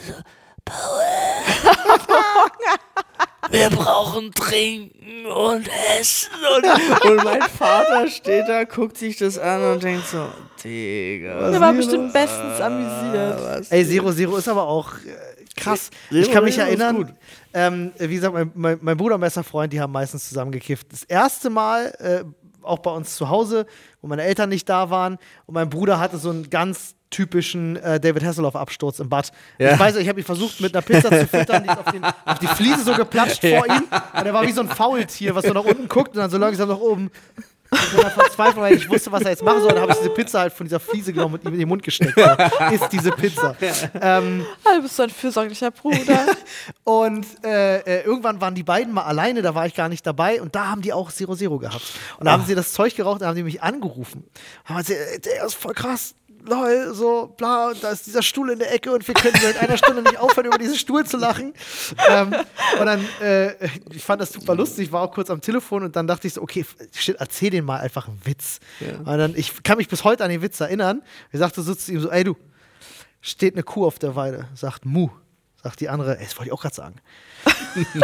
Wir 3.50 3.68
brauchen 3.70 4.32
Trinken 4.32 5.26
und 5.26 5.68
Essen. 5.98 6.30
Und, 6.56 7.10
und 7.10 7.24
mein 7.24 7.42
Vater 7.42 8.06
steht 8.08 8.48
da, 8.48 8.64
guckt 8.64 8.96
sich 8.96 9.16
das 9.16 9.38
an 9.38 9.72
und 9.72 9.82
denkt 9.82 10.06
so, 10.06 10.28
Digga. 10.62 11.50
Der 11.50 11.60
war 11.60 11.72
bestimmt 11.72 12.12
bestens 12.12 12.60
amüsiert. 12.60 13.40
was 13.42 13.70
Ey, 13.72 13.84
Zero 13.84 14.12
Zero 14.12 14.36
ist 14.36 14.48
aber 14.48 14.64
auch 14.64 14.92
äh, 14.94 15.29
krass. 15.56 15.90
Zero 16.08 16.20
ich 16.20 16.30
kann 16.32 16.44
mich 16.44 16.58
erinnern, 16.58 17.16
ähm, 17.52 17.92
wie 17.98 18.14
gesagt, 18.14 18.34
mein, 18.34 18.50
mein, 18.54 18.78
mein 18.80 18.96
Bruder 18.96 19.16
und 19.16 19.20
bester 19.20 19.44
Freund, 19.44 19.72
die 19.72 19.80
haben 19.80 19.92
meistens 19.92 20.28
zusammen 20.28 20.52
gekifft. 20.52 20.88
Das 20.92 21.02
erste 21.04 21.50
Mal, 21.50 21.94
äh, 21.98 22.24
auch 22.62 22.78
bei 22.80 22.90
uns 22.90 23.16
zu 23.16 23.28
Hause, 23.28 23.66
wo 24.00 24.08
meine 24.08 24.22
Eltern 24.22 24.48
nicht 24.48 24.68
da 24.68 24.90
waren 24.90 25.18
und 25.46 25.54
mein 25.54 25.70
Bruder 25.70 25.98
hatte 25.98 26.18
so 26.18 26.30
einen 26.30 26.50
ganz 26.50 26.94
typischen 27.10 27.76
äh, 27.76 27.98
David 27.98 28.24
Hasselhoff-Absturz 28.24 29.00
im 29.00 29.08
Bad. 29.08 29.32
Ja. 29.58 29.72
Ich 29.72 29.78
weiß, 29.78 29.96
ich 29.96 30.08
habe 30.08 30.20
ihn 30.20 30.24
versucht, 30.24 30.60
mit 30.60 30.74
einer 30.74 30.82
Pizza 30.82 31.10
zu 31.10 31.26
füttern, 31.26 31.64
die 31.64 31.70
ist 31.70 31.78
auf, 31.78 31.92
den, 31.92 32.04
auf 32.04 32.38
die 32.38 32.46
Fliese 32.46 32.84
so 32.84 32.94
geplatscht 32.94 33.40
vor 33.40 33.66
ihm. 33.66 33.84
Und 34.12 34.26
er 34.26 34.32
war 34.32 34.46
wie 34.46 34.52
so 34.52 34.60
ein 34.60 34.68
Faultier, 34.68 35.34
was 35.34 35.44
so 35.44 35.52
nach 35.52 35.64
unten 35.64 35.88
guckt 35.88 36.10
und 36.10 36.18
dann 36.18 36.30
so 36.30 36.38
langsam 36.38 36.68
nach 36.68 36.78
oben. 36.78 37.10
Ich 37.72 37.92
bin 37.92 38.00
da 38.02 38.10
verzweifelt, 38.10 38.56
weil 38.56 38.74
ich 38.74 38.88
wusste, 38.88 39.12
was 39.12 39.22
er 39.22 39.30
jetzt 39.30 39.42
machen 39.44 39.60
soll. 39.62 39.70
Dann 39.70 39.82
habe 39.82 39.92
ich 39.92 39.98
diese 39.98 40.10
Pizza 40.10 40.40
halt 40.40 40.52
von 40.52 40.66
dieser 40.66 40.80
Fliese 40.80 41.12
genommen 41.12 41.34
und 41.34 41.44
ihm 41.44 41.52
in 41.52 41.58
den 41.60 41.68
Mund 41.68 41.82
gesteckt. 41.82 42.16
Ist 42.72 42.88
diese 42.90 43.12
Pizza. 43.12 43.56
Ähm, 44.00 44.44
Ah, 44.64 44.74
du 44.76 44.82
bist 44.82 44.96
so 44.96 45.02
ein 45.04 45.10
fürsorglicher 45.10 45.70
Bruder. 45.70 46.26
und 46.84 47.26
äh, 47.44 47.78
äh, 47.78 48.04
irgendwann 48.04 48.40
waren 48.40 48.54
die 48.54 48.62
beiden 48.64 48.92
mal 48.92 49.04
alleine, 49.04 49.42
da 49.42 49.54
war 49.54 49.66
ich 49.66 49.74
gar 49.74 49.88
nicht 49.88 50.06
dabei 50.06 50.42
und 50.42 50.54
da 50.54 50.66
haben 50.68 50.82
die 50.82 50.92
auch 50.92 51.12
Zero 51.12 51.36
Zero 51.36 51.58
gehabt. 51.58 51.82
Und 52.18 52.26
da 52.26 52.32
haben 52.32 52.44
sie 52.44 52.54
das 52.54 52.72
Zeug 52.72 52.94
geraucht, 52.96 53.22
da 53.22 53.26
haben 53.28 53.36
die 53.36 53.42
mich 53.42 53.62
angerufen. 53.62 54.24
Haben 54.64 54.78
gesagt, 54.78 54.98
äh, 54.98 55.18
der 55.20 55.44
ist 55.46 55.54
voll 55.54 55.74
krass. 55.74 56.14
Lol, 56.44 56.94
so, 56.94 57.34
bla, 57.36 57.68
und 57.68 57.82
da 57.82 57.90
ist 57.90 58.06
dieser 58.06 58.22
Stuhl 58.22 58.50
in 58.50 58.58
der 58.58 58.72
Ecke 58.72 58.92
und 58.92 59.06
wir 59.06 59.14
können 59.14 59.36
seit 59.40 59.58
einer 59.58 59.76
Stunde 59.76 60.02
nicht 60.02 60.18
aufhören, 60.18 60.46
über 60.46 60.58
diesen 60.58 60.76
Stuhl 60.76 61.04
zu 61.04 61.16
lachen. 61.16 61.52
Ähm, 62.08 62.34
und 62.78 62.86
dann, 62.86 63.04
äh, 63.20 63.54
ich 63.92 64.02
fand 64.02 64.20
das 64.20 64.32
super 64.32 64.54
lustig, 64.54 64.90
war 64.92 65.02
auch 65.02 65.12
kurz 65.12 65.30
am 65.30 65.40
Telefon 65.40 65.84
und 65.84 65.96
dann 65.96 66.06
dachte 66.06 66.26
ich 66.26 66.34
so, 66.34 66.42
okay, 66.42 66.64
shit, 66.94 67.16
erzähl 67.18 67.50
den 67.50 67.64
mal 67.64 67.80
einfach 67.80 68.08
einen 68.08 68.20
Witz. 68.24 68.60
Und 68.98 69.06
dann, 69.18 69.34
ich 69.36 69.62
kann 69.62 69.76
mich 69.78 69.88
bis 69.88 70.04
heute 70.04 70.24
an 70.24 70.30
den 70.30 70.42
Witz 70.42 70.60
erinnern. 70.60 71.02
Ich 71.32 71.38
sagte 71.38 71.62
so 71.62 71.74
zu 71.74 71.92
ihm 71.92 72.00
so, 72.00 72.10
ey 72.10 72.24
du, 72.24 72.36
steht 73.20 73.54
eine 73.54 73.62
Kuh 73.62 73.86
auf 73.86 73.98
der 73.98 74.16
Weide, 74.16 74.48
sagt 74.54 74.84
Mu. 74.86 75.10
Sagt 75.62 75.80
die 75.80 75.90
andere, 75.90 76.18
ey, 76.18 76.24
das 76.24 76.38
wollte 76.38 76.48
ich 76.48 76.52
auch 76.54 76.62
gerade 76.62 76.74
sagen. 76.74 76.96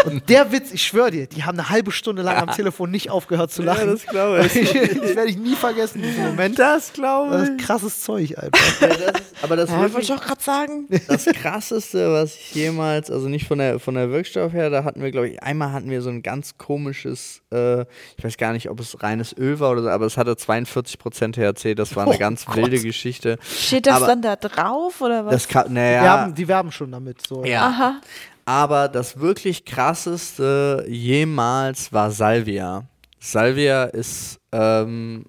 Und 0.05 0.29
der 0.29 0.53
Witz, 0.53 0.73
ich 0.73 0.83
schwöre 0.85 1.11
dir, 1.11 1.27
die 1.27 1.45
haben 1.45 1.59
eine 1.59 1.69
halbe 1.71 1.91
Stunde 1.93 2.23
lang 2.23 2.37
am 2.37 2.51
Telefon 2.55 2.91
nicht 2.91 3.11
aufgehört 3.11 3.51
zu 3.51 3.63
lachen. 3.63 3.87
das 3.89 4.07
glaube 4.07 4.47
ich. 4.47 4.53
das 5.01 5.17
werde 5.17 5.29
ich 5.31 5.37
nie 5.39 5.55
vergessen, 5.55 6.03
diesen 6.03 6.25
Moment. 6.25 6.59
Das 6.59 6.93
glaube 6.93 7.33
Das 7.33 7.49
ich. 7.49 7.57
ist 7.57 7.65
krasses 7.67 8.01
Zeug 8.03 8.39
einfach. 8.39 8.81
Ja, 8.81 8.89
das 8.89 8.99
ist, 8.99 9.23
aber 9.43 9.57
das 9.57 9.71
Ja, 9.71 9.79
wollte 9.81 10.01
ich 10.01 10.13
auch 10.13 10.23
gerade 10.23 10.43
sagen. 10.43 10.87
das 11.09 11.25
krasseste, 11.27 12.13
was 12.13 12.35
ich 12.35 12.55
jemals, 12.55 13.11
also 13.11 13.29
nicht 13.29 13.47
von 13.47 13.59
der 13.59 13.79
von 13.81 13.95
der 13.95 14.11
Wirkstoff 14.11 14.53
her, 14.53 14.71
da 14.71 14.85
hatten 14.85 15.03
wir, 15.03 15.11
glaube 15.11 15.29
ich, 15.29 15.43
einmal 15.43 15.73
hatten 15.73 15.91
wir 15.91 16.03
so 16.03 16.11
ein 16.11 16.23
ganz 16.23 16.59
komisches, 16.59 17.43
äh, 17.53 17.83
ich 18.17 18.25
weiß 18.25 18.37
gar 18.37 18.53
nicht, 18.53 18.71
ob 18.71 18.81
es 18.81 19.03
reines 19.03 19.37
Öl 19.37 19.61
war 19.61 19.73
oder 19.73 19.83
so, 19.83 19.89
aber 19.91 20.07
es 20.07 20.17
hatte 20.17 20.33
42% 20.33 21.33
THC, 21.33 21.75
das 21.75 21.95
war 21.97 22.05
eine 22.07 22.15
Oh 22.15 22.19
ganz 22.19 22.47
Gott. 22.47 22.57
wilde 22.57 22.81
Geschichte. 22.81 23.39
Steht 23.43 23.87
das 23.87 23.97
Aber 23.97 24.07
dann 24.07 24.23
da 24.23 24.37
drauf 24.37 25.01
oder 25.01 25.27
was? 25.27 25.33
Das 25.33 25.49
kann, 25.49 25.73
naja, 25.73 26.03
Werben, 26.03 26.35
die 26.35 26.49
werben 26.49 26.73
schon 26.73 26.91
damit. 26.93 27.27
So. 27.27 27.45
ja. 27.45 27.67
Aha. 27.67 28.01
Aber 28.47 28.89
das 28.89 29.19
wirklich 29.19 29.65
krasseste 29.65 30.87
jemals 30.89 31.93
war 31.93 32.13
Salvia. 32.13 32.85
Salvia 33.19 33.85
ist 33.85 34.39
ähm, 34.53 35.25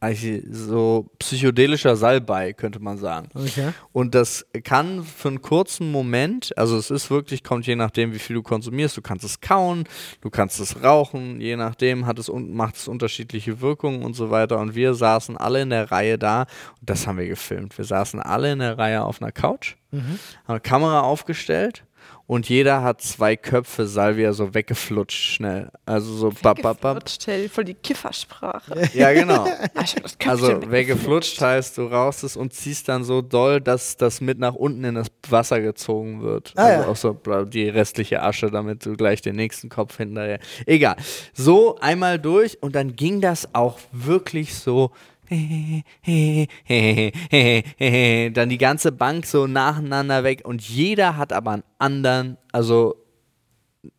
eigentlich 0.00 0.42
so 0.50 1.08
psychedelischer 1.20 1.94
Salbei, 1.94 2.52
könnte 2.52 2.80
man 2.80 2.98
sagen. 2.98 3.28
Okay. 3.34 3.72
Und 3.92 4.16
das 4.16 4.44
kann 4.64 5.04
für 5.04 5.28
einen 5.28 5.42
kurzen 5.42 5.92
Moment, 5.92 6.56
also 6.58 6.76
es 6.76 6.90
ist 6.90 7.08
wirklich, 7.08 7.44
kommt 7.44 7.68
je 7.68 7.76
nachdem, 7.76 8.12
wie 8.12 8.18
viel 8.18 8.34
du 8.34 8.42
konsumierst, 8.42 8.96
du 8.96 9.02
kannst 9.02 9.24
es 9.24 9.40
kauen, 9.40 9.84
du 10.20 10.28
kannst 10.28 10.58
es 10.58 10.82
rauchen, 10.82 11.40
je 11.40 11.56
nachdem 11.56 12.04
hat 12.04 12.18
es 12.18 12.30
macht 12.32 12.76
es 12.76 12.88
unterschiedliche 12.88 13.60
Wirkungen 13.60 14.02
und 14.02 14.14
so 14.14 14.30
weiter. 14.30 14.58
Und 14.58 14.74
wir 14.74 14.94
saßen 14.94 15.36
alle 15.36 15.62
in 15.62 15.70
der 15.70 15.92
Reihe 15.92 16.18
da 16.18 16.42
und 16.80 16.90
das 16.90 17.06
haben 17.06 17.18
wir 17.18 17.28
gefilmt. 17.28 17.78
Wir 17.78 17.84
saßen 17.84 18.20
alle 18.20 18.52
in 18.52 18.58
der 18.58 18.76
Reihe 18.76 19.04
auf 19.04 19.22
einer 19.22 19.32
Couch, 19.32 19.76
haben 19.92 20.18
eine 20.46 20.60
Kamera 20.60 21.00
aufgestellt 21.00 21.85
und 22.26 22.48
jeder 22.48 22.82
hat 22.82 23.00
zwei 23.02 23.36
Köpfe 23.36 23.86
Salvia 23.86 24.32
so 24.32 24.52
weggeflutscht 24.52 25.34
schnell. 25.34 25.70
Also 25.84 26.12
so 26.12 26.30
bap, 26.30 26.60
bap, 26.60 26.80
bap. 26.80 26.94
Geflutscht, 26.96 27.26
hey, 27.28 27.48
voll 27.48 27.64
die 27.64 27.74
Kiffersprache. 27.74 28.74
Ja, 28.94 29.12
genau. 29.12 29.44
Köpfchen 29.74 30.28
Also 30.28 30.70
weggeflutscht. 30.70 31.40
heißt, 31.40 31.78
du 31.78 31.86
rauchst 31.86 32.24
es 32.24 32.36
und 32.36 32.52
ziehst 32.52 32.88
dann 32.88 33.04
so 33.04 33.22
doll, 33.22 33.60
dass 33.60 33.96
das 33.96 34.20
mit 34.20 34.38
nach 34.38 34.54
unten 34.54 34.84
in 34.84 34.94
das 34.94 35.08
Wasser 35.28 35.60
gezogen 35.60 36.22
wird. 36.22 36.52
Ah, 36.56 36.64
also 36.64 36.82
ja. 36.82 36.88
auch 36.88 36.96
so 36.96 37.44
die 37.44 37.68
restliche 37.68 38.22
Asche, 38.22 38.50
damit 38.50 38.84
du 38.86 38.96
gleich 38.96 39.22
den 39.22 39.36
nächsten 39.36 39.68
Kopf 39.68 39.96
hinterher. 39.96 40.40
Egal. 40.66 40.96
So 41.34 41.78
einmal 41.78 42.18
durch 42.18 42.62
und 42.62 42.74
dann 42.74 42.96
ging 42.96 43.20
das 43.20 43.54
auch 43.54 43.78
wirklich 43.92 44.54
so. 44.54 44.90
Dann 48.34 48.48
die 48.48 48.58
ganze 48.58 48.92
Bank 48.92 49.26
so 49.26 49.46
nacheinander 49.46 50.24
weg 50.24 50.42
und 50.44 50.62
jeder 50.62 51.16
hat 51.16 51.32
aber 51.32 51.52
einen 51.52 51.64
anderen, 51.78 52.36
also 52.52 52.96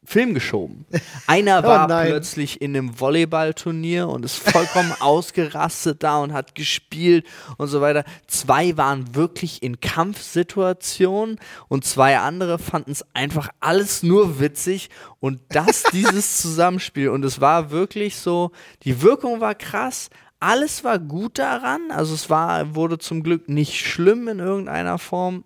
Film 0.03 0.33
geschoben. 0.33 0.85
Einer 1.27 1.61
Oh 1.63 1.67
war 1.67 1.87
nein. 1.87 2.07
plötzlich 2.07 2.61
in 2.61 2.75
einem 2.75 2.99
Volleyballturnier 2.99 4.07
und 4.07 4.25
ist 4.25 4.37
vollkommen 4.37 4.93
ausgerastet 4.99 6.03
da 6.03 6.19
und 6.19 6.33
hat 6.33 6.55
gespielt 6.55 7.25
und 7.57 7.67
so 7.67 7.81
weiter. 7.81 8.03
Zwei 8.27 8.77
waren 8.77 9.15
wirklich 9.15 9.63
in 9.63 9.81
Kampfsituationen 9.81 11.39
und 11.67 11.85
zwei 11.85 12.19
andere 12.19 12.59
fanden 12.59 12.91
es 12.91 13.05
einfach 13.13 13.49
alles 13.59 14.03
nur 14.03 14.39
witzig 14.39 14.89
und 15.19 15.41
das 15.49 15.83
dieses 15.91 16.37
Zusammenspiel 16.37 17.09
und 17.09 17.25
es 17.25 17.41
war 17.41 17.71
wirklich 17.71 18.15
so, 18.15 18.51
die 18.83 19.01
Wirkung 19.01 19.41
war 19.41 19.55
krass, 19.55 20.09
alles 20.39 20.83
war 20.83 20.99
gut 20.99 21.39
daran, 21.39 21.91
also 21.91 22.13
es 22.13 22.29
war, 22.29 22.75
wurde 22.75 22.97
zum 22.97 23.23
Glück 23.23 23.49
nicht 23.49 23.85
schlimm 23.85 24.27
in 24.27 24.39
irgendeiner 24.39 24.97
Form 24.97 25.43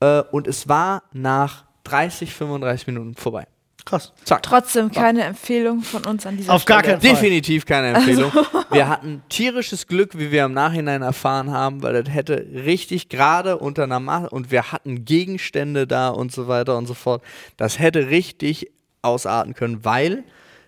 äh, 0.00 0.22
und 0.32 0.46
es 0.46 0.68
war 0.68 1.04
nach 1.12 1.64
30, 1.84 2.32
35 2.32 2.86
Minuten 2.88 3.14
vorbei. 3.14 3.46
Krass. 3.84 4.12
Zack. 4.24 4.42
Trotzdem 4.42 4.90
keine 4.90 5.24
Empfehlung 5.24 5.82
von 5.82 6.04
uns 6.06 6.24
an 6.24 6.38
dieser 6.38 6.54
Auf 6.54 6.64
gar 6.64 6.80
Stelle. 6.80 6.94
keinen 6.98 7.02
Fall. 7.02 7.20
Definitiv 7.20 7.66
keine 7.66 7.88
Empfehlung. 7.88 8.32
Wir 8.70 8.88
hatten 8.88 9.22
tierisches 9.28 9.86
Glück, 9.86 10.18
wie 10.18 10.32
wir 10.32 10.46
im 10.46 10.54
Nachhinein 10.54 11.02
erfahren 11.02 11.52
haben, 11.52 11.82
weil 11.82 12.02
das 12.02 12.12
hätte 12.12 12.46
richtig 12.52 13.10
gerade 13.10 13.58
unter 13.58 13.82
einer 13.84 14.00
Masse 14.00 14.30
und 14.30 14.50
wir 14.50 14.72
hatten 14.72 15.04
Gegenstände 15.04 15.86
da 15.86 16.08
und 16.08 16.32
so 16.32 16.48
weiter 16.48 16.76
und 16.76 16.86
so 16.86 16.94
fort. 16.94 17.22
Das 17.56 17.78
hätte 17.78 18.08
richtig 18.08 18.72
ausarten 19.02 19.54
können, 19.54 19.84
weil 19.84 20.24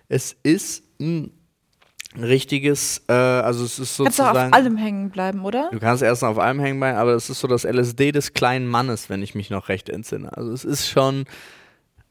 es 0.08 0.36
ist 0.42 0.84
ein 1.00 1.32
richtiges, 2.20 3.02
äh, 3.08 3.12
also 3.12 3.64
es 3.64 3.78
ist 3.78 3.96
Kannst 3.98 4.18
du 4.18 4.22
auch 4.22 4.26
sozusagen. 4.28 4.52
auf 4.52 4.58
allem 4.58 4.76
hängen 4.76 5.10
bleiben, 5.10 5.44
oder? 5.44 5.68
Du 5.72 5.78
kannst 5.80 6.02
erst 6.02 6.24
auf 6.24 6.38
allem 6.38 6.60
hängen 6.60 6.78
bleiben, 6.80 6.98
aber 6.98 7.12
es 7.14 7.28
ist 7.30 7.40
so 7.40 7.48
das 7.48 7.64
LSD 7.64 8.12
des 8.12 8.32
kleinen 8.34 8.66
Mannes, 8.66 9.10
wenn 9.10 9.22
ich 9.22 9.34
mich 9.34 9.50
noch 9.50 9.68
recht 9.68 9.88
entsinne. 9.88 10.34
Also 10.36 10.52
es 10.52 10.64
ist 10.64 10.88
schon 10.88 11.24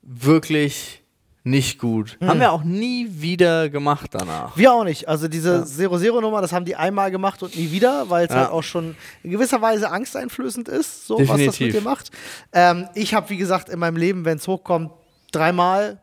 wirklich 0.01 1.01
nicht 1.43 1.77
gut. 1.79 2.17
Haben 2.23 2.39
wir 2.39 2.51
auch 2.51 2.63
nie 2.63 3.07
wieder 3.21 3.69
gemacht 3.69 4.09
danach. 4.13 4.57
Wir 4.57 4.73
auch 4.73 4.83
nicht. 4.83 5.07
Also 5.07 5.27
diese 5.27 5.63
Zero-Zero-Nummer, 5.63 6.41
das 6.41 6.51
haben 6.51 6.65
die 6.65 6.75
einmal 6.75 7.11
gemacht 7.11 7.43
und 7.43 7.55
nie 7.55 7.71
wieder, 7.71 8.09
weil 8.09 8.25
es 8.25 8.31
Ja. 8.33 8.41
halt 8.41 8.49
auch 8.51 8.63
schon 8.63 8.95
in 9.21 9.29
gewisser 9.29 9.61
Weise 9.61 9.91
angsteinflößend 9.91 10.67
ist, 10.69 11.05
so 11.05 11.19
was 11.19 11.27
das 11.27 11.37
mit 11.37 11.47
Definitiv. 11.47 11.75
dir 11.75 11.81
macht. 11.81 12.09
Ähm, 12.51 12.87
ich 12.95 13.13
habe, 13.13 13.29
wie 13.29 13.37
gesagt, 13.37 13.69
in 13.69 13.77
meinem 13.77 13.95
Leben, 13.97 14.25
wenn 14.25 14.37
es 14.37 14.47
hochkommt, 14.47 14.89
dreimal 15.31 16.01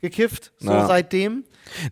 gekifft, 0.00 0.52
so 0.58 0.72
Ja. 0.72 0.86
seitdem. 0.86 1.44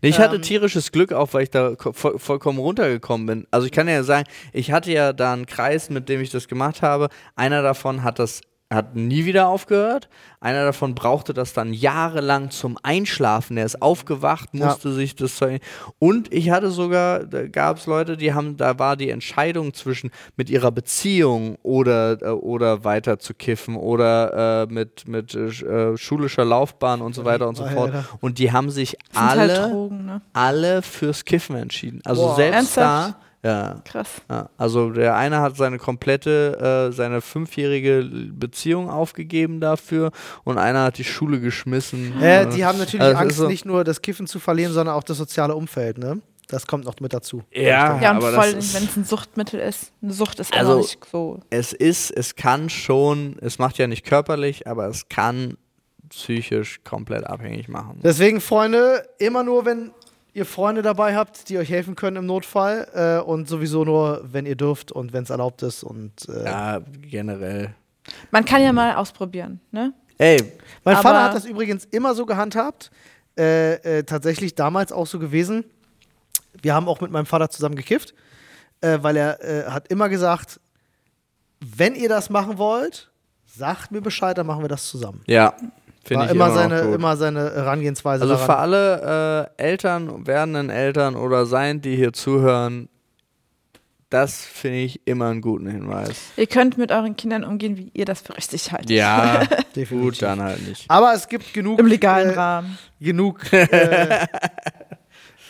Nee, 0.03 0.09
ich 0.09 0.18
hatte 0.18 0.37
Ähm, 0.37 0.43
tierisches 0.43 0.93
Glück 0.93 1.12
auch, 1.12 1.33
weil 1.35 1.45
ich 1.45 1.51
da 1.51 1.74
voll, 1.77 2.18
vollkommen 2.18 2.59
runtergekommen 2.59 3.27
bin. 3.27 3.47
Also 3.51 3.66
ich 3.66 3.72
kann 3.72 3.89
ja 3.89 4.03
sagen, 4.03 4.27
ich 4.53 4.72
hatte 4.72 4.93
ja 4.93 5.12
da 5.12 5.33
einen 5.33 5.47
Kreis, 5.47 5.91
mit 5.91 6.09
dem 6.09 6.20
ich 6.20 6.31
das 6.31 6.49
gemacht 6.49 6.83
habe. 6.83 7.09
Einer 7.35 7.62
davon 7.62 8.03
hat 8.03 8.18
das 8.18 8.41
hat 8.73 8.97
nie 8.97 9.25
wieder 9.27 9.47
aufgehört. 9.49 10.09
Einer 10.41 10.64
davon 10.64 10.95
brauchte 10.97 11.33
das 11.33 11.53
dann 11.53 11.73
jahrelang 11.73 12.51
zum 12.51 12.77
Einschlafen. 12.83 13.57
Der 13.57 13.64
ist 13.64 13.81
aufgewacht, 13.81 14.49
Ja. 14.53 14.67
musste 14.67 14.93
sich 14.93 15.14
das. 15.14 15.41
Und 16.01 16.33
ich 16.35 16.51
hatte 16.51 16.71
sogar, 16.71 17.25
da 17.25 17.47
gab 17.47 17.77
es 17.79 17.87
Leute, 17.87 18.17
die 18.17 18.35
haben, 18.35 18.57
da 18.57 18.79
war 18.79 18.97
die 18.97 19.11
Entscheidung 19.11 19.73
zwischen 19.73 20.11
mit 20.37 20.51
ihrer 20.51 20.73
Beziehung 20.73 21.57
oder, 21.62 22.21
äh, 22.21 22.27
oder 22.31 22.83
weiter 22.85 23.19
zu 23.21 23.35
kiffen 23.35 23.77
oder 23.77 24.64
äh, 24.69 24.73
mit, 24.73 25.07
mit 25.07 25.35
äh, 25.35 25.97
schulischer 25.97 26.45
Laufbahn 26.45 27.03
und 27.03 27.14
so 27.14 27.25
weiter 27.25 27.49
und 27.49 27.55
so 27.57 27.64
ja, 27.64 27.71
fort. 27.71 27.95
ja. 27.95 28.05
Und 28.21 28.39
die 28.39 28.51
haben 28.51 28.71
sich 28.71 28.91
Sind 28.91 28.99
alle 29.14 29.41
halt 29.61 29.73
Drogen, 29.73 30.07
ne? 30.07 30.23
alle 30.33 30.83
fürs 30.83 31.25
Kiffen 31.25 31.55
entschieden. 31.57 32.01
Also 32.05 32.23
Boah. 32.27 32.37
selbst 32.37 32.77
Ernsthaft? 32.77 33.14
da, 33.14 33.26
ja, 33.47 33.80
Krass. 33.84 34.09
ja. 34.28 34.49
Also 34.59 34.90
der 34.90 35.16
eine 35.16 35.40
hat 35.40 35.57
seine 35.57 35.78
komplette, 35.78 36.88
äh, 36.90 36.92
seine 36.92 37.20
fünfjährige 37.20 38.05
Beziehung 38.32 38.90
aufgegeben 38.90 39.61
dafür 39.61 40.11
und 40.44 40.59
einer 40.59 40.84
hat 40.84 40.99
die 40.99 41.05
Schule 41.05 41.40
geschmissen. 41.40 42.20
Äh, 42.20 42.49
die 42.49 42.64
haben 42.64 42.78
natürlich 42.78 43.03
Also 43.05 43.18
Angst, 43.18 43.36
so- 43.36 43.47
nicht 43.49 43.64
nur 43.64 43.84
das 43.84 44.03
Kiffen 44.03 44.26
zu 44.26 44.38
verlieren, 44.38 44.72
sondern 44.72 44.94
auch 44.94 45.03
das 45.05 45.16
soziale 45.18 45.55
Umfeld, 45.55 45.99
ne? 45.99 46.20
Das 46.49 46.66
kommt 46.68 46.84
noch 46.84 46.94
mit 47.01 47.12
dazu. 47.12 47.42
Ja, 47.53 48.01
Ja, 48.01 48.11
und 48.12 48.18
aber 48.18 48.20
vor 48.20 48.30
das 48.32 48.38
allem, 48.44 48.59
ist, 48.59 48.74
wenn 48.74 48.84
es 48.84 48.97
ein 48.97 49.05
Suchtmittel 49.05 49.59
ist. 49.59 49.92
Eine 50.01 50.12
Sucht 50.12 50.38
ist 50.38 50.55
Also- 50.57 50.78
nicht 50.78 50.99
so. 51.11 51.40
es 51.51 51.72
ist, 51.72 52.11
es 52.12 52.36
kann 52.36 52.68
schon, 52.70 53.36
es 53.40 53.59
macht 53.59 53.78
ja 53.78 53.88
nicht 53.88 54.07
körperlich, 54.07 54.66
aber 54.68 54.86
es 54.86 55.09
kann 55.09 55.57
psychisch 56.09 56.80
komplett 56.84 57.24
abhängig 57.26 57.68
machen. 57.68 57.99
Deswegen, 58.05 58.40
Freunde, 58.40 59.05
immer 59.18 59.42
nur, 59.42 59.64
wenn 59.64 59.90
ihr 60.37 60.45
Freunde 60.45 60.82
dabei 60.82 61.16
habt, 61.16 61.49
die 61.49 61.57
euch 61.59 61.70
helfen 61.70 61.97
können 61.97 62.16
im 62.18 62.26
Notfall 62.26 62.87
äh, 62.95 63.24
und 63.24 63.49
sowieso 63.49 63.84
nur, 63.84 64.20
wenn 64.24 64.45
ihr 64.45 64.55
dürft 64.57 64.93
und 64.93 65.12
wenn 65.14 65.22
es 65.22 65.30
erlaubt 65.30 65.62
ist 65.62 65.82
und 65.82 66.28
äh, 66.28 66.45
Ja, 66.45 66.80
generell. 67.01 67.74
Man 68.30 68.45
kann 68.45 68.62
ja 68.62 68.72
mal 68.72 68.95
ausprobieren, 68.97 69.61
ne? 69.72 69.95
Ey, 70.18 70.37
Mein 70.84 70.95
Aber- 70.97 71.03
Vater 71.09 71.24
hat 71.24 71.34
das 71.34 71.45
übrigens 71.47 71.84
immer 71.87 72.14
so 72.14 72.26
gehandhabt. 72.26 72.91
Äh, 73.39 73.99
äh, 73.99 74.03
tatsächlich 74.05 74.55
damals 74.55 74.93
auch 74.93 75.07
so 75.07 75.18
gewesen. 75.18 75.64
Wir 76.62 76.74
haben 76.74 76.89
auch 76.89 77.01
mit 77.01 77.11
meinem 77.11 77.26
Vater 77.26 77.51
zusammen 77.51 77.74
gekifft, 77.76 78.14
äh, 78.80 78.99
weil 79.03 79.16
er 79.16 79.43
äh, 79.45 79.70
hat 79.70 79.89
immer 79.89 80.09
gesagt, 80.09 80.59
wenn 81.61 81.95
ihr 81.95 82.09
das 82.09 82.30
machen 82.30 82.57
wollt, 82.59 83.11
sagt 83.47 83.91
mir 83.91 84.01
Bescheid, 84.03 84.37
dann 84.39 84.47
machen 84.47 84.62
wir 84.62 84.68
das 84.68 84.87
zusammen. 84.89 85.22
ja, 85.26 85.55
finde 86.07 86.20
War 86.20 86.26
ich 86.26 86.34
immer 86.34 86.46
immer, 86.46 86.54
seine, 86.54 86.82
gut. 86.82 86.94
immer 86.94 87.16
seine 87.16 87.40
Herangehensweise 87.54 88.22
Also 88.24 88.36
für 88.36 88.46
daran. 88.46 88.61
alle 88.72 89.50
äh, 89.59 89.62
Eltern, 89.62 90.26
werdenden 90.26 90.70
Eltern 90.70 91.16
oder 91.16 91.46
sein, 91.46 91.80
die 91.80 91.96
hier 91.96 92.12
zuhören, 92.12 92.88
das 94.09 94.44
finde 94.44 94.78
ich 94.78 95.00
immer 95.07 95.26
einen 95.30 95.40
guten 95.40 95.66
Hinweis. 95.66 96.16
Ihr 96.36 96.46
könnt 96.46 96.78
mit 96.78 96.92
euren 96.92 97.16
Kindern 97.16 97.42
umgehen, 97.42 97.76
wie 97.76 97.90
ihr 97.92 98.04
das 98.04 98.20
für 98.20 98.36
richtig 98.36 98.70
haltet. 98.70 98.90
Ja, 98.90 99.40
Definitiv. 99.74 99.90
gut, 100.00 100.22
dann 100.22 100.40
halt 100.40 100.66
nicht. 100.66 100.84
Aber 100.88 101.12
es 101.12 101.26
gibt 101.26 101.52
genug, 101.52 101.80
Im 101.80 101.86
legalen 101.86 102.30
äh, 102.30 102.34
Rahmen. 102.34 102.78
genug, 103.00 103.40
äh, 103.52 104.26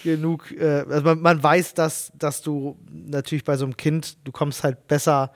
genug, 0.04 0.50
äh, 0.52 0.84
also 0.88 1.02
man, 1.02 1.20
man 1.20 1.42
weiß, 1.42 1.74
dass, 1.74 2.10
dass 2.16 2.40
du 2.42 2.76
natürlich 2.90 3.44
bei 3.44 3.56
so 3.56 3.64
einem 3.66 3.76
Kind, 3.76 4.16
du 4.24 4.32
kommst 4.32 4.64
halt 4.64 4.86
besser 4.88 5.32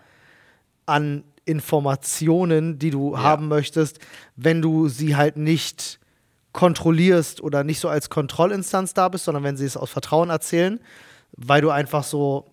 an 0.87 1.25
Informationen, 1.45 2.79
die 2.79 2.91
du 2.91 3.19
haben 3.19 3.49
möchtest, 3.49 3.99
wenn 4.37 4.63
du 4.63 4.89
sie 4.89 5.17
halt 5.17 5.37
nicht 5.37 5.99
kontrollierst 6.53 7.41
oder 7.43 7.65
nicht 7.65 7.81
so 7.81 7.89
als 7.89 8.11
Kontrollinstanz 8.11 8.95
da 8.95 9.09
bist, 9.09 9.25
sondern 9.25 9.45
wenn 9.45 9.57
sie 9.57 9.65
es 9.65 9.77
aus 9.77 9.91
Vertrauen 9.91 10.31
erzählen, 10.31 10.81
weil 11.37 11.61
du 11.63 11.71
einfach 11.71 12.05
so 12.05 12.47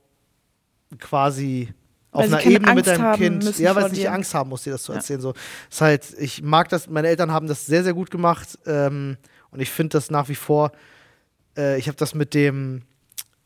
quasi 1.00 1.74
auf 2.12 2.22
Weil 2.22 2.30
sie 2.30 2.36
einer 2.36 2.46
Ebene 2.56 2.76
mit 2.76 2.88
Angst 2.88 2.88
deinem 2.88 3.04
haben 3.04 3.20
Kind, 3.20 3.60
ja, 3.60 3.76
weil 3.76 3.84
sie 3.86 3.90
nicht 3.92 4.04
dir. 4.04 4.14
Angst 4.14 4.34
haben 4.34 4.50
muss, 4.50 4.64
dir 4.64 4.72
das 4.72 4.84
zu 4.84 4.92
Ja. 4.92 4.98
erzählen. 4.98 5.22
So, 5.22 5.34
ist 5.70 5.82
halt, 5.82 6.06
ich 6.20 6.42
mag 6.42 6.70
das, 6.70 6.88
meine 6.90 7.08
Eltern 7.08 7.32
haben 7.32 7.48
das 7.48 7.66
sehr, 7.66 7.84
sehr 7.84 7.94
gut 7.94 8.10
gemacht 8.12 8.58
ähm, 8.66 9.18
und 9.52 9.60
ich 9.60 9.70
finde 9.70 9.98
das 9.98 10.10
nach 10.10 10.30
wie 10.30 10.36
vor, 10.36 10.72
äh, 11.58 11.78
ich 11.78 11.88
habe 11.88 11.98
das 11.98 12.16
mit 12.16 12.34
dem, 12.34 12.84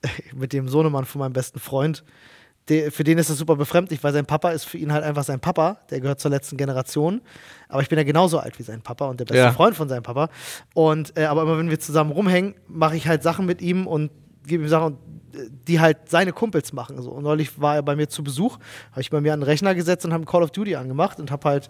mit 0.36 0.54
dem 0.54 0.68
Sohnemann 0.70 1.06
von 1.06 1.20
meinem 1.20 1.34
besten 1.34 1.60
Freund, 1.60 2.04
für 2.68 3.03
den 3.03 3.18
ist 3.18 3.30
das 3.30 3.38
super 3.38 3.55
befremdlich, 3.55 4.03
weil 4.03 4.14
sein 4.14 4.26
Papa 4.26 4.51
ist 4.51 4.64
für 4.66 4.78
ihn 4.78 4.93
halt 4.93 5.03
einfach 5.03 5.24
sein 5.24 5.39
Papa, 5.39 5.78
der 5.89 5.99
gehört 5.99 6.20
zur 6.20 6.32
letzten 6.32 6.57
Generation. 6.57 7.22
Aber 7.68 7.82
ich 7.82 7.89
bin 7.89 7.97
ja 7.97 8.03
genauso 8.03 8.39
alt 8.39 8.57
wie 8.59 8.64
sein 8.64 8.82
Papa 8.82 9.05
und 9.07 9.20
der 9.20 9.26
beste 9.26 9.43
Ja. 9.43 9.51
Freund 9.51 9.76
von 9.76 9.89
seinem 9.89 10.03
Papa. 10.03 10.30
Und 10.74 11.18
äh, 11.18 11.26
aber 11.26 11.41
immer 11.41 11.57
wenn 11.57 11.70
wir 11.70 11.80
zusammen 11.80 12.12
rumhängen, 12.12 12.55
mache 12.68 12.95
ich 12.95 13.07
halt 13.07 13.24
Sachen 13.24 13.45
mit 13.45 13.62
ihm 13.62 13.88
und 13.88 14.12
gebe 14.45 14.64
ihm 14.64 14.70
Sachen, 14.70 14.93
äh, 15.34 15.49
die 15.68 15.80
halt 15.80 16.09
seine 16.09 16.32
Kumpels 16.34 16.72
machen. 16.72 17.01
So. 17.01 17.12
Und 17.12 17.24
neulich 17.24 17.59
war 17.59 17.76
er 17.76 17.84
bei 17.84 17.95
mir 17.95 18.07
zu 18.07 18.24
Besuch, 18.24 18.57
habe 18.91 19.01
ich 19.01 19.09
bei 19.09 19.20
mir 19.22 19.34
an 19.34 19.39
den 19.41 19.45
Rechner 19.47 19.76
gesetzt 19.76 20.05
und 20.05 20.14
habe 20.14 20.24
Call 20.26 20.43
of 20.43 20.51
Duty 20.51 20.76
angemacht 20.76 21.20
und 21.20 21.30
habe 21.32 21.49
halt 21.49 21.70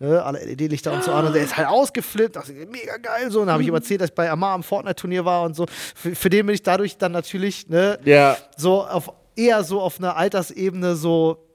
ne, 0.00 0.22
alle 0.22 0.44
LED-Lichter 0.44 0.92
und 0.92 1.02
so 1.04 1.12
an 1.12 1.26
und 1.26 1.34
der 1.34 1.44
ist 1.44 1.56
halt 1.56 1.68
ausgeflippt, 1.68 2.36
dachte 2.36 2.52
ich, 2.52 2.68
mega 2.68 2.96
geil 2.98 3.30
so. 3.30 3.40
Und 3.40 3.46
dann 3.46 3.54
habe 3.54 3.62
ich 3.62 3.68
ihm 3.68 3.74
erzählt, 3.74 4.00
dass 4.02 4.10
ich 4.10 4.14
bei 4.14 4.30
Amar 4.30 4.52
am 4.54 4.64
Fortnite-Turnier 4.64 5.24
war 5.24 5.44
und 5.44 5.54
so. 5.56 5.66
Für, 5.94 6.14
für 6.14 6.28
den 6.30 6.46
bin 6.46 6.54
ich 6.54 6.62
dadurch 6.62 6.98
dann 6.98 7.12
natürlich 7.12 7.68
ne, 7.68 7.98
Ja, 8.04 8.36
so 8.56 8.84
auf 8.84 9.12
eher 9.36 9.64
so 9.64 9.80
auf 9.80 9.98
einer 9.98 10.16
Altersebene 10.16 10.96
so 10.96 11.46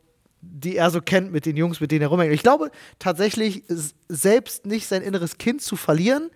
die 0.42 0.78
er 0.78 0.92
so 0.92 1.02
kennt 1.02 1.32
mit 1.32 1.46
den 1.46 1.58
Jungs, 1.58 1.82
mit 1.82 1.92
denen 1.92 2.04
er 2.04 2.08
rumhängt. 2.10 2.34
Ich 2.34 2.44
glaube 2.44 2.72
tatsächlich 3.00 3.64
selbst 4.08 4.66
nicht 4.66 4.88
sein 4.88 5.02
inneres 5.02 5.38
Kind 5.38 5.62
zu 5.62 5.76
verlieren, 5.76 6.30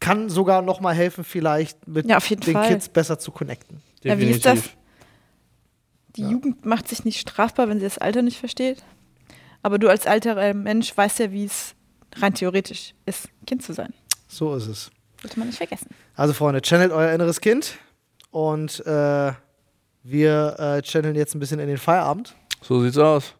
kann 0.00 0.28
sogar 0.28 0.62
noch 0.62 0.80
mal 0.80 0.94
helfen 0.94 1.24
vielleicht 1.24 1.86
mit 1.88 2.06
Ja, 2.08 2.18
den 2.18 2.42
Fall. 2.42 2.68
Kids 2.68 2.88
besser 2.88 3.18
zu 3.18 3.30
connecten. 3.30 3.80
Ja, 4.02 4.18
wie 4.18 4.26
ist 4.30 4.44
das? 4.44 4.60
Die 6.16 6.22
Jugend 6.22 6.64
macht 6.66 6.88
sich 6.88 7.04
nicht 7.04 7.20
strafbar, 7.20 7.68
wenn 7.68 7.78
sie 7.78 7.84
das 7.86 7.98
Alter 7.98 8.22
nicht 8.22 8.38
versteht. 8.38 8.82
Aber 9.62 9.78
du 9.78 9.88
als 9.88 10.06
alter 10.06 10.54
Mensch 10.54 10.96
weißt 10.96 11.18
ja, 11.20 11.32
wie 11.32 11.44
es 11.44 11.74
rein 12.16 12.34
theoretisch 12.34 12.94
ist, 13.06 13.28
Kind 13.46 13.62
zu 13.62 13.72
sein. 13.72 13.92
So 14.28 14.54
ist 14.54 14.66
es. 14.66 14.90
Sollte 15.20 15.38
man 15.38 15.48
nicht 15.48 15.58
vergessen. 15.58 15.88
Also 16.14 16.32
Freunde, 16.32 16.62
channelt 16.62 16.92
euer 16.92 17.12
inneres 17.12 17.40
Kind 17.40 17.78
und 18.30 18.84
äh, 18.86 19.32
wir 20.10 20.56
äh, 20.58 20.82
channeln 20.82 21.14
jetzt 21.14 21.34
ein 21.34 21.40
bisschen 21.40 21.60
in 21.60 21.68
den 21.68 21.78
Feierabend. 21.78 22.34
So 22.62 22.82
sieht's 22.82 22.98
aus. 22.98 23.34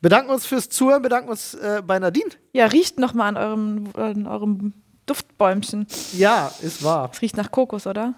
Bedanken 0.00 0.30
uns 0.30 0.46
fürs 0.46 0.68
Zuhören, 0.68 1.02
bedanken 1.02 1.30
uns 1.30 1.54
äh, 1.54 1.82
bei 1.84 1.98
Nadine. 1.98 2.30
Ja, 2.52 2.66
riecht 2.66 2.98
noch 2.98 3.14
mal 3.14 3.28
an 3.28 3.36
eurem, 3.36 3.90
an 3.94 4.26
eurem 4.26 4.72
Duftbäumchen. 5.06 5.86
Ja, 6.12 6.52
ist 6.60 6.82
wahr. 6.82 7.10
Es 7.12 7.22
riecht 7.22 7.36
nach 7.36 7.50
Kokos, 7.50 7.86
oder? 7.86 8.14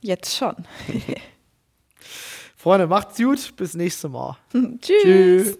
Jetzt 0.00 0.36
schon. 0.36 0.56
Freunde, 2.56 2.86
macht's 2.86 3.16
gut, 3.16 3.56
bis 3.56 3.74
nächstes 3.74 4.10
Mal. 4.10 4.36
Tschüss. 4.52 5.02
Tschüss. 5.02 5.58